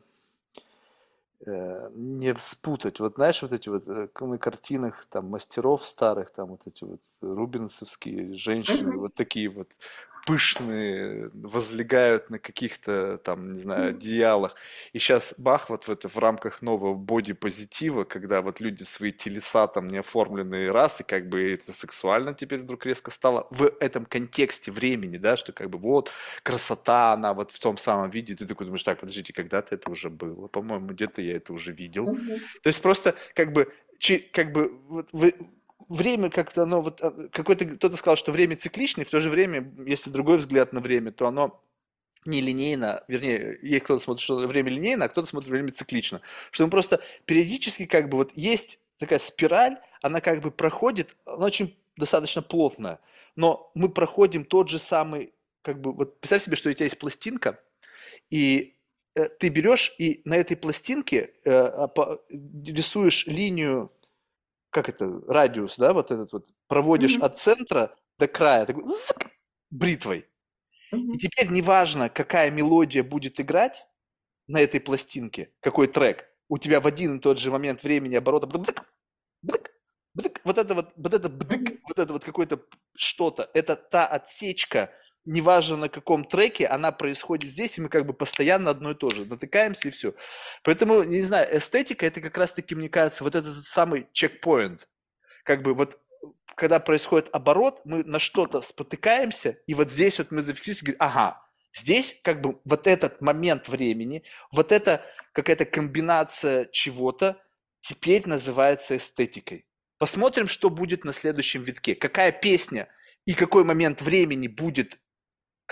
не 1.46 2.34
спутать. 2.36 3.00
Вот 3.00 3.14
знаешь, 3.16 3.42
вот 3.42 3.52
эти 3.52 3.68
вот 3.68 3.86
э, 3.88 4.08
на 4.20 4.38
картинах 4.38 5.06
там 5.06 5.28
мастеров 5.28 5.84
старых, 5.84 6.30
там 6.30 6.50
вот 6.50 6.62
эти 6.66 6.84
вот 6.84 7.00
рубинсовские 7.20 8.34
женщины, 8.34 8.96
вот 8.96 9.14
такие 9.14 9.48
вот 9.48 9.68
пышные, 10.26 11.30
возлегают 11.34 12.30
на 12.30 12.38
каких-то 12.38 13.18
там, 13.18 13.52
не 13.52 13.60
знаю, 13.60 13.90
одеялах. 13.90 14.54
И 14.92 14.98
сейчас 14.98 15.34
бах, 15.38 15.70
вот 15.70 15.88
в 15.88 15.90
это 15.90 16.08
в 16.08 16.18
рамках 16.18 16.62
нового 16.62 16.94
боди-позитива, 16.94 18.04
когда 18.04 18.42
вот 18.42 18.60
люди 18.60 18.82
свои 18.82 19.12
телеса 19.12 19.66
там 19.66 19.88
не 19.88 19.98
оформленные 19.98 20.70
раз, 20.70 21.00
и 21.00 21.04
как 21.04 21.28
бы 21.28 21.52
это 21.52 21.72
сексуально 21.72 22.34
теперь 22.34 22.60
вдруг 22.60 22.86
резко 22.86 23.10
стало 23.10 23.46
в 23.50 23.64
этом 23.80 24.04
контексте 24.04 24.70
времени, 24.70 25.16
да, 25.16 25.36
что 25.36 25.52
как 25.52 25.70
бы 25.70 25.78
вот 25.78 26.12
красота, 26.42 27.12
она 27.12 27.34
вот 27.34 27.50
в 27.50 27.60
том 27.60 27.76
самом 27.76 28.10
виде, 28.10 28.34
ты 28.34 28.46
такой 28.46 28.66
думаешь, 28.66 28.82
так, 28.82 29.00
подождите, 29.00 29.32
когда-то 29.32 29.74
это 29.74 29.90
уже 29.90 30.10
было, 30.10 30.48
по-моему, 30.48 30.88
где-то 30.88 31.22
я 31.22 31.36
это 31.36 31.52
уже 31.52 31.72
видел. 31.72 32.06
То 32.62 32.68
есть 32.68 32.80
просто 32.82 33.14
как 33.34 33.52
бы, 33.52 33.72
как 34.32 34.52
бы 34.52 34.72
вот 34.88 35.08
вы, 35.12 35.34
время 35.92 36.30
как-то, 36.30 36.62
оно 36.62 36.80
вот, 36.80 37.00
а, 37.02 37.28
какой-то, 37.28 37.64
кто-то 37.64 37.96
сказал, 37.96 38.16
что 38.16 38.32
время 38.32 38.56
цикличное, 38.56 39.04
в 39.04 39.10
то 39.10 39.20
же 39.20 39.30
время, 39.30 39.72
если 39.86 40.10
другой 40.10 40.38
взгляд 40.38 40.72
на 40.72 40.80
время, 40.80 41.12
то 41.12 41.26
оно 41.26 41.62
не 42.24 42.40
линейно, 42.40 43.04
вернее, 43.08 43.58
есть 43.62 43.84
кто-то 43.84 44.02
смотрит, 44.02 44.22
что 44.22 44.36
время 44.36 44.70
линейно, 44.70 45.06
а 45.06 45.08
кто-то 45.08 45.26
смотрит 45.26 45.50
время 45.50 45.72
циклично. 45.72 46.20
Что 46.50 46.64
мы 46.64 46.70
просто 46.70 47.00
периодически 47.24 47.86
как 47.86 48.08
бы 48.08 48.18
вот 48.18 48.32
есть 48.34 48.78
такая 48.98 49.18
спираль, 49.18 49.78
она 50.00 50.20
как 50.20 50.40
бы 50.40 50.50
проходит, 50.50 51.16
она 51.24 51.46
очень 51.46 51.76
достаточно 51.96 52.42
плотная, 52.42 53.00
но 53.36 53.70
мы 53.74 53.88
проходим 53.88 54.44
тот 54.44 54.68
же 54.68 54.78
самый, 54.78 55.32
как 55.62 55.80
бы, 55.80 55.92
вот 55.92 56.20
представь 56.20 56.44
себе, 56.44 56.56
что 56.56 56.70
у 56.70 56.72
тебя 56.72 56.84
есть 56.84 56.98
пластинка, 56.98 57.58
и 58.30 58.76
э, 59.16 59.28
ты 59.28 59.48
берешь 59.48 59.94
и 59.98 60.22
на 60.24 60.34
этой 60.34 60.56
пластинке 60.56 61.32
э, 61.44 61.50
а, 61.50 62.18
рисуешь 62.30 63.26
линию 63.26 63.90
как 64.72 64.88
это, 64.88 65.20
радиус, 65.28 65.76
да, 65.76 65.92
вот 65.92 66.10
этот 66.10 66.32
вот, 66.32 66.48
проводишь 66.66 67.16
mm-hmm. 67.16 67.24
от 67.24 67.38
центра 67.38 67.94
до 68.18 68.26
края, 68.26 68.66
такой, 68.66 68.84
бритвой. 69.70 70.26
Mm-hmm. 70.92 71.12
И 71.12 71.18
теперь 71.18 71.50
неважно, 71.50 72.08
какая 72.08 72.50
мелодия 72.50 73.04
будет 73.04 73.38
играть 73.38 73.86
на 74.48 74.60
этой 74.60 74.80
пластинке, 74.80 75.52
какой 75.60 75.86
трек, 75.86 76.26
у 76.48 76.58
тебя 76.58 76.80
в 76.80 76.86
один 76.86 77.18
и 77.18 77.20
тот 77.20 77.38
же 77.38 77.50
момент 77.50 77.82
времени 77.82 78.16
оборота 78.16 78.46
бдык, 78.46 78.90
бдык, 79.42 79.70
бдык, 80.14 80.40
вот 80.42 80.58
это 80.58 80.74
вот, 80.74 80.92
вот 80.96 81.14
это 81.14 81.28
бдык, 81.28 81.60
mm-hmm. 81.60 81.80
вот 81.88 81.98
это 81.98 82.12
вот 82.12 82.24
какое-то 82.24 82.58
что-то, 82.96 83.50
это 83.52 83.76
та 83.76 84.06
отсечка, 84.06 84.90
неважно 85.24 85.76
на 85.76 85.88
каком 85.88 86.24
треке, 86.24 86.66
она 86.66 86.92
происходит 86.92 87.50
здесь, 87.50 87.78
и 87.78 87.80
мы 87.80 87.88
как 87.88 88.06
бы 88.06 88.12
постоянно 88.12 88.70
одно 88.70 88.90
и 88.90 88.94
то 88.94 89.10
же 89.10 89.24
натыкаемся, 89.24 89.88
и 89.88 89.90
все. 89.90 90.14
Поэтому, 90.62 91.02
не 91.02 91.22
знаю, 91.22 91.56
эстетика, 91.56 92.06
это 92.06 92.20
как 92.20 92.36
раз-таки, 92.38 92.74
мне 92.74 92.88
кажется, 92.88 93.24
вот 93.24 93.34
этот 93.34 93.64
самый 93.66 94.06
чекпоинт. 94.12 94.88
Как 95.44 95.62
бы 95.62 95.74
вот 95.74 95.98
когда 96.54 96.80
происходит 96.80 97.28
оборот, 97.32 97.80
мы 97.84 98.04
на 98.04 98.18
что-то 98.18 98.60
спотыкаемся, 98.60 99.58
и 99.66 99.74
вот 99.74 99.90
здесь 99.90 100.18
вот 100.18 100.30
мы 100.30 100.42
зафиксируем, 100.42 100.80
говорим, 100.82 100.96
ага, 101.00 101.42
здесь 101.72 102.16
как 102.22 102.40
бы 102.40 102.60
вот 102.64 102.86
этот 102.86 103.20
момент 103.20 103.68
времени, 103.68 104.22
вот 104.50 104.72
эта 104.72 105.04
какая-то 105.32 105.64
комбинация 105.64 106.66
чего-то 106.66 107.40
теперь 107.80 108.26
называется 108.26 108.96
эстетикой. 108.96 109.66
Посмотрим, 109.98 110.48
что 110.48 110.68
будет 110.70 111.04
на 111.04 111.12
следующем 111.12 111.62
витке, 111.62 111.94
какая 111.94 112.32
песня 112.32 112.88
и 113.24 113.34
какой 113.34 113.64
момент 113.64 114.02
времени 114.02 114.48
будет 114.48 114.98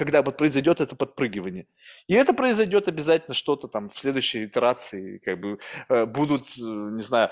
когда 0.00 0.22
вот 0.22 0.38
произойдет 0.38 0.80
это 0.80 0.96
подпрыгивание. 0.96 1.66
И 2.06 2.14
это 2.14 2.32
произойдет 2.32 2.88
обязательно 2.88 3.34
что-то 3.34 3.68
там 3.68 3.90
в 3.90 3.98
следующей 3.98 4.46
итерации, 4.46 5.18
как 5.18 5.38
бы 5.38 5.58
э, 5.90 6.06
будут, 6.06 6.48
э, 6.56 6.62
не 6.62 7.02
знаю, 7.02 7.28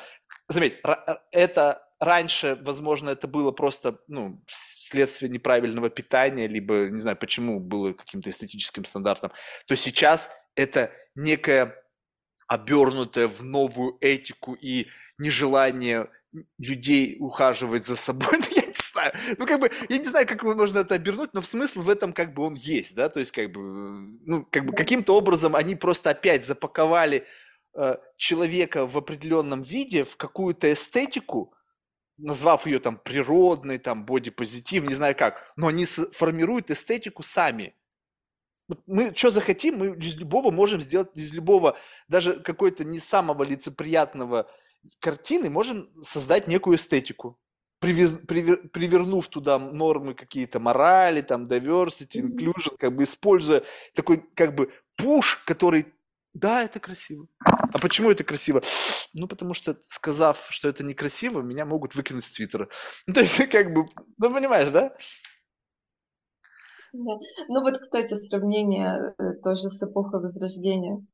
заметь, 0.49 0.75
э, 0.85 1.15
это 1.33 1.83
раньше, 1.99 2.59
возможно, 2.61 3.09
это 3.09 3.27
было 3.27 3.53
просто, 3.53 4.01
ну, 4.07 4.43
следствие 4.49 5.31
неправильного 5.31 5.89
питания, 5.89 6.47
либо, 6.47 6.91
не 6.91 7.01
знаю, 7.01 7.17
почему 7.17 7.59
было 7.59 7.95
каким-то 7.95 8.29
эстетическим 8.29 8.85
стандартом, 8.85 9.33
то 9.67 9.75
сейчас 9.75 10.29
это 10.55 10.93
некое 11.15 11.75
обернутое 12.49 13.29
в 13.29 13.43
новую 13.43 13.97
этику 14.03 14.53
и 14.53 14.89
нежелание 15.17 16.11
людей 16.59 17.17
ухаживать 17.19 17.87
за 17.87 17.97
собой. 17.97 18.29
Ну, 18.39 18.47
я 18.55 18.68
знаю. 18.99 19.13
Ну, 19.39 19.47
как 19.47 19.61
бы, 19.61 19.71
я 19.89 19.99
не 19.99 20.05
знаю, 20.05 20.27
как 20.27 20.43
можно 20.43 20.81
это 20.81 20.95
обернуть, 20.95 21.31
но 21.33 21.41
в 21.41 21.47
смысл 21.47 21.83
в 21.83 21.89
этом 21.89 22.13
как 22.13 22.35
бы 22.35 22.43
он 22.43 22.55
есть, 22.55 22.95
да, 22.95 23.09
то 23.09 23.21
есть 23.21 23.33
как 23.33 23.51
бы, 23.53 23.61
ну, 24.27 24.47
как 24.51 24.67
бы 24.67 24.73
каким-то 24.73 25.17
образом 25.17 25.55
они 25.57 25.75
просто 25.77 26.11
опять 26.11 26.45
запаковали 26.45 27.25
э, 27.75 27.97
человека 28.17 28.87
в 28.87 28.97
определенном 28.97 29.63
виде 29.63 30.05
в 30.05 30.17
какую-то 30.17 30.73
эстетику, 30.73 31.55
назвав 32.17 32.67
ее 32.67 32.81
там 32.81 32.97
природной, 32.99 33.79
там 33.79 34.05
бодипозитив, 34.05 34.85
не 34.85 34.95
знаю 34.95 35.15
как, 35.17 35.53
но 35.57 35.69
они 35.69 35.87
формируют 35.87 36.71
эстетику 36.71 37.23
сами. 37.23 37.75
Мы 38.87 39.15
что 39.15 39.31
захотим, 39.31 39.79
мы 39.79 39.97
из 39.97 40.17
любого 40.17 40.51
можем 40.51 40.81
сделать, 40.81 41.09
из 41.15 41.33
любого, 41.33 41.79
даже 42.09 42.35
какой-то 42.41 42.85
не 42.85 42.99
самого 42.99 43.43
лицеприятного 43.43 44.51
картины 45.01 45.49
можем 45.49 45.89
создать 46.03 46.49
некую 46.49 46.77
эстетику 46.77 47.39
привез, 47.79 48.19
привер, 48.27 48.69
привернув 48.69 49.29
туда 49.29 49.59
нормы 49.59 50.15
какие-то 50.15 50.61
морали, 50.61 51.21
там, 51.23 51.45
diversity, 51.45 52.21
inclusion, 52.23 52.77
как 52.79 52.95
бы 52.95 53.05
используя 53.05 53.63
такой, 53.95 54.25
как 54.35 54.55
бы, 54.55 54.73
пуш, 54.97 55.43
который, 55.47 55.87
да, 56.35 56.65
это 56.65 56.81
красиво. 56.81 57.27
А 57.45 57.79
почему 57.81 58.11
это 58.11 58.25
красиво? 58.25 58.63
Ну, 59.15 59.27
потому 59.27 59.55
что, 59.55 59.77
сказав, 59.89 60.49
что 60.51 60.69
это 60.69 60.85
некрасиво, 60.85 61.41
меня 61.41 61.65
могут 61.65 61.95
выкинуть 61.95 62.25
с 62.25 62.31
Твиттера. 62.31 62.69
Ну, 63.07 63.15
то 63.15 63.21
есть, 63.21 63.49
как 63.49 63.73
бы, 63.73 63.83
ну, 64.19 64.33
понимаешь, 64.33 64.71
да? 64.71 64.95
Да. 66.93 67.19
Ну 67.49 67.61
вот, 67.61 67.79
кстати, 67.79 68.15
сравнение 68.15 69.15
э, 69.19 69.35
тоже 69.43 69.69
с 69.69 69.83
эпохой 69.83 70.21
Возрождения. 70.21 71.05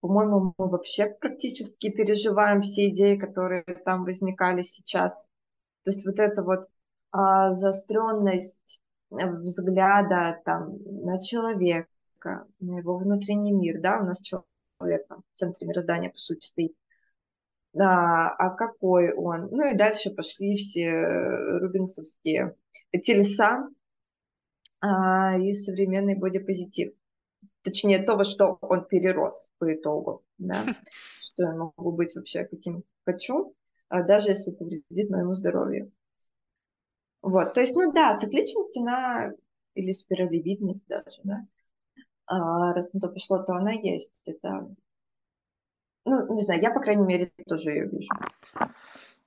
По-моему, 0.00 0.54
мы 0.58 0.68
вообще 0.68 1.06
практически 1.20 1.90
переживаем 1.90 2.60
все 2.60 2.88
идеи, 2.88 3.16
которые 3.16 3.62
там 3.84 4.04
возникали 4.04 4.62
сейчас. 4.62 5.28
То 5.84 5.90
есть 5.90 6.04
вот 6.06 6.18
эта 6.18 6.42
вот 6.42 6.68
а, 7.10 7.54
заостренность 7.54 8.80
э, 9.10 9.30
взгляда 9.30 10.40
там, 10.44 10.78
на 10.82 11.22
человека, 11.22 11.86
на 12.60 12.78
его 12.78 12.96
внутренний 12.96 13.52
мир, 13.52 13.80
да, 13.80 14.00
у 14.00 14.04
нас 14.04 14.20
человек 14.20 15.06
там, 15.08 15.22
в 15.32 15.38
центре 15.38 15.66
мироздания, 15.66 16.10
по 16.10 16.18
сути, 16.18 16.46
стоит. 16.46 16.74
А, 17.78 18.30
а 18.30 18.50
какой 18.50 19.12
он? 19.12 19.48
Ну 19.50 19.70
и 19.70 19.76
дальше 19.76 20.10
пошли 20.10 20.56
все 20.56 20.90
рубинсовские 21.58 22.56
телеса 23.02 23.68
а, 24.80 25.36
и 25.38 25.54
современный 25.54 26.16
бодипозитив. 26.16 26.94
Точнее, 27.62 28.02
то, 28.02 28.16
во 28.16 28.24
что 28.24 28.58
он 28.60 28.84
перерос 28.84 29.50
по 29.58 29.72
итогу, 29.74 30.24
да, 30.38 30.56
что 31.20 31.42
я 31.44 31.54
могу 31.54 31.92
быть 31.92 32.14
вообще 32.14 32.44
каким 32.44 32.84
хочу, 33.04 33.54
даже 34.02 34.30
если 34.30 34.52
это 34.52 34.64
вредит 34.64 35.10
моему 35.10 35.34
здоровью. 35.34 35.92
Вот, 37.22 37.54
то 37.54 37.60
есть, 37.60 37.74
ну 37.74 37.92
да, 37.92 38.16
цикличность, 38.18 38.76
она, 38.76 39.32
или 39.74 39.92
спиралевидность 39.92 40.86
даже, 40.86 41.20
да, 41.22 41.46
а, 42.26 42.72
раз 42.74 42.92
на 42.92 43.00
то 43.00 43.08
пошло, 43.08 43.42
то 43.42 43.54
она 43.54 43.72
есть. 43.72 44.10
Это, 44.26 44.74
ну, 46.04 46.34
не 46.34 46.42
знаю, 46.42 46.60
я, 46.60 46.70
по 46.70 46.80
крайней 46.80 47.04
мере, 47.04 47.32
тоже 47.46 47.70
ее 47.70 47.88
вижу. 47.88 48.08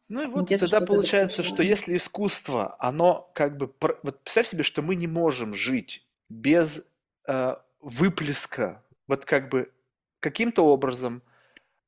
Ну 0.09 0.23
и 0.23 0.27
вот 0.27 0.47
тогда 0.47 0.81
получается, 0.81 1.43
что 1.43 1.61
если 1.63 1.97
искусство, 1.97 2.75
оно 2.79 3.29
как 3.33 3.57
бы... 3.57 3.73
Вот 4.03 4.21
представь 4.21 4.47
себе, 4.47 4.63
что 4.63 4.81
мы 4.81 4.95
не 4.95 5.07
можем 5.07 5.53
жить 5.53 6.07
без 6.29 6.89
э, 7.27 7.55
выплеска, 7.81 8.83
вот 9.07 9.25
как 9.25 9.49
бы 9.49 9.73
каким-то 10.19 10.65
образом, 10.65 11.21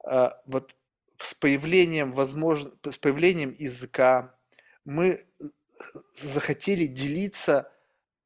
э, 0.06 0.32
вот 0.46 0.76
с 1.22 1.34
появлением 1.34 2.12
возможно, 2.12 2.72
с 2.90 2.98
появлением 2.98 3.56
языка 3.58 4.36
мы 4.86 5.26
захотели 6.14 6.86
делиться 6.86 7.72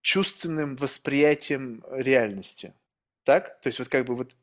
чувственным 0.01 0.75
восприятием 0.75 1.83
реальности. 1.89 2.73
Так? 3.23 3.61
То 3.61 3.67
есть 3.67 3.79
вот 3.79 3.89
как 3.89 4.05
бы 4.05 4.15
вот 4.15 4.35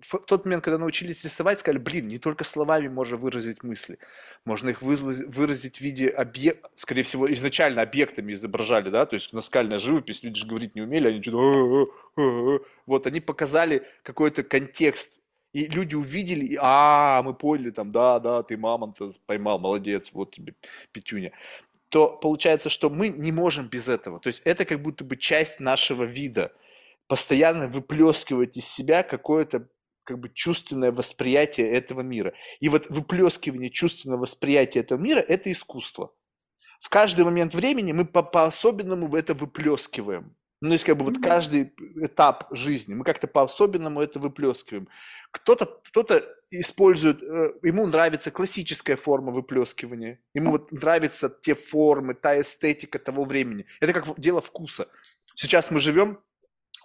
в 0.00 0.18
тот 0.26 0.44
момент, 0.44 0.62
когда 0.62 0.76
научились 0.76 1.24
рисовать, 1.24 1.60
сказали, 1.60 1.78
блин, 1.78 2.08
не 2.08 2.18
только 2.18 2.44
словами 2.44 2.88
можно 2.88 3.16
выразить 3.16 3.62
мысли, 3.62 3.98
можно 4.44 4.70
их 4.70 4.82
выразить 4.82 5.78
в 5.78 5.80
виде 5.80 6.08
объекта, 6.08 6.68
скорее 6.74 7.04
всего, 7.04 7.32
изначально 7.32 7.82
объектами 7.82 8.34
изображали, 8.34 8.90
да, 8.90 9.06
то 9.06 9.14
есть 9.14 9.32
наскальная 9.32 9.78
живопись, 9.78 10.22
люди 10.22 10.40
же 10.40 10.46
говорить 10.46 10.74
не 10.74 10.82
умели, 10.82 11.08
они 11.08 11.22
что-то, 11.22 12.62
вот, 12.86 13.06
они 13.06 13.20
показали 13.20 13.86
какой-то 14.02 14.42
контекст, 14.42 15.22
и 15.54 15.66
люди 15.66 15.94
увидели, 15.94 16.44
и, 16.44 16.58
а, 16.60 17.22
мы 17.22 17.32
поняли, 17.32 17.70
там, 17.70 17.90
да, 17.90 18.18
да, 18.18 18.42
ты 18.42 18.58
мамонта 18.58 19.08
поймал, 19.24 19.58
молодец, 19.58 20.10
вот 20.12 20.32
тебе 20.32 20.54
пятюня 20.92 21.32
то 21.94 22.08
получается, 22.08 22.70
что 22.70 22.90
мы 22.90 23.08
не 23.08 23.30
можем 23.30 23.68
без 23.68 23.86
этого. 23.86 24.18
То 24.18 24.26
есть 24.26 24.42
это 24.44 24.64
как 24.64 24.82
будто 24.82 25.04
бы 25.04 25.16
часть 25.16 25.60
нашего 25.60 26.02
вида. 26.02 26.52
Постоянно 27.06 27.68
выплескивать 27.68 28.56
из 28.56 28.66
себя 28.66 29.04
какое-то 29.04 29.68
как 30.02 30.18
бы 30.18 30.28
чувственное 30.28 30.90
восприятие 30.90 31.70
этого 31.70 32.00
мира. 32.00 32.34
И 32.58 32.68
вот 32.68 32.86
выплескивание 32.90 33.70
чувственного 33.70 34.22
восприятия 34.22 34.80
этого 34.80 35.00
мира– 35.00 35.20
это 35.28 35.52
искусство. 35.52 36.12
В 36.80 36.88
каждый 36.88 37.24
момент 37.24 37.54
времени 37.54 37.92
мы 37.92 38.04
по- 38.04 38.24
по-особенному 38.24 39.06
в 39.06 39.14
это 39.14 39.34
выплескиваем. 39.34 40.34
Ну, 40.60 40.68
то 40.68 40.72
есть, 40.74 40.84
как 40.84 40.96
бы 40.96 41.04
вот 41.04 41.18
каждый 41.22 41.74
этап 41.96 42.46
жизни 42.50 42.94
мы 42.94 43.04
как-то 43.04 43.26
по-особенному 43.26 44.00
это 44.00 44.18
выплескиваем. 44.18 44.88
Кто-то 45.30 45.66
кто 45.66 46.04
использует, 46.50 47.22
э, 47.22 47.52
ему 47.62 47.86
нравится 47.86 48.30
классическая 48.30 48.96
форма 48.96 49.32
выплескивания, 49.32 50.20
ему 50.32 50.52
вот 50.52 50.72
нравятся 50.72 51.28
те 51.28 51.54
формы, 51.54 52.14
та 52.14 52.40
эстетика 52.40 52.98
того 52.98 53.24
времени. 53.24 53.66
Это 53.80 53.92
как 53.92 54.18
дело 54.18 54.40
вкуса. 54.40 54.88
Сейчас 55.34 55.70
мы 55.70 55.80
живем 55.80 56.18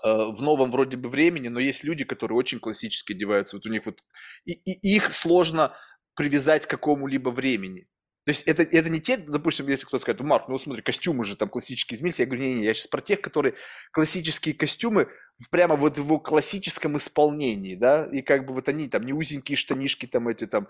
Э, 0.03 0.31
в 0.31 0.41
новом 0.41 0.71
вроде 0.71 0.95
бы 0.97 1.09
времени, 1.09 1.49
но 1.49 1.59
есть 1.59 1.83
люди, 1.83 2.05
которые 2.05 2.37
очень 2.37 2.59
классически 2.59 3.13
одеваются. 3.13 3.57
Вот 3.57 3.65
у 3.65 3.69
них 3.69 3.85
вот 3.85 4.01
и, 4.45 4.53
и 4.53 4.95
их 4.95 5.11
сложно 5.11 5.73
привязать 6.15 6.65
к 6.65 6.69
какому-либо 6.69 7.29
времени. 7.29 7.87
То 8.29 8.31
есть 8.31 8.43
это, 8.43 8.61
это 8.61 8.89
не 8.89 8.99
те, 8.99 9.17
допустим, 9.17 9.67
если 9.69 9.87
кто-то 9.87 10.03
скажет, 10.03 10.21
Марк, 10.21 10.49
ну 10.49 10.59
смотри, 10.59 10.83
костюмы 10.83 11.25
же 11.25 11.35
там 11.35 11.49
классические 11.49 11.97
изменились. 11.97 12.19
Я 12.19 12.27
говорю, 12.27 12.43
не-не, 12.43 12.63
я 12.63 12.75
сейчас 12.75 12.85
про 12.85 13.01
тех, 13.01 13.21
которые 13.21 13.55
классические 13.91 14.53
костюмы 14.53 15.07
прямо 15.49 15.75
вот 15.75 15.95
в 15.95 15.97
его 15.97 16.19
классическом 16.19 16.95
исполнении, 16.99 17.73
да, 17.73 18.05
и 18.05 18.21
как 18.21 18.45
бы 18.45 18.53
вот 18.53 18.69
они 18.69 18.87
там 18.87 19.03
не 19.03 19.13
узенькие 19.13 19.55
штанишки 19.57 20.05
там 20.05 20.27
эти 20.27 20.45
там, 20.45 20.67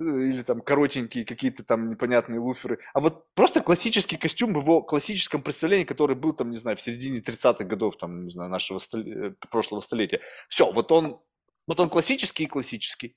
э, 0.00 0.04
или 0.04 0.42
там 0.42 0.62
коротенькие 0.62 1.26
какие-то 1.26 1.62
там 1.62 1.90
непонятные 1.90 2.40
луферы, 2.40 2.78
а 2.94 3.00
вот 3.00 3.26
просто 3.34 3.60
классический 3.60 4.16
костюм 4.16 4.54
в 4.54 4.62
его 4.62 4.80
классическом 4.80 5.42
представлении, 5.42 5.84
который 5.84 6.16
был 6.16 6.32
там, 6.32 6.52
не 6.52 6.56
знаю, 6.56 6.78
в 6.78 6.80
середине 6.80 7.18
30-х 7.18 7.64
годов 7.64 7.98
там, 7.98 8.24
не 8.24 8.32
знаю, 8.32 8.48
нашего 8.48 8.78
стол... 8.78 9.02
Э, 9.02 9.34
прошлого 9.50 9.82
столетия. 9.82 10.22
Все, 10.48 10.72
вот 10.72 10.90
он, 10.90 11.20
вот 11.66 11.78
он 11.80 11.90
классический 11.90 12.44
и 12.44 12.46
классический. 12.46 13.14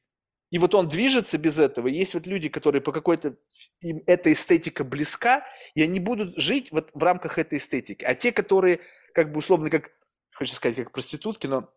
И 0.49 0.59
вот 0.59 0.73
он 0.75 0.87
движется 0.87 1.37
без 1.37 1.59
этого. 1.59 1.87
Есть 1.87 2.13
вот 2.13 2.25
люди, 2.25 2.49
которые 2.49 2.81
по 2.81 2.91
какой-то... 2.91 3.35
Им 3.81 4.01
эта 4.05 4.31
эстетика 4.31 4.83
близка, 4.83 5.45
и 5.75 5.83
они 5.83 5.99
будут 5.99 6.37
жить 6.37 6.71
вот 6.71 6.89
в 6.93 7.03
рамках 7.03 7.37
этой 7.37 7.57
эстетики. 7.57 8.03
А 8.05 8.15
те, 8.15 8.31
которые 8.31 8.79
как 9.13 9.31
бы 9.31 9.39
условно 9.39 9.69
как, 9.69 9.91
хочу 10.31 10.53
сказать, 10.53 10.77
как 10.77 10.91
проститутки, 10.91 11.47
но 11.47 11.69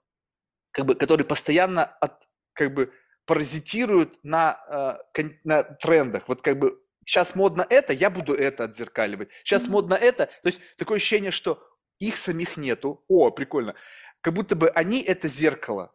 как 0.71 0.87
бы, 0.87 0.95
которые 0.95 1.27
постоянно 1.27 1.85
от, 1.85 2.29
как 2.53 2.73
бы 2.75 2.93
паразитируют 3.27 4.19
на, 4.23 4.99
э, 5.17 5.23
на 5.45 5.63
трендах. 5.63 6.29
Вот 6.29 6.43
как 6.43 6.59
бы 6.59 6.81
сейчас 7.05 7.35
модно 7.35 7.67
это, 7.69 7.93
я 7.93 8.11
буду 8.11 8.35
это 8.35 8.65
отзеркаливать. 8.65 9.31
Сейчас 9.43 9.67
mm-hmm. 9.67 9.71
модно 9.71 9.95
это. 9.95 10.27
То 10.27 10.47
есть 10.47 10.61
такое 10.77 10.99
ощущение, 10.99 11.31
что 11.31 11.63
их 11.99 12.17
самих 12.17 12.57
нету. 12.57 13.05
О, 13.09 13.31
прикольно. 13.31 13.75
Как 14.21 14.35
будто 14.35 14.55
бы 14.57 14.69
они 14.71 15.01
это 15.03 15.29
зеркало. 15.29 15.95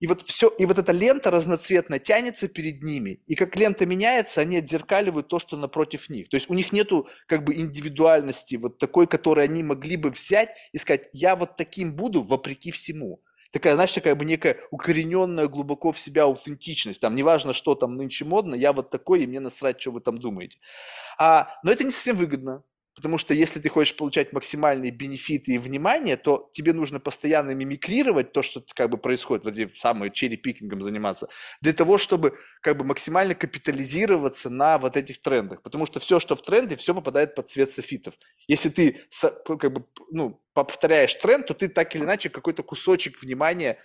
И 0.00 0.06
вот 0.06 0.22
все, 0.22 0.48
и 0.48 0.64
вот 0.64 0.78
эта 0.78 0.92
лента 0.92 1.30
разноцветная 1.30 1.98
тянется 1.98 2.48
перед 2.48 2.82
ними, 2.82 3.20
и 3.26 3.34
как 3.34 3.56
лента 3.56 3.84
меняется, 3.84 4.40
они 4.40 4.58
отзеркаливают 4.58 5.26
то, 5.28 5.40
что 5.40 5.56
напротив 5.56 6.08
них. 6.08 6.28
То 6.28 6.36
есть 6.36 6.48
у 6.48 6.54
них 6.54 6.72
нету 6.72 7.08
как 7.26 7.42
бы 7.42 7.54
индивидуальности 7.54 8.54
вот 8.56 8.78
такой, 8.78 9.08
которой 9.08 9.44
они 9.44 9.62
могли 9.64 9.96
бы 9.96 10.10
взять 10.10 10.50
и 10.72 10.78
сказать, 10.78 11.08
я 11.12 11.34
вот 11.34 11.56
таким 11.56 11.94
буду 11.94 12.22
вопреки 12.22 12.70
всему. 12.70 13.22
Такая, 13.50 13.74
знаешь, 13.74 13.92
такая 13.92 14.14
бы 14.14 14.24
некая 14.24 14.58
укорененная 14.70 15.48
глубоко 15.48 15.90
в 15.90 15.98
себя 15.98 16.24
аутентичность. 16.24 17.00
Там 17.00 17.14
неважно, 17.14 17.54
что 17.54 17.74
там 17.74 17.94
нынче 17.94 18.24
модно, 18.24 18.54
я 18.54 18.72
вот 18.72 18.90
такой, 18.90 19.22
и 19.22 19.26
мне 19.26 19.40
насрать, 19.40 19.80
что 19.80 19.90
вы 19.90 20.00
там 20.00 20.18
думаете. 20.18 20.58
А, 21.18 21.48
но 21.64 21.72
это 21.72 21.82
не 21.82 21.90
совсем 21.90 22.16
выгодно. 22.16 22.62
Потому 22.98 23.16
что 23.16 23.32
если 23.32 23.60
ты 23.60 23.68
хочешь 23.68 23.94
получать 23.94 24.32
максимальные 24.32 24.90
бенефиты 24.90 25.52
и 25.52 25.58
внимание, 25.58 26.16
то 26.16 26.50
тебе 26.52 26.72
нужно 26.72 26.98
постоянно 26.98 27.52
мимикрировать 27.52 28.32
то, 28.32 28.42
что 28.42 28.60
как 28.74 28.90
бы 28.90 28.98
происходит, 28.98 29.44
вот 29.44 29.56
эти 29.56 29.72
самые 29.76 30.10
черри-пикингом 30.10 30.82
заниматься, 30.82 31.28
для 31.60 31.72
того, 31.72 31.96
чтобы 31.96 32.36
как 32.60 32.76
бы 32.76 32.84
максимально 32.84 33.36
капитализироваться 33.36 34.50
на 34.50 34.78
вот 34.78 34.96
этих 34.96 35.20
трендах. 35.20 35.62
Потому 35.62 35.86
что 35.86 36.00
все, 36.00 36.18
что 36.18 36.34
в 36.34 36.42
тренде, 36.42 36.74
все 36.74 36.92
попадает 36.92 37.36
под 37.36 37.48
цвет 37.48 37.70
софитов. 37.70 38.14
Если 38.48 38.68
ты 38.68 39.00
как 39.46 39.72
бы, 39.72 39.84
ну, 40.10 40.42
повторяешь 40.52 41.14
тренд, 41.14 41.46
то 41.46 41.54
ты 41.54 41.68
так 41.68 41.94
или 41.94 42.02
иначе 42.02 42.30
какой-то 42.30 42.64
кусочек 42.64 43.22
внимания 43.22 43.78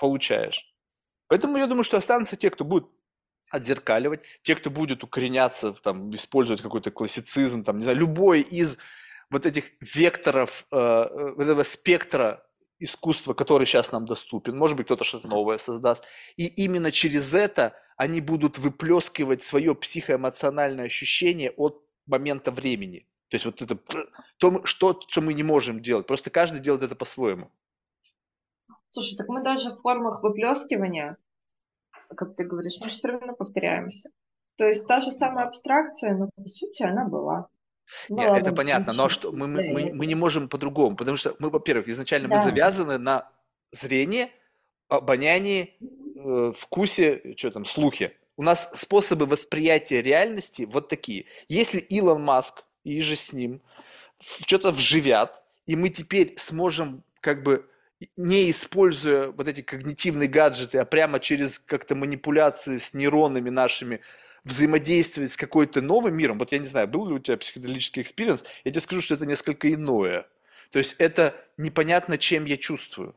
получаешь. 0.00 0.74
Поэтому 1.28 1.58
я 1.58 1.68
думаю, 1.68 1.84
что 1.84 1.96
останутся 1.96 2.34
те, 2.34 2.50
кто 2.50 2.64
будет 2.64 2.88
отзеркаливать. 3.50 4.20
Те, 4.42 4.54
кто 4.54 4.70
будет 4.70 5.04
укореняться, 5.04 5.72
там, 5.72 6.14
использовать 6.14 6.62
какой-то 6.62 6.90
классицизм, 6.90 7.64
там, 7.64 7.78
не 7.78 7.84
знаю, 7.84 7.98
любой 7.98 8.40
из 8.40 8.78
вот 9.30 9.46
этих 9.46 9.64
векторов, 9.80 10.66
э, 10.70 10.76
э 10.76 11.42
этого 11.42 11.62
спектра 11.62 12.44
искусства, 12.78 13.34
который 13.34 13.66
сейчас 13.66 13.92
нам 13.92 14.06
доступен. 14.06 14.56
Может 14.56 14.76
быть, 14.76 14.86
кто-то 14.86 15.04
что-то 15.04 15.28
новое 15.28 15.58
создаст. 15.58 16.04
И 16.36 16.46
именно 16.46 16.92
через 16.92 17.34
это 17.34 17.74
они 17.96 18.20
будут 18.20 18.58
выплескивать 18.58 19.42
свое 19.42 19.74
психоэмоциональное 19.74 20.86
ощущение 20.86 21.50
от 21.50 21.82
момента 22.06 22.50
времени. 22.50 23.06
То 23.28 23.34
есть 23.34 23.44
вот 23.44 23.60
это 23.60 23.78
то, 24.38 24.64
что, 24.64 25.00
что 25.06 25.20
мы 25.20 25.34
не 25.34 25.42
можем 25.42 25.82
делать. 25.82 26.06
Просто 26.06 26.30
каждый 26.30 26.60
делает 26.60 26.82
это 26.82 26.94
по-своему. 26.94 27.50
Слушай, 28.90 29.16
так 29.16 29.28
мы 29.28 29.42
даже 29.42 29.70
в 29.70 29.80
формах 29.82 30.22
выплескивания 30.22 31.18
как 32.16 32.36
ты 32.36 32.44
говоришь, 32.44 32.78
мы 32.80 32.88
же 32.88 32.96
все 32.96 33.08
равно 33.08 33.34
повторяемся. 33.34 34.10
То 34.56 34.66
есть 34.66 34.86
та 34.86 35.00
же 35.00 35.10
самая 35.10 35.46
абстракция, 35.46 36.16
но 36.16 36.30
по 36.34 36.48
сути 36.48 36.82
она 36.82 37.04
была. 37.04 37.48
Нет, 38.08 38.36
это 38.36 38.52
понятно, 38.52 38.92
но 38.92 39.08
что 39.08 39.32
мы, 39.32 39.46
мы, 39.46 39.70
мы, 39.72 39.90
мы 39.94 40.06
не 40.06 40.14
можем 40.14 40.48
по-другому, 40.48 40.96
потому 40.96 41.16
что 41.16 41.34
мы, 41.38 41.48
во-первых, 41.48 41.88
изначально 41.88 42.28
да. 42.28 42.36
мы 42.36 42.42
завязаны 42.42 42.98
на 42.98 43.30
зрение, 43.70 44.30
обоняние, 44.88 45.74
э, 46.16 46.52
вкусе, 46.54 47.34
что 47.36 47.50
там, 47.50 47.64
слухе. 47.64 48.14
У 48.36 48.42
нас 48.42 48.70
способы 48.74 49.26
восприятия 49.26 50.02
реальности 50.02 50.62
вот 50.70 50.88
такие. 50.88 51.26
Если 51.48 51.78
Илон 51.78 52.22
Маск 52.22 52.64
и 52.84 53.00
же 53.00 53.16
с 53.16 53.32
ним 53.32 53.62
что-то 54.20 54.70
вживят, 54.70 55.42
и 55.66 55.76
мы 55.76 55.88
теперь 55.88 56.34
сможем 56.36 57.04
как 57.20 57.42
бы 57.42 57.68
не 58.16 58.50
используя 58.50 59.28
вот 59.28 59.48
эти 59.48 59.60
когнитивные 59.60 60.28
гаджеты, 60.28 60.78
а 60.78 60.84
прямо 60.84 61.20
через 61.20 61.58
как-то 61.58 61.94
манипуляции 61.94 62.78
с 62.78 62.94
нейронами 62.94 63.50
нашими 63.50 64.00
взаимодействовать 64.44 65.32
с 65.32 65.36
какой-то 65.36 65.80
новым 65.82 66.14
миром. 66.16 66.38
Вот 66.38 66.52
я 66.52 66.58
не 66.58 66.66
знаю, 66.66 66.88
был 66.88 67.08
ли 67.08 67.14
у 67.14 67.18
тебя 67.18 67.36
психоделический 67.36 68.02
experience, 68.02 68.44
я 68.64 68.70
тебе 68.70 68.80
скажу, 68.80 69.02
что 69.02 69.14
это 69.14 69.26
несколько 69.26 69.72
иное. 69.72 70.26
То 70.70 70.78
есть 70.78 70.96
это 70.98 71.34
непонятно, 71.56 72.18
чем 72.18 72.44
я 72.44 72.56
чувствую. 72.56 73.14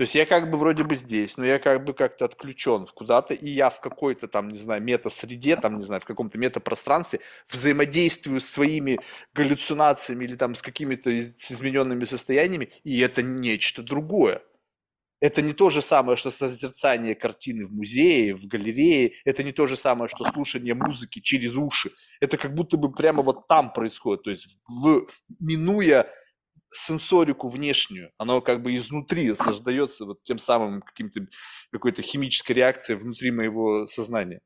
То 0.00 0.04
есть 0.04 0.14
я 0.14 0.24
как 0.24 0.48
бы 0.48 0.56
вроде 0.56 0.82
бы 0.82 0.96
здесь, 0.96 1.36
но 1.36 1.44
я 1.44 1.58
как 1.58 1.84
бы 1.84 1.92
как-то 1.92 2.24
отключен 2.24 2.86
куда-то, 2.86 3.34
и 3.34 3.50
я 3.50 3.68
в 3.68 3.82
какой-то 3.82 4.28
там, 4.28 4.48
не 4.48 4.56
знаю, 4.56 4.82
мета-среде, 4.82 5.56
там, 5.56 5.78
не 5.78 5.84
знаю, 5.84 6.00
в 6.00 6.06
каком-то 6.06 6.38
метапространстве 6.38 7.20
взаимодействую 7.50 8.40
с 8.40 8.46
своими 8.46 8.98
галлюцинациями 9.34 10.24
или 10.24 10.36
там 10.36 10.54
с 10.54 10.62
какими-то 10.62 11.14
измененными 11.18 12.04
состояниями, 12.04 12.70
и 12.82 12.98
это 13.00 13.20
нечто 13.22 13.82
другое. 13.82 14.40
Это 15.20 15.42
не 15.42 15.52
то 15.52 15.68
же 15.68 15.82
самое, 15.82 16.16
что 16.16 16.30
созерцание 16.30 17.14
картины 17.14 17.66
в 17.66 17.72
музее, 17.74 18.34
в 18.34 18.46
галерее. 18.46 19.12
Это 19.26 19.44
не 19.44 19.52
то 19.52 19.66
же 19.66 19.76
самое, 19.76 20.08
что 20.08 20.24
слушание 20.24 20.72
музыки 20.72 21.20
через 21.20 21.56
уши. 21.56 21.90
Это 22.22 22.38
как 22.38 22.54
будто 22.54 22.78
бы 22.78 22.90
прямо 22.90 23.22
вот 23.22 23.46
там 23.48 23.70
происходит. 23.70 24.22
То 24.22 24.30
есть, 24.30 24.46
в, 24.66 25.06
минуя 25.40 26.06
сенсорику 26.72 27.48
внешнюю, 27.48 28.12
оно 28.18 28.40
как 28.40 28.62
бы 28.62 28.76
изнутри 28.76 29.34
создается 29.36 30.04
вот 30.04 30.22
тем 30.22 30.38
самым 30.38 30.82
каким-то 30.82 31.26
какой-то 31.72 32.02
химической 32.02 32.52
реакцией 32.52 32.98
внутри 32.98 33.30
моего 33.30 33.86
сознания. 33.86 34.40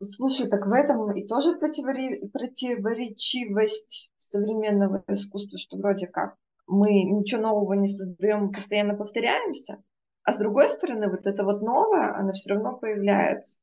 Слушай, 0.00 0.48
так 0.48 0.66
в 0.66 0.72
этом 0.72 1.10
и 1.12 1.26
тоже 1.26 1.56
противоречивость 1.56 4.12
современного 4.16 5.02
искусства, 5.08 5.58
что 5.58 5.76
вроде 5.76 6.06
как 6.06 6.36
мы 6.66 7.02
ничего 7.02 7.42
нового 7.42 7.72
не 7.72 7.88
создаем, 7.88 8.52
постоянно 8.52 8.94
повторяемся, 8.94 9.82
а 10.22 10.32
с 10.32 10.38
другой 10.38 10.68
стороны, 10.68 11.10
вот 11.10 11.26
это 11.26 11.42
вот 11.42 11.62
новое, 11.62 12.14
оно 12.14 12.32
все 12.32 12.54
равно 12.54 12.76
появляется 12.76 13.58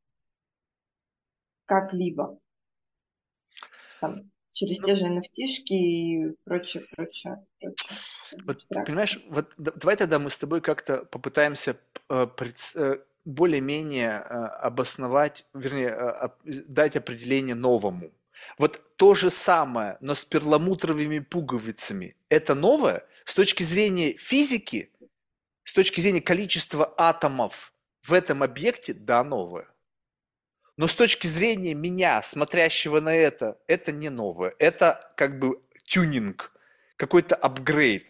как-либо. 1.65 2.37
Там, 4.01 4.29
через 4.55 4.79
Ну, 4.79 4.87
те 4.87 4.95
же 4.95 5.05
nft 5.05 5.45
и 5.69 6.33
прочее, 6.45 6.83
прочее, 6.95 7.45
прочее. 7.59 7.97
Вот, 8.45 8.67
понимаешь, 8.69 9.19
вот 9.29 9.53
да- 9.57 9.73
давай 9.75 9.97
тогда 9.97 10.17
мы 10.17 10.29
с 10.29 10.37
тобой 10.37 10.61
как-то 10.61 11.05
попытаемся 11.05 11.75
э, 12.09 12.27
прец- 12.37 12.75
э, 12.75 12.99
более-менее 13.25 14.09
э, 14.09 14.33
обосновать, 14.67 15.45
вернее, 15.53 15.89
э, 15.89 16.29
дать 16.67 16.95
определение 16.95 17.55
новому. 17.55 18.11
Вот 18.57 18.81
то 18.95 19.13
же 19.13 19.29
самое, 19.29 19.97
но 19.99 20.15
с 20.15 20.23
перламутровыми 20.23 21.19
пуговицами. 21.19 22.15
Это 22.29 22.55
новое? 22.55 23.03
С 23.25 23.35
точки 23.35 23.63
зрения 23.63 24.13
физики, 24.13 24.89
с 25.65 25.73
точки 25.73 25.99
зрения 25.99 26.21
количества 26.21 26.93
атомов 26.97 27.73
в 28.03 28.13
этом 28.13 28.41
объекте, 28.43 28.93
да, 28.93 29.23
новое. 29.23 29.67
Но 30.77 30.87
с 30.87 30.95
точки 30.95 31.27
зрения 31.27 31.73
меня, 31.73 32.21
смотрящего 32.21 32.99
на 32.99 33.15
это, 33.15 33.57
это 33.67 33.91
не 33.91 34.09
новое. 34.09 34.53
Это 34.59 35.13
как 35.15 35.39
бы 35.39 35.61
тюнинг, 35.85 36.51
какой-то 36.97 37.35
апгрейд. 37.35 38.07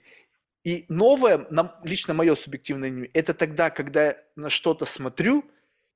И 0.64 0.86
новое, 0.90 1.46
лично 1.84 2.16
мое 2.16 2.36
субъективное 2.36 2.90
мнение, 2.90 3.12
это 3.14 3.36
тогда, 3.36 3.70
когда 3.70 4.06
я 4.06 4.18
на 4.36 4.50
что-то 4.50 4.86
смотрю, 4.86 5.46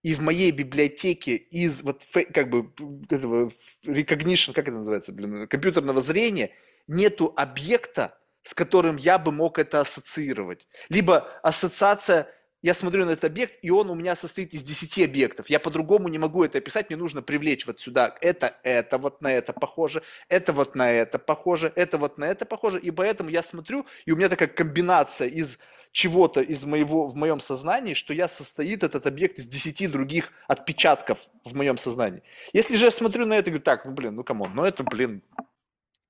и 0.03 0.13
в 0.13 0.21
моей 0.21 0.51
библиотеке 0.51 1.35
из 1.35 1.81
вот 1.81 2.03
как 2.33 2.49
бы 2.49 2.71
этого 3.09 3.51
recognition, 3.85 4.53
как 4.53 4.67
это 4.67 4.77
называется, 4.77 5.11
блин, 5.11 5.47
компьютерного 5.47 6.01
зрения, 6.01 6.51
нету 6.87 7.33
объекта, 7.35 8.17
с 8.43 8.53
которым 8.53 8.95
я 8.95 9.17
бы 9.17 9.31
мог 9.31 9.59
это 9.59 9.81
ассоциировать. 9.81 10.67
Либо 10.87 11.27
ассоциация, 11.43 12.27
я 12.61 12.73
смотрю 12.73 13.05
на 13.05 13.11
этот 13.11 13.25
объект, 13.25 13.57
и 13.61 13.69
он 13.69 13.89
у 13.89 13.95
меня 13.95 14.15
состоит 14.15 14.53
из 14.53 14.63
10 14.63 15.05
объектов. 15.05 15.49
Я 15.49 15.59
по-другому 15.59 16.09
не 16.09 16.17
могу 16.17 16.43
это 16.43 16.57
описать, 16.57 16.89
мне 16.89 16.97
нужно 16.97 17.21
привлечь 17.21 17.65
вот 17.65 17.79
сюда. 17.79 18.15
Это, 18.21 18.55
это, 18.63 18.97
вот 18.97 19.21
на 19.21 19.31
это 19.31 19.53
похоже, 19.53 20.03
это 20.27 20.51
вот 20.51 20.75
на 20.75 20.91
это 20.91 21.19
похоже, 21.19 21.71
это 21.75 21.97
вот 21.97 22.17
на 22.17 22.25
это 22.25 22.45
похоже. 22.45 22.79
И 22.79 22.91
поэтому 22.91 23.29
я 23.29 23.43
смотрю, 23.43 23.85
и 24.05 24.11
у 24.11 24.17
меня 24.17 24.27
такая 24.27 24.49
комбинация 24.49 25.27
из 25.27 25.57
чего-то 25.91 26.41
из 26.41 26.65
моего, 26.65 27.07
в 27.07 27.15
моем 27.15 27.39
сознании, 27.39 27.93
что 27.93 28.13
я 28.13 28.27
состоит 28.27 28.83
этот 28.83 29.07
объект 29.07 29.39
из 29.39 29.47
10 29.47 29.89
других 29.91 30.31
отпечатков 30.47 31.29
в 31.45 31.55
моем 31.55 31.77
сознании. 31.77 32.21
Если 32.53 32.75
же 32.75 32.85
я 32.85 32.91
смотрю 32.91 33.25
на 33.25 33.33
это 33.33 33.49
и 33.49 33.51
говорю, 33.51 33.63
так, 33.63 33.85
ну 33.85 33.91
блин, 33.91 34.15
ну 34.15 34.23
come 34.23 34.39
on, 34.39 34.51
ну 34.53 34.65
это, 34.65 34.83
блин, 34.83 35.23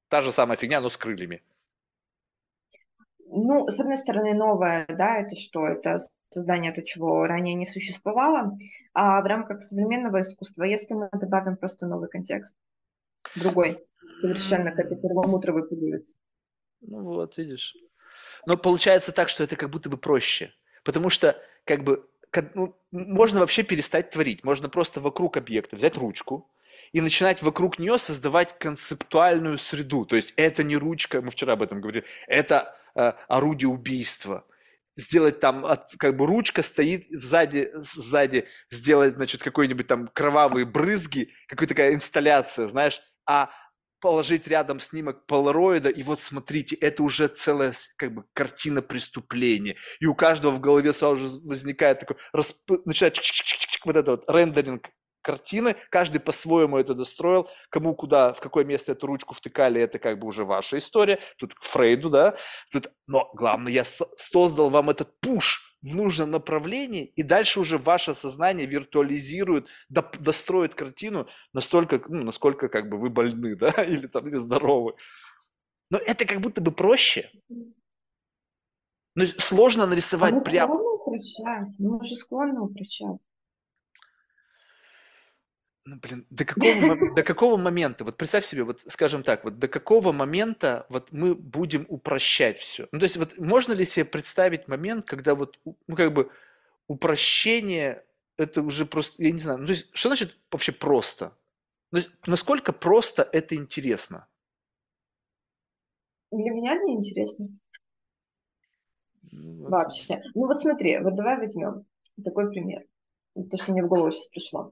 та 0.10 0.22
же 0.22 0.32
самая 0.32 0.58
фигня, 0.58 0.82
но 0.82 0.90
с 0.90 0.98
крыльями. 0.98 1.42
Ну, 3.32 3.68
с 3.68 3.80
одной 3.80 3.98
стороны, 3.98 4.34
новое, 4.34 4.86
да, 4.88 5.18
это 5.18 5.36
что? 5.36 5.68
Это 5.68 6.00
создание 6.30 6.72
то, 6.72 6.82
чего 6.82 7.28
ранее 7.28 7.54
не 7.54 7.66
существовало. 7.66 8.58
А 8.94 9.22
в 9.22 9.26
рамках 9.26 9.62
современного 9.62 10.22
искусства, 10.22 10.64
если 10.64 10.96
мы 10.96 11.10
добавим 11.14 11.56
просто 11.56 11.88
новый 11.88 12.10
контекст, 12.10 12.56
другой, 13.36 13.78
совершенно 14.20 14.72
к 14.72 14.80
этой 14.80 15.00
перламутровой 15.00 15.68
пуговице. 15.68 16.16
Ну 16.82 17.04
вот, 17.04 17.38
видишь. 17.38 17.76
Но 18.48 18.58
получается 18.58 19.12
так, 19.12 19.30
что 19.30 19.44
это 19.44 19.56
как 19.56 19.70
будто 19.70 19.90
бы 19.90 19.98
проще. 19.98 20.52
Потому 20.84 21.12
что, 21.12 21.40
как 21.66 21.84
бы, 21.84 22.10
ну, 22.56 22.76
можно 22.92 23.42
вообще 23.42 23.64
перестать 23.64 24.10
творить. 24.10 24.44
Можно 24.44 24.70
просто 24.70 25.02
вокруг 25.02 25.38
объекта 25.38 25.76
взять 25.76 25.98
ручку 25.98 26.50
и 26.92 27.02
начинать 27.02 27.42
вокруг 27.42 27.80
нее 27.80 27.98
создавать 27.98 28.58
концептуальную 28.58 29.58
среду. 29.58 30.06
То 30.06 30.16
есть 30.16 30.34
это 30.36 30.64
не 30.64 30.78
ручка, 30.78 31.22
мы 31.22 31.32
вчера 31.32 31.54
об 31.54 31.64
этом 31.64 31.82
говорили, 31.82 32.06
это 32.28 32.76
э, 32.96 33.14
орудие 33.28 33.70
убийства. 33.70 34.46
Сделать 34.98 35.40
там, 35.40 35.66
как 35.98 36.18
бы 36.18 36.26
ручка 36.26 36.62
стоит 36.62 37.06
сзади, 37.10 37.70
сзади 37.74 38.48
сделать, 38.70 39.16
значит, 39.16 39.42
какой-нибудь 39.42 39.88
там 39.88 40.08
кровавые 40.10 40.66
брызги, 40.66 41.30
какая-то 41.48 41.74
такая 41.74 41.94
инсталляция, 41.94 42.68
знаешь, 42.68 43.02
а 43.26 43.50
положить 44.02 44.48
рядом 44.48 44.80
снимок 44.80 45.26
полароида, 45.26 45.90
и 45.90 46.04
вот 46.04 46.22
смотрите, 46.22 46.76
это 46.76 47.04
уже 47.04 47.28
целая 47.28 47.74
как 47.98 48.14
бы 48.14 48.26
картина 48.34 48.82
преступления. 48.82 49.76
И 50.00 50.06
у 50.06 50.16
каждого 50.16 50.52
в 50.52 50.60
голове 50.60 50.94
сразу 50.94 51.18
же 51.18 51.36
возникает 51.46 52.00
такой, 52.00 52.18
расп- 52.36 52.82
начинает 52.86 53.20
вот 53.86 53.96
это 53.96 54.12
вот 54.12 54.30
рендеринг 54.30 54.90
картины, 55.22 55.76
каждый 55.90 56.20
по-своему 56.20 56.78
это 56.78 56.94
достроил, 56.94 57.50
кому 57.70 57.96
куда, 57.96 58.34
в 58.34 58.40
какое 58.40 58.64
место 58.66 58.92
эту 58.94 59.08
ручку 59.08 59.34
втыкали, 59.34 59.82
это 59.82 60.00
как 60.00 60.20
бы 60.20 60.28
уже 60.28 60.46
ваша 60.46 60.78
история, 60.78 61.20
тут 61.38 61.54
к 61.54 61.64
Фрейду, 61.64 62.10
да, 62.10 62.36
тут, 62.72 62.92
но 63.08 63.30
главное, 63.34 63.72
я 63.72 63.84
со- 63.84 64.10
создал 64.18 64.70
вам 64.70 64.90
этот 64.90 65.20
пуш 65.20 65.78
в 65.82 65.96
нужном 65.96 66.32
направлении, 66.32 67.06
и 67.06 67.24
дальше 67.24 67.60
уже 67.60 67.78
ваше 67.78 68.14
сознание 68.14 68.68
виртуализирует, 68.68 69.68
доп- 69.92 70.18
достроит 70.20 70.76
картину 70.76 71.28
настолько, 71.54 72.02
ну, 72.10 72.24
насколько 72.24 72.68
как 72.68 72.90
бы 72.90 72.98
вы 72.98 73.10
больны, 73.10 73.56
да, 73.56 73.70
или 73.84 74.08
там, 74.08 74.28
или 74.28 74.36
здоровы. 74.38 74.96
Но 75.90 75.98
это 75.98 76.26
как 76.26 76.42
будто 76.42 76.62
бы 76.62 76.72
проще. 76.72 77.32
Ну, 79.16 79.26
сложно 79.38 79.84
А 79.84 79.88
нарисовать 79.88 80.34
мы 80.34 80.44
прям... 80.44 80.70
склонны 80.70 80.96
упрощать, 80.96 81.80
мы 81.80 82.04
же 82.04 82.16
склонны 82.16 82.60
упрощать. 82.62 83.18
Ну, 85.90 85.96
блин, 86.00 86.24
до 86.30 86.46
какого, 86.46 87.16
до 87.16 87.24
какого 87.24 87.58
момента, 87.58 88.04
вот 88.04 88.16
представь 88.16 88.46
себе, 88.46 88.64
вот 88.64 88.82
скажем 88.82 89.24
так, 89.24 89.44
вот 89.44 89.58
до 89.58 89.68
какого 89.68 90.12
момента 90.12 90.86
вот 90.88 91.12
мы 91.12 91.34
будем 91.34 91.88
упрощать 91.90 92.60
все? 92.60 92.88
Ну, 92.92 93.00
то 93.00 93.06
есть 93.06 93.18
вот 93.18 93.40
можно 93.40 93.74
ли 93.74 93.86
себе 93.86 94.06
представить 94.06 94.68
момент, 94.68 95.06
когда 95.06 95.34
вот, 95.34 95.60
ну, 95.88 95.96
как 95.96 96.14
бы 96.14 96.30
упрощение, 96.88 98.04
это 98.38 98.62
уже 98.62 98.86
просто, 98.86 99.24
я 99.24 99.32
не 99.32 99.40
знаю, 99.40 99.58
ну, 99.58 99.66
то 99.66 99.72
есть 99.72 99.88
что 99.94 100.10
значит 100.10 100.38
вообще 100.52 100.74
просто? 100.74 101.36
Ну, 101.92 101.98
есть 101.98 102.12
насколько 102.28 102.72
просто 102.72 103.28
это 103.34 103.56
интересно? 103.56 104.28
Для 106.32 106.52
меня 106.52 106.76
не 106.84 106.98
интересно 106.98 107.48
Ну, 109.32 109.70
вообще. 109.70 110.22
Ну 110.36 110.46
вот 110.46 110.62
смотри, 110.62 111.00
вот 111.00 111.16
давай 111.16 111.38
возьмем 111.38 111.88
такой 112.24 112.52
пример. 112.52 112.86
То, 113.34 113.58
что 113.58 113.72
мне 113.72 113.84
в 113.84 113.88
голову 113.88 114.12
сейчас 114.12 114.28
пришло. 114.28 114.72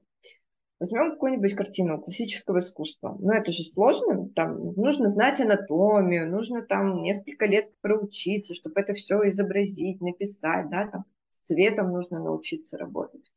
Возьмем 0.80 1.12
какую-нибудь 1.12 1.54
картину 1.54 2.00
классического 2.00 2.60
искусства. 2.60 3.16
Но 3.18 3.32
это 3.32 3.50
же 3.50 3.64
сложно. 3.64 4.28
Там 4.30 4.74
нужно 4.74 5.08
знать 5.08 5.40
анатомию, 5.40 6.30
нужно 6.30 6.62
там 6.62 7.02
несколько 7.02 7.46
лет 7.46 7.72
проучиться, 7.80 8.54
чтобы 8.54 8.80
это 8.80 8.94
все 8.94 9.26
изобразить, 9.28 10.00
написать, 10.00 10.70
да, 10.70 10.86
там 10.86 11.04
с 11.30 11.48
цветом 11.48 11.90
нужно 11.90 12.22
научиться 12.22 12.78
работать. 12.78 13.32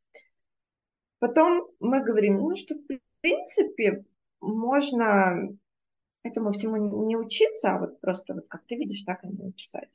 Потом 1.18 1.68
мы 1.80 2.04
говорим, 2.04 2.38
ну, 2.38 2.54
что 2.54 2.76
в 2.76 3.00
принципе 3.20 4.04
можно 4.40 5.48
этому 6.22 6.52
всему 6.52 6.76
не 6.76 6.90
не 6.90 7.16
учиться, 7.16 7.72
а 7.72 7.78
вот 7.80 8.00
просто 8.00 8.34
вот 8.34 8.46
как 8.48 8.64
ты 8.66 8.76
видишь, 8.76 9.02
так 9.02 9.24
и 9.24 9.28
написать. 9.28 9.90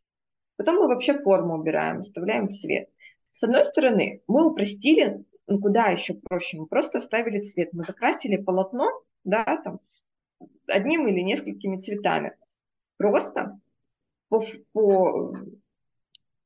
Потом 0.58 0.76
мы 0.76 0.88
вообще 0.88 1.14
форму 1.14 1.56
убираем, 1.56 2.00
оставляем 2.00 2.50
цвет. 2.50 2.90
С 3.32 3.44
одной 3.44 3.64
стороны, 3.66 4.24
мы 4.28 4.48
упростили, 4.48 5.24
ну 5.48 5.60
куда 5.60 5.88
еще 5.88 6.14
проще, 6.14 6.58
мы 6.58 6.68
просто 6.68 7.00
оставили 7.00 7.42
цвет, 7.42 7.74
мы 7.74 7.84
закрасили 7.84 8.38
полотно, 8.38 8.86
да, 9.24 9.62
там, 9.64 9.80
одним 10.68 11.08
или 11.08 11.22
несколькими 11.22 11.78
цветами. 11.78 12.36
Просто 12.98 13.60
по, 14.30 14.42
по 14.74 15.34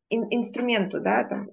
ин- 0.10 0.28
инструменту, 0.30 1.02
да, 1.02 1.23
там, 1.23 1.49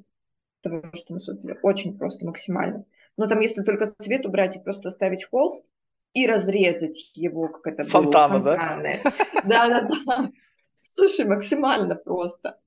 того, 0.61 0.83
что 0.95 1.15
мы 1.15 1.21
создали, 1.21 1.59
очень 1.63 1.97
просто, 1.97 2.27
максимально. 2.27 2.85
Но 3.17 3.27
там, 3.27 3.41
если 3.41 3.63
только 3.63 3.87
цвет 3.87 4.27
убрать 4.27 4.57
и 4.57 4.61
просто 4.61 4.89
оставить 4.89 5.25
холст 5.25 5.67
и 6.13 6.27
разрезать 6.27 7.11
его, 7.15 7.49
как 7.49 7.67
это 7.67 7.85
было 7.85 8.05
Фонтана, 8.05 8.41
да? 8.41 8.59
Фонтаны. 8.59 9.01
Да-да-да. 9.45 10.31
Слушай, 10.75 11.27
максимально 11.27 11.95
просто. 11.95 12.59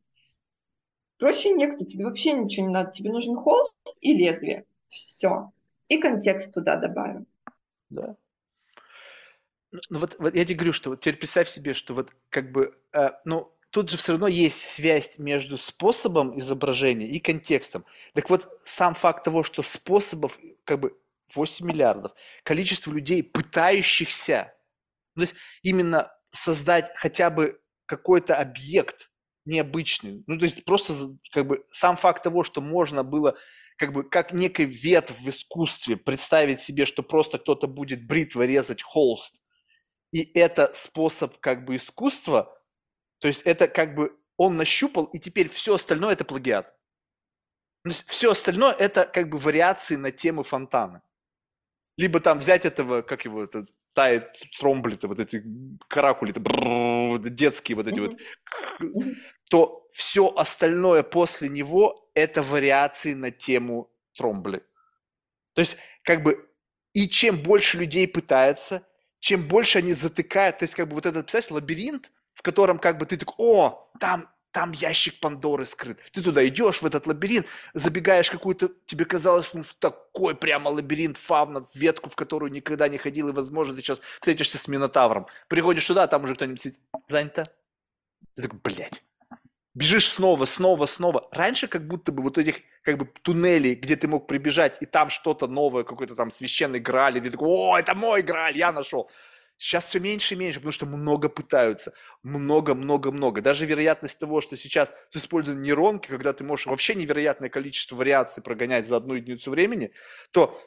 Проще 1.17 1.51
некуда, 1.51 1.85
тебе 1.85 2.05
вообще 2.05 2.33
ничего 2.33 2.65
не 2.65 2.73
надо. 2.73 2.91
Тебе 2.91 3.11
нужен 3.11 3.35
холст 3.35 3.77
и 4.01 4.13
лезвие. 4.13 4.65
Все. 4.91 5.51
И 5.87 5.99
контекст 5.99 6.53
туда 6.53 6.75
добавим. 6.75 7.25
Да. 7.89 8.15
Ну 9.71 9.79
ну 9.89 9.99
вот, 9.99 10.17
вот 10.19 10.35
я 10.35 10.43
тебе 10.43 10.55
говорю, 10.55 10.73
что 10.73 10.89
вот 10.89 10.99
теперь 10.99 11.17
представь 11.17 11.47
себе, 11.47 11.73
что 11.73 11.93
вот 11.93 12.13
как 12.29 12.51
бы, 12.51 12.77
э, 12.91 13.11
ну, 13.23 13.57
тут 13.69 13.89
же 13.89 13.95
все 13.95 14.11
равно 14.11 14.27
есть 14.27 14.59
связь 14.59 15.17
между 15.17 15.57
способом 15.57 16.37
изображения 16.37 17.07
и 17.07 17.19
контекстом. 17.19 17.85
Так 18.13 18.29
вот, 18.29 18.49
сам 18.65 18.93
факт 18.93 19.23
того, 19.23 19.43
что 19.43 19.63
способов 19.63 20.37
как 20.65 20.81
бы 20.81 20.97
8 21.33 21.65
миллиардов, 21.65 22.11
количество 22.43 22.91
людей, 22.91 23.23
пытающихся, 23.23 24.53
то 25.15 25.21
есть 25.21 25.35
именно 25.61 26.11
создать 26.31 26.91
хотя 26.95 27.29
бы 27.29 27.61
какой-то 27.85 28.35
объект 28.35 29.09
необычный, 29.45 30.23
ну, 30.27 30.37
то 30.37 30.43
есть 30.43 30.65
просто 30.65 30.93
как 31.31 31.47
бы 31.47 31.63
сам 31.67 31.95
факт 31.95 32.23
того, 32.23 32.43
что 32.43 32.59
можно 32.59 33.03
было 33.03 33.37
как 33.81 33.93
бы 33.93 34.03
как 34.03 34.31
некий 34.31 34.65
ветвь 34.65 35.19
в 35.19 35.27
искусстве 35.27 35.97
представить 35.97 36.61
себе, 36.61 36.85
что 36.85 37.01
просто 37.01 37.39
кто-то 37.39 37.65
будет 37.67 38.05
бритвой 38.05 38.45
резать 38.45 38.83
холст, 38.83 39.41
и 40.11 40.21
это 40.37 40.71
способ 40.75 41.39
как 41.39 41.65
бы 41.65 41.77
искусства, 41.77 42.55
То 43.21 43.27
есть 43.27 43.41
это 43.41 43.67
как 43.67 43.95
бы 43.95 44.15
он 44.37 44.55
нащупал, 44.55 45.05
и 45.05 45.19
теперь 45.19 45.49
все 45.49 45.73
остальное 45.73 46.13
это 46.13 46.25
плагиат. 46.25 46.67
То 47.83 47.89
есть 47.89 48.07
все 48.07 48.31
остальное 48.31 48.73
это 48.73 49.05
как 49.05 49.29
бы 49.29 49.39
вариации 49.39 49.95
на 49.95 50.11
тему 50.11 50.43
фонтана. 50.43 51.01
Либо 51.97 52.19
там 52.19 52.37
взять 52.37 52.65
этого, 52.65 53.01
как 53.01 53.25
его, 53.25 53.43
это, 53.43 53.65
тает 53.95 54.31
тромблиты, 54.59 55.07
вот 55.07 55.19
эти 55.19 55.43
каракули, 55.87 56.33
детские 57.29 57.75
вот 57.75 57.87
эти 57.87 57.99
вот, 57.99 58.11
то 59.51 59.85
все 59.91 60.33
остальное 60.33 61.03
после 61.03 61.49
него 61.49 62.09
это 62.13 62.41
вариации 62.41 63.13
на 63.13 63.31
тему 63.31 63.91
тромбли. 64.13 64.63
То 65.53 65.59
есть, 65.59 65.75
как 66.03 66.23
бы, 66.23 66.49
и 66.93 67.09
чем 67.09 67.37
больше 67.37 67.77
людей 67.77 68.07
пытается, 68.07 68.87
чем 69.19 69.45
больше 69.45 69.79
они 69.79 69.91
затыкают, 69.91 70.59
то 70.59 70.63
есть, 70.63 70.73
как 70.73 70.87
бы, 70.87 70.95
вот 70.95 71.05
этот, 71.05 71.25
представляешь, 71.25 71.51
лабиринт, 71.51 72.13
в 72.33 72.43
котором, 72.43 72.79
как 72.79 72.97
бы, 72.97 73.05
ты 73.05 73.17
такой, 73.17 73.35
о, 73.37 73.91
там 73.99 74.29
там 74.51 74.73
ящик 74.73 75.19
Пандоры 75.21 75.65
скрыт. 75.65 75.99
Ты 76.11 76.21
туда 76.21 76.45
идешь, 76.45 76.81
в 76.81 76.85
этот 76.85 77.07
лабиринт, 77.07 77.45
забегаешь 77.73 78.29
какую-то, 78.29 78.69
тебе 78.85 79.05
казалось, 79.05 79.53
ну, 79.53 79.63
такой 79.79 80.35
прямо 80.35 80.69
лабиринт 80.69 81.17
фавна, 81.17 81.65
ветку, 81.73 82.09
в 82.09 82.15
которую 82.15 82.51
никогда 82.51 82.89
не 82.89 82.97
ходил, 82.97 83.29
и, 83.29 83.33
возможно, 83.33 83.75
ты 83.75 83.81
сейчас 83.81 84.01
встретишься 84.15 84.57
с 84.57 84.67
Минотавром. 84.67 85.27
Приходишь 85.47 85.85
туда, 85.85 86.07
там 86.07 86.23
уже 86.23 86.35
кто-нибудь 86.35 86.61
сидит, 86.61 86.79
занято. 87.07 87.45
Ты 88.35 88.43
такой, 88.43 88.59
блядь. 88.61 89.03
Бежишь 89.73 90.09
снова, 90.09 90.45
снова, 90.45 90.85
снова. 90.85 91.29
Раньше 91.31 91.67
как 91.67 91.87
будто 91.87 92.11
бы 92.11 92.23
вот 92.23 92.37
этих 92.37 92.57
как 92.83 92.97
бы 92.97 93.05
туннелей, 93.21 93.75
где 93.75 93.95
ты 93.95 94.07
мог 94.07 94.27
прибежать, 94.27 94.77
и 94.81 94.85
там 94.85 95.09
что-то 95.09 95.47
новое, 95.47 95.83
какой-то 95.83 96.15
там 96.15 96.29
священный 96.29 96.79
граль, 96.79 97.17
и 97.17 97.21
ты 97.21 97.31
такой, 97.31 97.47
о, 97.47 97.77
это 97.79 97.95
мой 97.95 98.21
граль, 98.21 98.57
я 98.57 98.73
нашел. 98.73 99.09
Сейчас 99.57 99.85
все 99.85 99.99
меньше 99.99 100.33
и 100.33 100.37
меньше, 100.37 100.59
потому 100.59 100.71
что 100.73 100.87
много 100.87 101.29
пытаются. 101.29 101.93
Много-много-много. 102.23 103.41
Даже 103.41 103.65
вероятность 103.67 104.17
того, 104.19 104.41
что 104.41 104.57
сейчас 104.57 104.91
с 105.11 105.17
использованием 105.17 105.63
нейронки, 105.63 106.07
когда 106.07 106.33
ты 106.33 106.43
можешь 106.43 106.65
вообще 106.65 106.95
невероятное 106.95 107.49
количество 107.49 107.95
вариаций 107.95 108.41
прогонять 108.41 108.87
за 108.87 108.97
одну 108.97 109.13
единицу 109.13 109.51
времени, 109.51 109.93
то 110.31 110.59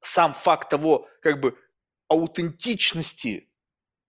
сам 0.00 0.32
факт 0.32 0.70
того, 0.70 1.08
как 1.20 1.40
бы, 1.40 1.58
аутентичности, 2.06 3.50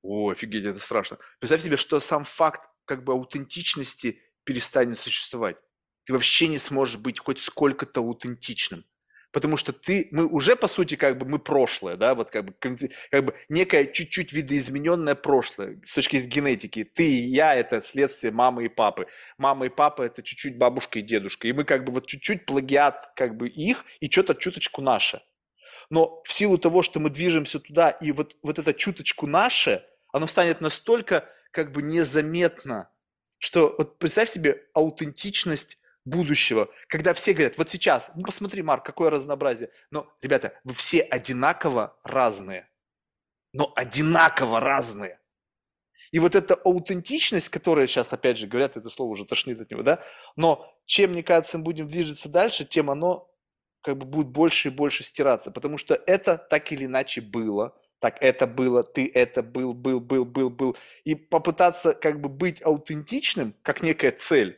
о, 0.03 0.30
офигеть, 0.30 0.65
это 0.65 0.80
страшно. 0.80 1.17
Представь 1.39 1.63
себе, 1.63 1.76
что 1.76 1.99
сам 1.99 2.23
факт, 2.23 2.68
как 2.90 3.03
бы, 3.03 3.14
аутентичности 3.14 4.22
перестанет 4.44 4.98
существовать. 4.98 5.57
Ты 6.06 6.14
вообще 6.14 6.48
не 6.48 6.57
сможешь 6.57 6.98
быть 6.98 7.20
хоть 7.20 7.40
сколько-то 7.40 8.02
аутентичным 8.02 8.84
потому 9.32 9.57
что 9.57 9.74
ты, 9.74 10.07
мы 10.11 10.26
уже, 10.26 10.56
по 10.56 10.68
сути, 10.68 10.95
как 10.95 11.18
бы 11.18 11.26
мы 11.28 11.40
прошлое, 11.40 11.95
да, 11.95 12.16
вот 12.16 12.32
как 12.32 12.45
бы, 12.45 12.53
как 13.11 13.26
бы 13.26 13.36
некое 13.48 13.86
чуть-чуть 13.86 14.34
видоизмененное 14.34 15.16
прошлое 15.16 15.80
с 15.84 15.94
точки 15.94 16.18
зрения 16.18 16.30
генетики. 16.30 16.84
Ты 16.84 17.03
и 17.03 17.28
я– 17.28 17.56
это 17.56 17.82
следствие 17.82 18.32
мамы 18.32 18.66
и 18.66 18.70
папы. 18.70 19.07
Мама 19.38 19.66
и 19.66 19.70
папа– 19.70 20.02
это 20.03 20.24
чуть-чуть 20.24 20.57
бабушка 20.57 20.99
и 20.99 21.02
дедушка. 21.02 21.48
И 21.48 21.53
мы 21.53 21.64
как 21.64 21.86
бы 21.86 21.91
вот 21.91 22.07
чуть-чуть 22.07 22.45
плагиат 22.45 23.11
как 23.16 23.38
бы 23.38 23.48
их 23.48 23.86
и 23.99 24.10
что-то 24.10 24.36
чуточку 24.36 24.82
наше. 24.82 25.22
Но 25.90 26.22
в 26.24 26.32
силу 26.34 26.57
того, 26.57 26.84
что 26.84 26.99
мы 26.99 27.10
движемся 27.10 27.60
туда, 27.60 27.90
и 27.90 28.11
вот, 28.11 28.36
вот 28.44 28.60
это 28.60 28.74
чуточку 28.74 29.28
наше, 29.28 29.84
оно 30.11 30.28
станет 30.28 30.61
настолько 30.61 31.28
как 31.51 31.71
бы 31.71 31.81
незаметно, 31.81 32.91
что 33.38 33.76
вот 33.77 33.99
представь 33.99 34.30
себе 34.30 34.65
аутентичность 34.73 35.77
будущего, 36.05 36.69
когда 36.88 37.13
все 37.13 37.34
говорят, 37.34 37.57
вот 37.57 37.69
сейчас, 37.69 38.11
ну 38.15 38.23
посмотри, 38.23 38.61
Марк, 38.61 38.85
какое 38.85 39.09
разнообразие. 39.09 39.69
Но, 39.91 40.11
ребята, 40.21 40.59
вы 40.63 40.73
все 40.73 41.01
одинаково 41.01 41.97
разные. 42.03 42.69
Но 43.53 43.71
одинаково 43.76 44.59
разные. 44.59 45.19
И 46.11 46.19
вот 46.19 46.35
эта 46.35 46.55
аутентичность, 46.55 47.49
которая 47.49 47.88
сейчас, 47.88 48.11
опять 48.13 48.38
же, 48.38 48.47
говорят, 48.47 48.77
это 48.77 48.89
слово 48.89 49.11
уже 49.11 49.26
тошнит 49.26 49.61
от 49.61 49.69
него, 49.69 49.84
да? 49.84 50.03
Но 50.35 50.73
чем, 50.85 51.11
мне 51.11 51.23
кажется, 51.23 51.57
мы 51.57 51.63
будем 51.65 51.88
движется 51.88 52.30
дальше, 52.30 52.65
тем 52.65 52.89
оно 52.89 53.30
как 53.81 53.97
бы 53.97 54.05
будет 54.05 54.27
больше 54.27 54.69
и 54.69 54.71
больше 54.71 55.03
стираться. 55.03 55.51
Потому 55.51 55.77
что 55.77 55.93
это 55.93 56.38
так 56.38 56.71
или 56.71 56.85
иначе 56.85 57.21
было. 57.21 57.78
Так 57.99 58.17
это 58.21 58.47
было, 58.47 58.84
ты 58.84 59.11
это 59.13 59.43
был, 59.43 59.73
был, 59.73 59.99
был, 59.99 60.26
был, 60.26 60.49
был. 60.49 60.77
И 61.03 61.15
попытаться 61.15 61.93
как 61.93 62.21
бы 62.21 62.30
быть 62.30 62.65
аутентичным, 62.65 63.53
как 63.61 63.84
некая 63.84 64.11
цель, 64.11 64.57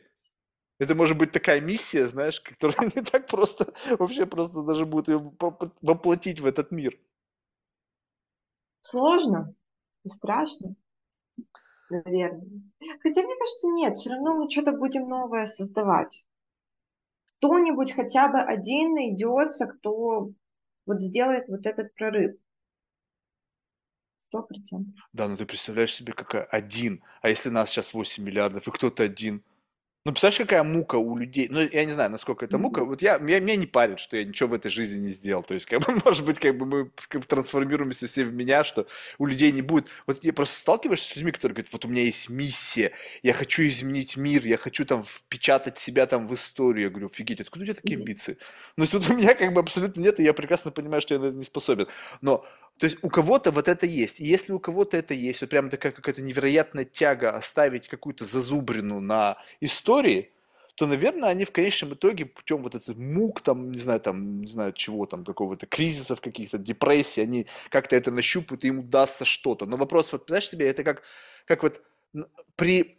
это 0.78 0.94
может 0.96 1.16
быть 1.16 1.32
такая 1.32 1.60
миссия, 1.60 2.08
знаешь, 2.08 2.40
которая 2.50 2.90
не 2.94 3.02
так 3.02 3.26
просто, 3.26 3.72
вообще 3.98 4.26
просто 4.26 4.62
даже 4.62 4.86
будет 4.86 5.08
ее 5.08 5.32
воплотить 5.80 6.40
в 6.40 6.46
этот 6.46 6.70
мир. 6.72 6.98
Сложно 8.80 9.54
и 10.04 10.08
страшно, 10.08 10.74
наверное. 11.88 12.62
Хотя, 13.00 13.22
мне 13.22 13.36
кажется, 13.38 13.68
нет, 13.68 13.96
все 13.96 14.10
равно 14.10 14.34
мы 14.34 14.50
что-то 14.50 14.72
будем 14.72 15.08
новое 15.08 15.46
создавать. 15.46 16.24
Кто-нибудь 17.38 17.92
хотя 17.92 18.28
бы 18.28 18.40
один 18.40 18.94
найдется, 18.94 19.66
кто 19.66 20.30
вот 20.86 21.00
сделает 21.00 21.48
вот 21.48 21.64
этот 21.64 21.94
прорыв. 21.94 22.36
Сто 24.32 24.42
процентов. 24.42 24.94
Да, 25.12 25.28
но 25.28 25.36
ты 25.36 25.44
представляешь 25.44 25.92
себе, 25.92 26.14
какая 26.14 26.44
один, 26.44 27.02
а 27.20 27.28
если 27.28 27.50
нас 27.50 27.68
сейчас 27.68 27.92
8 27.92 28.24
миллиардов, 28.24 28.66
и 28.66 28.70
кто-то 28.70 29.02
один, 29.02 29.42
ну, 30.04 30.10
представляешь, 30.10 30.38
какая 30.38 30.64
мука 30.64 30.96
у 30.96 31.16
людей? 31.16 31.46
Ну, 31.48 31.60
я 31.60 31.84
не 31.84 31.92
знаю, 31.92 32.10
насколько 32.10 32.44
это 32.44 32.58
мука. 32.58 32.84
Вот 32.84 33.02
я, 33.02 33.18
меня, 33.18 33.38
меня 33.38 33.54
не 33.54 33.66
парит, 33.66 34.00
что 34.00 34.16
я 34.16 34.24
ничего 34.24 34.48
в 34.48 34.54
этой 34.54 34.68
жизни 34.68 34.98
не 34.98 35.10
сделал. 35.10 35.44
То 35.44 35.54
есть, 35.54 35.66
как 35.66 35.80
бы, 35.80 35.94
может 36.04 36.24
быть, 36.24 36.40
как 36.40 36.58
бы 36.58 36.66
мы 36.66 36.90
как 37.08 37.20
бы 37.20 37.26
трансформируемся 37.26 38.08
все 38.08 38.24
в 38.24 38.32
меня, 38.32 38.64
что 38.64 38.88
у 39.18 39.26
людей 39.26 39.52
не 39.52 39.62
будет. 39.62 39.88
Вот 40.08 40.24
я 40.24 40.32
просто 40.32 40.58
сталкиваешься 40.58 41.12
с 41.12 41.16
людьми, 41.16 41.30
которые 41.30 41.54
говорят, 41.54 41.72
вот 41.72 41.84
у 41.84 41.88
меня 41.88 42.02
есть 42.02 42.28
миссия, 42.28 42.90
я 43.22 43.32
хочу 43.32 43.62
изменить 43.62 44.16
мир, 44.16 44.44
я 44.44 44.56
хочу 44.56 44.84
там 44.84 45.04
впечатать 45.04 45.78
себя 45.78 46.06
там 46.06 46.26
в 46.26 46.34
историю. 46.34 46.86
Я 46.86 46.90
говорю, 46.90 47.06
офигеть, 47.06 47.40
откуда 47.40 47.62
у 47.62 47.66
тебя 47.66 47.74
такие 47.74 47.96
амбиции? 47.96 48.38
Ну, 48.76 48.86
тут 48.88 49.08
у 49.08 49.14
меня 49.14 49.34
как 49.34 49.52
бы 49.52 49.60
абсолютно 49.60 50.00
нет, 50.00 50.18
и 50.18 50.24
я 50.24 50.34
прекрасно 50.34 50.72
понимаю, 50.72 51.00
что 51.00 51.14
я 51.14 51.20
на 51.20 51.26
это 51.26 51.36
не 51.36 51.44
способен. 51.44 51.86
Но 52.22 52.44
то 52.78 52.86
есть 52.86 52.98
у 53.02 53.08
кого-то 53.08 53.50
вот 53.52 53.68
это 53.68 53.86
есть. 53.86 54.20
И 54.20 54.24
если 54.24 54.52
у 54.52 54.58
кого-то 54.58 54.96
это 54.96 55.14
есть, 55.14 55.40
вот 55.40 55.50
прям 55.50 55.70
такая 55.70 55.92
какая-то 55.92 56.22
невероятная 56.22 56.84
тяга 56.84 57.30
оставить 57.30 57.88
какую-то 57.88 58.24
зазубрину 58.24 59.00
на 59.00 59.38
истории, 59.60 60.32
то, 60.74 60.86
наверное, 60.86 61.28
они 61.28 61.44
в 61.44 61.52
конечном 61.52 61.94
итоге 61.94 62.24
путем 62.24 62.62
вот 62.62 62.74
этих 62.74 62.96
мук, 62.96 63.42
там, 63.42 63.70
не 63.72 63.78
знаю, 63.78 64.00
там, 64.00 64.40
не 64.40 64.50
знаю, 64.50 64.72
чего 64.72 65.06
там, 65.06 65.24
какого-то 65.24 65.66
кризисов 65.66 66.20
каких-то, 66.20 66.58
депрессий, 66.58 67.20
они 67.20 67.46
как-то 67.68 67.94
это 67.94 68.10
нащупают, 68.10 68.64
и 68.64 68.68
им 68.68 68.80
удастся 68.80 69.24
что-то. 69.24 69.66
Но 69.66 69.76
вопрос, 69.76 70.12
вот, 70.12 70.24
знаешь 70.28 70.48
себе, 70.48 70.66
это 70.68 70.82
как, 70.82 71.02
как 71.44 71.62
вот 71.62 71.82
при, 72.56 72.98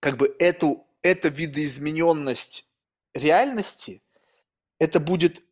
как 0.00 0.16
бы 0.16 0.34
эту, 0.38 0.86
эта 1.02 1.28
видоизмененность 1.28 2.66
реальности, 3.14 4.00
это 4.78 5.00
будет 5.00 5.42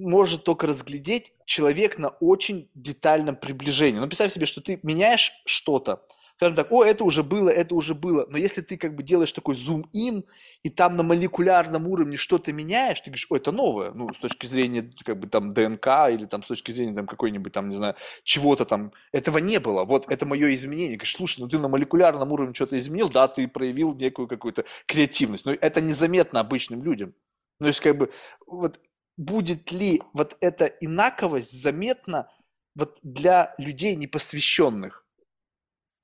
может 0.00 0.44
только 0.44 0.66
разглядеть 0.66 1.32
человек 1.44 1.98
на 1.98 2.08
очень 2.08 2.68
детальном 2.74 3.36
приближении. 3.36 3.98
Ну, 3.98 4.06
представь 4.06 4.32
себе, 4.32 4.46
что 4.46 4.60
ты 4.60 4.78
меняешь 4.82 5.32
что-то, 5.46 6.02
скажем 6.38 6.54
так, 6.54 6.70
о, 6.70 6.84
это 6.84 7.02
уже 7.02 7.24
было, 7.24 7.48
это 7.48 7.74
уже 7.74 7.94
было. 7.94 8.24
Но 8.30 8.38
если 8.38 8.60
ты 8.60 8.76
как 8.76 8.94
бы 8.94 9.02
делаешь 9.02 9.32
такой 9.32 9.56
зум-ин, 9.56 10.24
и 10.62 10.70
там 10.70 10.96
на 10.96 11.02
молекулярном 11.02 11.88
уровне 11.88 12.16
что-то 12.16 12.52
меняешь, 12.52 13.00
ты 13.00 13.10
говоришь, 13.10 13.26
о, 13.28 13.36
это 13.36 13.50
новое, 13.50 13.90
ну, 13.90 14.12
с 14.14 14.18
точки 14.18 14.46
зрения 14.46 14.88
как 15.04 15.18
бы 15.18 15.26
там 15.26 15.52
ДНК 15.52 15.86
или 16.10 16.26
там 16.26 16.44
с 16.44 16.46
точки 16.46 16.70
зрения 16.70 16.94
там 16.94 17.06
какой-нибудь 17.06 17.52
там, 17.52 17.68
не 17.68 17.76
знаю, 17.76 17.96
чего-то 18.22 18.64
там, 18.64 18.92
этого 19.10 19.38
не 19.38 19.58
было. 19.58 19.84
Вот 19.84 20.10
это 20.10 20.26
мое 20.26 20.54
изменение. 20.54 20.96
Говоришь, 20.96 21.16
слушай, 21.16 21.40
ну 21.40 21.48
ты 21.48 21.58
на 21.58 21.68
молекулярном 21.68 22.30
уровне 22.30 22.54
что-то 22.54 22.78
изменил, 22.78 23.08
да, 23.08 23.26
ты 23.26 23.48
проявил 23.48 23.94
некую 23.94 24.28
какую-то 24.28 24.64
креативность. 24.86 25.44
Но 25.44 25.52
это 25.52 25.80
незаметно 25.80 26.38
обычным 26.38 26.84
людям. 26.84 27.14
Ну, 27.60 27.64
то 27.64 27.68
есть, 27.68 27.80
как 27.80 27.96
бы, 27.96 28.12
вот 28.46 28.78
будет 29.18 29.72
ли 29.72 30.00
вот 30.14 30.36
эта 30.40 30.64
инаковость 30.64 31.60
заметна 31.60 32.30
вот 32.74 32.98
для 33.02 33.54
людей 33.58 33.96
непосвященных? 33.96 35.04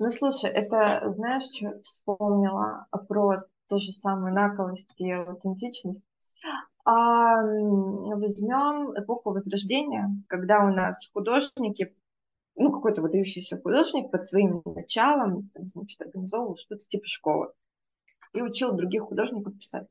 Ну, 0.01 0.11
слушай, 0.11 0.51
это, 0.51 1.15
знаешь, 1.15 1.45
что 1.45 1.81
вспомнила 1.82 2.86
про 3.09 3.45
ту 3.69 3.78
же 3.78 3.93
самую 3.93 4.32
инаковость 4.32 5.01
и 5.01 5.11
аутентичность? 5.11 6.03
А, 6.85 7.36
возьмем 7.36 8.93
эпоху 9.01 9.31
Возрождения, 9.31 10.11
когда 10.27 10.65
у 10.65 10.69
нас 10.69 11.09
художники, 11.15 11.97
ну, 12.57 12.73
какой-то 12.73 13.01
выдающийся 13.01 13.59
художник 13.59 14.11
под 14.11 14.24
своим 14.27 14.62
началом, 14.65 15.51
значит, 15.55 16.01
организовывал 16.03 16.57
что-то 16.57 16.85
типа 16.86 17.07
школы 17.07 17.53
и 18.32 18.43
учил 18.43 18.73
других 18.73 19.05
художников 19.05 19.57
писать. 19.57 19.86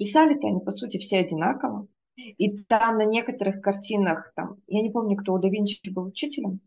Писали-то 0.00 0.48
они, 0.48 0.60
по 0.60 0.70
сути, 0.70 0.96
все 0.96 1.18
одинаково. 1.18 1.86
И 2.16 2.62
там 2.62 2.96
на 2.96 3.04
некоторых 3.04 3.60
картинах, 3.60 4.32
там, 4.34 4.56
я 4.66 4.80
не 4.80 4.88
помню, 4.88 5.14
кто 5.14 5.34
у 5.34 5.38
да 5.38 5.48
Винчи 5.50 5.90
был 5.90 6.06
учителем, 6.06 6.60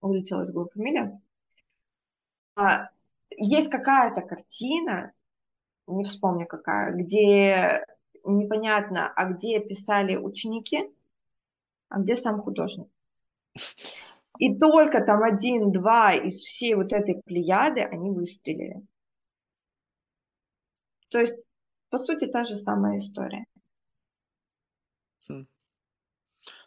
улетела 0.00 0.42
из 0.42 0.52
головы 0.52 0.70
фамилия, 0.72 1.20
а, 2.54 2.90
есть 3.36 3.68
какая-то 3.68 4.20
картина, 4.20 5.12
не 5.88 6.04
вспомню 6.04 6.46
какая, 6.46 6.92
где 6.92 7.84
непонятно, 8.22 9.12
а 9.12 9.32
где 9.32 9.58
писали 9.58 10.14
ученики, 10.14 10.88
а 11.88 11.98
где 11.98 12.14
сам 12.14 12.40
художник. 12.40 12.86
И 14.38 14.56
только 14.56 15.04
там 15.04 15.24
один-два 15.24 16.14
из 16.14 16.36
всей 16.42 16.76
вот 16.76 16.92
этой 16.92 17.20
плеяды, 17.22 17.80
они 17.80 18.12
выстрелили. 18.12 18.86
То 21.10 21.18
есть, 21.18 21.34
по 21.90 21.98
сути, 21.98 22.26
та 22.26 22.44
же 22.44 22.56
самая 22.56 22.98
история. 22.98 23.44
Хм. 25.28 25.46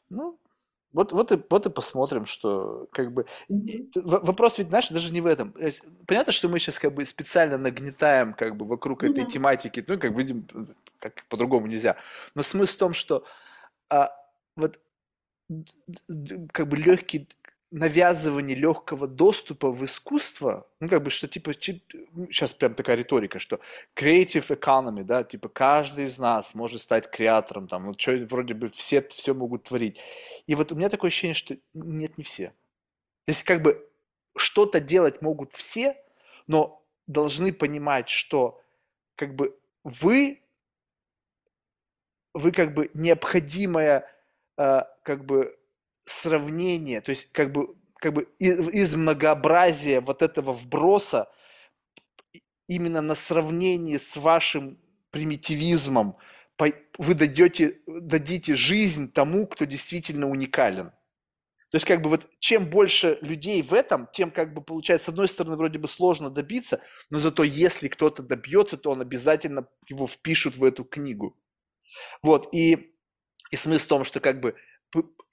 Ну, 0.09 0.39
вот, 0.93 1.13
вот, 1.13 1.31
и, 1.31 1.41
вот 1.49 1.65
и 1.65 1.69
посмотрим, 1.69 2.25
что 2.25 2.87
как 2.91 3.13
бы... 3.13 3.25
Вопрос 3.95 4.57
ведь, 4.57 4.67
знаешь, 4.67 4.89
даже 4.89 5.13
не 5.13 5.21
в 5.21 5.25
этом. 5.25 5.53
Понятно, 6.05 6.33
что 6.33 6.49
мы 6.49 6.59
сейчас 6.59 6.79
как 6.79 6.93
бы 6.93 7.05
специально 7.05 7.57
нагнетаем 7.57 8.33
как 8.33 8.57
бы 8.57 8.65
вокруг 8.65 9.03
этой 9.03 9.25
тематики, 9.25 9.83
ну, 9.87 9.97
как 9.97 10.11
видим, 10.17 10.47
как 10.99 11.25
по-другому 11.29 11.67
нельзя. 11.67 11.95
Но 12.35 12.43
смысл 12.43 12.73
в 12.73 12.79
том, 12.79 12.93
что 12.93 13.23
а, 13.89 14.11
вот 14.55 14.79
как 16.51 16.67
бы 16.67 16.77
легкий 16.77 17.27
навязывание 17.71 18.55
легкого 18.55 19.07
доступа 19.07 19.71
в 19.71 19.83
искусство, 19.85 20.67
ну, 20.81 20.89
как 20.89 21.03
бы, 21.03 21.09
что, 21.09 21.29
типа, 21.29 21.53
сейчас 21.53 22.53
прям 22.53 22.75
такая 22.75 22.97
риторика, 22.97 23.39
что 23.39 23.61
creative 23.95 24.47
economy, 24.49 25.03
да, 25.03 25.23
типа, 25.23 25.47
каждый 25.47 26.05
из 26.05 26.17
нас 26.17 26.53
может 26.53 26.81
стать 26.81 27.09
креатором, 27.09 27.69
там, 27.69 27.85
вот 27.85 27.99
что, 27.99 28.11
вроде 28.29 28.53
бы 28.53 28.67
все 28.69 29.01
все 29.09 29.33
могут 29.33 29.63
творить. 29.63 30.01
И 30.47 30.55
вот 30.55 30.73
у 30.73 30.75
меня 30.75 30.89
такое 30.89 31.07
ощущение, 31.07 31.33
что 31.33 31.57
нет, 31.73 32.17
не 32.17 32.25
все. 32.25 32.49
То 33.25 33.31
есть, 33.31 33.43
как 33.43 33.61
бы, 33.61 33.89
что-то 34.35 34.81
делать 34.81 35.21
могут 35.21 35.53
все, 35.53 35.95
но 36.47 36.83
должны 37.07 37.53
понимать, 37.53 38.09
что, 38.09 38.61
как 39.15 39.33
бы, 39.35 39.57
вы, 39.85 40.41
вы, 42.33 42.51
как 42.51 42.73
бы, 42.73 42.89
необходимая, 42.93 44.09
э, 44.57 44.81
как 45.03 45.25
бы, 45.25 45.57
сравнение, 46.05 47.01
то 47.01 47.11
есть 47.11 47.31
как 47.31 47.51
бы, 47.51 47.75
как 47.95 48.13
бы 48.13 48.27
из, 48.39 48.95
многообразия 48.95 50.01
вот 50.01 50.21
этого 50.21 50.53
вброса 50.53 51.29
именно 52.67 53.01
на 53.01 53.15
сравнении 53.15 53.97
с 53.97 54.15
вашим 54.15 54.79
примитивизмом 55.11 56.17
вы 56.97 57.15
дадете, 57.15 57.79
дадите 57.87 58.55
жизнь 58.55 59.11
тому, 59.11 59.47
кто 59.47 59.65
действительно 59.65 60.29
уникален. 60.29 60.91
То 61.71 61.77
есть, 61.77 61.85
как 61.85 62.01
бы 62.01 62.09
вот 62.09 62.29
чем 62.39 62.69
больше 62.69 63.17
людей 63.21 63.61
в 63.61 63.73
этом, 63.73 64.07
тем 64.11 64.29
как 64.29 64.53
бы 64.53 64.61
получается, 64.61 65.05
с 65.05 65.09
одной 65.09 65.29
стороны, 65.29 65.55
вроде 65.55 65.79
бы 65.79 65.87
сложно 65.87 66.29
добиться, 66.29 66.81
но 67.09 67.19
зато 67.19 67.43
если 67.43 67.87
кто-то 67.87 68.21
добьется, 68.21 68.77
то 68.77 68.91
он 68.91 69.01
обязательно 69.01 69.67
его 69.87 70.05
впишут 70.05 70.57
в 70.57 70.65
эту 70.65 70.83
книгу. 70.83 71.37
Вот, 72.21 72.53
и, 72.53 72.93
и 73.51 73.55
смысл 73.55 73.85
в 73.85 73.87
том, 73.87 74.03
что 74.03 74.19
как 74.19 74.41
бы 74.41 74.55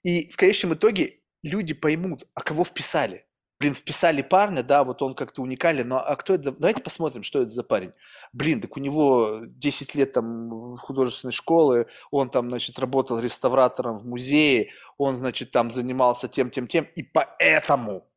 и 0.03 0.29
в 0.29 0.37
конечном 0.37 0.73
итоге 0.73 1.19
люди 1.43 1.73
поймут, 1.73 2.27
а 2.33 2.41
кого 2.41 2.63
вписали. 2.63 3.25
Блин, 3.59 3.75
вписали 3.75 4.21
парня, 4.21 4.63
да, 4.63 4.85
вот 4.85 5.01
он 5.01 5.13
как-то 5.15 5.41
уникален, 5.41 5.85
но 5.85 5.99
а 5.99 6.15
кто 6.15 6.35
это? 6.35 6.53
Давайте 6.53 6.81
посмотрим, 6.81 7.23
что 7.23 7.41
это 7.41 7.51
за 7.51 7.63
парень. 7.63 7.91
Блин, 8.31 8.61
так 8.61 8.77
у 8.77 8.79
него 8.79 9.41
10 9.43 9.95
лет 9.95 10.13
там 10.13 10.77
художественной 10.77 11.33
школы, 11.33 11.87
он 12.09 12.29
там, 12.29 12.49
значит, 12.49 12.79
работал 12.79 13.19
реставратором 13.19 13.97
в 13.97 14.05
музее, 14.05 14.69
он, 14.97 15.17
значит, 15.17 15.51
там 15.51 15.71
занимался 15.71 16.29
тем, 16.29 16.51
тем, 16.51 16.67
тем, 16.67 16.87
и 16.95 17.03
поэтому, 17.03 18.07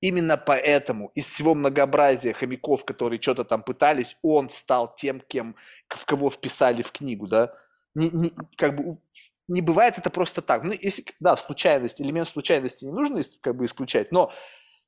именно 0.00 0.36
поэтому 0.36 1.12
из 1.14 1.26
всего 1.26 1.54
многообразия 1.54 2.32
хомяков, 2.32 2.84
которые 2.84 3.22
что-то 3.22 3.44
там 3.44 3.62
пытались, 3.62 4.16
он 4.22 4.50
стал 4.50 4.92
тем, 4.92 5.20
кем, 5.20 5.54
в 5.88 6.04
кого 6.06 6.28
вписали 6.28 6.82
в 6.82 6.90
книгу, 6.90 7.28
да. 7.28 7.54
Не, 7.94 8.10
не, 8.10 8.32
как 8.56 8.74
бы 8.76 8.98
не 9.48 9.60
бывает 9.60 9.98
это 9.98 10.10
просто 10.10 10.42
так. 10.42 10.64
Ну, 10.64 10.72
если, 10.72 11.04
да, 11.20 11.36
случайность, 11.36 12.00
элемент 12.00 12.28
случайности 12.28 12.84
не 12.84 12.92
нужно 12.92 13.22
как 13.40 13.56
бы 13.56 13.66
исключать, 13.66 14.12
но 14.12 14.32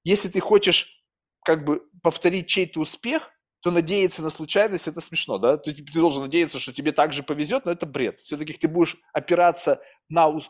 если 0.05 0.29
ты 0.29 0.41
хочешь 0.41 1.03
как 1.45 1.65
бы 1.65 1.83
повторить 2.03 2.47
чей-то 2.47 2.81
успех, 2.81 3.31
то 3.61 3.71
надеяться 3.71 4.23
на 4.23 4.29
случайность 4.31 4.89
это 4.89 5.01
смешно, 5.01 5.39
да? 5.39 5.57
Ты, 5.57 5.73
ты 5.73 5.99
должен 5.99 6.23
надеяться, 6.23 6.59
что 6.59 6.73
тебе 6.73 6.93
также 6.93 7.23
повезет, 7.23 7.65
но 7.65 7.73
это 7.73 7.87
бред. 7.87 8.21
Все-таки 8.21 8.53
ты 8.53 8.69
будешь 8.69 8.97
опираться 9.15 9.81
на 10.11 10.29
в, 10.29 10.49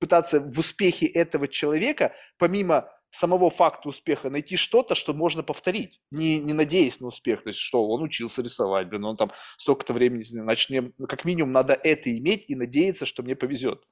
пытаться 0.00 0.40
в 0.40 0.58
успехе 0.58 1.06
этого 1.06 1.46
человека, 1.46 2.12
помимо 2.36 2.88
самого 3.14 3.50
факта 3.50 3.88
успеха 3.88 4.28
найти 4.30 4.56
что-то, 4.56 4.94
что 4.94 5.14
можно 5.14 5.42
повторить, 5.42 6.00
не, 6.10 6.38
не 6.40 6.52
надеясь 6.52 7.00
на 7.00 7.06
успех. 7.06 7.42
То 7.42 7.50
есть, 7.50 7.60
что 7.60 7.86
он 7.86 8.02
учился 8.02 8.42
рисовать, 8.42 8.88
блин, 8.88 9.04
он 9.04 9.16
там 9.16 9.30
столько-то 9.56 9.92
времени, 9.92 10.24
значит, 10.24 10.70
мне 10.70 10.92
как 11.08 11.24
минимум 11.24 11.52
надо 11.52 11.74
это 11.74 12.16
иметь 12.16 12.44
и 12.48 12.56
надеяться, 12.56 13.06
что 13.06 13.22
мне 13.22 13.36
повезет. 13.36 13.82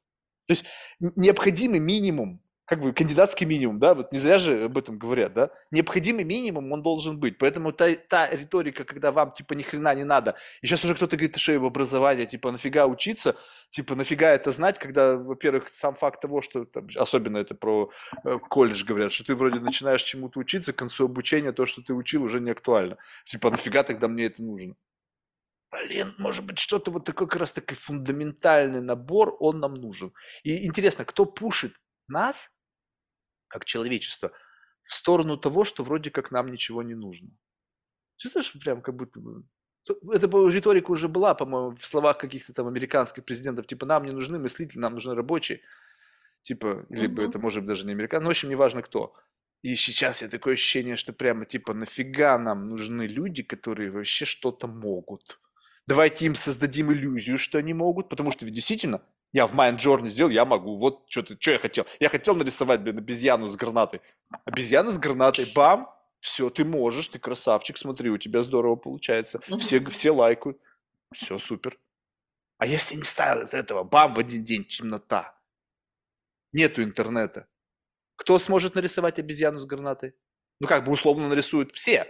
То 0.47 0.53
есть 0.53 0.65
необходимый 0.99 1.79
минимум 1.79 2.43
как 2.65 2.81
бы 2.81 2.93
кандидатский 2.93 3.47
минимум, 3.47 3.79
да, 3.79 3.95
вот 3.95 4.13
не 4.13 4.19
зря 4.19 4.39
же 4.39 4.65
об 4.65 4.79
этом 4.79 4.97
говорят, 4.97 5.33
да, 5.35 5.51
необходимый 5.71 6.25
минимум 6.25 6.73
он 6.73 6.83
должен 6.83 7.19
быть, 7.19 7.37
поэтому 7.39 7.73
та, 7.73 7.95
та 7.95 8.29
риторика, 8.31 8.85
когда 8.85 9.11
вам, 9.11 9.33
типа, 9.33 9.55
ни 9.55 9.63
хрена 9.63 9.95
не 9.95 10.05
надо, 10.05 10.37
и 10.61 10.67
сейчас 10.67 10.85
уже 10.85 10.95
кто-то 10.95 11.17
говорит, 11.17 11.37
что 11.37 11.57
об 11.57 11.65
образовании, 11.65 12.25
типа, 12.25 12.53
нафига 12.53 12.87
учиться, 12.87 13.37
типа, 13.71 13.97
нафига 13.97 14.31
это 14.31 14.53
знать, 14.53 14.79
когда, 14.79 15.17
во-первых, 15.17 15.71
сам 15.73 15.95
факт 15.95 16.21
того, 16.21 16.41
что, 16.41 16.65
там, 16.65 16.87
особенно 16.97 17.39
это 17.39 17.55
про 17.55 17.91
э, 18.25 18.39
колледж 18.49 18.85
говорят, 18.85 19.13
что 19.13 19.25
ты 19.25 19.35
вроде 19.35 19.59
начинаешь 19.59 20.03
чему-то 20.03 20.39
учиться, 20.39 20.73
к 20.73 20.77
концу 20.77 21.07
обучения 21.07 21.53
то, 21.53 21.67
что 21.67 21.83
ты 21.83 21.95
учил, 21.95 22.23
уже 22.23 22.41
не 22.41 22.53
актуально, 22.53 22.97
типа, 23.27 23.51
нафига 23.51 23.83
тогда 23.83 24.07
мне 24.09 24.27
это 24.27 24.43
нужно? 24.43 24.77
Блин, 25.73 26.15
может 26.19 26.45
быть, 26.45 26.59
что-то 26.59 26.91
вот 26.91 27.05
такой 27.05 27.27
как 27.27 27.41
раз 27.41 27.53
таки 27.53 27.75
фундаментальный 27.75 28.83
набор, 28.83 29.35
он 29.41 29.59
нам 29.59 29.75
нужен. 29.75 30.13
И 30.43 30.67
интересно, 30.67 31.07
кто 31.07 31.25
пушит 31.25 31.75
нас 32.13 32.53
как 33.53 33.65
человечество, 33.67 34.33
в 34.83 34.95
сторону 34.95 35.37
того, 35.37 35.65
что 35.65 35.85
вроде 35.85 36.11
как 36.11 36.31
нам 36.31 36.51
ничего 36.51 36.83
не 36.83 36.95
нужно. 36.95 37.29
Чувствуешь, 38.17 38.53
прям 38.61 38.81
как 38.81 38.97
будто 38.97 39.21
бы... 39.21 39.45
Это 40.13 40.27
риторика 40.49 40.91
уже 40.91 41.09
была, 41.09 41.35
по-моему, 41.35 41.77
в 41.77 41.85
словах 41.85 42.19
каких-то 42.19 42.53
там 42.53 42.67
американских 42.67 43.25
президентов, 43.25 43.67
типа, 43.67 43.85
нам 43.85 44.05
не 44.05 44.13
нужны 44.13 44.39
мыслители, 44.39 44.79
нам 44.79 44.95
нужны 44.95 45.15
рабочие. 45.15 45.61
Типа, 46.43 46.87
либо 46.89 47.23
mm-hmm. 47.23 47.29
это 47.29 47.39
может 47.39 47.61
быть 47.61 47.69
даже 47.69 47.85
не 47.87 47.93
американцы, 47.93 48.23
ну, 48.23 48.29
в 48.29 48.31
общем, 48.31 48.49
неважно 48.49 48.83
кто. 48.83 49.15
И 49.63 49.77
сейчас 49.77 50.23
я 50.23 50.29
такое 50.29 50.55
ощущение, 50.55 50.97
что 50.97 51.13
прямо 51.13 51.47
типа, 51.47 51.75
нафига 51.75 52.39
нам 52.39 52.65
нужны 52.65 53.03
люди, 53.03 53.43
которые 53.43 53.91
вообще 53.91 54.25
что-то 54.25 54.67
могут. 54.67 55.39
Давайте 55.87 56.27
им 56.27 56.35
создадим 56.35 56.93
иллюзию, 56.93 57.39
что 57.39 57.59
они 57.59 57.75
могут, 57.75 58.09
потому 58.09 58.33
что 58.33 58.45
ведь 58.45 58.55
действительно 58.55 59.03
я 59.33 59.47
в 59.47 59.55
Mind 59.55 59.79
Journey 59.79 60.09
сделал, 60.09 60.31
я 60.31 60.45
могу. 60.45 60.77
Вот 60.77 61.05
что 61.09 61.23
ты, 61.23 61.37
что 61.41 61.53
я 61.53 61.59
хотел. 61.59 61.87
Я 62.01 62.09
хотел 62.09 62.35
нарисовать, 62.35 62.83
блин, 62.83 62.99
обезьяну 62.99 63.49
с 63.49 63.57
гранатой. 63.57 64.03
Обезьяна 64.45 64.93
с 64.93 64.99
гранатой, 64.99 65.47
бам, 65.55 65.91
все, 66.21 66.51
ты 66.51 66.65
можешь, 66.65 67.09
ты 67.09 67.19
красавчик, 67.19 67.79
смотри, 67.79 68.11
у 68.11 68.19
тебя 68.19 68.43
здорово 68.43 68.77
получается. 68.77 69.41
Все, 69.59 69.85
все 69.87 70.11
лайкают. 70.11 70.59
Все, 71.13 71.39
супер. 71.39 71.79
А 72.59 72.67
если 72.67 72.95
не 72.95 73.03
ставят 73.03 73.55
этого, 73.55 73.83
бам, 73.85 74.15
в 74.15 74.19
один 74.19 74.45
день 74.45 74.65
темнота. 74.65 75.37
Нету 76.53 76.83
интернета. 76.83 77.49
Кто 78.17 78.39
сможет 78.39 78.75
нарисовать 78.75 79.19
обезьяну 79.19 79.59
с 79.61 79.65
гранатой? 79.65 80.15
Ну, 80.61 80.69
как 80.69 80.85
бы 80.85 80.93
условно 80.93 81.29
нарисуют 81.29 81.73
все. 81.73 82.07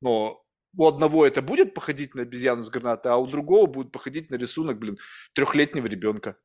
Но 0.00 0.44
у 0.76 0.86
одного 0.86 1.26
это 1.26 1.42
будет 1.42 1.74
походить 1.74 2.14
на 2.14 2.22
обезьяну 2.22 2.64
с 2.64 2.70
гранатой, 2.70 3.12
а 3.12 3.16
у 3.16 3.26
другого 3.26 3.66
будет 3.66 3.92
походить 3.92 4.30
на 4.30 4.36
рисунок, 4.36 4.78
блин, 4.78 4.98
трехлетнего 5.34 5.86
ребенка. 5.86 6.36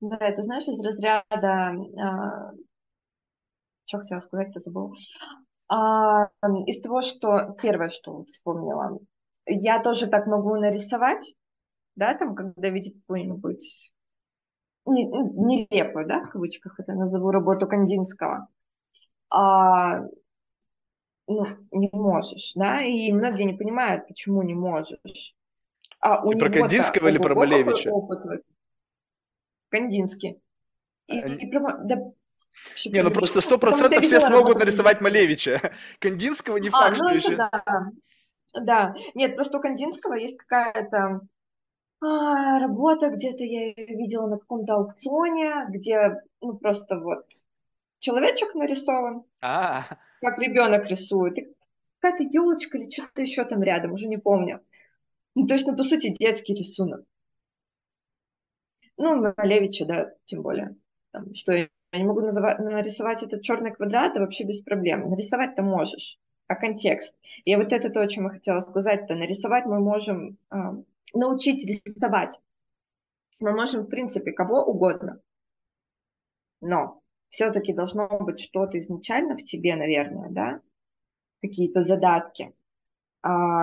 Да, 0.00 0.16
это 0.20 0.42
знаешь, 0.42 0.68
из 0.68 0.82
разряда... 0.82 1.74
А, 2.00 2.52
что 3.86 3.98
хотела 3.98 4.20
сказать, 4.20 4.52
ты 4.52 4.60
забыл. 4.60 4.94
А, 5.68 6.28
из 6.66 6.80
того, 6.82 7.02
что... 7.02 7.56
Первое, 7.60 7.90
что 7.90 8.24
вспомнила. 8.24 8.98
Я 9.46 9.80
тоже 9.80 10.06
так 10.08 10.26
могу 10.26 10.56
нарисовать, 10.56 11.34
да, 11.94 12.14
там, 12.14 12.34
когда 12.34 12.68
видит 12.68 12.94
какую-нибудь 13.00 13.92
нелепую, 14.86 16.06
да, 16.06 16.24
в 16.24 16.30
кавычках 16.30 16.78
это 16.78 16.92
назову, 16.92 17.30
работу 17.30 17.66
Кандинского. 17.66 18.48
А, 19.30 20.00
ну, 21.26 21.44
не 21.72 21.90
можешь, 21.92 22.52
да, 22.54 22.82
и 22.82 23.12
многие 23.12 23.44
не 23.44 23.56
понимают, 23.56 24.06
почему 24.06 24.42
не 24.42 24.54
можешь. 24.54 25.34
А 26.00 26.24
у 26.24 26.32
Ты 26.32 26.38
про 26.38 26.50
Кандинского 26.50 27.08
или 27.08 27.18
про 27.18 27.34
Малевича? 27.34 27.90
Опыт, 27.90 28.24
Кандинский. 29.76 30.40
И, 31.06 31.20
а, 31.20 31.26
и 31.26 31.46
прямо, 31.48 31.78
да, 31.84 31.96
не, 32.86 33.02
ну 33.02 33.10
просто 33.10 33.40
сто 33.40 33.58
процентов 33.58 34.04
все 34.04 34.20
смогут 34.20 34.58
нарисовать 34.58 35.00
Малевича. 35.00 35.72
Кандинского 35.98 36.56
не 36.56 36.68
а, 36.68 36.72
факт, 36.72 37.00
а, 37.00 37.02
ну 37.02 37.08
что 37.08 37.18
еще. 37.18 37.36
Да. 37.36 37.62
да, 38.54 38.94
нет, 39.14 39.36
просто 39.36 39.58
у 39.58 39.60
Кандинского 39.60 40.14
есть 40.14 40.38
какая-то 40.38 41.20
а, 42.00 42.58
работа, 42.58 43.10
где-то 43.10 43.44
я 43.44 43.66
ее 43.68 43.86
видела 43.96 44.26
на 44.26 44.38
каком-то 44.38 44.74
аукционе, 44.74 45.66
где 45.68 46.22
ну 46.40 46.56
просто 46.56 46.98
вот 46.98 47.26
человечек 47.98 48.54
нарисован, 48.54 49.24
а. 49.40 49.84
как 50.20 50.38
ребенок 50.38 50.88
рисует, 50.88 51.38
и 51.38 51.54
какая-то 52.00 52.24
елочка 52.24 52.78
или 52.78 52.90
что-то 52.90 53.22
еще 53.22 53.44
там 53.44 53.62
рядом, 53.62 53.92
уже 53.92 54.08
не 54.08 54.18
помню. 54.18 54.60
Ну, 55.34 55.46
то 55.46 55.54
есть, 55.54 55.66
ну, 55.66 55.76
по 55.76 55.82
сути, 55.82 56.14
детский 56.18 56.54
рисунок. 56.54 57.04
Ну, 58.98 59.32
Малевича, 59.36 59.84
да, 59.84 60.12
тем 60.24 60.42
более. 60.42 60.76
Там, 61.12 61.34
что 61.34 61.52
я 61.52 61.68
не 61.92 62.04
могу 62.04 62.20
называть, 62.20 62.58
нарисовать 62.58 63.22
этот 63.22 63.42
черный 63.42 63.72
квадрат, 63.72 64.14
да 64.14 64.20
вообще 64.20 64.44
без 64.44 64.62
проблем. 64.62 65.08
Нарисовать-то 65.10 65.62
можешь, 65.62 66.18
а 66.46 66.54
контекст. 66.54 67.14
И 67.44 67.54
вот 67.56 67.72
это 67.72 67.90
то, 67.90 68.00
о 68.00 68.08
чем 68.08 68.24
я 68.24 68.30
хотела 68.30 68.60
сказать-то. 68.60 69.14
Нарисовать 69.14 69.66
мы 69.66 69.80
можем, 69.80 70.38
э, 70.50 70.56
научить 71.14 71.64
рисовать. 71.66 72.40
Мы 73.40 73.52
можем, 73.52 73.82
в 73.82 73.88
принципе, 73.88 74.32
кого 74.32 74.62
угодно. 74.62 75.20
Но 76.60 77.02
все-таки 77.28 77.74
должно 77.74 78.08
быть 78.20 78.40
что-то 78.40 78.78
изначально 78.78 79.36
в 79.36 79.44
тебе, 79.44 79.76
наверное, 79.76 80.30
да, 80.30 80.60
какие-то 81.42 81.82
задатки, 81.82 82.54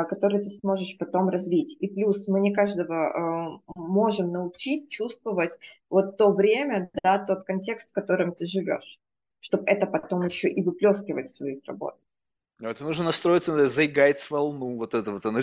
которые 0.10 0.42
ты 0.42 0.50
сможешь 0.50 0.98
потом 0.98 1.30
развить. 1.30 1.78
И 1.80 1.88
плюс 1.88 2.28
мы 2.28 2.42
не 2.42 2.54
каждого 2.54 3.62
э, 3.66 3.72
можем 3.76 4.32
научить 4.32 4.90
чувствовать 4.90 5.58
вот 5.90 6.18
то 6.18 6.32
время, 6.32 6.90
да, 7.04 7.18
тот 7.18 7.46
контекст, 7.46 7.92
в 7.92 7.94
котором 7.94 8.34
ты 8.34 8.46
живешь, 8.46 9.00
чтобы 9.40 9.64
это 9.68 9.86
потом 9.86 10.26
еще 10.26 10.50
и 10.50 10.64
выплескивать 10.64 11.28
в 11.28 11.36
своих 11.36 11.64
работах. 11.66 12.00
Ну, 12.60 12.70
это 12.70 12.84
нужно 12.84 13.06
настроиться 13.06 13.54
на 13.54 13.68
зайгайц 13.68 14.30
волну, 14.30 14.78
вот 14.78 14.94
это 14.94 15.12
вот. 15.12 15.26
Она... 15.26 15.42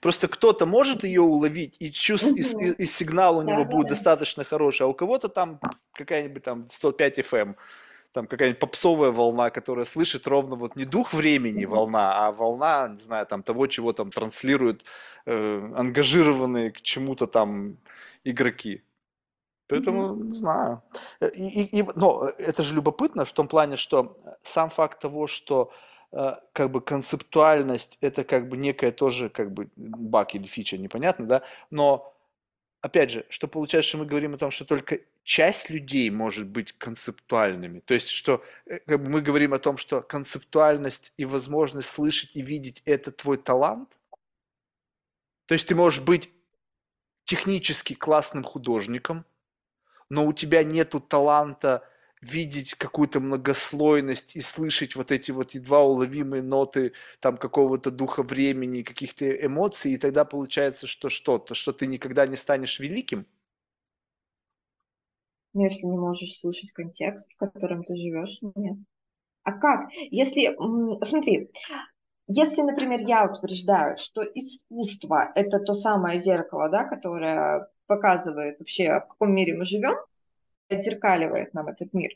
Просто 0.00 0.28
кто-то 0.28 0.66
может 0.66 1.04
ее 1.04 1.22
уловить, 1.22 1.76
и, 1.78 1.90
чувств, 1.90 2.32
и, 2.36 2.40
и, 2.40 2.72
и 2.72 2.84
сигнал 2.84 3.38
у 3.38 3.42
него 3.42 3.64
да, 3.64 3.70
будет 3.70 3.88
да. 3.88 3.94
достаточно 3.94 4.44
хороший, 4.44 4.82
а 4.82 4.86
у 4.86 4.94
кого-то 4.94 5.28
там 5.28 5.60
какая-нибудь 5.92 6.42
там 6.42 6.66
105 6.68 7.18
FM, 7.20 7.54
там 8.14 8.28
какая-нибудь 8.28 8.60
попсовая 8.60 9.10
волна, 9.10 9.50
которая 9.50 9.84
слышит 9.84 10.28
ровно 10.28 10.54
вот 10.54 10.76
не 10.76 10.84
дух 10.84 11.12
времени 11.12 11.64
волна, 11.64 12.26
а 12.26 12.30
волна, 12.30 12.88
не 12.88 12.96
знаю, 12.96 13.26
там 13.26 13.42
того, 13.42 13.66
чего 13.66 13.92
там 13.92 14.10
транслируют 14.10 14.84
э, 15.26 15.72
ангажированные 15.74 16.70
к 16.70 16.80
чему-то 16.80 17.26
там 17.26 17.76
игроки. 18.22 18.84
Поэтому, 19.66 20.14
не 20.14 20.34
знаю. 20.34 20.82
Э, 21.20 21.28
и, 21.34 21.62
и, 21.62 21.80
и, 21.80 21.84
но 21.96 22.30
это 22.38 22.62
же 22.62 22.76
любопытно 22.76 23.24
в 23.24 23.32
том 23.32 23.48
плане, 23.48 23.76
что 23.76 24.16
сам 24.44 24.70
факт 24.70 25.00
того, 25.00 25.26
что 25.26 25.72
э, 26.12 26.34
как 26.52 26.70
бы 26.70 26.80
концептуальность 26.80 27.98
это 28.00 28.22
как 28.22 28.48
бы 28.48 28.56
некая 28.56 28.92
тоже 28.92 29.28
как 29.28 29.52
бы 29.52 29.70
баг 29.76 30.36
или 30.36 30.46
фича, 30.46 30.78
непонятно, 30.78 31.26
да, 31.26 31.42
но 31.70 32.13
опять 32.84 33.10
же, 33.10 33.24
что 33.30 33.48
получается, 33.48 33.88
что 33.88 33.98
мы 33.98 34.04
говорим 34.04 34.34
о 34.34 34.38
том, 34.38 34.50
что 34.50 34.66
только 34.66 35.00
часть 35.22 35.70
людей 35.70 36.10
может 36.10 36.46
быть 36.46 36.72
концептуальными. 36.72 37.80
То 37.80 37.94
есть, 37.94 38.08
что 38.08 38.44
э, 38.66 38.78
как 38.80 39.02
бы 39.02 39.10
мы 39.10 39.22
говорим 39.22 39.54
о 39.54 39.58
том, 39.58 39.78
что 39.78 40.02
концептуальность 40.02 41.14
и 41.16 41.24
возможность 41.24 41.88
слышать 41.88 42.36
и 42.36 42.42
видеть– 42.42 42.82
это 42.84 43.10
твой 43.10 43.38
талант. 43.38 43.98
То 45.46 45.54
есть 45.54 45.66
ты 45.66 45.74
можешь 45.74 46.02
быть 46.02 46.28
технически 47.24 47.94
классным 47.94 48.44
художником, 48.44 49.24
но 50.10 50.26
у 50.26 50.34
тебя 50.34 50.62
нету 50.62 51.00
таланта 51.00 51.88
видеть 52.24 52.74
какую-то 52.74 53.20
многослойность 53.20 54.36
и 54.36 54.40
слышать 54.40 54.96
вот 54.96 55.12
эти 55.12 55.30
вот 55.30 55.52
едва 55.52 55.84
уловимые 55.84 56.42
ноты 56.42 56.92
там 57.20 57.36
какого-то 57.36 57.90
духа 57.90 58.22
времени, 58.22 58.82
каких-то 58.82 59.30
эмоций, 59.30 59.92
и 59.92 59.98
тогда 59.98 60.24
получается, 60.24 60.86
что 60.86 61.10
что-то, 61.10 61.54
что 61.54 61.72
ты 61.72 61.86
никогда 61.86 62.26
не 62.26 62.36
станешь 62.36 62.80
великим. 62.80 63.26
Ну, 65.52 65.62
если 65.62 65.86
не 65.86 65.96
можешь 65.96 66.38
слышать 66.40 66.72
контекст, 66.72 67.28
в 67.32 67.36
котором 67.36 67.84
ты 67.84 67.94
живешь, 67.94 68.40
нет. 68.56 68.76
А 69.44 69.52
как? 69.52 69.92
Если, 70.10 70.56
смотри, 71.04 71.50
если, 72.26 72.62
например, 72.62 73.00
я 73.00 73.30
утверждаю, 73.30 73.98
что 73.98 74.22
искусство– 74.22 75.30
это 75.34 75.60
то 75.60 75.74
самое 75.74 76.18
зеркало, 76.18 76.70
да, 76.70 76.84
которое 76.84 77.68
показывает 77.86 78.58
вообще, 78.58 78.88
в 79.00 79.06
каком 79.08 79.34
мире 79.34 79.54
мы 79.54 79.64
живем, 79.64 79.94
отзеркаливает 80.68 81.54
нам 81.54 81.68
этот 81.68 81.92
мир, 81.92 82.10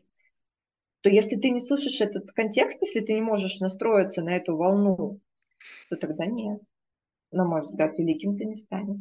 то 1.00 1.10
если 1.10 1.36
ты 1.36 1.50
не 1.50 1.60
слышишь 1.60 2.00
этот 2.00 2.32
контекст, 2.32 2.82
если 2.82 3.00
ты 3.00 3.14
не 3.14 3.20
можешь 3.20 3.60
настроиться 3.60 4.22
на 4.22 4.36
эту 4.36 4.56
волну, 4.56 5.20
то 5.88 5.96
тогда 5.96 6.26
нет. 6.26 6.60
На 7.30 7.44
мой 7.44 7.60
взгляд, 7.60 7.98
великим 7.98 8.36
ты 8.36 8.44
не 8.44 8.54
станешь. 8.54 9.00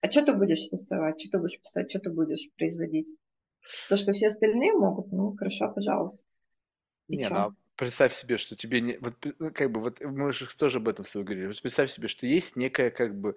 А 0.00 0.10
что 0.10 0.24
ты 0.24 0.32
будешь 0.32 0.70
рисовать, 0.70 1.20
что 1.20 1.32
ты 1.32 1.38
будешь 1.38 1.60
писать, 1.60 1.90
что 1.90 2.00
ты 2.00 2.10
будешь 2.10 2.48
производить? 2.56 3.08
То, 3.88 3.96
что 3.96 4.12
все 4.12 4.28
остальные 4.28 4.72
могут, 4.72 5.12
ну, 5.12 5.36
хорошо, 5.36 5.70
пожалуйста. 5.70 6.24
И 7.08 7.18
не, 7.18 7.24
чё? 7.24 7.34
ну, 7.34 7.54
представь 7.76 8.14
себе, 8.14 8.38
что 8.38 8.56
тебе 8.56 8.80
не... 8.80 8.96
Вот, 8.98 9.14
ну, 9.38 9.52
как 9.52 9.70
бы, 9.70 9.80
вот 9.80 10.00
мы 10.00 10.32
же 10.32 10.46
тоже 10.56 10.78
об 10.78 10.88
этом 10.88 11.04
с 11.04 11.12
тобой 11.12 11.26
говорили. 11.26 11.48
Вот 11.48 11.60
представь 11.60 11.90
себе, 11.90 12.08
что 12.08 12.26
есть 12.26 12.56
некая, 12.56 12.90
как 12.90 13.14
бы, 13.18 13.36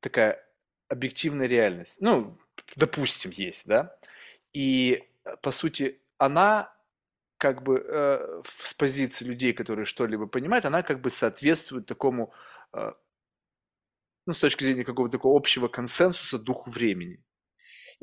такая 0.00 0.44
объективная 0.88 1.46
реальность. 1.46 1.96
Ну, 2.00 2.36
допустим, 2.74 3.30
есть, 3.30 3.66
да? 3.66 3.96
И, 4.52 5.02
э, 5.24 5.36
по 5.42 5.50
сути, 5.50 6.00
она 6.18 6.72
как 7.42 7.64
бы 7.64 7.84
э, 7.84 8.42
с 8.44 8.72
позиции 8.72 9.24
людей, 9.24 9.52
которые 9.52 9.84
что-либо 9.84 10.28
понимают, 10.28 10.64
она 10.64 10.84
как 10.84 11.00
бы 11.00 11.10
соответствует 11.10 11.86
такому, 11.86 12.32
э, 12.72 12.92
ну, 14.26 14.32
с 14.32 14.38
точки 14.38 14.62
зрения 14.62 14.84
какого-то 14.84 15.16
такого 15.18 15.36
общего 15.36 15.66
консенсуса 15.66 16.38
духу 16.38 16.70
времени. 16.70 17.20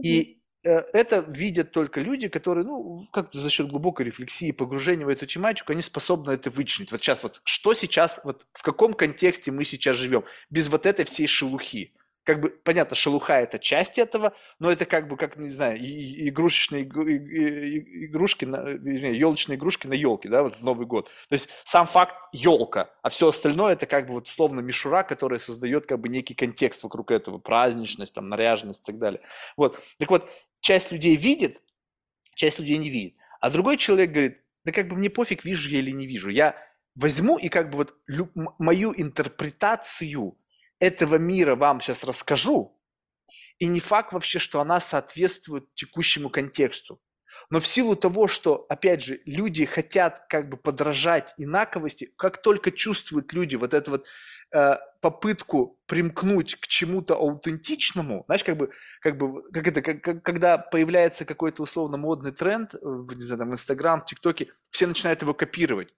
И 0.04 0.42
э, 0.64 0.80
это 0.92 1.20
видят 1.20 1.72
только 1.72 2.02
люди, 2.02 2.28
которые, 2.28 2.66
ну, 2.66 3.08
как 3.14 3.34
за 3.34 3.50
счет 3.50 3.70
глубокой 3.70 4.08
рефлексии, 4.08 4.52
погружения 4.52 5.06
в 5.06 5.10
эту 5.10 5.26
тематику, 5.26 5.72
они 5.72 5.84
способны 5.84 6.32
это 6.32 6.50
вычленить. 6.50 6.92
Вот 6.92 7.02
сейчас, 7.02 7.24
вот 7.24 7.42
что 7.46 7.74
сейчас, 7.74 8.20
вот 8.26 8.46
в 8.52 8.62
каком 8.62 8.94
контексте 8.94 9.52
мы 9.52 9.64
сейчас 9.64 9.96
живем, 9.96 10.26
без 10.50 10.68
вот 10.68 10.86
этой 10.86 11.06
всей 11.06 11.28
шелухи 11.28 11.94
как 12.24 12.41
бы, 12.41 12.50
понятно, 12.50 12.96
шелуха– 12.96 13.40
это 13.41 13.58
часть 13.60 13.98
этого, 13.98 14.34
но 14.60 14.72
это 14.72 14.86
как 14.86 15.08
бы, 15.08 15.18
как, 15.18 15.38
не 15.38 15.52
знаю, 15.52 15.78
игрушечные 15.80 16.84
игрушки, 16.84 18.46
елочные 18.46 19.58
игрушки 19.58 19.88
на 19.88 19.94
елке, 19.94 20.30
да, 20.30 20.44
вот 20.44 20.56
в 20.56 20.64
Новый 20.64 20.86
год. 20.86 21.10
То 21.30 21.34
есть 21.34 21.50
сам 21.64 21.88
факт 21.88 22.16
елка, 22.32 22.94
а 23.02 23.10
все 23.10 23.30
остальное– 23.30 23.74
это 23.74 23.86
как 23.86 24.08
бы 24.08 24.14
вот 24.14 24.28
условно 24.28 24.60
мишура, 24.60 25.04
которая 25.04 25.40
создает 25.40 25.86
как 25.86 26.00
бы 26.00 26.10
некий 26.10 26.36
контекст 26.36 26.84
вокруг 26.84 27.12
этого, 27.12 27.40
праздничность, 27.40 28.14
там, 28.14 28.30
наряженность 28.30 28.82
и 28.84 28.86
так 28.91 28.98
далее. 29.00 29.22
Вот. 29.58 29.80
Так 29.98 30.10
вот, 30.10 30.30
часть 30.60 30.91
людей 30.91 31.16
видит, 31.16 31.62
часть 32.36 32.60
людей 32.60 32.78
не 32.78 32.90
видит. 32.90 33.16
А 33.40 33.50
другой 33.50 33.78
человек 33.78 34.12
говорит, 34.12 34.44
да 34.66 34.72
как 34.72 34.88
бы 34.88 34.96
мне 34.96 35.10
пофиг, 35.10 35.46
вижу 35.46 35.70
я 35.70 35.80
или 35.80 35.91
не 35.91 36.06
вижу. 36.06 36.30
Я 36.30 36.56
возьму 36.96 37.38
и 37.38 37.50
как 37.50 37.70
бы 37.70 37.78
вот 37.78 37.96
мою 38.60 38.94
интерпретацию 38.96 40.38
этого 40.80 41.15
мира 41.15 41.56
вам 41.56 41.81
сейчас 41.81 42.03
расскажу, 42.03 42.80
и 43.60 43.68
не 43.68 43.80
факт 43.80 44.14
вообще, 44.14 44.39
что 44.39 44.61
она 44.61 44.80
соответствует 44.80 45.73
текущему 45.73 46.30
контексту. 46.30 47.01
Но 47.49 47.60
в 47.60 47.68
силу 47.68 47.95
того, 47.95 48.27
что, 48.27 48.65
опять 48.69 49.03
же, 49.03 49.22
люди 49.26 49.65
хотят 49.65 50.26
как 50.30 50.49
бы 50.49 50.57
подражать 50.57 51.34
инаковости, 51.38 52.11
как 52.18 52.41
только 52.41 52.72
чувствуют 52.72 53.34
люди 53.34 53.56
вот 53.56 53.73
эту 53.73 53.91
вот 53.91 54.07
э, 54.51 54.77
попытку 55.01 55.80
примкнуть 55.85 56.56
к 56.56 56.68
чему-то 56.68 57.15
аутентичному, 57.15 58.23
знаешь, 58.26 58.43
как 58.43 58.57
бы, 58.57 58.72
как 59.01 59.18
бы, 59.18 59.43
как 59.51 59.68
это, 59.68 59.81
как, 59.81 60.01
как, 60.01 60.23
когда 60.23 60.57
появляется 60.57 61.26
какой-то 61.26 61.64
условно 61.64 61.97
модный 61.97 62.31
тренд 62.31 62.73
в, 62.81 63.14
не 63.15 63.23
знаю, 63.23 63.49
в 63.49 63.53
Инстаграм, 63.53 64.01
в 64.01 64.06
ТикТоке, 64.06 64.51
все 64.69 64.88
начинают 64.88 65.22
его 65.22 65.34
копировать. 65.34 65.93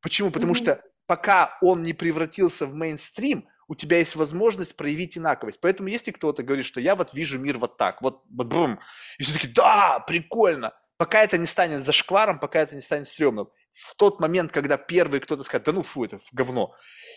Почему? 0.00 0.30
Потому 0.30 0.54
mm-hmm. 0.54 0.56
что 0.56 0.82
пока 1.06 1.58
он 1.60 1.82
не 1.82 1.92
превратился 1.92 2.66
в 2.66 2.74
мейнстрим, 2.74 3.48
у 3.72 3.74
тебя 3.74 4.00
есть 4.00 4.16
возможность 4.16 4.76
проявить 4.76 5.16
инаковость. 5.16 5.58
Поэтому 5.58 5.88
если 5.88 6.10
кто-то 6.10 6.42
говорит, 6.42 6.66
что 6.66 6.78
я 6.78 6.94
вот 6.94 7.14
вижу 7.14 7.38
мир 7.38 7.56
вот 7.56 7.78
так, 7.78 8.02
вот 8.02 8.22
бум, 8.28 8.78
и 9.16 9.22
все 9.22 9.32
таки 9.32 9.48
да, 9.48 9.98
прикольно, 10.00 10.74
пока 10.98 11.22
это 11.22 11.38
не 11.38 11.46
станет 11.46 11.82
зашкваром, 11.82 12.38
пока 12.38 12.60
это 12.60 12.74
не 12.74 12.82
станет 12.82 13.08
стрёмным, 13.08 13.48
в 13.72 13.94
тот 13.96 14.20
момент, 14.20 14.52
когда 14.52 14.76
первый 14.76 15.20
кто-то 15.20 15.42
скажет, 15.42 15.66
да 15.66 15.72
ну 15.72 15.82
фу, 15.82 16.04
это 16.04 16.20
говно, 16.32 16.74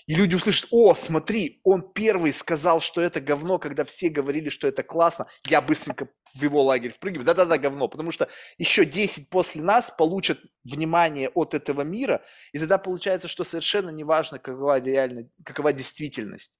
и 0.08 0.16
люди 0.16 0.36
услышат, 0.36 0.68
о, 0.72 0.96
смотри, 0.96 1.60
он 1.64 1.82
первый 1.94 2.32
сказал, 2.32 2.80
что 2.80 3.02
это 3.02 3.20
говно, 3.20 3.60
когда 3.60 3.84
все 3.84 4.10
говорили, 4.10 4.50
что 4.50 4.68
это 4.68 4.84
классно, 4.84 5.28
я 5.48 5.62
быстренько 5.62 6.08
в 6.34 6.42
его 6.42 6.64
лагерь 6.64 6.92
впрыгиваю, 6.92 7.26
да-да-да, 7.26 7.58
говно, 7.58 7.88
потому 7.88 8.12
что 8.12 8.30
еще 8.58 8.86
10 8.86 9.30
после 9.30 9.62
нас 9.62 9.92
получат 9.92 10.40
внимание 10.64 11.30
от 11.30 11.54
этого 11.54 11.82
мира, 11.82 12.24
и 12.54 12.60
тогда 12.60 12.78
получается, 12.78 13.28
что 13.28 13.44
совершенно 13.44 13.90
не 13.90 14.04
важно, 14.04 14.40
какова 14.40 14.80
реально, 14.80 15.30
какова 15.44 15.74
действительность. 15.74 16.54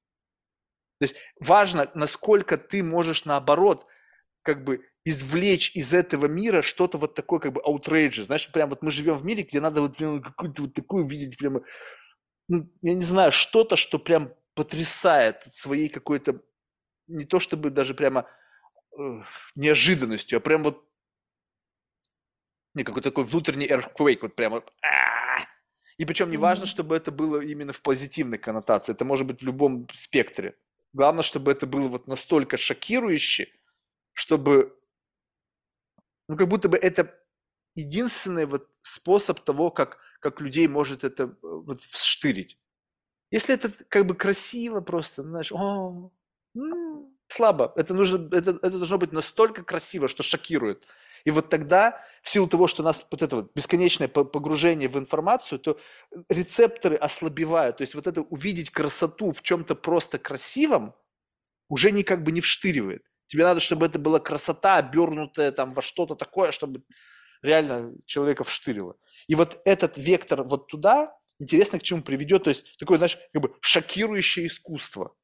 То 1.00 1.06
есть 1.06 1.16
важно, 1.40 1.90
насколько 1.94 2.58
ты 2.58 2.82
можешь 2.84 3.26
наоборот 3.26 3.86
как 4.46 4.64
бы 4.64 4.86
извлечь 5.04 5.76
из 5.76 5.94
этого 5.94 6.28
мира 6.28 6.62
что-то 6.62 6.98
вот 6.98 7.16
такое, 7.16 7.40
как 7.40 7.54
бы 7.54 7.62
outrage. 7.62 8.24
Знаешь, 8.24 8.50
прям 8.52 8.70
вот 8.70 8.84
мы 8.84 8.92
живем 8.92 9.16
в 9.16 9.26
мире, 9.26 9.44
где 9.44 9.60
надо 9.60 9.82
вот 9.82 9.98
прям 9.98 10.22
какую-то 10.22 10.62
вот 10.62 10.74
такую 10.74 11.06
видеть 11.06 11.38
прямо, 11.38 11.62
ну, 12.48 12.70
я 12.82 12.94
не 12.94 13.04
знаю, 13.04 13.32
что-то, 13.32 13.76
что 13.76 14.00
прям 14.00 14.34
потрясает 14.54 15.42
своей 15.52 15.90
какой-то, 15.90 16.42
не 17.08 17.26
то 17.26 17.40
чтобы 17.40 17.72
даже 17.72 17.94
прямо 17.96 18.30
э, 18.98 19.22
неожиданностью, 19.56 20.38
а 20.38 20.42
прям 20.42 20.64
вот 20.64 20.88
не 22.76 22.84
какой-то 22.84 23.10
такой 23.10 23.24
внутренний 23.24 23.68
earthquake, 23.68 24.20
вот 24.22 24.36
прямо 24.36 24.58
вот, 24.58 24.74
и 25.98 26.06
причем 26.06 26.30
не 26.30 26.38
важно, 26.38 26.66
чтобы 26.66 26.96
это 26.96 27.12
было 27.12 27.42
именно 27.42 27.74
в 27.74 27.82
позитивной 27.82 28.38
коннотации, 28.38 28.92
это 28.92 29.06
может 29.06 29.26
быть 29.26 29.42
в 29.42 29.46
любом 29.46 29.88
спектре. 29.94 30.56
Главное, 30.94 31.24
чтобы 31.24 31.52
это 31.52 31.66
было 31.66 31.88
вот 31.88 32.08
настолько 32.08 32.58
шокирующе, 32.58 33.50
чтобы, 34.16 34.74
ну, 36.28 36.36
как 36.38 36.48
будто 36.48 36.70
бы 36.70 36.78
это 36.78 37.14
единственный 37.76 38.46
вот 38.46 38.70
способ 38.82 39.40
того, 39.42 39.72
как, 39.72 40.00
как 40.20 40.42
людей 40.42 40.68
может 40.68 41.04
это 41.04 41.36
вот 41.42 41.82
вштырить. 41.82 42.58
Если 43.32 43.56
это 43.56 43.72
как 43.90 44.06
бы 44.08 44.16
красиво 44.16 44.82
просто, 44.82 45.24
знаешь, 45.24 45.52
о, 45.54 46.12
м, 46.56 47.08
слабо. 47.30 47.74
Это, 47.76 47.94
нужно, 47.94 48.30
это, 48.36 48.52
это 48.52 48.72
должно 48.72 48.98
быть 49.00 49.14
настолько 49.14 49.64
красиво, 49.64 50.08
что 50.08 50.24
шокирует. 50.24 50.88
И 51.26 51.32
вот 51.32 51.50
тогда, 51.50 52.02
в 52.24 52.30
силу 52.30 52.48
того, 52.48 52.68
что 52.68 52.84
у 52.84 52.86
нас 52.86 53.06
вот 53.12 53.22
это 53.22 53.38
вот 53.38 53.54
бесконечное 53.56 54.08
погружение 54.08 54.90
в 54.90 54.98
информацию, 55.00 55.60
то 55.60 55.80
рецепторы 56.30 56.96
ослабевают. 56.98 57.78
То 57.78 57.84
есть 57.84 57.96
вот 57.96 58.08
это 58.08 58.22
увидеть 58.22 58.72
красоту 58.72 59.32
в 59.34 59.42
чем-то 59.44 59.76
просто 59.76 60.20
красивом 60.20 60.96
уже 61.70 61.92
не 61.92 62.04
как 62.04 62.24
бы 62.24 62.32
не 62.32 62.42
вштыривает. 62.42 63.04
Тебе 63.28 63.44
надо, 63.44 63.60
чтобы 63.60 63.86
это 63.86 64.00
была 64.00 64.20
красота, 64.20 64.78
обернутая 64.78 65.52
там 65.52 65.74
во 65.74 65.82
что-то 65.82 66.16
такое, 66.16 66.52
чтобы 66.52 66.84
реально 67.42 67.94
человека 68.06 68.44
вштырило. 68.44 68.96
И 69.28 69.36
вот 69.36 69.62
этот 69.66 69.98
вектор 69.98 70.44
вот 70.44 70.68
туда, 70.68 71.18
интересно, 71.40 71.80
к 71.80 71.84
чему 71.84 72.02
приведет. 72.02 72.44
То 72.44 72.50
есть 72.50 72.78
такое, 72.78 72.98
знаешь, 72.98 73.18
как 73.34 73.42
бы 73.42 73.56
шокирующее 73.62 74.48
искусство. 74.48 75.16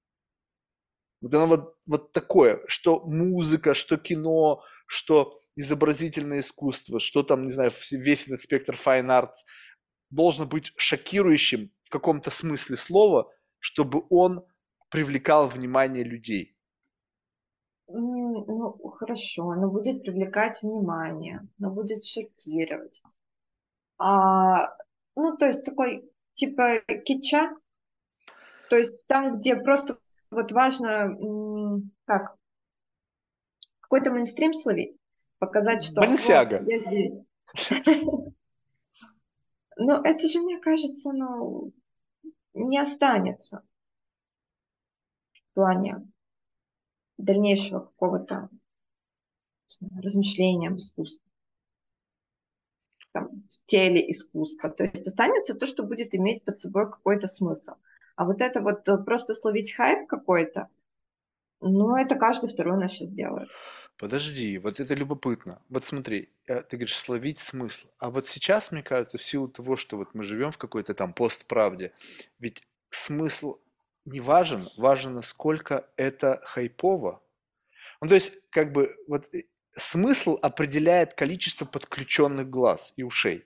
Вот 1.22 1.34
оно 1.34 1.45
вот, 1.45 1.76
вот 1.86 2.11
такое, 2.11 2.64
что 2.68 3.02
музыка, 3.02 3.76
что 3.76 3.98
кино, 3.98 4.64
что 4.88 5.38
изобразительное 5.56 6.40
искусство, 6.40 6.99
что 6.99 7.22
там, 7.23 7.45
не 7.45 7.52
знаю, 7.52 7.72
весь 7.91 8.28
этот 8.28 8.41
спектр 8.41 8.73
fine 8.73 9.07
arts 9.07 9.45
должен 10.10 10.48
быть 10.48 10.73
шокирующим 10.78 11.72
в 11.84 11.90
каком-то 11.90 12.32
смысле 12.32 12.76
слова, 12.78 13.32
чтобы 13.60 14.03
он 14.10 14.45
привлекал 14.90 15.48
внимание 15.48 16.03
людей. 16.03 16.57
Ну, 17.94 18.90
хорошо, 18.90 19.50
оно 19.50 19.70
будет 19.70 20.02
привлекать 20.02 20.62
внимание, 20.62 21.48
оно 21.60 21.72
будет 21.72 22.06
шокировать. 22.06 23.02
А, 23.98 24.76
ну, 25.16 25.36
то 25.38 25.46
есть 25.46 25.66
такой 25.66 26.10
типа 26.34 26.80
кича, 27.06 27.52
то 28.70 28.78
есть 28.78 29.06
там, 29.08 29.38
где 29.38 29.56
просто 29.56 29.98
вот 30.30 30.52
важно, 30.52 31.16
как, 32.06 32.36
какой-то 33.82 34.12
мейнстрим 34.12 34.54
словить, 34.54 34.98
показать, 35.40 35.84
что 35.84 36.02
вот, 36.02 36.20
я 36.68 36.80
здесь. 36.80 37.28
Но 39.78 40.02
это 40.04 40.28
же, 40.28 40.40
мне 40.40 40.60
кажется, 40.60 41.12
ну, 41.12 41.74
не 42.54 42.80
останется 42.80 43.64
в 45.34 45.54
плане 45.54 46.11
дальнейшего 47.23 47.80
какого-то 47.80 48.49
размышления 50.02 50.69
об 50.69 50.77
искусстве. 50.77 51.26
Там, 53.14 53.43
в 53.49 53.65
теле 53.65 54.10
искусства. 54.10 54.69
То 54.69 54.84
есть 54.84 55.07
останется 55.07 55.53
то, 55.53 55.65
что 55.65 55.84
будет 55.84 56.15
иметь 56.15 56.43
под 56.43 56.60
собой 56.60 56.89
какой-то 56.89 57.27
смысл. 57.27 57.73
А 58.15 58.26
вот 58.26 58.41
это 58.41 58.61
вот 58.61 58.88
э, 58.88 58.98
просто 58.98 59.34
словить 59.34 59.73
хайп 59.73 60.07
какой-то, 60.07 60.69
ну, 61.60 61.95
это 61.95 62.15
каждый 62.15 62.49
второй 62.49 62.77
наш 62.77 62.93
сейчас 62.93 63.11
делает. 63.11 63.49
Подожди, 63.98 64.57
вот 64.57 64.80
это 64.80 64.93
любопытно. 64.95 65.61
Вот 65.69 65.84
смотри, 65.84 66.30
э, 66.48 66.61
ты 66.61 66.77
говоришь, 66.77 66.98
словить 66.98 67.38
смысл. 67.38 67.88
А 67.99 68.10
вот 68.10 68.27
сейчас, 68.27 68.72
мне 68.72 68.81
кажется, 68.81 69.18
в 69.18 69.23
силу 69.23 69.48
того, 69.48 69.77
что 69.77 69.98
вот 69.98 70.15
мы 70.15 70.23
живем 70.23 70.52
в 70.52 70.57
какой-то 70.57 70.93
там 70.93 71.14
постправде, 71.14 71.93
ведь 72.39 72.61
смысл 72.89 73.60
не 74.06 74.19
важен, 74.19 74.69
важно, 74.78 75.11
насколько 75.11 75.88
это 75.95 76.41
хайпово. 76.44 77.22
Ну, 78.02 78.10
то 78.10 78.15
есть, 78.15 78.34
как 78.49 78.72
бы, 78.72 78.95
вот 79.07 79.26
э, 79.34 79.44
смысл 79.73 80.38
определяет 80.41 81.14
количество 81.14 81.65
подключенных 81.65 82.49
глаз 82.49 82.94
и 82.95 83.03
ушей. 83.03 83.45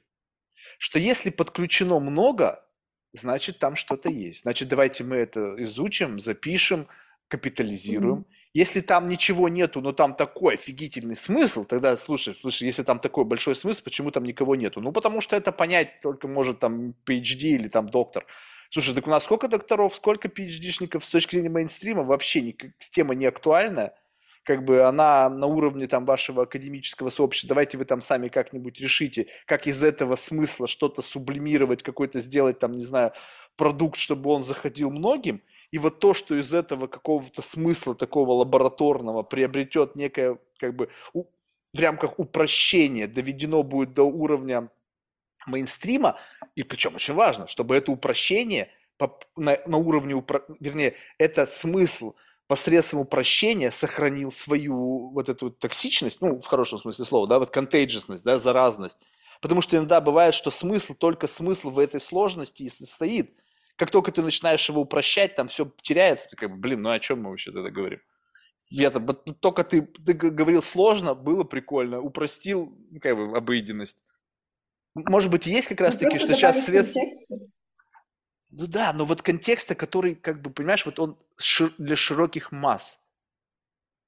Что 0.79 0.99
если 0.99 1.29
подключено 1.29 1.99
много, 1.99 2.65
значит, 3.13 3.59
там 3.59 3.75
что-то 3.75 4.09
есть. 4.09 4.43
Значит, 4.43 4.67
давайте 4.67 5.03
мы 5.03 5.17
это 5.17 5.55
изучим, 5.63 6.19
запишем, 6.19 6.87
капитализируем. 7.27 8.19
Mm-hmm. 8.19 8.35
Если 8.53 8.79
там 8.79 9.05
ничего 9.05 9.49
нету, 9.49 9.81
но 9.81 9.91
там 9.91 10.15
такой 10.15 10.53
офигительный 10.53 11.17
смысл, 11.17 11.65
тогда, 11.65 11.97
слушай, 11.97 12.37
слушай, 12.39 12.63
если 12.63 12.83
там 12.83 12.99
такой 12.99 13.25
большой 13.25 13.55
смысл, 13.55 13.83
почему 13.83 14.11
там 14.11 14.23
никого 14.23 14.55
нету? 14.55 14.79
Ну, 14.79 14.93
потому 14.93 15.19
что 15.19 15.35
это 15.35 15.51
понять 15.51 15.99
только 15.99 16.29
может 16.29 16.59
там 16.59 16.93
PhD 17.05 17.49
или 17.49 17.67
там 17.67 17.87
доктор. 17.87 18.25
Слушай, 18.75 18.93
так 18.93 19.07
у 19.07 19.09
нас 19.09 19.23
сколько 19.23 19.47
докторов, 19.47 19.95
сколько 19.95 20.27
PhD-шников 20.27 21.05
с 21.05 21.09
точки 21.09 21.35
зрения 21.35 21.47
мейнстрима? 21.47 22.03
Вообще 22.03 22.41
не, 22.41 22.57
тема 22.91 23.15
не 23.15 23.25
актуальная 23.25 23.93
как 24.43 24.65
бы 24.65 24.81
она 24.81 25.29
на 25.29 25.47
уровне 25.47 25.87
там 25.87 26.05
вашего 26.05 26.43
академического 26.43 27.09
сообщества, 27.09 27.47
давайте 27.47 27.77
вы 27.77 27.85
там 27.85 28.01
сами 28.01 28.27
как-нибудь 28.27 28.79
решите, 28.81 29.27
как 29.45 29.65
из 29.65 29.81
этого 29.81 30.17
смысла 30.17 30.67
что-то 30.67 31.01
сублимировать, 31.01 31.83
какой-то 31.83 32.19
сделать 32.19 32.59
там, 32.59 32.73
не 32.73 32.83
знаю, 32.83 33.13
продукт, 33.55 33.97
чтобы 33.97 34.29
он 34.29 34.43
заходил 34.43 34.91
многим, 34.91 35.41
и 35.71 35.79
вот 35.79 35.99
то, 35.99 36.13
что 36.13 36.35
из 36.35 36.53
этого 36.53 36.87
какого-то 36.87 37.41
смысла 37.41 37.95
такого 37.95 38.33
лабораторного 38.33 39.23
приобретет 39.23 39.95
некое, 39.95 40.37
как 40.59 40.75
бы, 40.75 40.89
в 41.13 41.79
рамках 41.79 42.19
упрощения 42.19 43.07
доведено 43.07 43.63
будет 43.63 43.93
до 43.93 44.03
уровня 44.03 44.69
мейнстрима, 45.47 46.19
и 46.55 46.63
причем 46.63 46.95
очень 46.95 47.13
важно, 47.13 47.47
чтобы 47.47 47.75
это 47.75 47.91
упрощение 47.91 48.69
на, 49.35 49.57
на 49.65 49.77
уровне, 49.77 50.13
упро... 50.13 50.41
вернее, 50.59 50.95
этот 51.17 51.51
смысл 51.51 52.15
посредством 52.47 53.01
упрощения 53.01 53.71
сохранил 53.71 54.31
свою 54.31 55.09
вот 55.11 55.29
эту 55.29 55.49
токсичность, 55.51 56.21
ну, 56.21 56.39
в 56.39 56.45
хорошем 56.45 56.79
смысле 56.79 57.05
слова, 57.05 57.27
да, 57.27 57.39
вот 57.39 57.55
contagiousность, 57.55 58.23
да, 58.23 58.39
заразность. 58.39 58.99
Потому 59.41 59.61
что 59.61 59.75
иногда 59.75 59.99
бывает, 59.99 60.33
что 60.33 60.51
смысл, 60.51 60.93
только 60.93 61.27
смысл 61.27 61.69
в 61.69 61.79
этой 61.79 61.99
сложности 61.99 62.63
и 62.63 62.69
состоит. 62.69 63.35
Как 63.75 63.91
только 63.91 64.11
ты 64.11 64.21
начинаешь 64.21 64.67
его 64.69 64.81
упрощать, 64.81 65.35
там 65.35 65.49
все 65.49 65.69
теряется. 65.81 66.29
Ты 66.29 66.35
как 66.37 66.51
бы, 66.51 66.57
блин, 66.57 66.81
ну 66.81 66.91
о 66.91 66.99
чем 66.99 67.21
мы 67.21 67.31
вообще 67.31 67.51
тогда 67.51 67.69
говорим? 67.69 67.99
Я 68.69 68.89
-то, 68.89 69.13
только 69.39 69.63
ты, 69.63 69.81
ты 69.81 70.13
говорил 70.13 70.63
сложно, 70.63 71.13
было 71.13 71.43
прикольно, 71.43 71.99
упростил, 72.01 72.75
ну, 72.89 72.99
как 72.99 73.15
бы, 73.15 73.37
обыденность. 73.37 74.03
Может 74.95 75.29
быть, 75.29 75.45
есть 75.45 75.67
как 75.67 75.81
раз 75.81 75.97
таки, 75.97 76.17
что 76.17 76.33
сейчас 76.33 76.63
свет... 76.63 76.87
Ну 78.51 78.67
да, 78.67 78.93
но 78.93 79.03
вот 79.03 79.21
контекста, 79.21 79.75
который, 79.75 80.15
как 80.15 80.41
бы, 80.41 80.49
понимаешь, 80.49 80.85
вот 80.85 80.99
он 80.99 81.19
для 81.77 81.97
широких 81.97 82.53
масс. 82.53 83.01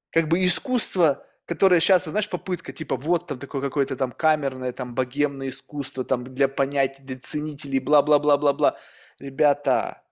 Как 0.10 0.30
бы 0.30 0.46
искусство, 0.46 1.26
которое 1.44 1.82
сейчас, 1.82 2.06
знаешь, 2.06 2.30
попытка, 2.30 2.72
типа, 2.72 2.96
вот 2.96 3.28
там 3.28 3.40
такое 3.40 3.62
какое-то 3.62 3.98
там 3.98 4.12
камерное, 4.12 4.72
там 4.72 4.96
богемное 4.96 5.50
искусство, 5.50 6.06
там 6.06 6.24
для 6.34 6.48
понятий, 6.48 7.04
для 7.04 7.20
ценителей, 7.20 7.80
бла-бла-бла-бла-бла. 7.80 8.78
Ребята, 9.20 10.04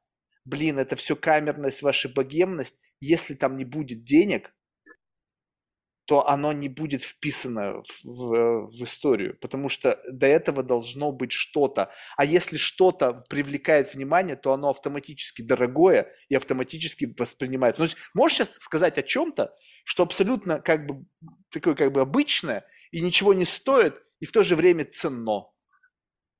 блин, 0.43 0.79
это 0.79 0.97
все 0.97 1.15
камерность, 1.15 1.81
ваша 1.81 2.09
богемность. 2.09 2.77
Если 2.99 3.35
там 3.35 3.55
не 3.55 3.63
будет 3.63 4.03
денег, 4.03 4.53
то 6.05 6.27
оно 6.27 6.53
не 6.53 6.69
будет 6.69 7.03
вписано 7.03 7.81
в, 7.81 8.03
в, 8.03 8.67
в 8.67 8.83
историю, 8.83 9.37
потому 9.41 9.69
что 9.69 9.99
до 10.11 10.27
этого 10.27 10.61
должно 10.63 11.11
быть 11.11 11.31
что-то. 11.31 11.91
А 12.15 12.25
если 12.25 12.57
что-то 12.57 13.23
привлекает 13.29 13.93
внимание, 13.93 14.35
то 14.35 14.53
оно 14.53 14.69
автоматически 14.69 15.41
дорогое 15.41 16.11
и 16.29 16.35
автоматически 16.35 17.13
воспринимается. 17.17 17.81
Ну, 17.81 17.87
то 17.87 17.93
есть 17.93 17.97
можешь 18.13 18.37
сейчас 18.37 18.51
сказать 18.59 18.97
о 18.97 19.03
чем-то, 19.03 19.53
что 19.83 20.03
абсолютно 20.03 20.59
как 20.59 20.85
бы 20.85 21.05
такое 21.51 21.75
как 21.75 21.91
бы 21.91 22.01
обычное 22.01 22.65
и 22.91 23.01
ничего 23.01 23.33
не 23.33 23.45
стоит, 23.45 24.01
и 24.19 24.25
в 24.25 24.31
то 24.31 24.43
же 24.43 24.55
время 24.55 24.85
ценно. 24.85 25.45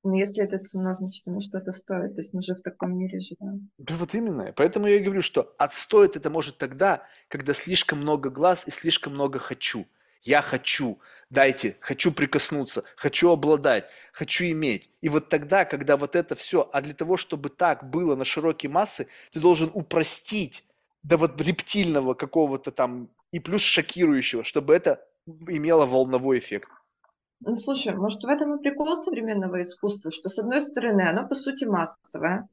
Но 0.06 0.12
ну, 0.12 0.18
если 0.18 0.44
это 0.44 0.58
цена, 0.60 0.94
значит, 0.94 1.26
оно 1.26 1.40
что-то 1.40 1.72
стоит. 1.72 2.14
То 2.14 2.20
есть 2.20 2.32
мы 2.32 2.40
же 2.40 2.54
в 2.54 2.60
таком 2.60 2.96
мире 2.96 3.18
живем. 3.18 3.70
Да 3.76 3.96
вот 3.96 4.14
именно. 4.14 4.52
Поэтому 4.54 4.86
я 4.86 4.98
и 4.98 5.02
говорю, 5.02 5.20
что 5.20 5.52
отстоит 5.58 6.14
это 6.14 6.30
может 6.30 6.58
тогда, 6.58 7.02
когда 7.26 7.52
слишком 7.54 8.02
много 8.02 8.30
глаз 8.30 8.68
и 8.68 8.70
слишком 8.70 9.14
много 9.14 9.40
хочу. 9.40 9.84
Я 10.22 10.42
хочу, 10.42 11.00
дайте, 11.28 11.76
хочу 11.80 12.12
прикоснуться, 12.12 12.84
хочу 12.94 13.32
обладать, 13.32 13.90
хочу 14.12 14.44
иметь. 14.44 14.90
И 15.00 15.08
вот 15.08 15.28
тогда, 15.28 15.64
когда 15.64 15.96
вот 15.96 16.14
это 16.14 16.36
все, 16.36 16.70
а 16.72 16.82
для 16.82 16.94
того, 16.94 17.16
чтобы 17.16 17.48
так 17.48 17.90
было 17.90 18.14
на 18.14 18.24
широкие 18.24 18.70
массы, 18.70 19.08
ты 19.32 19.40
должен 19.40 19.72
упростить 19.74 20.64
до 21.02 21.16
вот 21.16 21.40
рептильного 21.40 22.14
какого-то 22.14 22.70
там 22.70 23.08
и 23.32 23.40
плюс 23.40 23.62
шокирующего, 23.62 24.44
чтобы 24.44 24.72
это 24.72 25.04
имело 25.26 25.84
волновой 25.84 26.38
эффект. 26.38 26.68
Ну, 27.40 27.56
слушай, 27.56 27.94
может, 27.94 28.22
в 28.22 28.28
этом 28.28 28.56
и 28.56 28.62
прикол 28.62 28.96
современного 28.96 29.62
искусства, 29.62 30.10
что, 30.10 30.28
с 30.28 30.38
одной 30.38 30.60
стороны, 30.60 31.02
оно, 31.02 31.26
по 31.28 31.34
сути, 31.34 31.64
массовое, 31.64 32.48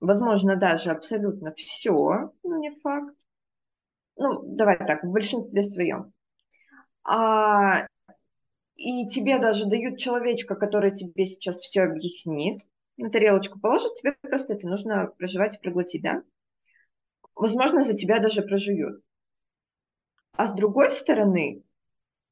возможно, 0.00 0.56
даже 0.56 0.90
абсолютно 0.90 1.54
все, 1.54 2.32
но 2.42 2.58
не 2.58 2.70
факт. 2.82 3.16
Ну, 4.16 4.42
давай 4.44 4.78
так, 4.78 5.02
в 5.04 5.10
большинстве 5.10 5.62
своем. 5.62 6.12
А, 7.04 7.86
и 8.76 9.06
тебе 9.08 9.38
даже 9.40 9.66
дают 9.66 9.98
человечка, 9.98 10.54
который 10.54 10.94
тебе 10.94 11.26
сейчас 11.26 11.60
все 11.60 11.82
объяснит, 11.82 12.62
на 12.96 13.10
тарелочку 13.10 13.58
положат, 13.60 13.94
тебе 13.94 14.14
просто 14.22 14.54
это 14.54 14.68
нужно 14.68 15.08
проживать 15.18 15.56
и 15.56 15.60
проглотить, 15.60 16.02
да? 16.02 16.22
Возможно, 17.36 17.82
за 17.82 17.94
тебя 17.96 18.18
даже 18.18 18.42
прожуют. 18.42 19.02
А 20.36 20.46
с 20.46 20.52
другой 20.54 20.92
стороны, 20.92 21.63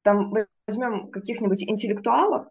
там 0.03 0.33
возьмем 0.67 1.09
каких-нибудь 1.09 1.63
интеллектуалов, 1.63 2.47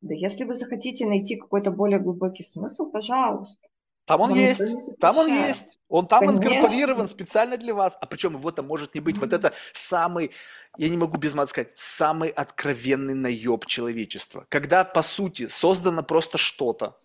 Да 0.00 0.14
если 0.14 0.44
вы 0.44 0.54
захотите 0.54 1.06
найти 1.06 1.36
какой-то 1.36 1.70
более 1.70 2.00
глубокий 2.00 2.42
смысл, 2.42 2.90
пожалуйста. 2.90 3.68
Там 4.06 4.22
он 4.22 4.30
Вам 4.30 4.38
есть, 4.38 4.98
там 4.98 5.18
он 5.18 5.28
есть. 5.28 5.78
Он 5.88 6.06
там 6.08 6.26
Конечно. 6.26 6.48
инкорпорирован 6.48 7.08
специально 7.08 7.56
для 7.56 7.74
вас. 7.74 7.96
А 8.00 8.06
причем 8.06 8.32
его 8.34 8.50
там 8.50 8.66
может 8.66 8.94
не 8.94 9.00
быть. 9.00 9.18
Вот 9.18 9.32
это 9.32 9.52
самый, 9.72 10.32
я 10.78 10.88
не 10.88 10.96
могу 10.96 11.16
без 11.16 11.34
мата 11.34 11.50
сказать, 11.50 11.70
самый 11.76 12.30
откровенный 12.30 13.14
наеб 13.14 13.66
человечества. 13.66 14.46
Когда, 14.48 14.84
по 14.84 15.02
сути, 15.02 15.46
создано 15.48 16.02
просто 16.02 16.38
что-то 16.38 16.96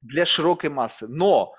для 0.00 0.26
широкой 0.26 0.70
массы, 0.70 1.08
но 1.08 1.54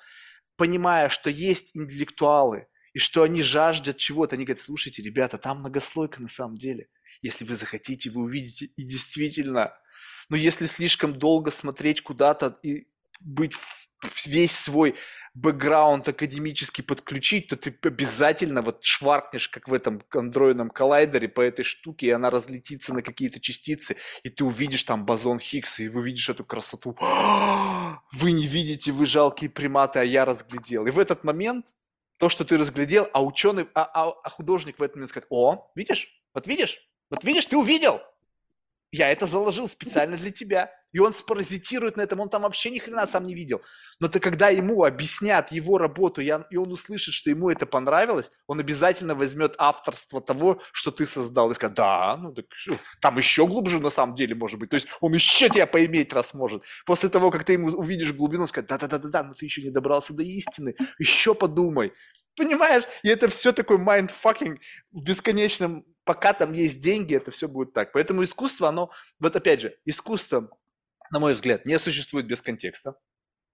понимая, 0.55 1.09
что 1.09 1.29
есть 1.29 1.75
интеллектуалы, 1.75 2.67
и 2.95 2.99
что 2.99 3.23
они 3.23 3.43
жаждут 3.43 3.97
чего-то, 3.97 4.35
они 4.35 4.45
говорят, 4.45 4.63
слушайте, 4.63 5.03
ребята, 5.03 5.37
там 5.37 5.57
многослойка 5.57 6.21
на 6.21 6.29
самом 6.29 6.57
деле. 6.57 6.87
Если 7.21 7.43
вы 7.43 7.53
захотите, 7.53 8.09
вы 8.09 8.21
увидите, 8.21 8.67
и 8.77 8.83
действительно. 8.83 9.73
Но 10.29 10.37
если 10.37 10.65
слишком 10.65 11.11
долго 11.11 11.51
смотреть 11.51 12.01
куда-то 12.01 12.57
и 12.63 12.87
быть 13.19 13.53
весь 14.25 14.57
свой 14.57 14.95
бэкграунд 15.33 16.07
академически 16.07 16.81
подключить, 16.81 17.47
то 17.49 17.57
ты 17.57 17.77
обязательно 17.83 18.61
вот 18.61 18.81
шваркнешь, 18.81 19.49
как 19.49 19.67
в 19.67 19.73
этом 19.73 20.01
андроидном 20.11 20.69
коллайдере 20.69 21.27
по 21.27 21.41
этой 21.41 21.65
штуке, 21.65 22.07
и 22.07 22.11
она 22.11 22.29
разлетится 22.29 22.93
на 22.93 23.01
какие-то 23.01 23.41
частицы, 23.41 23.97
и 24.23 24.29
ты 24.29 24.45
увидишь 24.45 24.83
там 24.83 25.05
бозон 25.05 25.39
Хиггса, 25.39 25.83
и 25.83 25.89
вы 25.89 25.99
увидишь 25.99 26.29
эту 26.29 26.45
красоту. 26.45 26.97
Вы 28.13 28.31
не 28.31 28.47
видите, 28.47 28.91
вы 28.91 29.05
жалкие 29.05 29.49
приматы, 29.49 29.99
а 29.99 30.03
я 30.03 30.23
разглядел. 30.23 30.85
И 30.85 30.91
в 30.91 30.99
этот 30.99 31.23
момент 31.23 31.67
то, 32.17 32.29
что 32.29 32.45
ты 32.45 32.57
разглядел, 32.57 33.09
а 33.13 33.23
ученый, 33.23 33.67
а, 33.73 33.83
а- 33.93 34.15
а 34.23 34.29
художник 34.29 34.79
в 34.79 34.83
этот 34.83 34.95
момент 34.95 35.09
скажет, 35.09 35.27
о, 35.29 35.71
видишь, 35.75 36.07
вот 36.33 36.47
видишь, 36.47 36.79
вот 37.09 37.23
видишь, 37.23 37.45
ты 37.45 37.57
увидел, 37.57 38.01
я 38.91 39.09
это 39.09 39.27
заложил 39.27 39.67
специально 39.67 40.17
для 40.17 40.31
тебя. 40.31 40.71
И 40.95 40.99
он 40.99 41.13
спаразитирует 41.13 41.97
на 41.97 42.03
этом, 42.03 42.21
он 42.21 42.29
там 42.29 42.43
вообще 42.43 42.69
ни 42.69 42.79
хрена 42.79 43.05
сам 43.05 43.25
не 43.25 43.35
видел. 43.35 43.61
Но 43.99 44.07
ты 44.07 44.21
когда 44.21 44.47
ему 44.47 44.85
объяснят 44.85 45.51
его 45.51 45.77
работу, 45.77 46.21
и 46.21 46.31
он, 46.31 46.71
услышит, 46.71 47.13
что 47.13 47.29
ему 47.29 47.49
это 47.49 47.65
понравилось, 47.65 48.31
он 48.47 48.61
обязательно 48.61 49.13
возьмет 49.13 49.55
авторство 49.57 50.21
того, 50.21 50.61
что 50.71 50.91
ты 50.91 51.05
создал, 51.05 51.51
и 51.51 51.55
скажет, 51.55 51.75
да, 51.75 52.15
ну 52.15 52.33
так 52.33 52.45
там 53.01 53.17
еще 53.17 53.45
глубже 53.45 53.81
на 53.81 53.89
самом 53.89 54.15
деле 54.15 54.35
может 54.35 54.57
быть. 54.57 54.69
То 54.69 54.75
есть 54.75 54.87
он 55.01 55.13
еще 55.13 55.49
тебя 55.49 55.67
поиметь 55.67 56.13
раз 56.13 56.33
может. 56.33 56.63
После 56.85 57.09
того, 57.09 57.29
как 57.29 57.43
ты 57.43 57.53
ему 57.53 57.67
увидишь 57.67 58.13
глубину, 58.13 58.43
он 58.43 58.47
скажет, 58.47 58.69
да-да-да-да, 58.69 59.23
но 59.23 59.33
ты 59.33 59.45
еще 59.45 59.63
не 59.63 59.71
добрался 59.71 60.13
до 60.13 60.23
истины, 60.23 60.75
еще 60.97 61.35
подумай. 61.35 61.91
Понимаешь? 62.37 62.83
И 63.03 63.09
это 63.09 63.27
все 63.29 63.51
такой 63.51 63.77
mindfucking 63.77 64.59
в 64.91 65.01
бесконечном, 65.01 65.85
пока 66.05 66.33
там 66.33 66.53
есть 66.53 66.79
деньги, 66.79 67.15
это 67.15 67.31
все 67.31 67.47
будет 67.47 67.73
так. 67.73 67.91
Поэтому 67.91 68.23
искусство, 68.23 68.69
оно, 68.69 68.91
вот 69.19 69.35
опять 69.35 69.59
же, 69.59 69.77
искусство, 69.85 70.49
на 71.11 71.19
мой 71.19 71.33
взгляд, 71.33 71.65
не 71.65 71.77
существует 71.79 72.27
без 72.27 72.41
контекста. 72.41 72.95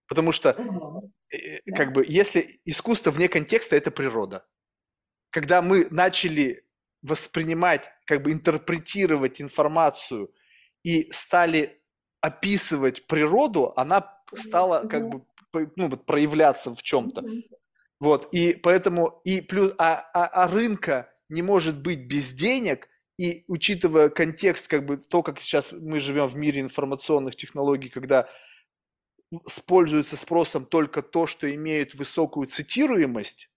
Потому 0.07 0.33
что 0.33 0.53
Да. 0.53 1.75
как 1.75 1.93
бы, 1.93 2.05
если 2.07 2.59
искусство 2.65 3.11
вне 3.11 3.29
контекста, 3.29 3.77
это 3.77 3.91
природа. 3.91 4.45
Когда 5.29 5.61
мы 5.61 5.87
начали 5.89 6.65
воспринимать, 7.01 7.89
как 8.05 8.21
бы 8.21 8.31
интерпретировать 8.33 9.41
информацию 9.41 10.33
и 10.83 11.09
стали 11.11 11.81
описывать 12.19 13.07
природу, 13.07 13.73
она 13.77 14.21
стала 14.35 14.85
как 14.87 15.09
бы 15.09 15.25
ну, 15.75 15.89
вот 15.89 16.05
проявляться 16.05 16.75
в 16.75 16.83
чем-то. 16.83 17.23
Вот, 17.99 18.33
и 18.33 18.53
поэтому, 18.53 19.21
и 19.23 19.41
плюс, 19.41 19.73
а, 19.77 20.09
а, 20.13 20.25
а 20.25 20.47
рынка 20.47 21.10
не 21.31 21.41
может 21.41 21.81
быть 21.81 22.01
без 22.05 22.33
денег, 22.33 22.87
и 23.17 23.45
учитывая 23.47 24.09
контекст, 24.09 24.67
как 24.67 24.85
бы 24.85 24.97
то, 24.97 25.23
как 25.23 25.39
сейчас 25.39 25.71
мы 25.71 26.01
живем 26.01 26.27
в 26.27 26.35
мире 26.35 26.61
информационных 26.61 27.35
технологий, 27.35 27.89
когда 27.89 28.29
используется 29.47 30.17
спросом 30.17 30.65
только 30.65 31.01
то, 31.01 31.27
что 31.27 31.53
имеет 31.53 31.95
высокую 31.95 32.47
цитируемость, 32.47 33.49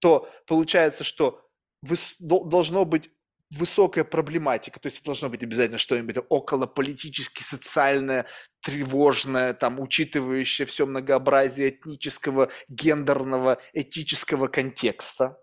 то 0.00 0.28
получается, 0.46 1.04
что 1.04 1.46
должно 2.18 2.84
быть 2.84 3.10
высокая 3.50 4.04
проблематика, 4.04 4.80
то 4.80 4.86
есть 4.86 5.04
должно 5.04 5.28
быть 5.28 5.42
обязательно 5.42 5.78
что-нибудь 5.78 6.16
околополитически, 6.28 7.42
социальное, 7.42 8.26
тревожное, 8.60 9.54
там, 9.54 9.80
учитывающее 9.80 10.66
все 10.66 10.86
многообразие 10.86 11.70
этнического, 11.70 12.50
гендерного, 12.68 13.60
этического 13.72 14.48
контекста 14.48 15.38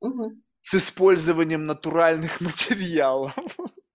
Мгм. 0.00 0.42
с 0.62 0.74
использованием 0.74 1.66
натуральных 1.66 2.40
материалов. 2.40 3.34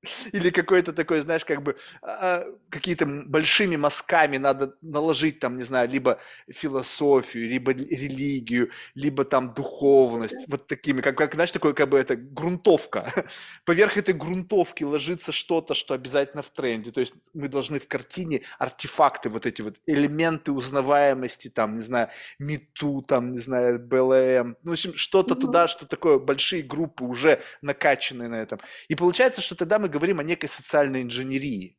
Или 0.32 0.50
какой-то 0.50 0.94
такой, 0.94 1.22
знаешь, 1.22 1.46
как 1.46 1.64
бы 1.64 1.76
а, 2.02 2.46
какие-то 2.70 3.06
м- 3.06 3.30
большими 3.30 3.76
мазками 3.76 4.38
надо 4.38 4.76
наложить 4.82 5.40
там, 5.40 5.58
не 5.58 5.64
знаю, 5.64 5.90
либо 5.90 6.20
философию, 6.50 7.50
либо 7.50 7.72
религию, 7.72 8.72
либо 8.96 9.24
там 9.26 9.54
духовность, 9.54 10.48
вот 10.48 10.68
такими, 10.68 11.02
как, 11.02 11.18
как 11.18 11.34
знаешь, 11.36 11.52
такое 11.52 11.74
как 11.74 11.90
бы 11.90 11.98
это 11.98 12.16
грунтовка. 12.16 13.12
Поверх 13.66 13.98
этой 13.98 14.14
грунтовки 14.14 14.84
ложится 14.84 15.32
что-то, 15.32 15.74
что 15.74 15.94
обязательно 15.94 16.42
в 16.42 16.50
тренде. 16.50 16.92
То 16.92 17.02
есть 17.02 17.14
мы 17.34 17.48
должны 17.48 17.80
в 17.80 17.88
картине 17.88 18.42
артефакты, 18.60 19.30
вот 19.30 19.46
эти 19.46 19.62
вот 19.62 19.76
элементы 19.86 20.52
узнаваемости, 20.52 21.50
там, 21.50 21.76
не 21.76 21.82
знаю, 21.82 22.10
мету, 22.40 23.02
там, 23.02 23.32
не 23.32 23.40
знаю, 23.40 23.80
БЛМ, 23.80 24.58
ну, 24.64 24.70
в 24.70 24.74
общем, 24.74 24.94
что-то 24.96 25.36
туда, 25.36 25.68
что 25.68 25.86
такое, 25.88 26.20
большие 26.20 26.64
группы 26.64 27.04
уже 27.04 27.42
накачанные 27.62 28.30
на 28.30 28.36
этом. 28.42 28.60
И 28.88 28.96
получается, 28.96 29.42
что 29.42 29.56
тогда 29.56 29.80
мы 29.80 29.88
говорим 29.96 30.20
о 30.20 30.24
некой 30.24 30.50
социальной 30.50 31.02
инженерии, 31.02 31.78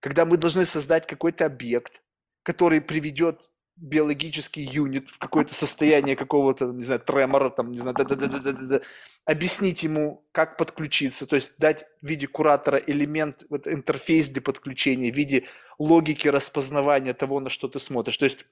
когда 0.00 0.24
мы 0.24 0.36
должны 0.36 0.64
создать 0.64 1.06
какой-то 1.06 1.46
объект, 1.46 2.02
который 2.44 2.80
приведет 2.80 3.50
биологический 3.76 4.62
юнит 4.62 5.08
в 5.08 5.18
какое-то 5.18 5.54
состояние 5.54 6.16
какого-то, 6.16 6.66
не 6.66 6.84
знаю, 6.84 7.00
тремора, 7.00 7.50
там, 7.50 7.70
не 7.70 7.78
знаю, 7.78 7.94
да-да-да-да-да-да, 7.96 8.80
объяснить 9.24 9.82
ему, 9.82 10.26
как 10.32 10.56
подключиться, 10.56 11.26
то 11.26 11.36
есть 11.36 11.58
дать 11.58 11.84
в 12.02 12.06
виде 12.06 12.26
куратора 12.26 12.80
элемент, 12.86 13.44
вот 13.50 13.66
интерфейс 13.66 14.28
для 14.28 14.42
подключения, 14.42 15.12
в 15.12 15.16
виде 15.16 15.44
логики 15.78 16.28
распознавания 16.28 17.14
того, 17.14 17.40
на 17.40 17.50
что 17.50 17.68
ты 17.68 17.78
смотришь. 17.78 18.16
То 18.16 18.24
есть, 18.24 18.46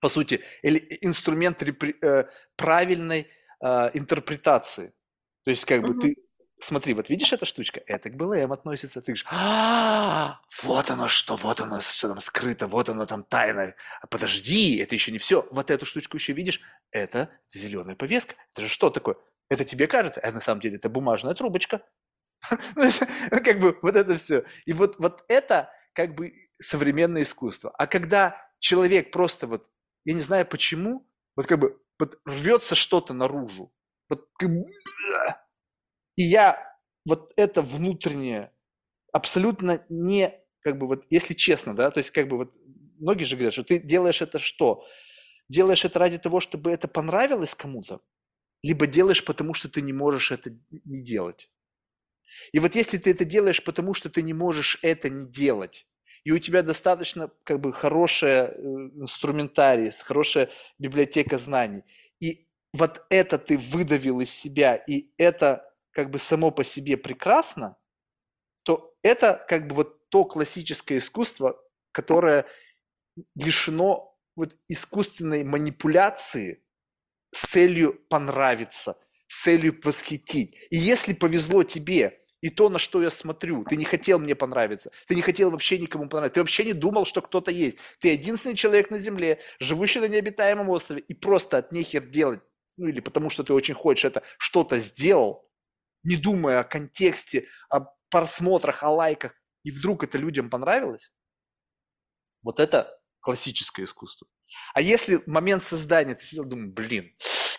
по 0.00 0.08
сути, 0.08 0.40
инструмент 0.62 1.62
э, 1.62 2.24
правильной 2.56 3.28
э, 3.60 3.90
интерпретации. 3.94 4.92
То 5.44 5.50
есть, 5.50 5.64
как 5.64 5.82
бы 5.82 5.94
ты 5.94 6.16
Смотри, 6.60 6.94
вот 6.94 7.08
видишь 7.08 7.32
эта 7.32 7.44
штучка? 7.44 7.80
Это 7.86 8.10
к 8.10 8.16
БЛМ 8.16 8.52
относится. 8.52 9.00
Ты 9.00 9.12
говоришь, 9.12 9.26
а, 9.30 10.40
вот 10.62 10.90
оно 10.90 11.06
что, 11.06 11.36
вот 11.36 11.60
оно, 11.60 11.80
что 11.80 12.08
там 12.08 12.20
скрыто, 12.20 12.66
вот 12.66 12.88
оно 12.88 13.06
там 13.06 13.22
тайное. 13.22 13.76
А 14.00 14.06
подожди, 14.08 14.76
это 14.78 14.94
еще 14.94 15.12
не 15.12 15.18
все. 15.18 15.46
Вот 15.52 15.70
эту 15.70 15.86
штучку 15.86 16.16
еще 16.16 16.32
видишь? 16.32 16.60
Это 16.90 17.30
зеленая 17.52 17.94
повестка. 17.94 18.34
Это 18.52 18.62
же 18.62 18.68
что 18.68 18.90
такое? 18.90 19.16
Это 19.48 19.64
тебе 19.64 19.86
кажется, 19.86 20.20
а 20.22 20.32
на 20.32 20.40
самом 20.40 20.60
деле 20.60 20.76
это 20.76 20.88
бумажная 20.88 21.34
трубочка. 21.34 21.82
Ну, 22.76 22.88
ну, 23.30 23.42
Как 23.44 23.60
бы 23.60 23.78
вот 23.82 23.96
это 23.96 24.16
все. 24.16 24.44
И 24.64 24.72
вот, 24.72 24.96
вот 24.98 25.24
это 25.28 25.70
как 25.92 26.14
бы 26.14 26.32
современное 26.60 27.22
искусство. 27.22 27.70
А 27.76 27.86
когда 27.86 28.36
человек 28.58 29.10
просто 29.10 29.46
вот, 29.46 29.66
я 30.04 30.14
не 30.14 30.20
знаю 30.20 30.46
почему, 30.46 31.08
вот 31.36 31.46
как 31.46 31.58
бы 31.58 31.80
вот 31.98 32.18
рвется 32.24 32.74
что-то 32.74 33.14
наружу, 33.14 33.72
вот 34.08 34.28
как 34.38 34.50
бы, 34.50 34.64
и 36.18 36.24
я 36.24 36.58
вот 37.06 37.32
это 37.36 37.62
внутреннее 37.62 38.52
абсолютно 39.12 39.84
не, 39.88 40.34
как 40.60 40.78
бы 40.78 40.88
вот, 40.88 41.04
если 41.10 41.34
честно, 41.34 41.74
да, 41.76 41.90
то 41.90 41.98
есть 41.98 42.10
как 42.10 42.28
бы 42.28 42.38
вот 42.38 42.56
многие 42.98 43.24
же 43.24 43.36
говорят, 43.36 43.54
что 43.54 43.64
ты 43.64 43.78
делаешь 43.78 44.22
это 44.22 44.38
что? 44.40 44.84
Делаешь 45.48 45.84
это 45.84 45.98
ради 45.98 46.18
того, 46.18 46.40
чтобы 46.40 46.70
это 46.72 46.88
понравилось 46.88 47.54
кому-то, 47.54 48.00
либо 48.62 48.86
делаешь 48.86 49.24
потому, 49.24 49.54
что 49.54 49.68
ты 49.70 49.82
не 49.82 49.92
можешь 49.94 50.32
это 50.32 50.50
не 50.84 51.02
делать. 51.02 51.50
И 52.52 52.58
вот 52.58 52.74
если 52.74 52.98
ты 52.98 53.10
это 53.10 53.24
делаешь 53.24 53.62
потому, 53.62 53.94
что 53.94 54.08
ты 54.10 54.22
не 54.22 54.34
можешь 54.34 54.78
это 54.82 55.08
не 55.08 55.26
делать, 55.26 55.86
и 56.24 56.32
у 56.32 56.38
тебя 56.38 56.62
достаточно 56.62 57.30
как 57.44 57.60
бы 57.60 57.72
хорошая 57.72 58.48
э, 58.48 58.60
инструментарий, 58.96 59.90
хорошая 59.92 60.50
библиотека 60.78 61.38
знаний, 61.38 61.84
и 62.20 62.46
вот 62.72 63.04
это 63.10 63.38
ты 63.38 63.56
выдавил 63.56 64.20
из 64.20 64.30
себя, 64.30 64.74
и 64.76 65.10
это 65.16 65.67
как 65.92 66.10
бы 66.10 66.18
само 66.18 66.50
по 66.50 66.64
себе 66.64 66.96
прекрасно, 66.96 67.76
то 68.64 68.94
это 69.02 69.44
как 69.48 69.66
бы 69.66 69.76
вот 69.76 70.08
то 70.08 70.24
классическое 70.24 70.98
искусство, 70.98 71.60
которое 71.92 72.46
лишено 73.34 74.16
вот 74.36 74.56
искусственной 74.68 75.44
манипуляции 75.44 76.62
с 77.34 77.48
целью 77.48 77.94
понравиться, 78.08 78.96
с 79.26 79.42
целью 79.42 79.78
восхитить. 79.82 80.56
И 80.70 80.76
если 80.76 81.12
повезло 81.12 81.62
тебе, 81.62 82.20
и 82.40 82.50
то, 82.50 82.68
на 82.68 82.78
что 82.78 83.02
я 83.02 83.10
смотрю, 83.10 83.64
ты 83.64 83.76
не 83.76 83.84
хотел 83.84 84.18
мне 84.18 84.34
понравиться, 84.34 84.92
ты 85.06 85.16
не 85.16 85.22
хотел 85.22 85.50
вообще 85.50 85.78
никому 85.78 86.08
понравиться, 86.08 86.34
ты 86.34 86.40
вообще 86.40 86.64
не 86.64 86.72
думал, 86.72 87.04
что 87.04 87.20
кто-то 87.20 87.50
есть. 87.50 87.78
Ты 87.98 88.08
единственный 88.08 88.54
человек 88.54 88.90
на 88.90 88.98
Земле, 88.98 89.40
живущий 89.58 90.00
на 90.00 90.08
необитаемом 90.08 90.68
острове, 90.68 91.00
и 91.00 91.14
просто 91.14 91.58
от 91.58 91.72
нехер 91.72 92.06
делать, 92.06 92.40
ну 92.76 92.86
или 92.86 93.00
потому 93.00 93.28
что 93.28 93.42
ты 93.42 93.52
очень 93.52 93.74
хочешь 93.74 94.04
это, 94.04 94.22
что-то 94.38 94.78
сделал, 94.78 95.47
не 96.02 96.16
думая 96.16 96.60
о 96.60 96.64
контексте, 96.64 97.48
о 97.68 97.80
просмотрах, 98.10 98.82
о 98.82 98.90
лайках, 98.90 99.32
и 99.64 99.70
вдруг 99.70 100.04
это 100.04 100.18
людям 100.18 100.50
понравилось, 100.50 101.12
вот 102.42 102.60
это 102.60 102.98
классическое 103.20 103.86
искусство. 103.86 104.28
А 104.74 104.80
если 104.80 105.20
момент 105.26 105.62
создания 105.62 106.14
ты 106.14 106.24
сидел, 106.24 106.44
думаю, 106.44 106.72
блин, 106.72 107.12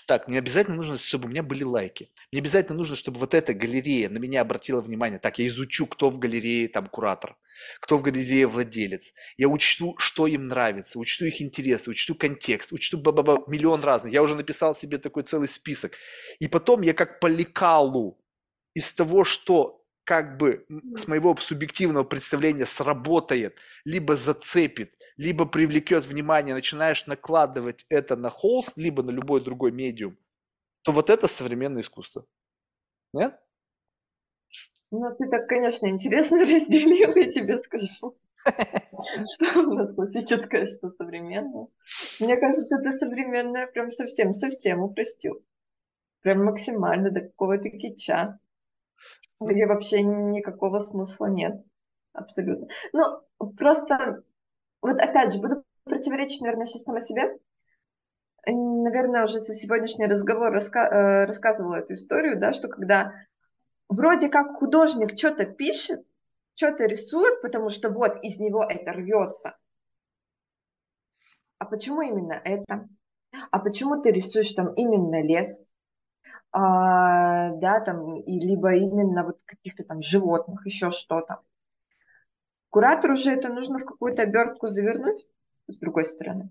так, 0.09 0.27
мне 0.27 0.39
обязательно 0.39 0.75
нужно, 0.75 0.97
чтобы 0.97 1.27
у 1.27 1.29
меня 1.29 1.43
были 1.43 1.63
лайки. 1.63 2.09
Мне 2.31 2.41
обязательно 2.41 2.75
нужно, 2.77 2.95
чтобы 2.95 3.19
вот 3.19 3.35
эта 3.35 3.53
галерея 3.53 4.09
на 4.09 4.17
меня 4.17 4.41
обратила 4.41 4.81
внимание. 4.81 5.19
Так, 5.19 5.37
я 5.37 5.45
изучу, 5.45 5.85
кто 5.85 6.09
в 6.09 6.17
галерее 6.17 6.67
там 6.67 6.87
куратор, 6.87 7.37
кто 7.79 7.95
в 7.95 8.01
галерее 8.01 8.47
владелец. 8.47 9.13
Я 9.37 9.49
учту, 9.49 9.95
что 9.99 10.25
им 10.25 10.47
нравится, 10.47 10.97
учту 10.97 11.25
их 11.25 11.43
интересы, 11.43 11.91
учту 11.91 12.15
контекст, 12.15 12.71
учту 12.71 12.97
ба 12.97 13.11
-ба 13.11 13.23
-ба, 13.23 13.43
миллион 13.45 13.83
разных. 13.83 14.11
Я 14.11 14.23
уже 14.23 14.33
написал 14.33 14.73
себе 14.73 14.97
такой 14.97 15.21
целый 15.21 15.47
список. 15.47 15.91
И 16.39 16.47
потом 16.47 16.81
я 16.81 16.95
как 16.95 17.19
по 17.19 17.27
лекалу 17.27 18.18
из 18.73 18.93
того, 18.93 19.23
что 19.23 19.79
как 20.03 20.37
бы 20.37 20.65
с 20.95 21.07
моего 21.07 21.35
субъективного 21.35 22.03
представления 22.03 22.65
сработает, 22.65 23.59
либо 23.85 24.15
зацепит, 24.15 24.97
либо 25.17 25.45
привлекет 25.45 26.03
внимание, 26.03 26.55
начинаешь 26.55 27.05
накладывать 27.05 27.85
это 27.89 28.15
на 28.15 28.31
холст, 28.31 28.75
либо 28.75 29.03
на 29.03 29.11
любой 29.11 29.43
другой 29.43 29.71
медиум, 29.71 30.17
то 30.81 30.93
вот 30.93 31.11
это 31.11 31.27
современное 31.27 31.83
искусство. 31.83 32.25
Нет? 33.13 33.39
Ну, 34.91 35.15
ты 35.15 35.29
так, 35.29 35.47
конечно, 35.47 35.85
интересно 35.85 36.39
разделил, 36.41 37.15
я 37.15 37.31
тебе 37.31 37.61
скажу. 37.61 38.17
Что 39.35 39.59
у 39.59 39.73
нас 39.73 39.93
классическое, 39.93 40.65
что 40.65 40.89
современное. 40.91 41.67
Мне 42.19 42.37
кажется, 42.37 42.77
ты 42.77 42.91
современное 42.91 43.67
прям 43.67 43.91
совсем-совсем 43.91 44.81
упростил. 44.81 45.45
Прям 46.21 46.45
максимально 46.45 47.11
до 47.11 47.21
какого-то 47.21 47.69
кича 47.69 48.39
где 49.39 49.65
вообще 49.67 50.01
никакого 50.03 50.79
смысла 50.79 51.27
нет. 51.27 51.63
Абсолютно. 52.13 52.67
Ну, 52.93 53.21
просто, 53.57 54.23
вот 54.81 54.99
опять 54.99 55.33
же, 55.33 55.39
буду 55.39 55.63
противоречить, 55.85 56.41
наверное, 56.41 56.65
сейчас 56.65 56.83
сама 56.83 56.99
себе. 56.99 57.37
Наверное, 58.45 59.25
уже 59.25 59.39
за 59.39 59.53
сегодняшний 59.53 60.07
разговор 60.07 60.51
раска 60.51 60.87
э, 60.87 61.25
рассказывала 61.25 61.75
эту 61.75 61.93
историю, 61.93 62.39
да, 62.39 62.53
что 62.53 62.67
когда 62.67 63.13
вроде 63.89 64.29
как 64.29 64.55
художник 64.55 65.17
что-то 65.17 65.45
пишет, 65.45 66.05
что-то 66.55 66.85
рисует, 66.85 67.41
потому 67.41 67.69
что 67.69 67.89
вот 67.89 68.23
из 68.23 68.39
него 68.39 68.63
это 68.63 68.93
рвется. 68.93 69.57
А 71.57 71.65
почему 71.65 72.01
именно 72.01 72.33
это? 72.33 72.87
А 73.51 73.59
почему 73.59 74.01
ты 74.01 74.11
рисуешь 74.11 74.51
там 74.53 74.73
именно 74.73 75.21
лес? 75.21 75.73
А, 76.51 77.51
да, 77.51 77.79
там, 77.79 78.19
и 78.19 78.39
либо 78.39 78.73
именно 78.75 79.23
вот 79.23 79.39
каких-то 79.45 79.83
там 79.83 80.01
животных, 80.01 80.65
еще 80.65 80.89
что-то. 80.91 81.41
Куратору 82.69 83.15
же 83.15 83.31
это 83.31 83.49
нужно 83.49 83.79
в 83.79 83.85
какую-то 83.85 84.23
обертку 84.23 84.67
завернуть, 84.67 85.25
с 85.67 85.77
другой 85.77 86.05
стороны. 86.05 86.49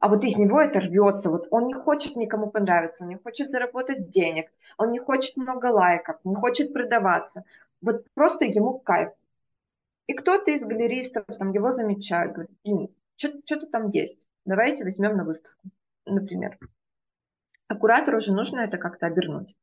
А 0.00 0.08
вот 0.08 0.24
из 0.24 0.36
него 0.36 0.60
это 0.60 0.80
рвется. 0.80 1.30
Вот 1.30 1.48
он 1.50 1.66
не 1.66 1.74
хочет 1.74 2.16
никому 2.16 2.50
понравиться, 2.50 3.04
он 3.04 3.10
не 3.10 3.16
хочет 3.16 3.50
заработать 3.50 4.10
денег, 4.10 4.50
он 4.78 4.90
не 4.90 4.98
хочет 4.98 5.36
много 5.36 5.66
лайков, 5.66 6.16
не 6.24 6.34
хочет 6.34 6.72
продаваться. 6.72 7.44
Вот 7.80 8.06
просто 8.14 8.44
ему 8.44 8.78
кайф. 8.78 9.12
И 10.06 10.14
кто-то 10.14 10.50
из 10.50 10.64
галеристов 10.64 11.24
там 11.38 11.52
его 11.52 11.70
замечает, 11.70 12.32
говорит, 12.32 12.56
блин, 12.64 12.94
что-то 13.16 13.66
там 13.66 13.88
есть, 13.88 14.26
давайте 14.44 14.84
возьмем 14.84 15.16
на 15.16 15.24
выставку, 15.24 15.68
например. 16.06 16.58
А 17.68 17.74
куратору 17.76 18.18
уже 18.18 18.32
нужно 18.32 18.60
это 18.60 18.78
как-то 18.78 19.06
обернуть. 19.06 19.56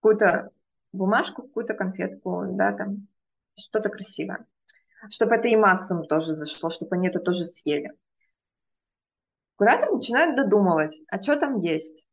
Какую-то 0.00 0.50
бумажку, 0.92 1.42
какую-то 1.42 1.74
конфетку, 1.74 2.44
да, 2.50 2.72
там, 2.72 3.08
что-то 3.58 3.88
красивое. 3.88 4.46
Чтобы 5.10 5.36
это 5.36 5.48
и 5.48 5.56
массам 5.56 6.04
тоже 6.04 6.34
зашло, 6.34 6.70
чтобы 6.70 6.96
они 6.96 7.08
это 7.08 7.20
тоже 7.20 7.44
съели. 7.44 7.92
Куратор 9.56 9.92
начинает 9.92 10.36
додумывать, 10.36 11.00
а 11.08 11.22
что 11.22 11.36
там 11.36 11.60
есть. 11.60 12.06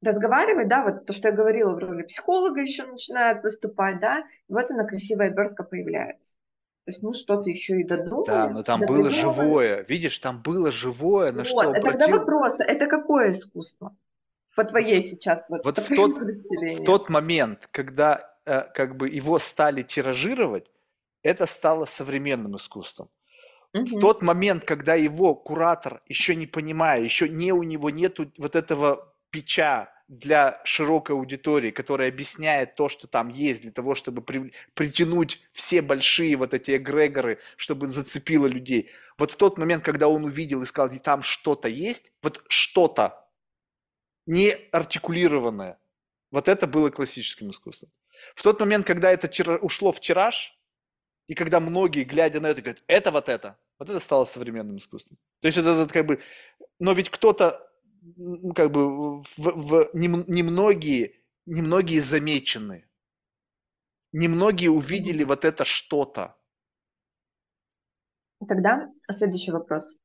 Разговаривать, 0.00 0.68
да, 0.68 0.82
вот 0.82 1.06
то, 1.06 1.12
что 1.12 1.28
я 1.28 1.34
говорила 1.34 1.74
в 1.74 1.78
роли 1.78 2.02
психолога 2.02 2.60
еще 2.60 2.86
начинает 2.86 3.42
выступать, 3.42 4.00
да, 4.00 4.20
и 4.48 4.52
вот 4.52 4.70
она 4.70 4.84
красивая 4.84 5.28
обертка 5.28 5.62
появляется. 5.62 6.36
То 6.84 6.90
есть 6.90 7.02
мы 7.02 7.14
что-то 7.14 7.48
еще 7.48 7.80
и 7.80 7.84
додумали. 7.84 8.26
Да, 8.26 8.48
но 8.48 8.62
там 8.64 8.80
было 8.80 9.10
живое. 9.10 9.84
Видишь, 9.88 10.18
там 10.18 10.42
было 10.42 10.72
живое, 10.72 11.30
на 11.30 11.38
вот, 11.38 11.46
что 11.46 11.60
обратил... 11.60 11.84
тогда 11.84 12.08
вопрос, 12.08 12.58
это 12.60 12.86
какое 12.86 13.32
искусство? 13.32 13.96
По 14.56 14.64
твоей 14.64 15.02
сейчас 15.02 15.48
вот. 15.48 15.64
Вот 15.64 15.78
в 15.78 15.94
тот, 15.94 16.18
в 16.18 16.84
тот 16.84 17.08
момент, 17.08 17.68
когда 17.70 18.36
э, 18.44 18.62
как 18.74 18.96
бы 18.96 19.08
его 19.08 19.38
стали 19.38 19.82
тиражировать, 19.82 20.70
это 21.22 21.46
стало 21.46 21.84
современным 21.84 22.56
искусством. 22.56 23.08
Угу. 23.74 23.84
В 23.84 24.00
тот 24.00 24.22
момент, 24.22 24.64
когда 24.64 24.94
его 24.94 25.36
куратор, 25.36 26.02
еще 26.06 26.34
не 26.34 26.46
понимая, 26.46 27.00
еще 27.00 27.28
не 27.28 27.52
у 27.52 27.62
него 27.62 27.90
нету 27.90 28.30
вот 28.38 28.56
этого 28.56 29.14
печа, 29.30 29.91
для 30.12 30.60
широкой 30.64 31.16
аудитории, 31.16 31.70
которая 31.70 32.10
объясняет 32.10 32.74
то, 32.74 32.90
что 32.90 33.06
там 33.06 33.30
есть, 33.30 33.62
для 33.62 33.70
того, 33.70 33.94
чтобы 33.94 34.20
при, 34.20 34.52
притянуть 34.74 35.40
все 35.52 35.80
большие 35.80 36.36
вот 36.36 36.52
эти 36.52 36.76
эгрегоры, 36.76 37.38
чтобы 37.56 37.88
зацепило 37.88 38.46
людей. 38.46 38.90
Вот 39.16 39.30
в 39.30 39.36
тот 39.36 39.56
момент, 39.56 39.82
когда 39.82 40.08
он 40.08 40.24
увидел 40.24 40.62
и 40.62 40.66
сказал, 40.66 40.94
там 40.98 41.22
что-то 41.22 41.68
есть, 41.68 42.12
вот 42.20 42.44
что-то 42.48 43.26
не 44.26 44.50
артикулированное, 44.70 45.78
вот 46.30 46.46
это 46.46 46.66
было 46.66 46.90
классическим 46.90 47.48
искусством. 47.48 47.90
В 48.34 48.42
тот 48.42 48.60
момент, 48.60 48.86
когда 48.86 49.10
это 49.10 49.30
ушло 49.62 49.92
в 49.92 50.00
тираж, 50.00 50.58
и 51.26 51.34
когда 51.34 51.58
многие, 51.58 52.04
глядя 52.04 52.38
на 52.40 52.48
это, 52.48 52.60
говорят, 52.60 52.84
это 52.86 53.12
вот 53.12 53.30
это, 53.30 53.58
вот 53.78 53.88
это 53.88 53.98
стало 53.98 54.26
современным 54.26 54.76
искусством. 54.76 55.16
То 55.40 55.48
есть 55.48 55.56
это, 55.56 55.70
это 55.70 55.90
как 55.90 56.04
бы, 56.04 56.20
но 56.78 56.92
ведь 56.92 57.08
кто-то 57.08 57.71
как 58.54 58.70
бы 58.72 59.20
в, 59.22 59.24
в, 59.36 59.90
немногие, 59.94 61.12
немногие 61.46 62.02
замечены. 62.02 62.88
Немногие 64.12 64.70
увидели 64.70 65.24
вот 65.24 65.44
это 65.44 65.64
что-то. 65.64 66.36
Тогда 68.46 68.90
следующий 69.10 69.52
вопрос. 69.52 69.96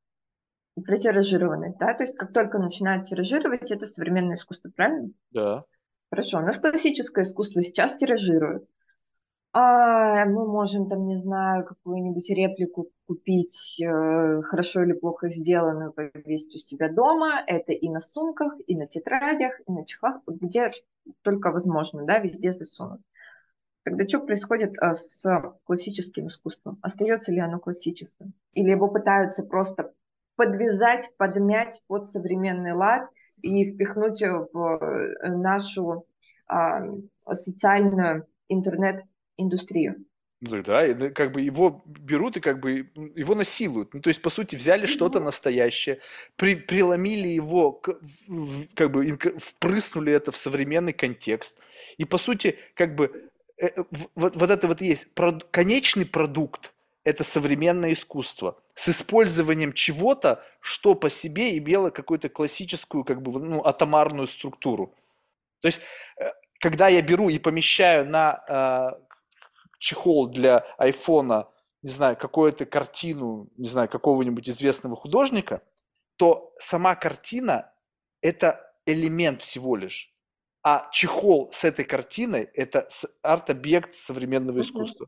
Про 0.76 0.96
тиражированность, 0.96 1.78
да? 1.80 1.94
То 1.96 2.04
есть 2.04 2.16
как 2.18 2.34
только 2.34 2.60
начинают 2.60 3.08
тиражировать, 3.08 3.72
это 3.72 3.88
современное 3.88 4.36
искусство, 4.36 4.70
правильно? 4.70 5.10
Да. 5.32 5.66
Хорошо, 6.12 6.38
у 6.38 6.42
нас 6.42 6.58
классическое 6.58 7.26
искусство 7.26 7.64
сейчас 7.64 7.98
тиражируют 7.98 8.70
а, 9.54 10.26
мы 10.26 10.48
можем 10.48 10.88
там, 10.88 11.08
не 11.08 11.16
знаю, 11.16 11.66
какую-нибудь 11.66 12.30
реплику 12.30 12.92
купить, 13.08 13.82
э, 13.82 14.42
хорошо 14.42 14.84
или 14.84 14.94
плохо 14.94 15.30
сделанную, 15.30 15.94
повесить 15.94 16.56
у 16.56 16.60
себя 16.60 16.92
дома. 16.92 17.44
Это 17.48 17.72
и 17.72 17.90
на 17.90 18.00
сумках, 18.00 18.56
и 18.68 18.76
на 18.76 18.88
тетрадях, 18.88 19.60
и 19.66 19.72
на 19.72 19.86
чехлах, 19.86 20.22
где 20.28 20.72
только 21.22 21.52
возможно, 21.52 22.06
да, 22.06 22.20
везде 22.20 22.52
засунуть. 22.52 23.02
Тогда 23.84 24.06
что 24.06 24.20
происходит 24.20 24.78
а, 24.80 24.94
с 24.94 25.24
классическим 25.64 26.28
искусством? 26.28 26.78
Остается 26.82 27.32
ли 27.32 27.40
оно 27.40 27.60
классическим? 27.60 28.34
Или 28.54 28.72
его 28.72 28.90
пытаются 28.90 29.44
просто 29.44 29.94
подвязать, 30.36 31.10
подмять 31.18 31.82
под 31.88 32.06
современный 32.06 32.74
лад 32.74 33.10
и 33.42 33.72
впихнуть 33.72 34.22
в 34.22 34.60
э, 34.60 35.30
нашу 35.30 36.06
а, 36.48 36.82
социальную 37.32 38.28
интернет 38.50 39.04
индустрию. 39.38 39.96
Ну 40.40 40.62
да, 40.62 41.10
как 41.10 41.32
бы 41.32 41.42
его 41.42 41.82
берут 41.86 42.38
и 42.38 42.42
как 42.42 42.60
бы 42.60 42.92
его 43.16 43.34
насилуют. 43.34 43.94
Ну, 43.96 44.02
то 44.02 44.10
есть, 44.10 44.22
по 44.22 44.30
сути, 44.30 44.56
взяли 44.56 44.86
что-то 44.86 45.20
настоящее, 45.20 46.00
при, 46.36 46.56
преломили 46.56 47.28
его, 47.28 47.82
как 48.76 48.92
бы 48.92 49.18
впрыснули 49.40 50.14
это 50.14 50.32
в 50.32 50.38
современный 50.38 50.94
контекст. 50.94 51.58
И, 51.98 52.06
по 52.06 52.20
сути, 52.20 52.60
как 52.76 52.94
бы 52.94 53.32
э, 53.58 53.68
э, 53.68 53.84
вот, 54.14 54.36
вот 54.36 54.50
это 54.52 54.68
вот 54.68 54.80
есть 54.82 55.12
прод, 55.16 55.48
конечный 55.50 56.06
продукт– 56.06 56.72
это 57.04 57.24
современное 57.24 57.94
искусство 57.94 58.62
с 58.76 58.90
использованием 58.90 59.74
чего-то, 59.74 60.44
что 60.62 60.94
по 60.94 61.10
себе 61.10 61.58
имело 61.58 61.90
какую-то 61.90 62.30
классическую, 62.30 63.04
как 63.04 63.24
бы, 63.24 63.40
ну, 63.40 63.66
атомарную 63.66 64.28
структуру. 64.28 64.94
То 65.62 65.68
есть, 65.68 65.82
э, 66.18 66.32
когда 66.60 66.90
я 66.90 67.02
беру 67.02 67.30
и 67.30 67.40
помещаю 67.40 68.08
на 68.08 68.32
а, 68.48 69.00
чехол 69.78 70.28
для 70.28 70.66
айфона, 70.78 71.50
не 71.82 71.90
знаю, 71.90 72.18
какую-то 72.18 72.66
картину, 72.66 73.50
не 73.58 73.68
знаю, 73.68 73.90
какого-нибудь 73.90 74.50
известного 74.50 74.96
художника, 74.96 75.62
то 76.16 76.54
сама 76.60 76.96
картина– 76.96 77.72
это 78.22 78.74
элемент 78.86 79.42
всего 79.42 79.76
лишь. 79.76 80.14
А 80.64 80.90
чехол 80.92 81.50
с 81.54 81.64
этой 81.64 81.86
картиной– 81.86 82.50
это 82.54 82.88
арт-объект 83.22 83.96
современного 83.96 84.62
искусства. 84.62 85.08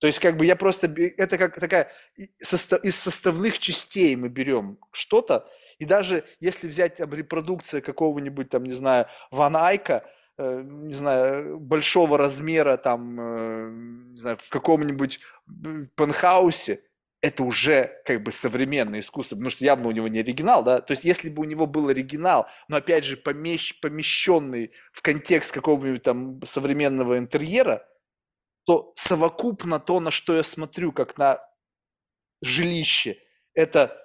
То 0.00 0.08
есть 0.08 0.18
как 0.18 0.36
бы 0.36 0.44
я 0.44 0.56
просто, 0.56 0.92
это 1.16 1.38
как 1.38 1.60
такая, 1.60 1.92
из 2.16 2.96
составных 2.96 3.60
частей 3.60 4.16
мы 4.16 4.28
берем 4.28 4.78
что-то, 4.90 5.48
и 5.78 5.84
даже 5.84 6.24
если 6.40 6.66
взять 6.66 6.96
там 6.96 7.14
репродукция 7.14 7.80
какого-нибудь 7.80 8.48
там, 8.48 8.64
не 8.64 8.72
знаю, 8.72 9.06
Ван 9.30 9.56
Айка, 9.56 10.04
не 10.38 10.94
знаю, 10.94 11.58
большого 11.58 12.18
размера, 12.18 12.76
там, 12.76 13.20
э, 13.20 13.70
не 14.12 14.16
знаю, 14.16 14.36
в 14.40 14.48
каком-нибудь 14.48 15.20
пентхаусе, 15.94 16.82
это 17.20 17.44
уже 17.44 18.02
как 18.04 18.22
бы 18.22 18.32
современное 18.32 19.00
искусство, 19.00 19.36
потому 19.36 19.50
что 19.50 19.64
явно 19.64 19.88
у 19.88 19.92
него 19.92 20.08
не 20.08 20.18
оригинал, 20.18 20.64
да, 20.64 20.80
то 20.80 20.90
есть 20.92 21.04
если 21.04 21.30
бы 21.30 21.42
у 21.42 21.44
него 21.44 21.66
был 21.66 21.88
оригинал, 21.88 22.48
но 22.68 22.76
опять 22.76 23.04
же 23.04 23.16
помещ, 23.16 23.78
помещенный 23.80 24.72
в 24.92 25.02
контекст 25.02 25.52
какого-нибудь 25.52 26.02
там 26.02 26.40
современного 26.44 27.18
интерьера, 27.18 27.86
то 28.64 28.92
совокупно 28.96 29.78
то, 29.78 30.00
на 30.00 30.10
что 30.10 30.34
я 30.34 30.42
смотрю, 30.42 30.92
как 30.92 31.16
на 31.16 31.40
жилище, 32.42 33.18
это 33.54 34.01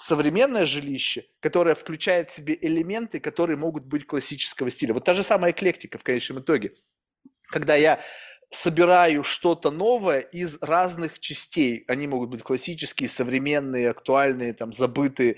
современное 0.00 0.66
жилище, 0.66 1.26
которое 1.40 1.74
включает 1.74 2.30
в 2.30 2.34
себе 2.34 2.56
элементы, 2.60 3.20
которые 3.20 3.56
могут 3.56 3.84
быть 3.84 4.06
классического 4.06 4.70
стиля. 4.70 4.94
Вот 4.94 5.04
та 5.04 5.14
же 5.14 5.22
самая 5.22 5.52
эклектика 5.52 5.98
в 5.98 6.02
конечном 6.02 6.40
итоге. 6.40 6.72
Когда 7.50 7.76
я 7.76 8.00
собираю 8.52 9.22
что-то 9.22 9.70
новое 9.70 10.20
из 10.20 10.60
разных 10.60 11.20
частей. 11.20 11.84
Они 11.86 12.08
могут 12.08 12.30
быть 12.30 12.42
классические, 12.42 13.08
современные, 13.08 13.90
актуальные, 13.90 14.54
там, 14.54 14.72
забытые, 14.72 15.36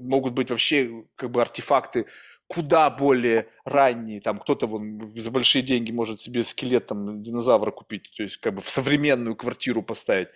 могут 0.00 0.32
быть 0.32 0.50
вообще 0.50 1.04
как 1.14 1.30
бы 1.30 1.42
артефакты 1.42 2.06
куда 2.48 2.90
более 2.90 3.46
ранние, 3.64 4.20
там 4.20 4.40
кто-то 4.40 4.66
вон 4.66 5.16
за 5.16 5.30
большие 5.30 5.62
деньги 5.62 5.92
может 5.92 6.20
себе 6.20 6.42
скелет 6.42 6.86
там 6.86 7.22
динозавра 7.22 7.70
купить, 7.70 8.10
то 8.16 8.24
есть 8.24 8.38
как 8.38 8.56
бы 8.56 8.60
в 8.60 8.68
современную 8.68 9.36
квартиру 9.36 9.84
поставить, 9.84 10.30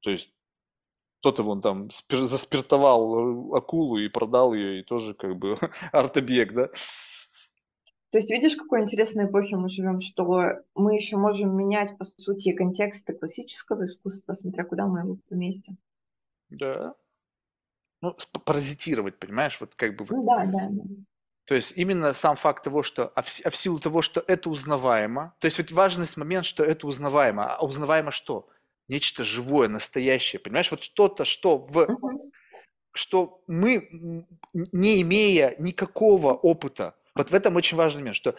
то 0.00 0.10
есть 0.10 0.32
кто-то 1.20 1.42
вон 1.42 1.60
там 1.60 1.90
спир, 1.90 2.26
заспиртовал 2.26 3.54
акулу 3.54 3.98
и 3.98 4.08
продал 4.08 4.54
ее, 4.54 4.80
и 4.80 4.82
тоже 4.82 5.14
как 5.14 5.36
бы 5.36 5.56
арт-объект, 5.92 6.54
да? 6.54 6.68
То 8.10 8.18
есть 8.18 8.30
видишь, 8.30 8.56
какой 8.56 8.82
интересной 8.82 9.26
эпохе 9.26 9.56
мы 9.56 9.68
живем, 9.68 10.00
что 10.00 10.24
мы 10.74 10.94
еще 10.94 11.16
можем 11.16 11.56
менять, 11.56 11.96
по 11.96 12.04
сути, 12.04 12.52
контексты 12.52 13.14
классического 13.14 13.84
искусства, 13.84 14.34
смотря 14.34 14.64
куда 14.64 14.86
мы 14.86 15.00
его 15.00 15.18
поместим. 15.28 15.78
Да. 16.48 16.94
Ну, 18.02 18.16
паразитировать, 18.44 19.18
понимаешь, 19.18 19.58
вот 19.60 19.74
как 19.76 19.94
бы... 19.94 20.06
Ну 20.08 20.24
да, 20.24 20.44
да, 20.46 20.68
да. 20.70 20.82
То 21.44 21.54
есть 21.54 21.76
именно 21.76 22.12
сам 22.12 22.36
факт 22.36 22.64
того, 22.64 22.82
что, 22.82 23.08
а 23.14 23.22
в, 23.22 23.40
а 23.44 23.50
в 23.50 23.56
силу 23.56 23.78
того, 23.78 24.02
что 24.02 24.24
это 24.26 24.48
узнаваемо, 24.50 25.34
то 25.38 25.46
есть 25.46 25.58
вот 25.58 25.70
важный 25.70 26.06
момент, 26.16 26.44
что 26.44 26.64
это 26.64 26.86
узнаваемо, 26.86 27.56
а 27.56 27.64
узнаваемо 27.64 28.10
что? 28.10 28.48
Нечто 28.90 29.24
живое, 29.24 29.68
настоящее, 29.68 30.40
понимаешь? 30.40 30.72
Вот 30.72 30.82
что-то, 30.82 31.24
что 31.24 31.58
в... 31.58 31.86
Что 32.92 33.40
мы, 33.46 33.88
не 34.52 35.00
имея 35.02 35.54
никакого 35.60 36.32
опыта, 36.32 36.96
вот 37.14 37.30
в 37.30 37.34
этом 37.34 37.54
очень 37.54 37.76
важный 37.76 38.00
момент, 38.00 38.16
что 38.16 38.34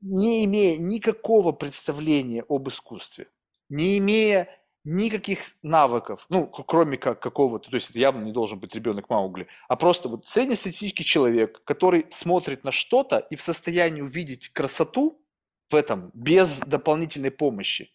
не 0.00 0.44
имея 0.46 0.78
никакого 0.78 1.52
представления 1.52 2.44
об 2.48 2.68
искусстве, 2.68 3.28
не 3.68 3.98
имея 3.98 4.48
никаких 4.82 5.42
навыков, 5.62 6.26
ну, 6.28 6.48
кроме 6.48 6.96
как 6.96 7.20
какого-то, 7.20 7.70
то 7.70 7.76
есть 7.76 7.90
это 7.90 8.00
явно 8.00 8.24
не 8.24 8.32
должен 8.32 8.58
быть 8.58 8.74
ребенок 8.74 9.08
Маугли, 9.08 9.46
а 9.68 9.76
просто 9.76 10.08
вот 10.08 10.26
среднестатистический 10.26 11.04
человек, 11.04 11.62
который 11.62 12.04
смотрит 12.10 12.64
на 12.64 12.72
что-то 12.72 13.18
и 13.30 13.36
в 13.36 13.42
состоянии 13.42 14.00
увидеть 14.00 14.48
красоту 14.48 15.24
в 15.68 15.76
этом 15.76 16.10
без 16.14 16.58
дополнительной 16.58 17.30
помощи. 17.30 17.92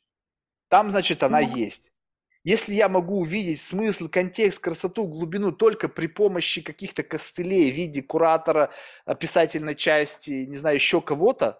Там, 0.69 0.89
значит, 0.89 1.23
она 1.23 1.39
есть. 1.39 1.91
Если 2.43 2.75
я 2.75 2.89
могу 2.89 3.21
увидеть 3.21 3.59
смысл, 3.59 4.07
контекст, 4.07 4.59
красоту, 4.59 5.07
глубину 5.07 5.51
только 5.51 5.89
при 5.89 6.05
помощи 6.05 6.61
каких-то 6.61 7.01
костылей 7.01 7.71
в 7.71 7.75
виде 7.75 8.03
куратора, 8.03 8.71
описательной 9.05 9.73
части, 9.73 10.45
не 10.45 10.55
знаю, 10.55 10.75
еще 10.75 11.01
кого-то, 11.01 11.59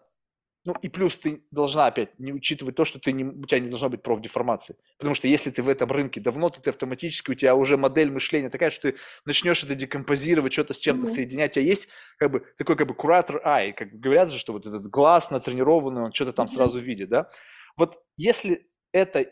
ну 0.66 0.74
и 0.82 0.90
плюс 0.90 1.16
ты 1.16 1.43
должна 1.51 1.88
опять 1.88 2.19
не 2.19 2.34
учитывать 2.34 2.75
то, 2.75 2.85
что 2.85 3.00
ты 3.00 3.11
не, 3.11 3.24
у 3.24 3.45
тебя 3.45 3.59
не 3.59 3.69
должна 3.69 3.90
быть 3.90 4.01
профдеформации. 4.01 4.75
Потому 4.98 5.14
что 5.14 5.27
если 5.27 5.51
ты 5.51 5.61
в 5.61 5.69
этом 5.69 5.90
рынке 5.92 6.19
давно, 6.19 6.50
то 6.50 6.59
ты 6.59 6.72
автоматически, 6.72 7.32
у 7.32 7.35
тебя 7.35 7.56
уже 7.56 7.77
модель 7.77 8.11
мышления 8.11 8.50
такая, 8.50 8.72
что 8.72 8.92
ты 8.92 8.98
начнешь 9.25 9.64
это 9.64 9.75
декомпозировать, 9.75 10.53
что-то 10.53 10.74
с 10.74 10.77
чем-то 10.77 11.06
mm-hmm. 11.06 11.14
соединять. 11.14 11.51
У 11.51 11.53
тебя 11.56 11.66
есть 11.66 11.88
как 12.17 12.32
бы 12.32 12.45
такой 12.58 12.75
как 12.75 12.88
бы 12.88 12.95
куратор 12.95 13.42
eye, 13.45 13.74
как 13.74 13.92
говорят 13.92 14.32
же, 14.32 14.40
что 14.40 14.53
вот 14.53 14.66
этот 14.66 14.88
глаз 14.88 15.30
натренированный, 15.30 16.01
он 16.01 16.14
что-то 16.14 16.34
там 16.34 16.48
mm-hmm. 16.48 16.56
сразу 16.56 16.80
видит, 16.80 17.09
да? 17.09 17.30
Вот 17.77 18.03
если 18.17 18.67
это 18.96 19.26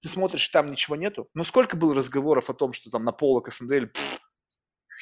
ты 0.00 0.08
смотришь, 0.08 0.48
там 0.48 0.66
ничего 0.66 0.96
нету. 0.96 1.28
Ну, 1.34 1.44
сколько 1.44 1.76
было 1.76 1.94
разговоров 1.94 2.48
о 2.48 2.54
том, 2.54 2.72
что 2.72 2.90
там 2.90 3.04
на 3.04 3.12
полок 3.12 3.52
смотрели, 3.52 3.92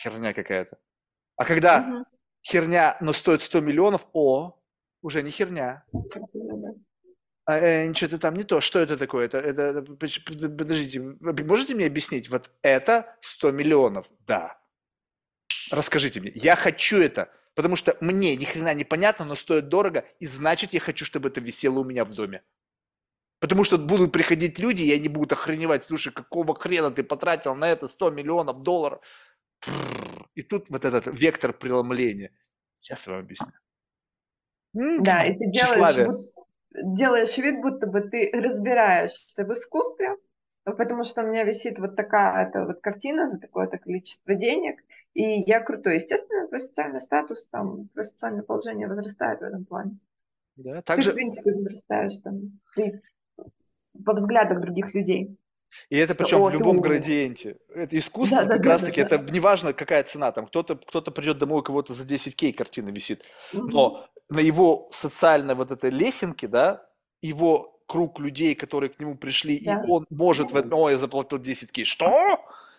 херня 0.03 0.33
какая-то. 0.33 0.79
А 1.37 1.45
когда 1.45 1.81
угу. 1.81 2.05
херня, 2.45 2.97
но 3.01 3.13
стоит 3.13 3.43
100 3.43 3.61
миллионов, 3.61 4.07
о, 4.13 4.61
уже 5.03 5.23
не 5.23 5.31
херня. 5.31 5.85
А, 7.45 7.59
э, 7.59 7.95
что-то 7.95 8.19
там 8.19 8.35
не 8.35 8.45
то. 8.45 8.61
Что 8.61 8.81
это 8.81 8.97
такое? 8.97 9.27
Это, 9.27 9.39
это, 9.39 9.83
подождите, 9.83 11.01
можете 11.01 11.75
мне 11.75 11.87
объяснить? 11.87 12.29
Вот 12.29 12.51
это 12.63 13.17
100 13.21 13.53
миллионов. 13.53 14.07
Да. 14.27 14.61
Расскажите 15.71 16.21
мне. 16.21 16.33
Я 16.35 16.57
хочу 16.57 16.99
это, 16.99 17.31
потому 17.55 17.77
что 17.77 17.97
мне 18.01 18.35
ни 18.35 18.45
хрена 18.45 18.75
не 18.75 18.85
понятно, 18.85 19.25
но 19.25 19.37
стоит 19.37 19.69
дорого, 19.69 20.05
и 20.19 20.27
значит 20.27 20.75
я 20.75 20.81
хочу, 20.81 21.05
чтобы 21.05 21.29
это 21.29 21.41
висело 21.41 21.81
у 21.81 21.85
меня 21.85 22.05
в 22.05 22.13
доме. 22.13 22.43
Потому 23.41 23.65
что 23.65 23.78
будут 23.78 24.12
приходить 24.12 24.58
люди, 24.58 24.83
и 24.83 24.92
они 24.92 25.08
будут 25.08 25.33
охреневать, 25.33 25.84
слушай, 25.84 26.12
какого 26.12 26.55
хрена 26.55 26.91
ты 26.91 27.05
потратил 27.05 27.55
на 27.55 27.68
это 27.68 27.86
100 27.86 28.10
миллионов 28.10 28.62
долларов. 28.62 29.00
И 30.34 30.42
тут 30.42 30.70
вот 30.70 30.84
этот 30.84 31.07
вектор 31.07 31.52
преломления. 31.52 32.33
Сейчас 32.81 33.07
я 33.07 33.12
вам 33.12 33.23
объясню. 33.23 33.52
Да, 34.73 35.25
и 35.25 35.36
ты 35.36 35.50
делаешь, 35.50 36.33
делаешь 36.70 37.39
вид, 37.39 37.60
будто 37.62 37.86
бы 37.86 38.02
ты 38.02 38.31
разбираешься 38.33 39.44
в 39.44 39.52
искусстве, 39.52 40.17
потому 40.65 41.05
что 41.05 41.23
у 41.23 41.26
меня 41.26 41.44
висит 41.44 41.78
вот 41.78 41.97
такая 41.97 42.50
-то 42.50 42.67
вот 42.67 42.81
картина 42.81 43.28
за 43.28 43.39
такое-то 43.41 43.78
количество 43.78 44.34
денег, 44.34 44.81
и 45.15 45.41
я 45.41 45.60
крутой. 45.60 45.97
Естественно, 45.97 46.47
твой 46.49 46.60
социальный 46.60 47.00
статус, 47.00 47.47
там, 47.49 47.89
твое 47.89 48.05
социальное 48.05 48.42
положение 48.42 48.89
возрастает 48.89 49.41
в 49.41 49.44
этом 49.44 49.65
плане. 49.65 49.99
Да, 50.57 50.83
также... 50.83 51.10
Ты, 51.10 51.12
в 51.12 51.15
принципе, 51.15 51.50
возрастаешь 51.50 52.17
там. 52.18 52.60
Ты 52.75 53.00
во 54.05 54.15
взглядах 54.15 54.60
других 54.60 54.94
людей. 54.94 55.39
И 55.91 55.97
это 55.97 56.15
причем 56.15 56.43
О, 56.43 56.51
в 56.51 56.52
любом 56.52 56.81
градиенте. 56.81 57.57
Это 57.75 57.99
искусство 57.99 58.44
да, 58.44 58.55
как 58.55 58.62
да, 58.62 58.70
раз-таки, 58.70 59.02
да, 59.02 59.09
да. 59.09 59.17
это 59.17 59.33
неважно, 59.33 59.73
какая 59.73 60.02
цена. 60.02 60.33
Там 60.33 60.47
кто-то 60.47 60.77
кто 60.77 61.02
придет 61.02 61.39
домой, 61.39 61.60
у 61.60 61.62
кого-то 61.62 61.93
за 61.93 62.05
10 62.05 62.35
к 62.35 62.57
картина 62.57 62.89
висит. 62.89 63.25
Но 63.52 64.07
на 64.31 64.41
его 64.41 64.89
социальной 64.93 65.55
вот 65.55 65.70
этой 65.70 65.91
лесенке, 65.91 66.49
да, 66.49 66.86
его 67.23 67.78
круг 67.86 68.20
людей, 68.20 68.55
которые 68.55 68.91
к 68.91 69.01
нему 69.01 69.17
пришли, 69.17 69.60
да. 69.65 69.83
и 69.83 69.91
он 69.91 70.07
может 70.10 70.52
в 70.52 70.57
этом, 70.57 70.78
ой, 70.78 70.93
я 70.93 70.99
заплатил 70.99 71.39
10 71.39 71.73
кей. 71.73 71.85
Что? 71.85 72.27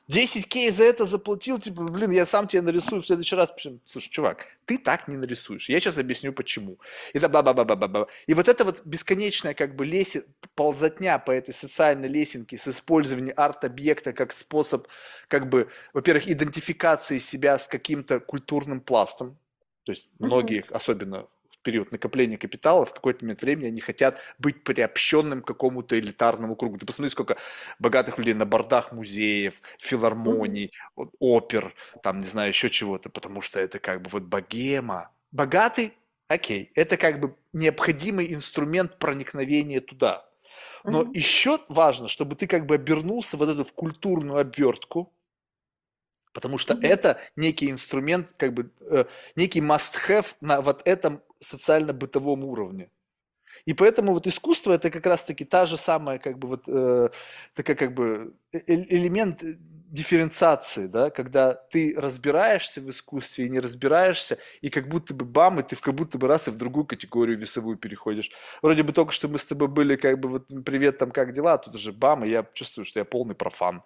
10 0.10 0.48
кей 0.48 0.72
за 0.72 0.86
это 0.86 1.06
заплатил, 1.06 1.60
типа, 1.60 1.84
блин, 1.84 2.10
я 2.10 2.26
сам 2.26 2.48
тебе 2.48 2.64
нарисую 2.64 3.02
в 3.02 3.06
следующий 3.06 3.36
раз. 3.36 3.54
Слушай, 3.86 4.10
чувак, 4.10 4.48
ты 4.66 4.80
так 4.80 5.08
не 5.08 5.18
нарисуешь. 5.18 5.70
Я 5.70 5.80
сейчас 5.80 6.00
объясню, 6.00 6.34
почему. 6.34 6.80
И, 7.14 7.20
да, 7.20 7.28
-ба 7.28 7.44
-ба 7.44 7.54
-ба 7.54 7.76
-ба 7.76 7.88
-ба. 7.88 8.08
и 8.26 8.34
вот 8.34 8.48
это 8.48 8.64
вот 8.66 8.82
бесконечная 8.86 9.54
как 9.54 9.76
бы 9.76 9.86
леси, 9.86 10.24
ползотня 10.56 11.20
по 11.20 11.32
этой 11.32 11.54
социальной 11.54 12.08
лесенке 12.08 12.58
с 12.58 12.68
использованием 12.68 13.36
арт-объекта 13.38 14.12
как 14.14 14.34
способ, 14.34 14.88
как 15.28 15.48
бы, 15.48 15.68
во-первых, 15.94 16.28
идентификации 16.28 17.20
себя 17.20 17.60
с 17.60 17.68
каким-то 17.68 18.20
культурным 18.20 18.82
пластом. 18.82 19.38
То 19.84 19.92
есть 19.92 20.10
многие, 20.18 20.62
mm-hmm. 20.62 20.76
особенно 20.76 21.28
период 21.62 21.92
накопления 21.92 22.38
капитала, 22.38 22.86
в 22.86 22.94
какой-то 22.94 23.26
момент 23.26 23.42
времени 23.42 23.68
они 23.68 23.82
хотят 23.82 24.20
быть 24.38 24.64
приобщенным 24.64 25.42
к 25.42 25.48
какому-то 25.48 26.00
элитарному 26.00 26.56
кругу. 26.56 26.78
Ты 26.78 26.86
посмотри, 26.86 27.10
сколько 27.10 27.38
богатых 27.80 28.18
людей 28.18 28.34
на 28.34 28.46
бордах 28.46 28.92
музеев, 28.92 29.62
филармоний, 29.78 30.72
mm-hmm. 30.98 31.10
опер, 31.20 31.74
там, 32.02 32.20
не 32.20 32.26
знаю, 32.26 32.50
еще 32.50 32.70
чего-то, 32.70 33.10
потому 33.10 33.42
что 33.42 33.60
это 33.60 33.80
как 33.80 34.02
бы 34.02 34.10
вот 34.10 34.24
богема. 34.24 35.12
Богатый, 35.32 35.94
окей, 36.28 36.72
это 36.76 36.98
как 36.98 37.20
бы 37.20 37.36
необходимый 37.54 38.34
инструмент 38.34 39.00
проникновения 39.00 39.82
туда. 39.82 40.26
Но 40.84 41.04
mm-hmm. 41.04 41.12
еще 41.14 41.60
важно, 41.68 42.08
чтобы 42.08 42.36
ты 42.36 42.48
как 42.48 42.66
бы 42.66 42.76
обернулся 42.76 43.38
вот 43.38 43.50
эту 43.50 43.66
в 43.66 43.74
культурную 43.74 44.40
обвертку, 44.40 45.14
потому 46.34 46.58
что 46.58 46.74
mm-hmm. 46.74 46.88
это 46.88 47.20
некий 47.36 47.70
инструмент, 47.72 48.34
как 48.38 48.54
бы 48.54 48.72
э, 48.82 49.06
некий 49.36 49.62
must-have 49.62 50.28
на 50.42 50.62
вот 50.62 50.82
этом 50.86 51.22
социально-бытовом 51.40 52.44
уровне. 52.44 52.90
И 53.66 53.74
поэтому 53.74 54.14
вот 54.14 54.28
искусство 54.28 54.74
это 54.74 54.90
как 54.90 55.06
раз-таки 55.06 55.46
та 55.46 55.66
же 55.66 55.78
самая, 55.78 56.20
как 56.20 56.38
бы 56.38 56.48
вот 56.48 56.64
э, 56.68 57.10
такая 57.56 57.76
как 57.76 57.94
бы 57.94 58.36
э, 58.52 58.60
элемент 58.68 59.44
дифференциации, 59.90 60.86
да, 60.86 61.10
когда 61.10 61.54
ты 61.54 61.96
разбираешься 61.98 62.80
в 62.80 62.90
искусстве 62.90 63.48
и 63.48 63.50
не 63.50 63.60
разбираешься, 63.60 64.38
и 64.62 64.70
как 64.70 64.88
будто 64.88 65.16
бы 65.16 65.26
бам, 65.26 65.60
и 65.60 65.64
ты 65.64 65.76
в 65.76 65.82
как 65.82 65.96
будто 65.96 66.18
бы 66.20 66.28
раз 66.28 66.48
и 66.48 66.52
в 66.52 66.58
другую 66.58 66.86
категорию 66.86 67.38
весовую 67.38 67.78
переходишь. 67.78 68.30
Вроде 68.62 68.84
бы 68.84 68.94
только 68.94 69.12
что 69.12 69.28
мы 69.28 69.40
с 69.40 69.46
тобой 69.46 69.68
были 69.68 69.96
как 69.96 70.20
бы 70.20 70.30
вот 70.30 70.48
привет 70.64 71.00
там 71.00 71.10
как 71.10 71.34
дела, 71.34 71.54
а 71.54 71.58
тут 71.58 71.76
уже 71.76 71.92
бам, 71.92 72.24
и 72.24 72.30
я 72.30 72.46
чувствую, 72.54 72.86
что 72.86 73.00
я 73.00 73.06
полный 73.06 73.36
профан. 73.36 73.82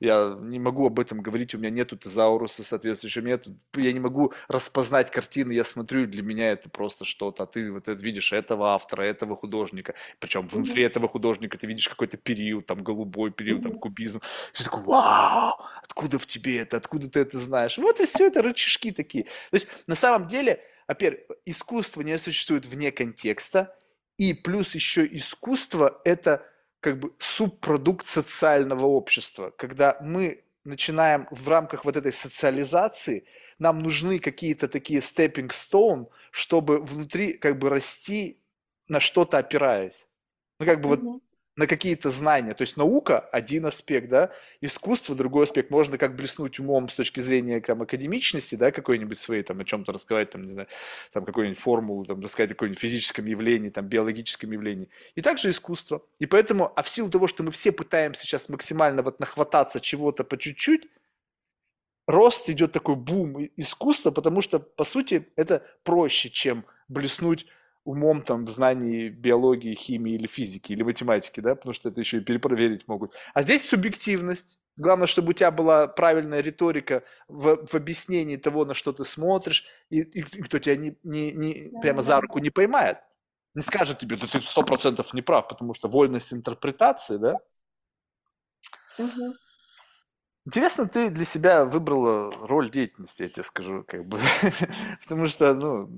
Я 0.00 0.36
не 0.40 0.58
могу 0.58 0.86
об 0.86 1.00
этом 1.00 1.20
говорить, 1.20 1.54
у 1.54 1.58
меня 1.58 1.70
нету 1.70 1.96
тезауруса 1.96 2.62
соответствующего, 2.62 3.26
нет, 3.26 3.46
я 3.74 3.92
не 3.92 4.00
могу 4.00 4.32
распознать 4.48 5.10
картины, 5.10 5.52
я 5.52 5.64
смотрю, 5.64 6.06
для 6.06 6.22
меня 6.22 6.50
это 6.50 6.70
просто 6.70 7.04
что-то, 7.04 7.42
а 7.42 7.46
ты 7.46 7.72
вот 7.72 7.88
это 7.88 8.00
видишь 8.02 8.32
этого 8.32 8.74
автора, 8.74 9.02
этого 9.02 9.36
художника, 9.36 9.94
причем 10.20 10.46
внутри 10.46 10.82
mm-hmm. 10.82 10.86
этого 10.86 11.08
художника 11.08 11.58
ты 11.58 11.66
видишь 11.66 11.88
какой-то 11.88 12.16
период, 12.16 12.66
там 12.66 12.82
голубой 12.82 13.32
период, 13.32 13.60
mm-hmm. 13.60 13.70
там 13.70 13.78
кубизм, 13.78 14.22
ты 14.52 14.64
такой, 14.64 14.82
вау, 14.82 15.54
откуда 15.82 16.18
в 16.18 16.26
тебе 16.26 16.58
это, 16.58 16.76
откуда 16.76 17.10
ты 17.10 17.20
это 17.20 17.38
знаешь? 17.38 17.78
Вот 17.78 18.00
и 18.00 18.06
все 18.06 18.26
это 18.26 18.42
рычажки 18.42 18.92
такие. 18.92 19.24
То 19.24 19.54
есть 19.54 19.68
на 19.86 19.94
самом 19.94 20.28
деле, 20.28 20.60
во-первых, 20.86 21.22
искусство 21.44 22.02
не 22.02 22.16
существует 22.18 22.66
вне 22.66 22.92
контекста, 22.92 23.76
и 24.16 24.34
плюс 24.34 24.74
еще 24.74 25.06
искусство– 25.06 26.00
это 26.04 26.44
как 26.80 26.98
бы 26.98 27.12
субпродукт 27.18 28.06
социального 28.06 28.86
общества, 28.86 29.50
когда 29.56 29.98
мы 30.00 30.44
начинаем 30.64 31.26
в 31.30 31.48
рамках 31.48 31.84
вот 31.84 31.96
этой 31.96 32.12
социализации, 32.12 33.24
нам 33.58 33.80
нужны 33.80 34.18
какие-то 34.18 34.68
такие 34.68 35.00
stepping 35.00 35.48
stone, 35.48 36.08
чтобы 36.30 36.80
внутри 36.80 37.32
как 37.32 37.58
бы 37.58 37.68
расти 37.68 38.40
на 38.88 39.00
что-то 39.00 39.38
опираясь. 39.38 40.08
Ну, 40.60 40.66
как 40.66 40.80
бы 40.80 40.90
mm-hmm. 40.90 41.02
вот 41.02 41.22
на 41.58 41.66
какие-то 41.66 42.10
знания. 42.10 42.54
То 42.54 42.62
есть 42.62 42.76
наука– 42.76 43.18
один 43.32 43.66
аспект, 43.66 44.08
да, 44.08 44.30
искусство– 44.60 45.14
другой 45.16 45.44
аспект. 45.44 45.70
Можно 45.70 45.98
как 45.98 46.14
блеснуть 46.14 46.60
умом 46.60 46.88
с 46.88 46.94
точки 46.94 47.18
зрения 47.18 47.60
там, 47.60 47.82
академичности, 47.82 48.54
да, 48.54 48.70
какой-нибудь 48.70 49.18
своей, 49.18 49.42
там, 49.42 49.58
о 49.58 49.64
чем-то 49.64 49.92
рассказать, 49.92 50.30
там, 50.30 50.44
не 50.44 50.52
знаю, 50.52 50.68
там, 51.12 51.24
какую-нибудь 51.24 51.58
формулу, 51.58 52.04
там, 52.04 52.20
рассказать 52.20 52.52
о 52.52 52.54
каком-нибудь 52.54 52.78
физическом 52.78 53.26
явлении, 53.26 53.70
там, 53.70 53.86
биологическом 53.86 54.52
явлении. 54.52 54.88
И 55.16 55.20
также 55.20 55.50
искусство. 55.50 56.00
И 56.20 56.26
поэтому, 56.26 56.72
а 56.76 56.82
в 56.82 56.88
силу 56.88 57.10
того, 57.10 57.26
что 57.26 57.42
мы 57.42 57.50
все 57.50 57.72
пытаемся 57.72 58.22
сейчас 58.22 58.48
максимально 58.48 59.02
вот 59.02 59.18
нахвататься 59.18 59.80
чего-то 59.80 60.22
по 60.22 60.38
чуть-чуть, 60.38 60.86
рост 62.06 62.48
идет 62.48 62.70
такой 62.70 62.94
бум 62.94 63.48
искусства, 63.56 64.12
потому 64.12 64.42
что, 64.42 64.60
по 64.60 64.84
сути, 64.84 65.26
это 65.34 65.66
проще, 65.82 66.30
чем 66.30 66.64
блеснуть 66.86 67.46
умом 67.88 68.20
там 68.20 68.44
в 68.44 68.50
знании 68.50 69.08
биологии, 69.08 69.74
химии 69.74 70.14
или 70.14 70.26
физики, 70.26 70.72
или 70.72 70.82
математики, 70.82 71.40
да, 71.40 71.54
потому 71.54 71.72
что 71.72 71.88
это 71.88 71.98
еще 72.00 72.18
и 72.18 72.20
перепроверить 72.20 72.86
могут. 72.86 73.14
А 73.32 73.40
здесь 73.40 73.66
субъективность. 73.66 74.58
Главное, 74.76 75.06
чтобы 75.06 75.30
у 75.30 75.32
тебя 75.32 75.50
была 75.50 75.88
правильная 75.88 76.40
риторика 76.40 77.02
в, 77.28 77.66
в 77.66 77.74
объяснении 77.74 78.36
того, 78.36 78.66
на 78.66 78.74
что 78.74 78.92
ты 78.92 79.06
смотришь, 79.06 79.64
и, 79.88 80.00
и, 80.02 80.20
и 80.20 80.42
кто 80.42 80.58
тебя 80.58 80.76
не, 80.76 80.98
не, 81.02 81.32
не, 81.32 81.80
прямо 81.80 82.02
за 82.02 82.20
руку 82.20 82.38
не 82.40 82.50
поймает. 82.50 82.98
Не 83.54 83.62
скажет 83.62 83.98
тебе, 83.98 84.16
да 84.16 84.26
ты 84.26 84.42
сто 84.42 84.62
процентов 84.62 85.14
не 85.14 85.22
прав, 85.22 85.48
потому 85.48 85.72
что 85.72 85.88
вольность 85.88 86.32
интерпретации, 86.34 87.16
да? 87.16 87.38
Угу. 88.98 89.34
Интересно, 90.44 90.86
ты 90.86 91.08
для 91.08 91.24
себя 91.24 91.64
выбрала 91.64 92.30
роль 92.46 92.70
деятельности, 92.70 93.22
я 93.22 93.30
тебе 93.30 93.44
скажу, 93.44 93.82
как 93.88 94.06
бы, 94.06 94.20
потому 95.02 95.26
что, 95.26 95.54
ну, 95.54 95.88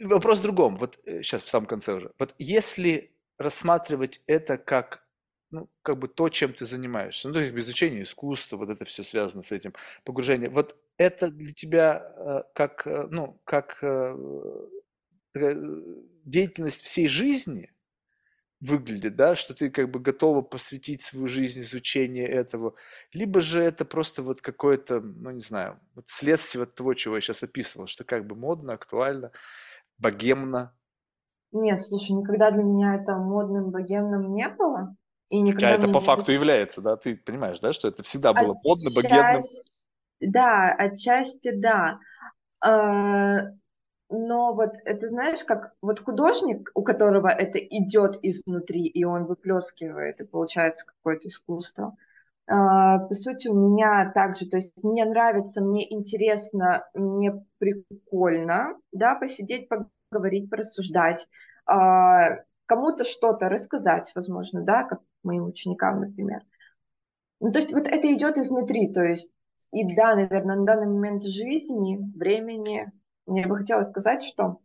вопрос 0.00 0.40
в 0.40 0.42
другом. 0.42 0.76
Вот 0.76 0.98
сейчас 1.04 1.42
э, 1.42 1.46
в 1.46 1.48
самом 1.48 1.66
конце 1.66 1.94
уже. 1.94 2.12
Вот 2.18 2.34
если 2.38 3.12
рассматривать 3.38 4.20
это 4.26 4.58
как 4.58 5.04
ну, 5.50 5.70
как 5.82 5.98
бы 5.98 6.08
то, 6.08 6.28
чем 6.28 6.52
ты 6.52 6.66
занимаешься. 6.66 7.28
Ну, 7.28 7.34
то 7.34 7.40
есть 7.40 7.56
изучение 7.56 8.02
искусства, 8.02 8.56
вот 8.56 8.68
это 8.68 8.84
все 8.84 9.04
связано 9.04 9.44
с 9.44 9.52
этим 9.52 9.74
погружением. 10.04 10.50
Вот 10.50 10.76
это 10.98 11.30
для 11.30 11.52
тебя 11.52 12.12
э, 12.16 12.42
как, 12.52 12.86
э, 12.86 13.06
ну, 13.10 13.40
как 13.44 13.78
деятельность 16.24 16.82
всей 16.82 17.08
жизни 17.08 17.70
выглядит, 18.60 19.16
да, 19.16 19.36
что 19.36 19.54
ты 19.54 19.70
как 19.70 19.90
бы 19.90 20.00
готова 20.00 20.42
посвятить 20.42 21.02
свою 21.02 21.28
жизнь 21.28 21.60
изучению 21.60 22.30
этого, 22.30 22.74
либо 23.12 23.40
же 23.40 23.62
это 23.62 23.84
просто 23.84 24.22
вот 24.22 24.40
какое-то, 24.40 25.00
ну, 25.00 25.30
не 25.30 25.42
знаю, 25.42 25.78
вот 25.94 26.08
следствие 26.08 26.64
от 26.64 26.74
того, 26.74 26.94
чего 26.94 27.16
я 27.16 27.20
сейчас 27.20 27.42
описывал, 27.42 27.86
что 27.86 28.04
как 28.04 28.26
бы 28.26 28.34
модно, 28.34 28.72
актуально, 28.72 29.32
богемно? 29.98 30.74
Нет, 31.52 31.82
слушай, 31.82 32.12
никогда 32.12 32.50
для 32.50 32.62
меня 32.62 32.96
это 32.96 33.16
модным, 33.18 33.70
богемным 33.70 34.32
не 34.32 34.48
было. 34.48 34.96
И 35.28 35.40
никогда 35.40 35.68
Хотя 35.68 35.78
это 35.78 35.92
по 35.92 36.00
факту 36.00 36.32
является, 36.32 36.80
да? 36.80 36.96
Ты 36.96 37.16
понимаешь, 37.16 37.58
да, 37.60 37.72
что 37.72 37.88
это 37.88 38.02
всегда 38.02 38.32
было 38.32 38.54
модно, 38.62 38.90
богемным? 38.94 39.42
Да, 40.20 40.72
отчасти 40.72 41.52
да. 41.52 41.98
Но 44.08 44.54
вот 44.54 44.74
это 44.84 45.08
знаешь, 45.08 45.42
как 45.44 45.72
вот 45.82 45.98
художник, 46.00 46.70
у 46.74 46.82
которого 46.82 47.28
это 47.28 47.58
идет 47.58 48.18
изнутри, 48.22 48.86
и 48.86 49.04
он 49.04 49.24
выплескивает, 49.24 50.20
и 50.20 50.24
получается 50.24 50.86
какое-то 50.86 51.28
искусство. 51.28 51.96
А, 52.48 52.98
по 52.98 53.14
сути, 53.14 53.48
у 53.48 53.54
меня 53.54 54.12
также, 54.12 54.48
то 54.48 54.56
есть 54.56 54.72
мне 54.84 55.04
нравится, 55.04 55.60
мне 55.60 55.92
интересно, 55.92 56.88
мне 56.94 57.44
прикольно, 57.58 58.78
да, 58.92 59.16
посидеть, 59.16 59.68
поговорить, 59.68 60.48
порассуждать, 60.48 61.26
а, 61.66 62.44
кому-то 62.66 63.02
что-то 63.02 63.48
рассказать, 63.48 64.12
возможно, 64.14 64.62
да, 64.62 64.84
как 64.84 65.00
моим 65.24 65.46
ученикам, 65.46 66.00
например. 66.00 66.42
Ну, 67.40 67.50
то 67.50 67.58
есть 67.58 67.72
вот 67.72 67.88
это 67.88 68.12
идет 68.14 68.38
изнутри, 68.38 68.92
то 68.92 69.02
есть 69.02 69.32
и 69.72 69.96
да, 69.96 70.14
наверное, 70.14 70.56
на 70.56 70.64
данный 70.64 70.86
момент 70.86 71.24
жизни, 71.24 71.98
времени, 72.16 72.92
мне 73.26 73.46
бы 73.46 73.56
хотелось 73.56 73.88
сказать, 73.88 74.22
что 74.22 74.60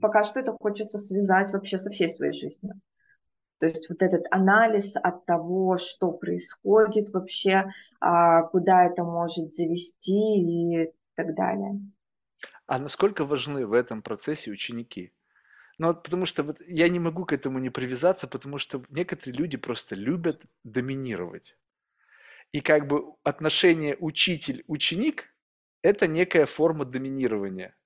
пока 0.00 0.22
что 0.22 0.40
это 0.40 0.52
хочется 0.52 0.98
связать 0.98 1.52
вообще 1.52 1.78
со 1.78 1.90
всей 1.90 2.08
своей 2.08 2.32
жизнью. 2.32 2.80
То 3.58 3.66
есть 3.66 3.88
вот 3.88 4.02
этот 4.02 4.26
анализ 4.30 4.96
от 4.96 5.24
того, 5.26 5.78
что 5.78 6.12
происходит 6.12 7.10
вообще, 7.10 7.72
а, 8.00 8.42
куда 8.42 8.84
это 8.84 9.04
может 9.04 9.52
завести 9.52 10.82
и 10.82 10.92
так 11.14 11.34
далее. 11.34 11.80
А 12.66 12.78
насколько 12.78 13.24
важны 13.24 13.66
в 13.66 13.72
этом 13.72 14.02
процессе 14.02 14.50
ученики? 14.50 15.12
Ну, 15.78 15.88
вот 15.88 16.02
потому 16.02 16.26
что 16.26 16.42
вот 16.42 16.60
я 16.66 16.88
не 16.88 16.98
могу 16.98 17.24
к 17.24 17.32
этому 17.32 17.58
не 17.58 17.70
привязаться, 17.70 18.26
потому 18.26 18.58
что 18.58 18.82
некоторые 18.90 19.36
люди 19.36 19.56
просто 19.56 19.94
любят 19.94 20.42
доминировать. 20.62 21.56
И 22.52 22.60
как 22.60 22.86
бы 22.86 23.14
отношение 23.22 23.96
учитель-ученик– 23.98 25.30
это 25.84 26.08
некая 26.08 26.46
форма 26.46 26.84
доминирования. 26.84 27.76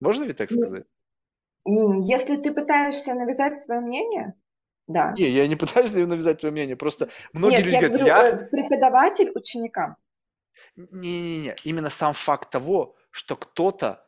Можно 0.00 0.24
ли 0.24 0.32
так 0.32 0.50
сказать? 0.50 0.84
Если 1.64 2.36
ты 2.36 2.52
пытаешься 2.52 3.14
навязать 3.14 3.60
свое 3.60 3.80
мнение, 3.80 4.34
да. 4.86 5.14
Не, 5.16 5.28
я 5.30 5.46
не 5.46 5.54
пытаюсь 5.54 5.92
навязать 5.92 6.40
свое 6.40 6.52
мнение, 6.52 6.76
просто 6.76 7.10
многие 7.32 7.58
Нет, 7.58 7.66
люди 7.66 7.74
я 7.74 7.80
говорят, 7.80 8.00
говорю, 8.00 8.06
я... 8.06 8.28
Э, 8.28 8.48
преподаватель 8.48 9.30
ученикам. 9.34 9.96
Не-не-не, 10.76 11.54
именно 11.62 11.90
сам 11.90 12.12
факт 12.12 12.50
того, 12.50 12.96
что 13.10 13.36
кто-то 13.36 14.04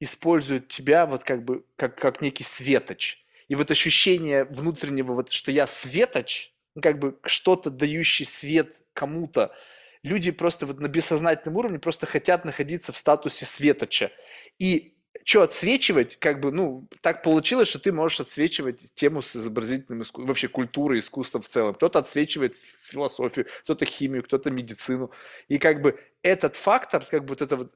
использует 0.00 0.68
тебя 0.68 1.04
вот 1.04 1.22
как 1.22 1.44
бы 1.44 1.66
как, 1.76 1.96
как 1.96 2.22
некий 2.22 2.44
светоч. 2.44 3.26
И 3.48 3.54
вот 3.54 3.70
ощущение 3.70 4.44
внутреннего, 4.44 5.12
вот, 5.12 5.30
что 5.30 5.50
я 5.50 5.66
светоч, 5.66 6.54
ну, 6.74 6.80
как 6.80 6.98
бы 6.98 7.18
что-то 7.24 7.68
дающий 7.70 8.24
свет 8.24 8.80
кому-то, 8.94 9.54
люди 10.02 10.30
просто 10.30 10.66
вот 10.66 10.80
на 10.80 10.88
бессознательном 10.88 11.56
уровне 11.56 11.78
просто 11.78 12.06
хотят 12.06 12.44
находиться 12.44 12.92
в 12.92 12.96
статусе 12.96 13.44
светоча. 13.44 14.10
И 14.58 14.94
что 15.24 15.42
отсвечивать, 15.42 16.18
как 16.18 16.40
бы, 16.40 16.50
ну, 16.50 16.88
так 17.00 17.22
получилось, 17.22 17.68
что 17.68 17.78
ты 17.78 17.92
можешь 17.92 18.20
отсвечивать 18.20 18.92
тему 18.94 19.22
с 19.22 19.36
изобразительным 19.36 20.02
искусством, 20.02 20.26
вообще 20.26 20.48
культурой, 20.48 20.98
искусством 20.98 21.42
в 21.42 21.48
целом. 21.48 21.74
Кто-то 21.74 22.00
отсвечивает 22.00 22.56
философию, 22.56 23.46
кто-то 23.62 23.84
химию, 23.84 24.24
кто-то 24.24 24.50
медицину. 24.50 25.10
И 25.48 25.58
как 25.58 25.80
бы 25.82 26.00
этот 26.22 26.56
фактор, 26.56 27.04
как 27.04 27.24
бы 27.24 27.30
вот 27.30 27.42
это 27.42 27.56
вот 27.56 27.72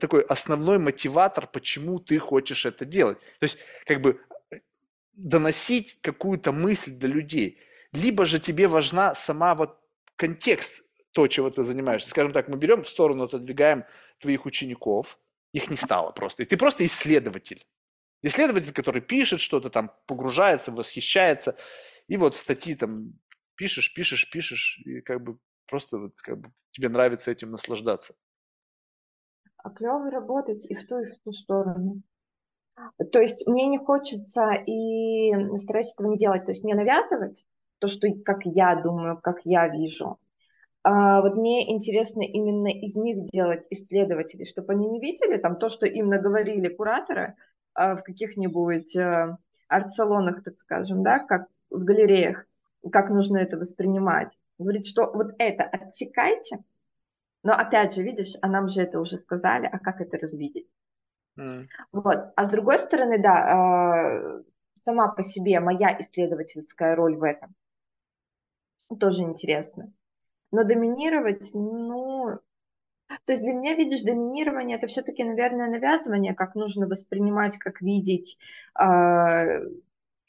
такой 0.00 0.22
основной 0.22 0.78
мотиватор, 0.78 1.46
почему 1.46 1.98
ты 1.98 2.18
хочешь 2.18 2.64
это 2.64 2.84
делать. 2.84 3.18
То 3.40 3.44
есть, 3.44 3.58
как 3.84 4.00
бы 4.00 4.20
доносить 5.14 5.98
какую-то 6.00 6.52
мысль 6.52 6.92
для 6.92 7.08
людей. 7.08 7.58
Либо 7.92 8.24
же 8.24 8.40
тебе 8.40 8.68
важна 8.68 9.14
сама 9.14 9.54
вот 9.54 9.78
контекст 10.16 10.82
то, 11.12 11.26
чего 11.28 11.50
ты 11.50 11.62
занимаешься. 11.62 12.10
Скажем 12.10 12.32
так, 12.32 12.48
мы 12.48 12.56
берем 12.56 12.82
в 12.84 12.88
сторону, 12.88 13.24
отодвигаем 13.24 13.84
твоих 14.18 14.46
учеников– 14.46 15.18
их 15.52 15.70
не 15.70 15.76
стало 15.76 16.12
просто. 16.12 16.42
И 16.42 16.46
ты 16.46 16.56
просто 16.56 16.86
исследователь. 16.86 17.66
Исследователь, 18.22 18.72
который 18.72 19.02
пишет 19.02 19.40
что-то 19.40 19.70
там, 19.70 19.92
погружается, 20.06 20.72
восхищается. 20.72 21.56
И 22.06 22.16
вот 22.16 22.36
статьи 22.36 22.74
там 22.74 23.14
пишешь, 23.56 23.92
пишешь, 23.94 24.30
пишешь, 24.30 24.80
и 24.84 25.00
как 25.00 25.22
бы 25.22 25.38
просто 25.66 25.98
вот 25.98 26.12
как 26.20 26.38
бы 26.38 26.52
тебе 26.70 26.88
нравится 26.88 27.30
этим 27.30 27.50
наслаждаться. 27.50 28.14
А 29.56 29.70
клево 29.70 30.10
работать 30.10 30.66
и 30.66 30.74
в 30.74 30.86
ту, 30.86 30.98
и 30.98 31.06
в 31.06 31.18
ту 31.22 31.32
сторону. 31.32 32.02
То 33.12 33.20
есть 33.20 33.46
мне 33.46 33.66
не 33.66 33.78
хочется 33.78 34.52
и 34.66 35.32
стараюсь 35.56 35.92
этого 35.92 36.10
не 36.10 36.18
делать, 36.18 36.46
то 36.46 36.52
есть 36.52 36.64
не 36.64 36.74
навязывать 36.74 37.46
то, 37.78 37.88
что 37.88 38.08
как 38.24 38.40
я 38.44 38.74
думаю, 38.76 39.20
как 39.20 39.40
я 39.44 39.68
вижу, 39.68 40.18
а 40.82 41.20
вот 41.20 41.34
мне 41.36 41.70
интересно 41.70 42.22
именно 42.22 42.68
из 42.68 42.96
них 42.96 43.28
делать 43.30 43.66
исследователей, 43.70 44.46
чтобы 44.46 44.72
они 44.72 44.86
не 44.86 45.00
видели 45.00 45.36
там 45.36 45.56
то, 45.56 45.68
что 45.68 45.86
им 45.86 46.08
наговорили 46.08 46.68
кураторы 46.68 47.36
а, 47.74 47.96
в 47.96 48.02
каких-нибудь 48.02 48.96
а, 48.96 49.38
арт-салонах, 49.68 50.42
так 50.42 50.58
скажем, 50.58 51.02
да, 51.02 51.18
как 51.18 51.48
в 51.68 51.84
галереях, 51.84 52.46
как 52.90 53.10
нужно 53.10 53.36
это 53.36 53.58
воспринимать. 53.58 54.36
Говорит, 54.58 54.86
что 54.86 55.10
вот 55.12 55.34
это 55.38 55.64
отсекайте, 55.64 56.64
но 57.42 57.52
опять 57.52 57.94
же, 57.94 58.02
видишь, 58.02 58.36
а 58.40 58.48
нам 58.48 58.68
же 58.68 58.80
это 58.80 59.00
уже 59.00 59.16
сказали, 59.16 59.68
а 59.70 59.78
как 59.78 60.00
это 60.00 60.18
развидеть? 60.18 60.68
Mm. 61.38 61.66
Вот. 61.92 62.32
А 62.36 62.44
с 62.44 62.50
другой 62.50 62.78
стороны, 62.78 63.18
да, 63.22 64.38
э, 64.38 64.42
сама 64.74 65.08
по 65.08 65.22
себе 65.22 65.60
моя 65.60 65.98
исследовательская 66.00 66.96
роль 66.96 67.16
в 67.16 67.22
этом 67.22 67.54
тоже 68.98 69.22
интересно. 69.22 69.92
Но 70.52 70.64
доминировать, 70.64 71.50
ну, 71.54 72.40
то 73.24 73.32
есть 73.32 73.42
для 73.42 73.52
меня, 73.52 73.74
видишь, 73.74 74.02
доминирование 74.02 74.76
это 74.76 74.86
все-таки, 74.86 75.24
наверное, 75.24 75.68
навязывание, 75.68 76.34
как 76.34 76.54
нужно 76.54 76.86
воспринимать, 76.86 77.58
как 77.58 77.80
видеть, 77.80 78.38
э, 78.78 78.84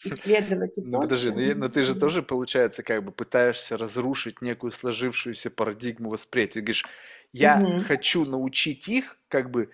исследовать 0.03 0.77
и 0.77 0.82
Ну 0.83 1.01
подожди, 1.01 1.30
но, 1.30 1.59
но 1.61 1.69
ты 1.69 1.83
же 1.83 1.95
тоже, 1.95 2.24
получается, 2.24 2.83
как 2.83 3.03
бы 3.03 3.11
пытаешься 3.11 3.77
разрушить 3.77 4.41
некую 4.41 4.72
сложившуюся 4.72 5.51
парадигму 5.51 6.09
восприятия. 6.09 6.53
Ты 6.53 6.61
говоришь, 6.61 6.85
я 7.32 7.59
угу. 7.61 7.83
хочу 7.83 8.25
научить 8.25 8.88
их 8.90 9.17
как 9.27 9.51
бы 9.51 9.69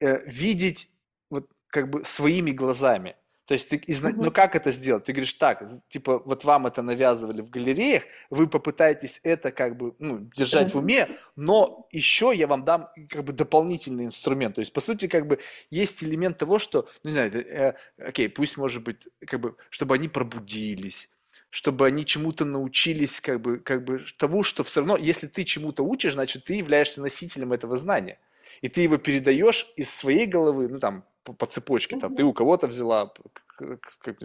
э, 0.00 0.24
видеть 0.28 0.90
вот 1.30 1.48
как 1.68 1.88
бы 1.88 2.04
своими 2.04 2.50
глазами. 2.50 3.16
То 3.46 3.52
есть 3.54 3.68
ты, 3.68 3.82
изна... 3.86 4.10
mm-hmm. 4.10 4.24
ну 4.24 4.30
как 4.30 4.56
это 4.56 4.72
сделать? 4.72 5.04
Ты 5.04 5.12
говоришь 5.12 5.34
так, 5.34 5.62
типа 5.88 6.18
вот 6.24 6.44
вам 6.44 6.66
это 6.66 6.80
навязывали 6.80 7.42
в 7.42 7.50
галереях, 7.50 8.04
вы 8.30 8.46
попытаетесь 8.46 9.20
это 9.22 9.52
как 9.52 9.76
бы 9.76 9.94
ну, 9.98 10.18
держать 10.34 10.68
mm-hmm. 10.68 10.72
в 10.72 10.76
уме, 10.76 11.08
но 11.36 11.86
еще 11.92 12.32
я 12.34 12.46
вам 12.46 12.64
дам 12.64 12.88
как 13.10 13.24
бы 13.24 13.34
дополнительный 13.34 14.06
инструмент. 14.06 14.54
То 14.54 14.60
есть 14.60 14.72
по 14.72 14.80
сути 14.80 15.08
как 15.08 15.26
бы 15.26 15.40
есть 15.70 16.02
элемент 16.02 16.38
того, 16.38 16.58
что, 16.58 16.88
ну 17.02 17.10
не 17.10 17.12
знаю, 17.12 17.34
э, 17.34 17.74
окей, 17.98 18.30
пусть 18.30 18.56
может 18.56 18.82
быть 18.82 19.08
как 19.26 19.40
бы, 19.40 19.56
чтобы 19.68 19.94
они 19.94 20.08
пробудились, 20.08 21.10
чтобы 21.50 21.86
они 21.86 22.06
чему-то 22.06 22.46
научились, 22.46 23.20
как 23.20 23.42
бы, 23.42 23.58
как 23.58 23.84
бы 23.84 24.04
того, 24.16 24.42
что 24.42 24.64
все 24.64 24.80
равно, 24.80 24.96
если 24.96 25.26
ты 25.26 25.44
чему-то 25.44 25.84
учишь, 25.84 26.14
значит, 26.14 26.44
ты 26.44 26.54
являешься 26.54 27.02
носителем 27.02 27.52
этого 27.52 27.76
знания. 27.76 28.18
И 28.62 28.68
ты 28.68 28.80
его 28.80 28.96
передаешь 28.96 29.70
из 29.76 29.90
своей 29.90 30.26
головы, 30.26 30.68
ну 30.68 30.78
там, 30.78 31.04
по, 31.24 31.32
по 31.32 31.46
цепочке, 31.46 31.96
там, 31.96 32.14
ты 32.14 32.22
у 32.22 32.32
кого-то 32.32 32.66
взяла, 32.66 33.12
как, 33.56 34.18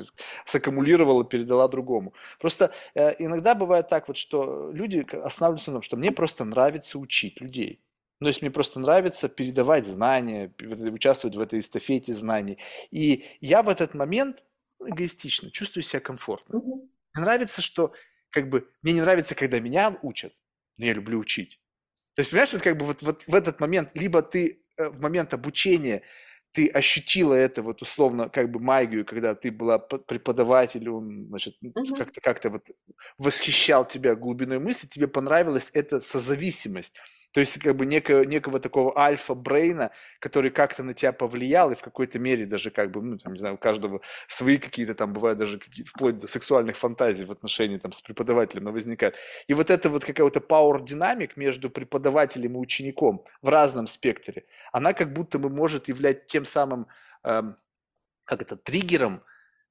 саккумулировала, 0.46 1.24
передала 1.24 1.68
другому. 1.68 2.14
Просто 2.40 2.72
э, 2.94 3.16
иногда 3.20 3.56
бывает 3.56 3.88
так 3.88 4.08
вот, 4.08 4.18
что 4.18 4.72
люди 4.72 5.06
останавливаются 5.16 5.72
на 5.72 5.76
том, 5.76 5.82
что 5.82 5.98
мне 5.98 6.12
просто 6.12 6.46
нравится 6.46 7.00
учить 7.00 7.42
людей. 7.42 7.82
Ну, 8.20 8.26
то 8.26 8.30
есть 8.30 8.42
мне 8.42 8.52
просто 8.52 8.80
нравится 8.82 9.30
передавать 9.30 9.86
знания, 9.86 10.54
участвовать 10.60 11.38
в 11.38 11.42
этой 11.42 11.60
эстафете 11.60 12.14
знаний. 12.14 12.58
И 12.92 13.26
я 13.40 13.64
в 13.64 13.70
этот 13.70 13.94
момент 13.94 14.44
эгоистично 14.86 15.52
чувствую 15.52 15.84
себя 15.84 16.02
комфортно. 16.02 16.58
Угу. 16.58 16.90
Мне 17.14 17.24
нравится, 17.24 17.62
что 17.62 17.94
как 18.30 18.50
бы 18.50 18.68
мне 18.82 18.94
не 18.94 19.02
нравится, 19.02 19.36
когда 19.36 19.60
меня 19.60 19.98
учат, 20.02 20.34
но 20.78 20.86
я 20.86 20.94
люблю 20.94 21.18
учить. 21.18 21.62
То 22.16 22.22
есть, 22.22 22.32
понимаешь, 22.32 22.52
вот 22.52 22.62
как 22.62 22.78
бы 22.78 22.86
вот, 22.86 23.02
вот 23.02 23.24
в 23.26 23.34
этот 23.36 23.62
момент, 23.62 23.92
либо 23.94 24.22
ты 24.22 24.62
э, 24.78 24.90
в 24.90 25.00
момент 25.02 25.34
обучения 25.34 26.04
ты 26.52 26.68
ощутила 26.68 27.34
это 27.34 27.62
вот 27.62 27.82
условно 27.82 28.30
как 28.30 28.52
бы 28.52 28.60
магию, 28.60 29.06
когда 29.06 29.36
ты 29.36 29.52
была 29.52 29.78
преподавателем, 29.80 31.28
значит, 31.28 31.58
угу. 31.62 31.96
как-то 31.96 32.22
как-то 32.22 32.50
вот 32.50 32.66
восхищал 33.18 33.86
тебя 33.86 34.16
глубиной 34.16 34.60
мысли, 34.60 34.88
тебе 34.88 35.08
понравилась 35.08 35.70
эта 35.74 36.02
созависимость. 36.02 37.00
То 37.34 37.40
есть 37.42 37.60
как 37.60 37.76
бы 37.76 37.86
некого, 37.86 38.24
некого 38.24 38.60
такого 38.60 38.98
альфа-брейна, 38.98 39.92
который 40.20 40.50
как-то 40.52 40.84
на 40.84 40.94
тебя 40.94 41.12
повлиял 41.14 41.72
и 41.72 41.76
в 41.76 41.82
какой-то 41.82 42.20
мере 42.20 42.46
даже 42.46 42.72
как 42.72 42.92
бы, 42.92 43.02
ну, 43.02 43.18
там, 43.18 43.34
не 43.34 43.40
знаю, 43.40 43.56
у 43.56 43.58
каждого 43.58 44.02
свои 44.28 44.58
какие-то 44.58 44.96
там 44.96 45.14
бывают 45.14 45.38
даже 45.38 45.60
какие 45.60 45.86
вплоть 45.86 46.18
до 46.20 46.28
сексуальных 46.28 46.76
фантазий 46.78 47.26
в 47.26 47.32
отношении 47.32 47.78
там 47.78 47.92
с 47.92 48.02
преподавателем 48.02 48.64
но 48.64 48.72
возникает. 48.72 49.18
И 49.48 49.54
вот 49.54 49.70
это 49.70 49.90
вот 49.90 50.04
какая-то 50.06 50.40
power 50.40 50.84
динамик 50.84 51.38
между 51.38 51.70
преподавателем 51.70 52.56
и 52.56 52.58
учеником 52.60 53.24
в 53.42 53.50
разном 53.50 53.88
спектре, 53.88 54.46
она 54.72 54.94
как 54.94 55.14
будто 55.14 55.40
бы 55.40 55.50
может 55.50 55.88
являть 55.88 56.26
тем 56.28 56.46
самым, 56.46 56.88
эм, 57.24 57.56
как 58.26 58.42
это, 58.42 58.58
триггером, 58.58 59.24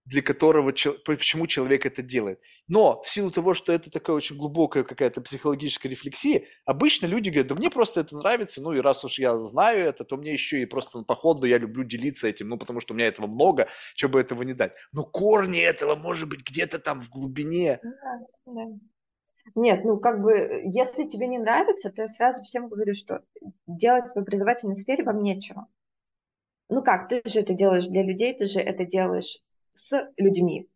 для 0.08 0.22
которого, 0.22 0.72
почему 1.04 1.46
человек 1.46 1.84
это 1.84 2.02
делает. 2.02 2.40
Но 2.66 3.02
в 3.02 3.08
силу 3.10 3.30
того, 3.30 3.52
что 3.52 3.72
это 3.72 3.90
такая 3.90 4.16
очень 4.16 4.36
глубокая 4.36 4.82
какая-то 4.82 5.20
психологическая 5.20 5.90
рефлексия, 5.90 6.44
обычно 6.64 7.04
люди 7.04 7.28
говорят, 7.28 7.48
да 7.48 7.54
мне 7.54 7.68
просто 7.68 8.00
это 8.00 8.16
нравится, 8.16 8.62
ну 8.62 8.72
и 8.72 8.80
раз 8.80 9.04
уж 9.04 9.18
я 9.18 9.38
знаю 9.40 9.86
это, 9.86 10.04
то 10.04 10.16
мне 10.16 10.32
еще 10.32 10.62
и 10.62 10.66
просто 10.66 11.02
по 11.02 11.14
ходу 11.14 11.46
я 11.46 11.58
люблю 11.58 11.84
делиться 11.84 12.26
этим, 12.26 12.48
ну 12.48 12.56
потому 12.56 12.80
что 12.80 12.94
у 12.94 12.96
меня 12.96 13.06
этого 13.06 13.26
много, 13.26 13.68
чего 13.94 14.12
бы 14.12 14.20
этого 14.20 14.42
не 14.44 14.54
дать. 14.54 14.72
Но 14.92 15.04
корни 15.04 15.60
этого 15.60 15.94
может 15.94 16.28
быть 16.28 16.40
где-то 16.40 16.78
там 16.78 17.02
в 17.02 17.10
глубине. 17.10 17.78
Нет, 19.54 19.84
ну 19.84 19.98
как 19.98 20.22
бы, 20.22 20.62
если 20.64 21.06
тебе 21.06 21.26
не 21.26 21.38
нравится, 21.38 21.90
то 21.90 22.02
я 22.02 22.08
сразу 22.08 22.42
всем 22.44 22.68
говорю, 22.68 22.94
что 22.94 23.22
делать 23.66 24.10
в 24.14 24.16
образовательной 24.16 24.76
сфере 24.76 25.04
вам 25.04 25.22
нечего. 25.22 25.66
Ну 26.70 26.82
как, 26.82 27.08
ты 27.08 27.20
же 27.26 27.40
это 27.40 27.52
делаешь 27.52 27.88
для 27.88 28.02
людей, 28.02 28.34
ты 28.34 28.46
же 28.46 28.60
это 28.60 28.86
делаешь 28.86 29.42
с 29.78 30.10
людьми. 30.16 30.68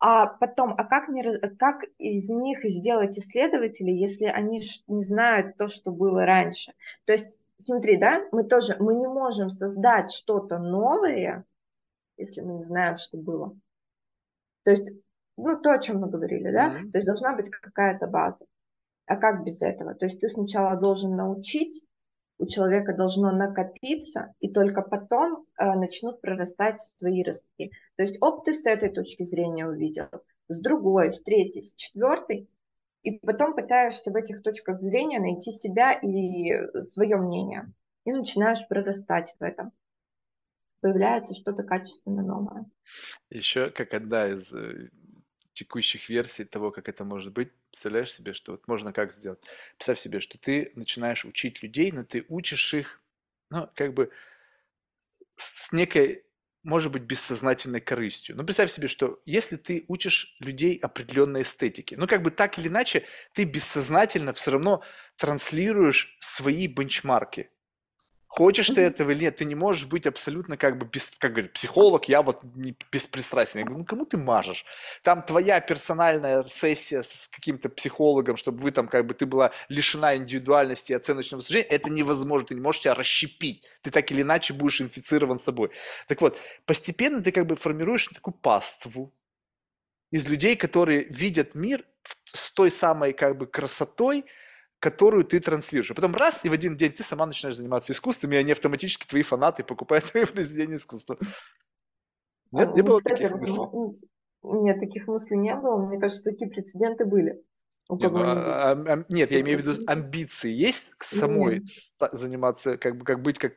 А 0.00 0.26
потом, 0.26 0.74
а 0.76 0.84
как, 0.84 1.08
не, 1.08 1.22
как 1.56 1.84
из 1.98 2.28
них 2.28 2.64
сделать 2.64 3.18
исследователей, 3.18 3.98
если 3.98 4.26
они 4.26 4.60
не 4.86 5.02
знают 5.02 5.56
то, 5.56 5.68
что 5.68 5.92
было 5.92 6.26
раньше? 6.26 6.74
То 7.06 7.14
есть, 7.14 7.30
смотри, 7.58 7.96
да, 7.96 8.20
мы 8.30 8.44
тоже, 8.44 8.76
мы 8.78 8.94
не 8.94 9.06
можем 9.06 9.48
создать 9.48 10.12
что-то 10.12 10.58
новое, 10.58 11.46
если 12.18 12.42
мы 12.42 12.54
не 12.54 12.62
знаем, 12.62 12.98
что 12.98 13.16
было. 13.16 13.56
То 14.64 14.72
есть, 14.72 14.90
ну, 15.36 15.58
то, 15.60 15.72
о 15.72 15.78
чем 15.78 16.00
мы 16.00 16.10
говорили, 16.10 16.50
да, 16.50 16.68
mm-hmm. 16.68 16.90
то 16.90 16.98
есть 16.98 17.06
должна 17.06 17.34
быть 17.34 17.50
какая-то 17.50 18.06
база. 18.06 18.44
А 19.06 19.16
как 19.16 19.44
без 19.44 19.62
этого? 19.62 19.94
То 19.94 20.06
есть 20.06 20.20
ты 20.20 20.28
сначала 20.28 20.78
должен 20.78 21.16
научить, 21.16 21.84
у 22.44 22.46
человека 22.46 22.94
должно 22.94 23.32
накопиться, 23.32 24.34
и 24.38 24.52
только 24.52 24.82
потом 24.82 25.46
э, 25.58 25.64
начнут 25.74 26.20
прорастать 26.20 26.80
свои 26.80 27.22
ростки. 27.22 27.70
То 27.96 28.02
есть, 28.02 28.18
оп, 28.20 28.44
ты 28.44 28.52
с 28.52 28.66
этой 28.66 28.90
точки 28.90 29.22
зрения 29.22 29.66
увидел, 29.66 30.08
с 30.48 30.60
другой, 30.60 31.10
с 31.10 31.22
третьей, 31.22 31.62
с 31.62 31.74
четвертой, 31.74 32.48
и 33.02 33.12
потом 33.12 33.54
пытаешься 33.54 34.10
в 34.10 34.16
этих 34.16 34.42
точках 34.42 34.82
зрения 34.82 35.20
найти 35.20 35.52
себя 35.52 35.92
и 35.92 36.80
свое 36.82 37.16
мнение, 37.16 37.72
и 38.04 38.12
начинаешь 38.12 38.66
прорастать 38.68 39.34
в 39.38 39.42
этом. 39.42 39.72
Появляется 40.80 41.32
что-то 41.32 41.62
качественно 41.62 42.22
новое. 42.22 42.66
Еще 43.30 43.70
как 43.70 43.94
одна 43.94 44.26
из 44.26 44.52
э, 44.52 44.90
текущих 45.54 46.08
версий 46.08 46.44
того, 46.44 46.70
как 46.70 46.88
это 46.88 47.04
может 47.04 47.32
быть, 47.32 47.50
представляешь 47.70 48.12
себе, 48.12 48.34
что 48.34 48.52
вот 48.52 48.68
можно 48.68 48.92
как 48.92 49.12
сделать? 49.12 49.40
Представь 49.76 49.98
себе, 49.98 50.20
что 50.20 50.38
ты 50.38 50.72
начинаешь 50.74 51.24
учить 51.24 51.62
людей, 51.62 51.92
но 51.92 52.04
ты 52.04 52.26
учишь 52.28 52.74
их, 52.74 53.00
ну, 53.50 53.68
как 53.74 53.94
бы 53.94 54.10
с 55.36 55.72
некой, 55.72 56.24
может 56.62 56.92
быть, 56.92 57.02
бессознательной 57.02 57.80
корыстью. 57.80 58.36
Ну, 58.36 58.44
представь 58.44 58.70
себе, 58.72 58.88
что 58.88 59.20
если 59.26 59.56
ты 59.56 59.84
учишь 59.88 60.36
людей 60.40 60.78
определенной 60.78 61.42
эстетике, 61.42 61.96
ну, 61.96 62.06
как 62.06 62.22
бы 62.22 62.30
так 62.30 62.58
или 62.58 62.68
иначе, 62.68 63.04
ты 63.32 63.44
бессознательно 63.44 64.32
все 64.32 64.52
равно 64.52 64.82
транслируешь 65.16 66.16
свои 66.20 66.66
бенчмарки. 66.66 67.50
Хочешь 68.36 68.66
ты 68.66 68.80
этого 68.80 69.12
или 69.12 69.20
нет, 69.20 69.36
ты 69.36 69.44
не 69.44 69.54
можешь 69.54 69.86
быть 69.86 70.06
абсолютно 70.06 70.56
как 70.56 70.76
бы, 70.76 70.86
без, 70.86 71.08
как 71.18 71.34
говорит, 71.34 71.52
психолог, 71.52 72.08
я 72.08 72.20
вот 72.20 72.42
не 72.56 72.76
беспристрастен. 72.90 73.60
Я 73.60 73.64
говорю, 73.64 73.78
ну 73.78 73.84
кому 73.84 74.06
ты 74.06 74.16
мажешь? 74.16 74.64
Там 75.04 75.22
твоя 75.22 75.60
персональная 75.60 76.42
сессия 76.48 77.04
с 77.04 77.28
каким-то 77.28 77.68
психологом, 77.68 78.36
чтобы 78.36 78.60
вы 78.64 78.72
там 78.72 78.88
как 78.88 79.06
бы, 79.06 79.14
ты 79.14 79.26
была 79.26 79.52
лишена 79.68 80.16
индивидуальности 80.16 80.90
и 80.90 80.96
оценочного 80.96 81.42
суждения, 81.42 81.68
это 81.68 81.90
невозможно, 81.90 82.48
ты 82.48 82.54
не 82.56 82.60
можешь 82.60 82.82
себя 82.82 82.94
расщепить. 82.94 83.62
Ты 83.82 83.92
так 83.92 84.10
или 84.10 84.22
иначе 84.22 84.52
будешь 84.52 84.80
инфицирован 84.80 85.38
собой. 85.38 85.70
Так 86.08 86.20
вот, 86.20 86.40
постепенно 86.66 87.22
ты 87.22 87.30
как 87.30 87.46
бы 87.46 87.54
формируешь 87.54 88.08
такую 88.08 88.34
паству 88.34 89.12
из 90.10 90.28
людей, 90.28 90.56
которые 90.56 91.04
видят 91.04 91.54
мир 91.54 91.84
с 92.32 92.50
той 92.50 92.72
самой 92.72 93.12
как 93.12 93.38
бы 93.38 93.46
красотой, 93.46 94.24
которую 94.84 95.24
ты 95.24 95.40
транслируешь. 95.40 95.90
А 95.90 95.94
потом 95.94 96.14
раз, 96.14 96.44
и 96.44 96.50
в 96.50 96.52
один 96.52 96.76
день 96.76 96.92
ты 96.92 97.02
сама 97.02 97.24
начинаешь 97.24 97.56
заниматься 97.56 97.90
искусством, 97.90 98.32
и 98.32 98.36
они 98.36 98.52
автоматически, 98.52 99.06
твои 99.06 99.22
фанаты, 99.22 99.64
покупают 99.64 100.04
твои 100.12 100.26
произведения 100.26 100.74
искусства. 100.76 101.16
Нет, 102.52 102.74
не 102.74 102.82
было 102.82 102.98
Кстати, 102.98 103.22
таких 103.22 103.30
мыслей? 103.30 104.08
Нет, 104.42 104.80
таких 104.80 105.06
мыслей 105.06 105.38
не 105.38 105.54
было. 105.54 105.78
Мне 105.78 105.98
кажется, 105.98 106.22
такие 106.22 106.50
прецеденты 106.50 107.06
были. 107.06 107.42
Нет, 107.88 108.12
ну, 108.12 108.20
а, 108.22 108.72
а, 108.72 109.04
нет, 109.08 109.30
я 109.30 109.40
имею 109.40 109.58
в 109.58 109.62
виду 109.62 109.82
амбиции 109.86 110.50
есть 110.50 110.94
к 110.98 111.04
самой 111.04 111.60
нет. 111.60 112.12
заниматься, 112.12 112.76
как 112.76 112.96
бы 112.96 113.04
как 113.04 113.22
быть 113.22 113.38
как 113.38 113.54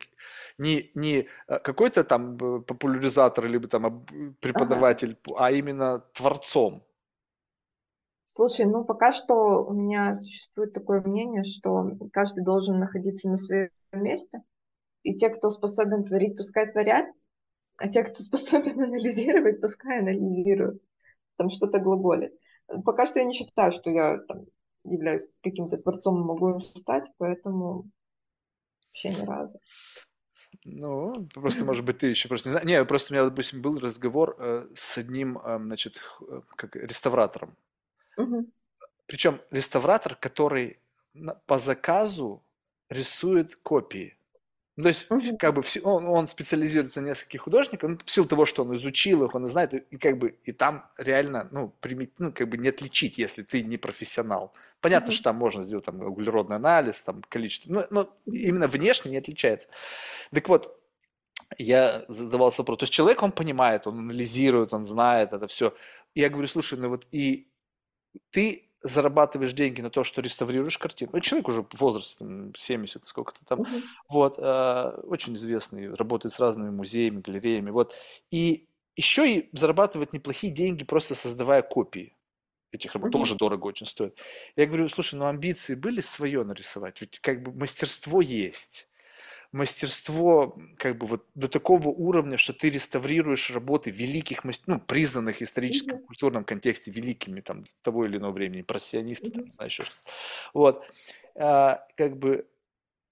не 0.58 0.90
не 0.94 1.28
а, 1.46 1.58
какой-то 1.58 2.04
там 2.04 2.36
популяризатор 2.38 3.46
либо 3.46 3.68
там 3.68 4.06
преподаватель, 4.40 5.16
ага. 5.26 5.46
а 5.46 5.50
именно 5.50 5.98
творцом. 6.14 6.87
Слушай, 8.30 8.66
ну 8.66 8.84
пока 8.84 9.10
что 9.12 9.64
у 9.64 9.72
меня 9.72 10.14
существует 10.14 10.74
такое 10.74 11.00
мнение, 11.00 11.44
что 11.44 11.92
каждый 12.12 12.44
должен 12.44 12.78
находиться 12.78 13.26
на 13.26 13.38
своем 13.38 13.70
месте, 13.92 14.42
и 15.02 15.16
те, 15.16 15.30
кто 15.30 15.50
способен 15.50 16.04
творить, 16.04 16.36
пускай 16.36 16.70
творят, 16.70 17.06
а 17.78 17.88
те, 17.88 18.04
кто 18.04 18.22
способен 18.22 18.80
анализировать, 18.82 19.60
пускай 19.62 20.00
анализируют, 20.00 20.82
там 21.36 21.50
что-то 21.50 21.78
глаголит. 21.80 22.34
Пока 22.84 23.06
что 23.06 23.20
я 23.20 23.24
не 23.24 23.32
считаю, 23.32 23.72
что 23.72 23.90
я 23.90 24.18
там, 24.28 24.46
являюсь 24.84 25.28
каким-то 25.42 25.78
творцом 25.78 26.20
и 26.20 26.24
могу 26.24 26.50
им 26.50 26.60
стать, 26.60 27.10
поэтому 27.18 27.90
вообще 28.88 29.10
ни 29.10 29.24
разу. 29.26 29.58
Ну, 30.64 31.14
просто, 31.34 31.64
может 31.64 31.84
быть, 31.84 31.98
ты 31.98 32.08
еще 32.08 32.28
просто 32.28 32.48
не 32.48 32.52
знаешь. 32.52 32.66
Не, 32.66 32.84
просто 32.84 33.12
у 33.12 33.16
меня, 33.16 33.24
допустим, 33.24 33.62
был 33.62 33.78
разговор 33.78 34.36
э, 34.38 34.66
с 34.74 34.98
одним, 34.98 35.38
э, 35.38 35.58
значит, 35.62 35.96
х- 35.96 36.42
как 36.56 36.76
реставратором. 36.76 37.56
Причем 39.06 39.40
реставратор, 39.50 40.14
который 40.16 40.78
по 41.46 41.58
заказу 41.58 42.44
рисует 42.90 43.56
копии. 43.56 44.16
Ну, 44.76 44.84
то 44.84 44.88
есть, 44.90 45.10
Мгм. 45.10 45.38
как 45.38 45.54
бы, 45.54 45.62
он, 45.82 46.06
он 46.06 46.28
специализируется 46.28 47.00
на 47.00 47.08
нескольких 47.08 47.42
художниках, 47.42 47.90
ну, 47.90 47.98
в 48.04 48.10
силу 48.10 48.28
того, 48.28 48.46
что 48.46 48.62
он 48.62 48.74
изучил 48.76 49.24
их, 49.24 49.34
он 49.34 49.48
знает, 49.48 49.74
и, 49.74 49.98
как 49.98 50.18
бы, 50.18 50.38
и 50.44 50.52
там 50.52 50.88
реально, 50.98 51.48
ну, 51.50 51.74
примет, 51.80 52.12
ну, 52.20 52.32
как 52.32 52.48
бы 52.48 52.58
не 52.58 52.68
отличить, 52.68 53.18
если 53.18 53.42
ты 53.42 53.62
не 53.62 53.76
профессионал. 53.76 54.52
Понятно, 54.80 55.08
Мгм. 55.08 55.14
что 55.14 55.24
там 55.24 55.36
можно 55.36 55.64
сделать 55.64 55.84
там 55.86 56.00
углеродный 56.00 56.56
анализ, 56.56 57.02
там 57.02 57.22
количество, 57.28 57.72
но, 57.72 57.86
но 57.90 58.16
именно 58.26 58.68
внешне 58.68 59.10
не 59.10 59.16
отличается. 59.18 59.68
Так 60.32 60.48
вот, 60.48 60.80
я 61.58 62.04
задавался 62.08 62.62
вопрос. 62.62 62.78
То 62.80 62.82
есть 62.84 62.92
человек, 62.92 63.22
он 63.22 63.32
понимает, 63.32 63.86
он 63.86 63.98
анализирует, 63.98 64.72
он 64.72 64.84
знает 64.84 65.32
это 65.32 65.46
все. 65.46 65.74
Я 66.14 66.28
говорю, 66.30 66.48
слушай, 66.48 66.78
ну 66.78 66.88
вот 66.90 67.06
и 67.10 67.48
ты 68.30 68.68
зарабатываешь 68.82 69.52
деньги 69.52 69.80
на 69.80 69.90
то, 69.90 70.04
что 70.04 70.20
реставрируешь 70.22 70.78
картину. 70.78 71.10
Ну, 71.12 71.20
человек 71.20 71.48
уже 71.48 71.62
в 71.62 71.74
возрасте 71.80 72.16
там, 72.18 72.54
70, 72.54 73.04
сколько-то 73.04 73.44
там. 73.44 73.60
Мгм. 73.60 73.82
Вот, 74.08 74.38
э, 74.38 75.00
очень 75.04 75.34
известный, 75.34 75.92
работает 75.94 76.32
с 76.32 76.40
разными 76.40 76.70
музеями, 76.70 77.20
галереями. 77.20 77.70
Вот. 77.70 77.94
И 78.30 78.68
еще 78.96 79.30
и 79.32 79.48
зарабатывает 79.52 80.12
неплохие 80.12 80.52
деньги, 80.52 80.84
просто 80.84 81.14
создавая 81.14 81.62
копии 81.62 82.16
этих 82.72 82.94
работ. 82.94 83.08
Мгм. 83.08 83.20
Тоже 83.20 83.36
дорого 83.36 83.66
очень 83.66 83.86
стоит. 83.86 84.18
Я 84.56 84.66
говорю, 84.66 84.88
слушай, 84.88 85.14
ну 85.16 85.26
амбиции 85.26 85.74
были 85.74 86.00
свое 86.00 86.44
нарисовать? 86.44 87.00
Ведь 87.00 87.20
как 87.20 87.42
бы 87.42 87.52
мастерство 87.52 88.20
есть 88.20 88.87
мастерство 89.52 90.58
как 90.78 90.98
бы 90.98 91.06
вот 91.06 91.26
до 91.34 91.48
такого 91.48 91.88
уровня, 91.88 92.36
что 92.38 92.52
ты 92.52 92.70
реставрируешь 92.70 93.50
работы 93.50 93.90
великих, 93.90 94.44
ну, 94.66 94.80
признанных 94.80 95.38
в 95.38 95.42
историческом, 95.42 95.98
Мгм. 95.98 96.06
культурном 96.06 96.44
контексте 96.44 96.90
великими 96.90 97.40
там 97.40 97.64
того 97.82 98.06
или 98.06 98.18
иного 98.18 98.32
времени, 98.32 98.60
импрессионисты, 98.62 99.30
там, 99.32 99.42
Мгм. 99.42 99.50
не 99.50 99.52
знаю, 99.52 99.68
еще 99.68 99.84
что-то. 99.84 100.00
Вот. 100.54 100.84
А, 101.36 101.86
как 101.96 102.18
бы, 102.18 102.48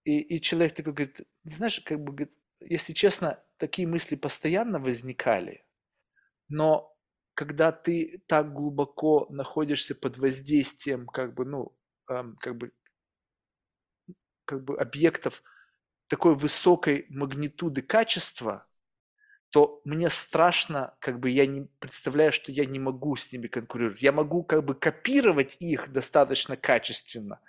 и, 0.05 0.21
и 0.21 0.41
человек 0.41 0.75
такой 0.75 0.95
говорит, 0.95 1.21
знаешь, 1.45 1.81
как 1.81 2.01
бы, 2.03 2.13
говорит, 2.13 2.35
если 2.61 2.93
честно, 2.95 3.43
такие 3.59 3.89
мысли 3.89 4.17
постоянно 4.17 4.81
возникали, 4.81 5.65
но 6.49 6.97
когда 7.35 7.73
ты 7.73 8.23
так 8.27 8.53
глубоко 8.53 9.27
находишься 9.31 9.95
под 9.95 10.19
воздействием, 10.19 11.07
как 11.07 11.35
бы, 11.35 11.45
ну, 11.45 11.77
эм, 12.09 12.37
как 12.37 12.57
бы, 12.57 12.73
как 14.45 14.65
бы 14.65 14.77
объектов 14.79 15.43
такой 16.09 16.35
высокой 16.35 17.07
магнитуды 17.09 17.83
качества, 17.83 18.63
то 19.51 19.81
мне 19.85 20.11
страшно, 20.11 20.95
как 20.99 21.21
бы 21.21 21.31
я 21.31 21.47
не 21.47 21.69
представляю, 21.79 22.33
что 22.33 22.53
я 22.53 22.65
не 22.67 22.79
могу 22.79 23.17
с 23.17 23.33
ними 23.33 23.47
конкурировать. 23.47 24.03
Я 24.03 24.13
могу 24.13 24.43
как 24.43 24.65
бы 24.65 24.75
копировать 24.75 25.57
их 25.61 25.91
достаточно 25.93 26.57
качественно, 26.57 27.41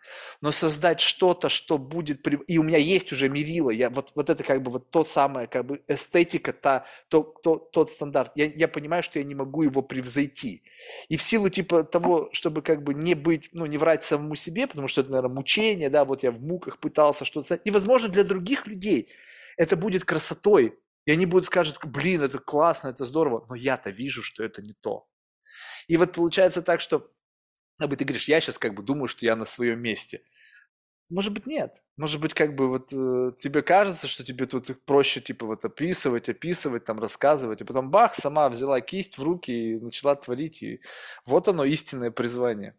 но 0.42 0.52
создать 0.52 1.00
что-то, 1.02 1.50
что 1.50 1.78
будет... 1.78 2.24
при- 2.24 2.40
И 2.48 2.58
у 2.60 2.64
меня 2.64 2.78
есть 2.78 3.12
уже 3.12 3.30
мерило, 3.30 3.72
я, 3.72 3.90
вот, 3.90 4.12
вот 4.16 4.30
это 4.30 4.44
как 4.44 4.62
бы 4.64 4.72
вот 4.72 4.90
то 4.92 5.04
самое, 5.04 5.48
как 5.48 5.66
бы 5.66 5.82
эстетика, 5.88 6.54
та, 6.54 6.86
то, 7.10 7.24
то, 7.24 7.58
тот 7.58 7.92
стандарт. 7.92 8.32
Я, 8.36 8.46
я 8.46 8.68
понимаю, 8.68 9.04
что 9.04 9.20
я 9.20 9.26
не 9.26 9.36
могу 9.36 9.64
его 9.64 9.82
превзойти. 9.82 10.64
И 11.10 11.18
в 11.18 11.22
силу 11.22 11.50
типа 11.50 11.84
того, 11.84 12.30
чтобы 12.32 12.62
как 12.62 12.84
бы 12.84 12.94
не 12.94 13.16
быть, 13.16 13.50
ну, 13.54 13.66
не 13.66 13.78
врать 13.78 14.04
самому 14.04 14.36
себе, 14.36 14.68
потому 14.68 14.88
что 14.88 15.02
это, 15.02 15.12
наверное, 15.12 15.36
мучение, 15.36 15.90
да, 15.90 16.06
вот 16.06 16.24
я 16.24 16.32
в 16.32 16.42
муках 16.42 16.78
пытался 16.80 17.26
что-то... 17.26 17.56
И, 17.56 17.72
возможно, 17.72 18.08
для 18.08 18.24
других 18.24 18.68
людей 18.68 19.10
это 19.58 19.76
будет 19.76 20.06
красотой, 20.06 20.78
и 21.08 21.12
они 21.12 21.26
будут 21.26 21.46
скажут, 21.46 21.80
блин, 21.86 22.22
это 22.22 22.38
классно, 22.38 22.90
это 22.90 23.06
здорово, 23.06 23.46
но 23.48 23.56
я-то 23.56 23.90
вижу, 23.90 24.22
что 24.22 24.44
это 24.44 24.62
не 24.62 24.74
то. 24.74 25.08
И 25.88 25.96
вот 25.96 26.12
получается 26.12 26.62
так, 26.62 26.82
что, 26.82 27.10
как 27.80 27.90
бы 27.90 27.96
ты 27.96 28.04
говоришь, 28.04 28.28
я 28.28 28.42
сейчас 28.42 28.58
как 28.58 28.74
бы 28.74 28.84
думаю, 28.84 29.08
что 29.08 29.26
я 29.26 29.38
на 29.38 29.46
своем 29.46 29.80
месте. 29.80 30.22
Может 31.10 31.34
быть, 31.34 31.46
нет. 31.46 31.82
Может 31.96 32.20
быть, 32.20 32.34
как 32.34 32.56
бы 32.56 32.68
вот 32.68 32.92
э, 32.92 33.32
тебе 33.42 33.62
кажется, 33.62 34.06
что 34.08 34.26
тебе 34.26 34.48
тут 34.48 34.84
проще, 34.84 35.22
типа, 35.22 35.46
вот 35.46 35.64
описывать, 35.64 36.28
описывать, 36.28 36.84
там, 36.84 37.00
рассказывать, 37.00 37.62
и 37.62 37.64
потом 37.64 37.90
бах, 37.90 38.14
сама 38.14 38.50
взяла 38.50 38.82
кисть 38.82 39.18
в 39.18 39.24
руки 39.24 39.52
и 39.52 39.80
начала 39.80 40.14
творить, 40.16 40.62
и 40.62 40.82
вот 41.26 41.48
оно, 41.48 41.64
истинное 41.64 42.12
призвание. 42.12 42.76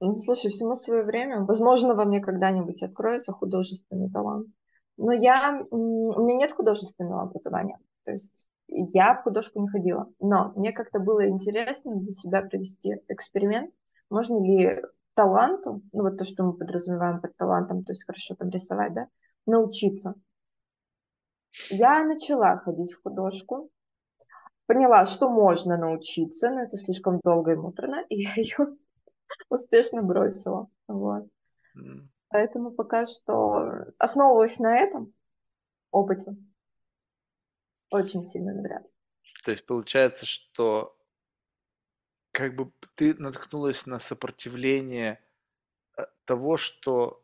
Ну, 0.00 0.14
слушай, 0.14 0.50
всему 0.50 0.74
свое 0.74 1.04
время. 1.04 1.46
Возможно, 1.46 1.94
во 1.94 2.04
мне 2.04 2.20
когда-нибудь 2.20 2.82
откроется 2.82 3.32
художественный 3.32 4.10
талант. 4.10 4.48
Но 4.96 5.12
я, 5.12 5.66
у 5.70 6.22
меня 6.22 6.36
нет 6.36 6.52
художественного 6.52 7.22
образования. 7.22 7.78
То 8.04 8.12
есть 8.12 8.48
я 8.68 9.14
в 9.14 9.22
художку 9.22 9.60
не 9.60 9.68
ходила. 9.68 10.12
Но 10.20 10.52
мне 10.56 10.72
как-то 10.72 10.98
было 10.98 11.28
интересно 11.28 11.96
для 11.96 12.12
себя 12.12 12.42
провести 12.42 12.94
эксперимент. 13.08 13.72
Можно 14.10 14.42
ли 14.42 14.82
таланту, 15.14 15.82
ну 15.92 16.02
вот 16.02 16.18
то, 16.18 16.24
что 16.24 16.44
мы 16.44 16.52
подразумеваем 16.52 17.20
под 17.20 17.36
талантом, 17.36 17.84
то 17.84 17.92
есть 17.92 18.04
хорошо 18.04 18.34
там 18.34 18.50
рисовать, 18.50 18.94
да, 18.94 19.08
научиться. 19.46 20.14
Я 21.70 22.04
начала 22.04 22.58
ходить 22.58 22.92
в 22.92 23.02
художку, 23.02 23.70
поняла, 24.66 25.06
что 25.06 25.30
можно 25.30 25.78
научиться, 25.78 26.50
но 26.50 26.60
это 26.60 26.76
слишком 26.76 27.20
долго 27.24 27.52
и 27.52 27.56
муторно, 27.56 28.04
и 28.08 28.22
я 28.22 28.34
ее 28.36 28.76
успешно 29.48 30.02
бросила. 30.02 30.68
Вот. 30.86 31.26
Поэтому 32.28 32.72
пока 32.72 33.06
что 33.06 33.92
основываясь 33.98 34.58
на 34.58 34.78
этом 34.78 35.12
опыте, 35.90 36.36
очень 37.90 38.24
сильно 38.24 38.52
навряд. 38.52 38.86
То 39.44 39.52
есть 39.52 39.64
получается, 39.66 40.26
что 40.26 40.96
как 42.32 42.54
бы 42.54 42.70
ты 42.94 43.14
наткнулась 43.14 43.86
на 43.86 43.98
сопротивление 43.98 45.20
э, 45.96 46.02
того, 46.26 46.56
что, 46.56 47.22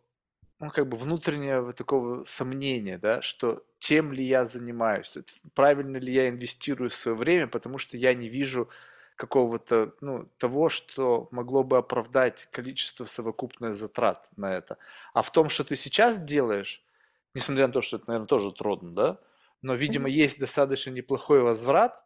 ну, 0.58 0.70
как 0.70 0.89
бы 0.89 0.97
внутреннего 0.97 1.62
вот 1.62 1.76
такого 1.76 2.24
сомнения, 2.24 2.97
да, 2.97 3.20
что 3.20 3.62
тем 3.78 4.12
ли 4.12 4.24
я 4.24 4.47
занимаюсь, 4.47 5.12
правильно 5.55 5.98
ли 5.98 6.12
я 6.12 6.28
инвестирую 6.28 6.90
свое 6.90 7.16
время, 7.16 7.47
потому 7.48 7.78
что 7.78 7.97
я 7.97 8.14
не 8.14 8.28
вижу 8.28 8.70
какого-то, 9.16 9.94
ну, 10.00 10.26
того, 10.39 10.68
что 10.68 11.28
могло 11.31 11.62
бы 11.65 11.78
оправдать 11.78 12.49
количество 12.50 13.05
совокупных 13.07 13.74
затрат 13.76 14.28
на 14.36 14.55
это. 14.55 14.78
А 15.15 15.23
в 15.23 15.31
том, 15.32 15.49
что 15.50 15.65
ты 15.65 15.76
сейчас 15.76 16.20
делаешь, 16.20 16.84
несмотря 17.34 17.66
на 17.66 17.73
то, 17.73 17.82
что 17.82 17.97
это, 17.97 18.07
наверное, 18.08 18.26
тоже 18.26 18.52
трудно, 18.52 18.94
да, 18.94 19.20
но, 19.62 19.74
видимо, 19.74 20.08
Мгм. 20.08 20.10
есть 20.10 20.39
достаточно 20.41 20.91
неплохой 20.91 21.42
возврат, 21.42 22.02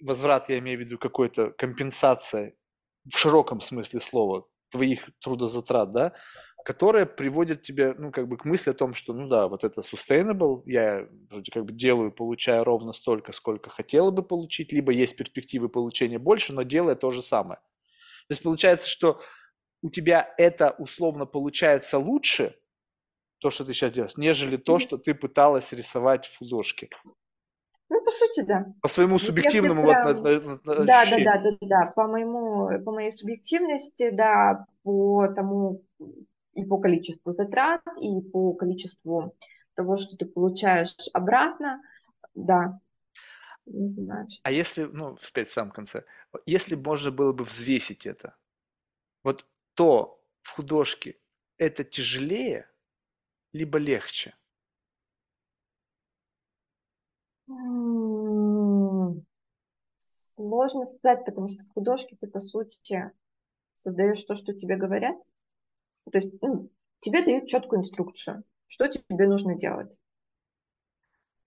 возврат, 0.00 0.48
я 0.48 0.58
имею 0.58 0.78
в 0.78 0.80
виду 0.82 0.98
какой-то 0.98 1.50
компенсация 1.52 2.54
в 3.10 3.16
широком 3.16 3.60
смысле 3.60 4.00
слова 4.00 4.46
твоих 4.70 5.10
трудозатрат, 5.20 5.92
да, 5.92 6.12
которая 6.64 7.06
приводит 7.06 7.62
тебя, 7.62 7.94
ну, 7.96 8.10
как 8.12 8.28
бы 8.28 8.36
к 8.36 8.44
мысли 8.44 8.70
о 8.70 8.74
том, 8.74 8.94
что, 8.94 9.12
ну 9.12 9.28
да, 9.28 9.48
вот 9.48 9.64
это 9.64 9.80
sustainable, 9.80 10.62
я 10.66 11.06
вроде 11.30 11.50
как 11.50 11.64
бы 11.64 11.72
делаю, 11.72 12.12
получаю 12.12 12.64
ровно 12.64 12.92
столько, 12.92 13.32
сколько 13.32 13.70
хотела 13.70 14.10
бы 14.10 14.22
получить, 14.22 14.72
либо 14.72 14.92
есть 14.92 15.16
перспективы 15.16 15.68
получения 15.68 16.18
больше, 16.18 16.52
но 16.52 16.62
делая 16.62 16.94
то 16.94 17.10
же 17.10 17.22
самое. 17.22 17.60
То 18.28 18.32
есть 18.32 18.42
получается, 18.42 18.88
что 18.88 19.20
у 19.82 19.90
тебя 19.90 20.34
это 20.38 20.74
условно 20.78 21.26
получается 21.26 21.98
лучше, 21.98 22.56
то, 23.38 23.50
что 23.50 23.64
ты 23.64 23.72
сейчас 23.72 23.92
делаешь, 23.92 24.16
нежели 24.16 24.56
то, 24.56 24.78
что 24.78 24.98
ты 24.98 25.14
пыталась 25.14 25.72
рисовать 25.72 26.26
в 26.26 26.38
художке. 26.38 26.90
Ну, 27.88 28.04
по 28.04 28.10
сути, 28.10 28.42
да. 28.42 28.66
По 28.82 28.88
своему 28.88 29.14
если 29.14 29.26
субъективному 29.26 29.82
вот 29.82 29.94
на- 29.94 30.14
прям... 30.14 30.22
на- 30.22 30.40
на- 30.40 30.56
Да, 30.56 30.74
да, 30.76 30.84
да, 30.84 31.00
ощущению. 31.00 31.24
да, 31.42 31.56
да, 31.62 31.92
по 31.96 32.06
моему, 32.06 32.84
по 32.84 32.92
моей 32.92 33.10
субъективности, 33.10 34.10
да, 34.10 34.66
по 34.84 35.26
тому 35.34 35.82
и 36.54 36.64
по 36.64 36.78
количеству 36.78 37.32
затрат, 37.32 37.82
и 38.00 38.20
по 38.22 38.52
количеству 38.54 39.34
того, 39.74 39.96
что 39.96 40.16
ты 40.16 40.26
получаешь 40.26 40.94
обратно, 41.12 41.80
да, 42.34 42.80
не 43.66 43.88
знаю, 43.88 44.28
что. 44.30 44.40
А 44.44 44.50
если, 44.50 44.84
ну, 44.84 45.16
опять 45.30 45.48
в 45.48 45.52
самом 45.52 45.72
конце, 45.72 46.04
если 46.46 46.74
можно 46.74 47.10
было 47.10 47.32
бы 47.32 47.44
взвесить 47.44 48.06
это, 48.06 48.36
вот 49.24 49.46
то 49.74 50.22
в 50.42 50.52
художке 50.52 51.16
это 51.58 51.84
тяжелее, 51.84 52.70
либо 53.52 53.78
легче? 53.78 54.34
М, 57.48 59.26
Сложно 59.98 60.86
сказать, 60.86 61.24
потому 61.24 61.48
что 61.48 61.64
в 61.64 61.72
художке 61.74 62.16
ты, 62.20 62.26
по 62.28 62.40
сути, 62.40 63.12
создаешь 63.76 64.22
то, 64.24 64.34
что 64.34 64.54
тебе 64.54 64.76
говорят. 64.76 65.16
То 66.10 66.18
есть 66.18 66.32
ну, 66.42 66.70
тебе 67.00 67.22
дают 67.24 67.48
четкую 67.48 67.80
инструкцию, 67.80 68.44
что 68.66 68.88
тебе 68.88 69.26
нужно 69.26 69.54
делать. 69.54 69.96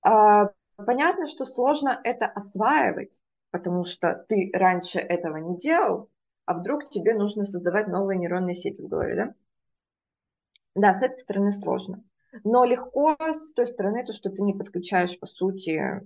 А, 0.02 0.50
понятно, 0.76 1.28
что 1.28 1.46
сложно 1.46 2.00
это 2.04 2.26
осваивать, 2.26 3.24
потому 3.52 3.86
что 3.86 4.26
ты 4.28 4.52
раньше 4.54 5.00
этого 5.00 5.38
не 5.38 5.58
делал, 5.58 6.10
а 6.46 6.54
вдруг 6.56 6.90
тебе 6.90 7.14
нужно 7.14 7.46
создавать 7.46 7.88
новые 7.88 8.18
нейронные 8.18 8.56
сети 8.56 8.82
в 8.82 8.88
голове, 8.88 9.16
да? 9.16 9.34
Да, 10.76 10.94
с 10.94 11.02
этой 11.02 11.18
стороны 11.18 11.52
сложно. 11.52 12.04
Но 12.44 12.66
легко 12.66 13.16
с 13.20 13.54
той 13.54 13.66
стороны, 13.68 14.04
то, 14.06 14.12
что 14.12 14.30
ты 14.30 14.42
не 14.42 14.54
подключаешь, 14.54 15.20
по 15.20 15.28
сути, 15.28 16.02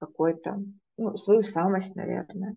какой-то, 0.00 0.60
ну, 0.96 1.16
свою 1.16 1.42
самость, 1.42 1.94
наверное. 1.94 2.56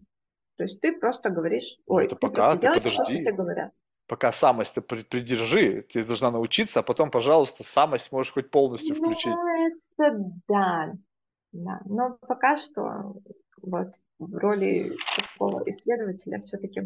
То 0.58 0.64
есть 0.64 0.82
ты 0.82 0.98
просто 0.98 1.30
говоришь, 1.30 1.78
Ну, 1.88 1.96
ой, 1.96 2.06
это 2.06 2.16
ты 2.16 2.28
пока, 2.28 2.54
ты 2.56 2.62
делаешь 2.62 2.82
то, 2.82 2.90
что 2.90 3.04
подожди. 3.04 3.22
тебе 3.22 3.34
говорят. 3.34 3.74
Пока 4.08 4.32
самость 4.32 4.76
ты 4.76 4.82
при- 4.82 5.04
придержи, 5.04 5.82
ты 5.82 6.06
должна 6.06 6.32
научиться, 6.32 6.80
а 6.80 6.84
потом, 6.84 7.10
пожалуйста, 7.10 7.64
самость 7.64 8.12
можешь 8.12 8.34
хоть 8.34 8.52
полностью 8.52 8.96
Ну, 8.96 9.02
включить. 9.02 9.34
это 9.98 10.16
да, 10.48 10.94
да. 11.52 11.82
Но 11.86 12.18
пока 12.22 12.58
что 12.58 13.16
вот 13.62 13.88
в 14.20 14.36
роли 14.36 14.96
такого 15.16 15.68
исследователя 15.70 16.40
все-таки 16.42 16.84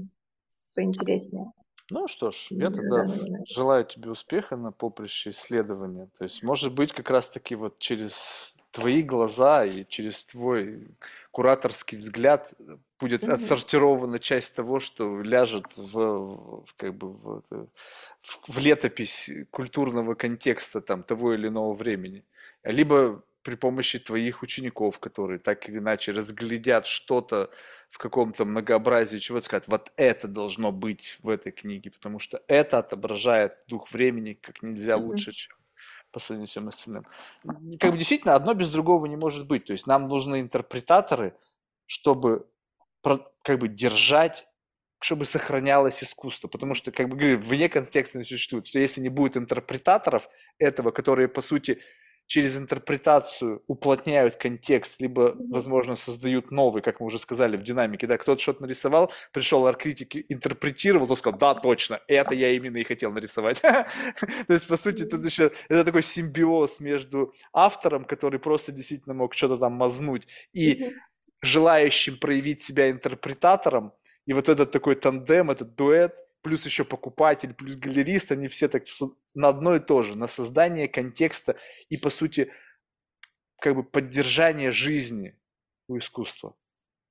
поинтереснее. 0.75 1.51
Ну 1.91 2.07
что 2.07 2.31
ж, 2.31 2.48
я 2.51 2.69
тогда 2.69 3.07
желаю 3.48 3.83
тебе 3.83 4.11
успеха 4.11 4.56
на 4.56 4.72
поприще 4.72 5.31
исследования. 5.31 6.07
То 6.17 6.23
есть, 6.23 6.43
может 6.43 6.73
быть, 6.73 6.93
как 6.93 7.09
раз-таки 7.09 7.56
вот 7.56 7.80
через 7.80 8.53
твои 8.72 9.01
глаза 9.01 9.65
и 9.65 9.83
через 9.85 10.23
твой 10.25 10.88
кураторский 11.32 11.98
взгляд 11.98 12.53
будет 12.99 13.27
Мгм. 13.27 13.33
отсортирована 13.33 14.19
часть 14.19 14.56
того, 14.56 14.80
что 14.80 15.22
ляжет 15.22 15.66
в, 15.77 15.93
в- 16.66 16.74
как 16.75 16.95
бы 16.98 17.11
в, 17.14 17.41
в- 17.49 17.67
в 18.48 18.58
летопись 18.59 19.30
культурного 19.51 20.16
контекста 20.16 20.82
там 20.82 21.03
того 21.03 21.33
или 21.33 21.48
иного 21.48 21.74
времени. 21.74 22.25
Либо 22.64 23.24
при 23.41 23.56
помощи 23.56 23.99
твоих 23.99 24.43
учеников, 24.43 24.99
которые 24.99 25.40
так 25.40 25.69
или 25.69 25.77
иначе 25.80 26.11
разглядят 26.11 26.85
что-то 26.85 27.49
в 27.90 27.98
каком-то 27.98 28.45
многообразии, 28.45 29.17
чего 29.17 29.41
сказать, 29.41 29.67
вот 29.67 29.91
это 29.95 30.27
должно 30.27 30.72
быть 30.72 31.17
в 31.24 31.30
этой 31.30 31.51
книге, 31.51 31.91
потому 31.91 32.19
что 32.19 32.41
это 32.48 32.80
отображает 32.80 33.53
дух 33.67 33.91
времени 33.91 34.33
как 34.33 34.61
нельзя 34.61 34.98
Мгм. 34.98 34.98
лучше, 34.98 35.32
чем 35.32 35.58
по 36.11 36.19
сравнению 36.19 36.47
с 36.47 36.51
всем 36.51 36.67
остальным. 36.67 37.05
Как 37.79 37.91
бы 37.91 37.97
действительно 37.97 38.35
одно 38.35 38.53
без 38.53 38.69
другого 38.69 39.05
не 39.05 39.15
может 39.15 39.47
быть. 39.47 39.65
То 39.65 39.73
есть 39.73 39.88
нам 39.88 40.07
нужны 40.07 40.41
интерпретаторы, 40.41 41.35
чтобы 41.85 42.47
как 43.01 43.59
бы 43.59 43.67
держать, 43.67 44.47
чтобы 44.99 45.25
сохранялось 45.25 46.03
искусство. 46.03 46.47
Потому 46.47 46.75
что, 46.75 46.91
как 46.91 47.09
бы 47.09 47.15
говорю, 47.15 47.39
вне 47.39 47.69
контекста 47.69 48.17
не 48.17 48.23
существует. 48.23 48.67
Что 48.67 48.79
если 48.79 49.01
не 49.01 49.09
будет 49.09 49.38
интерпретаторов 49.38 50.29
этого, 50.57 50.91
которые, 50.91 51.27
по 51.27 51.41
сути, 51.41 51.79
через 52.30 52.56
интерпретацию 52.56 53.64
уплотняют 53.66 54.35
контекст, 54.35 55.01
либо, 55.01 55.35
возможно, 55.49 55.95
создают 55.95 56.51
новый, 56.51 56.83
как 56.83 56.99
мы 56.99 57.08
уже 57.08 57.17
сказали, 57.17 57.58
в 57.58 57.64
динамике, 57.64 58.06
да, 58.06 58.19
кто-то 58.19 58.40
что-то 58.40 58.61
нарисовал, 58.61 59.11
пришел 59.33 59.66
арт-критик, 59.66 60.32
интерпретировал, 60.32 61.08
то 61.08 61.16
сказал, 61.16 61.40
да, 61.40 61.56
точно, 61.56 61.99
это 62.08 62.35
я 62.35 62.51
именно 62.51 62.77
и 62.77 62.83
хотел 62.83 63.11
нарисовать. 63.11 63.61
То 63.61 64.53
есть, 64.53 64.67
по 64.67 64.77
сути, 64.77 65.06
тут 65.06 65.25
еще 65.25 65.51
это 65.69 65.83
такой 65.83 66.03
симбиоз 66.03 66.80
между 66.80 67.33
автором, 67.51 68.06
который 68.06 68.40
просто 68.40 68.72
действительно 68.72 69.16
мог 69.16 69.33
что-то 69.33 69.58
там 69.58 69.74
мазнуть, 69.74 70.27
и 70.53 70.93
желающим 71.41 72.19
проявить 72.19 72.61
себя 72.61 72.91
интерпретатором, 72.91 73.91
и 74.27 74.33
вот 74.33 74.49
этот 74.49 74.69
такой 74.69 74.93
тандем, 74.93 75.49
этот 75.49 75.74
дуэт, 75.74 76.16
плюс 76.42 76.66
еще 76.66 76.84
покупатель, 76.84 77.53
плюс 77.53 77.76
галерист, 77.76 78.32
они 78.32 78.48
все 78.48 78.68
так 78.68 78.84
на 79.34 79.50
одно 79.50 79.76
и 79.76 79.80
то 79.80 80.01
же, 80.01 80.16
на 80.16 80.27
создание 80.27 80.88
контекста 80.88 81.58
и, 81.90 81.98
по 81.98 82.09
сути, 82.09 82.51
как 83.59 83.76
бы 83.76 83.84
поддержание 83.84 84.72
жизни 84.72 85.38
у 85.88 85.98
искусства. 85.98 86.56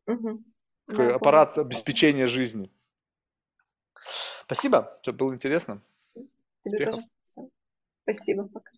Мгм. 0.06 0.44
Такой 0.86 1.08
Да, 1.08 1.14
аппарат 1.16 1.48
полностью 1.54 1.70
обеспечения 1.70 2.26
жизни. 2.26 2.70
Спасибо, 4.44 4.98
все 5.02 5.12
было 5.12 5.34
интересно. 5.34 5.82
Тебе 6.14 6.78
Успехов. 6.78 7.00
тоже. 7.34 7.48
Спасибо, 8.04 8.48
пока. 8.48 8.77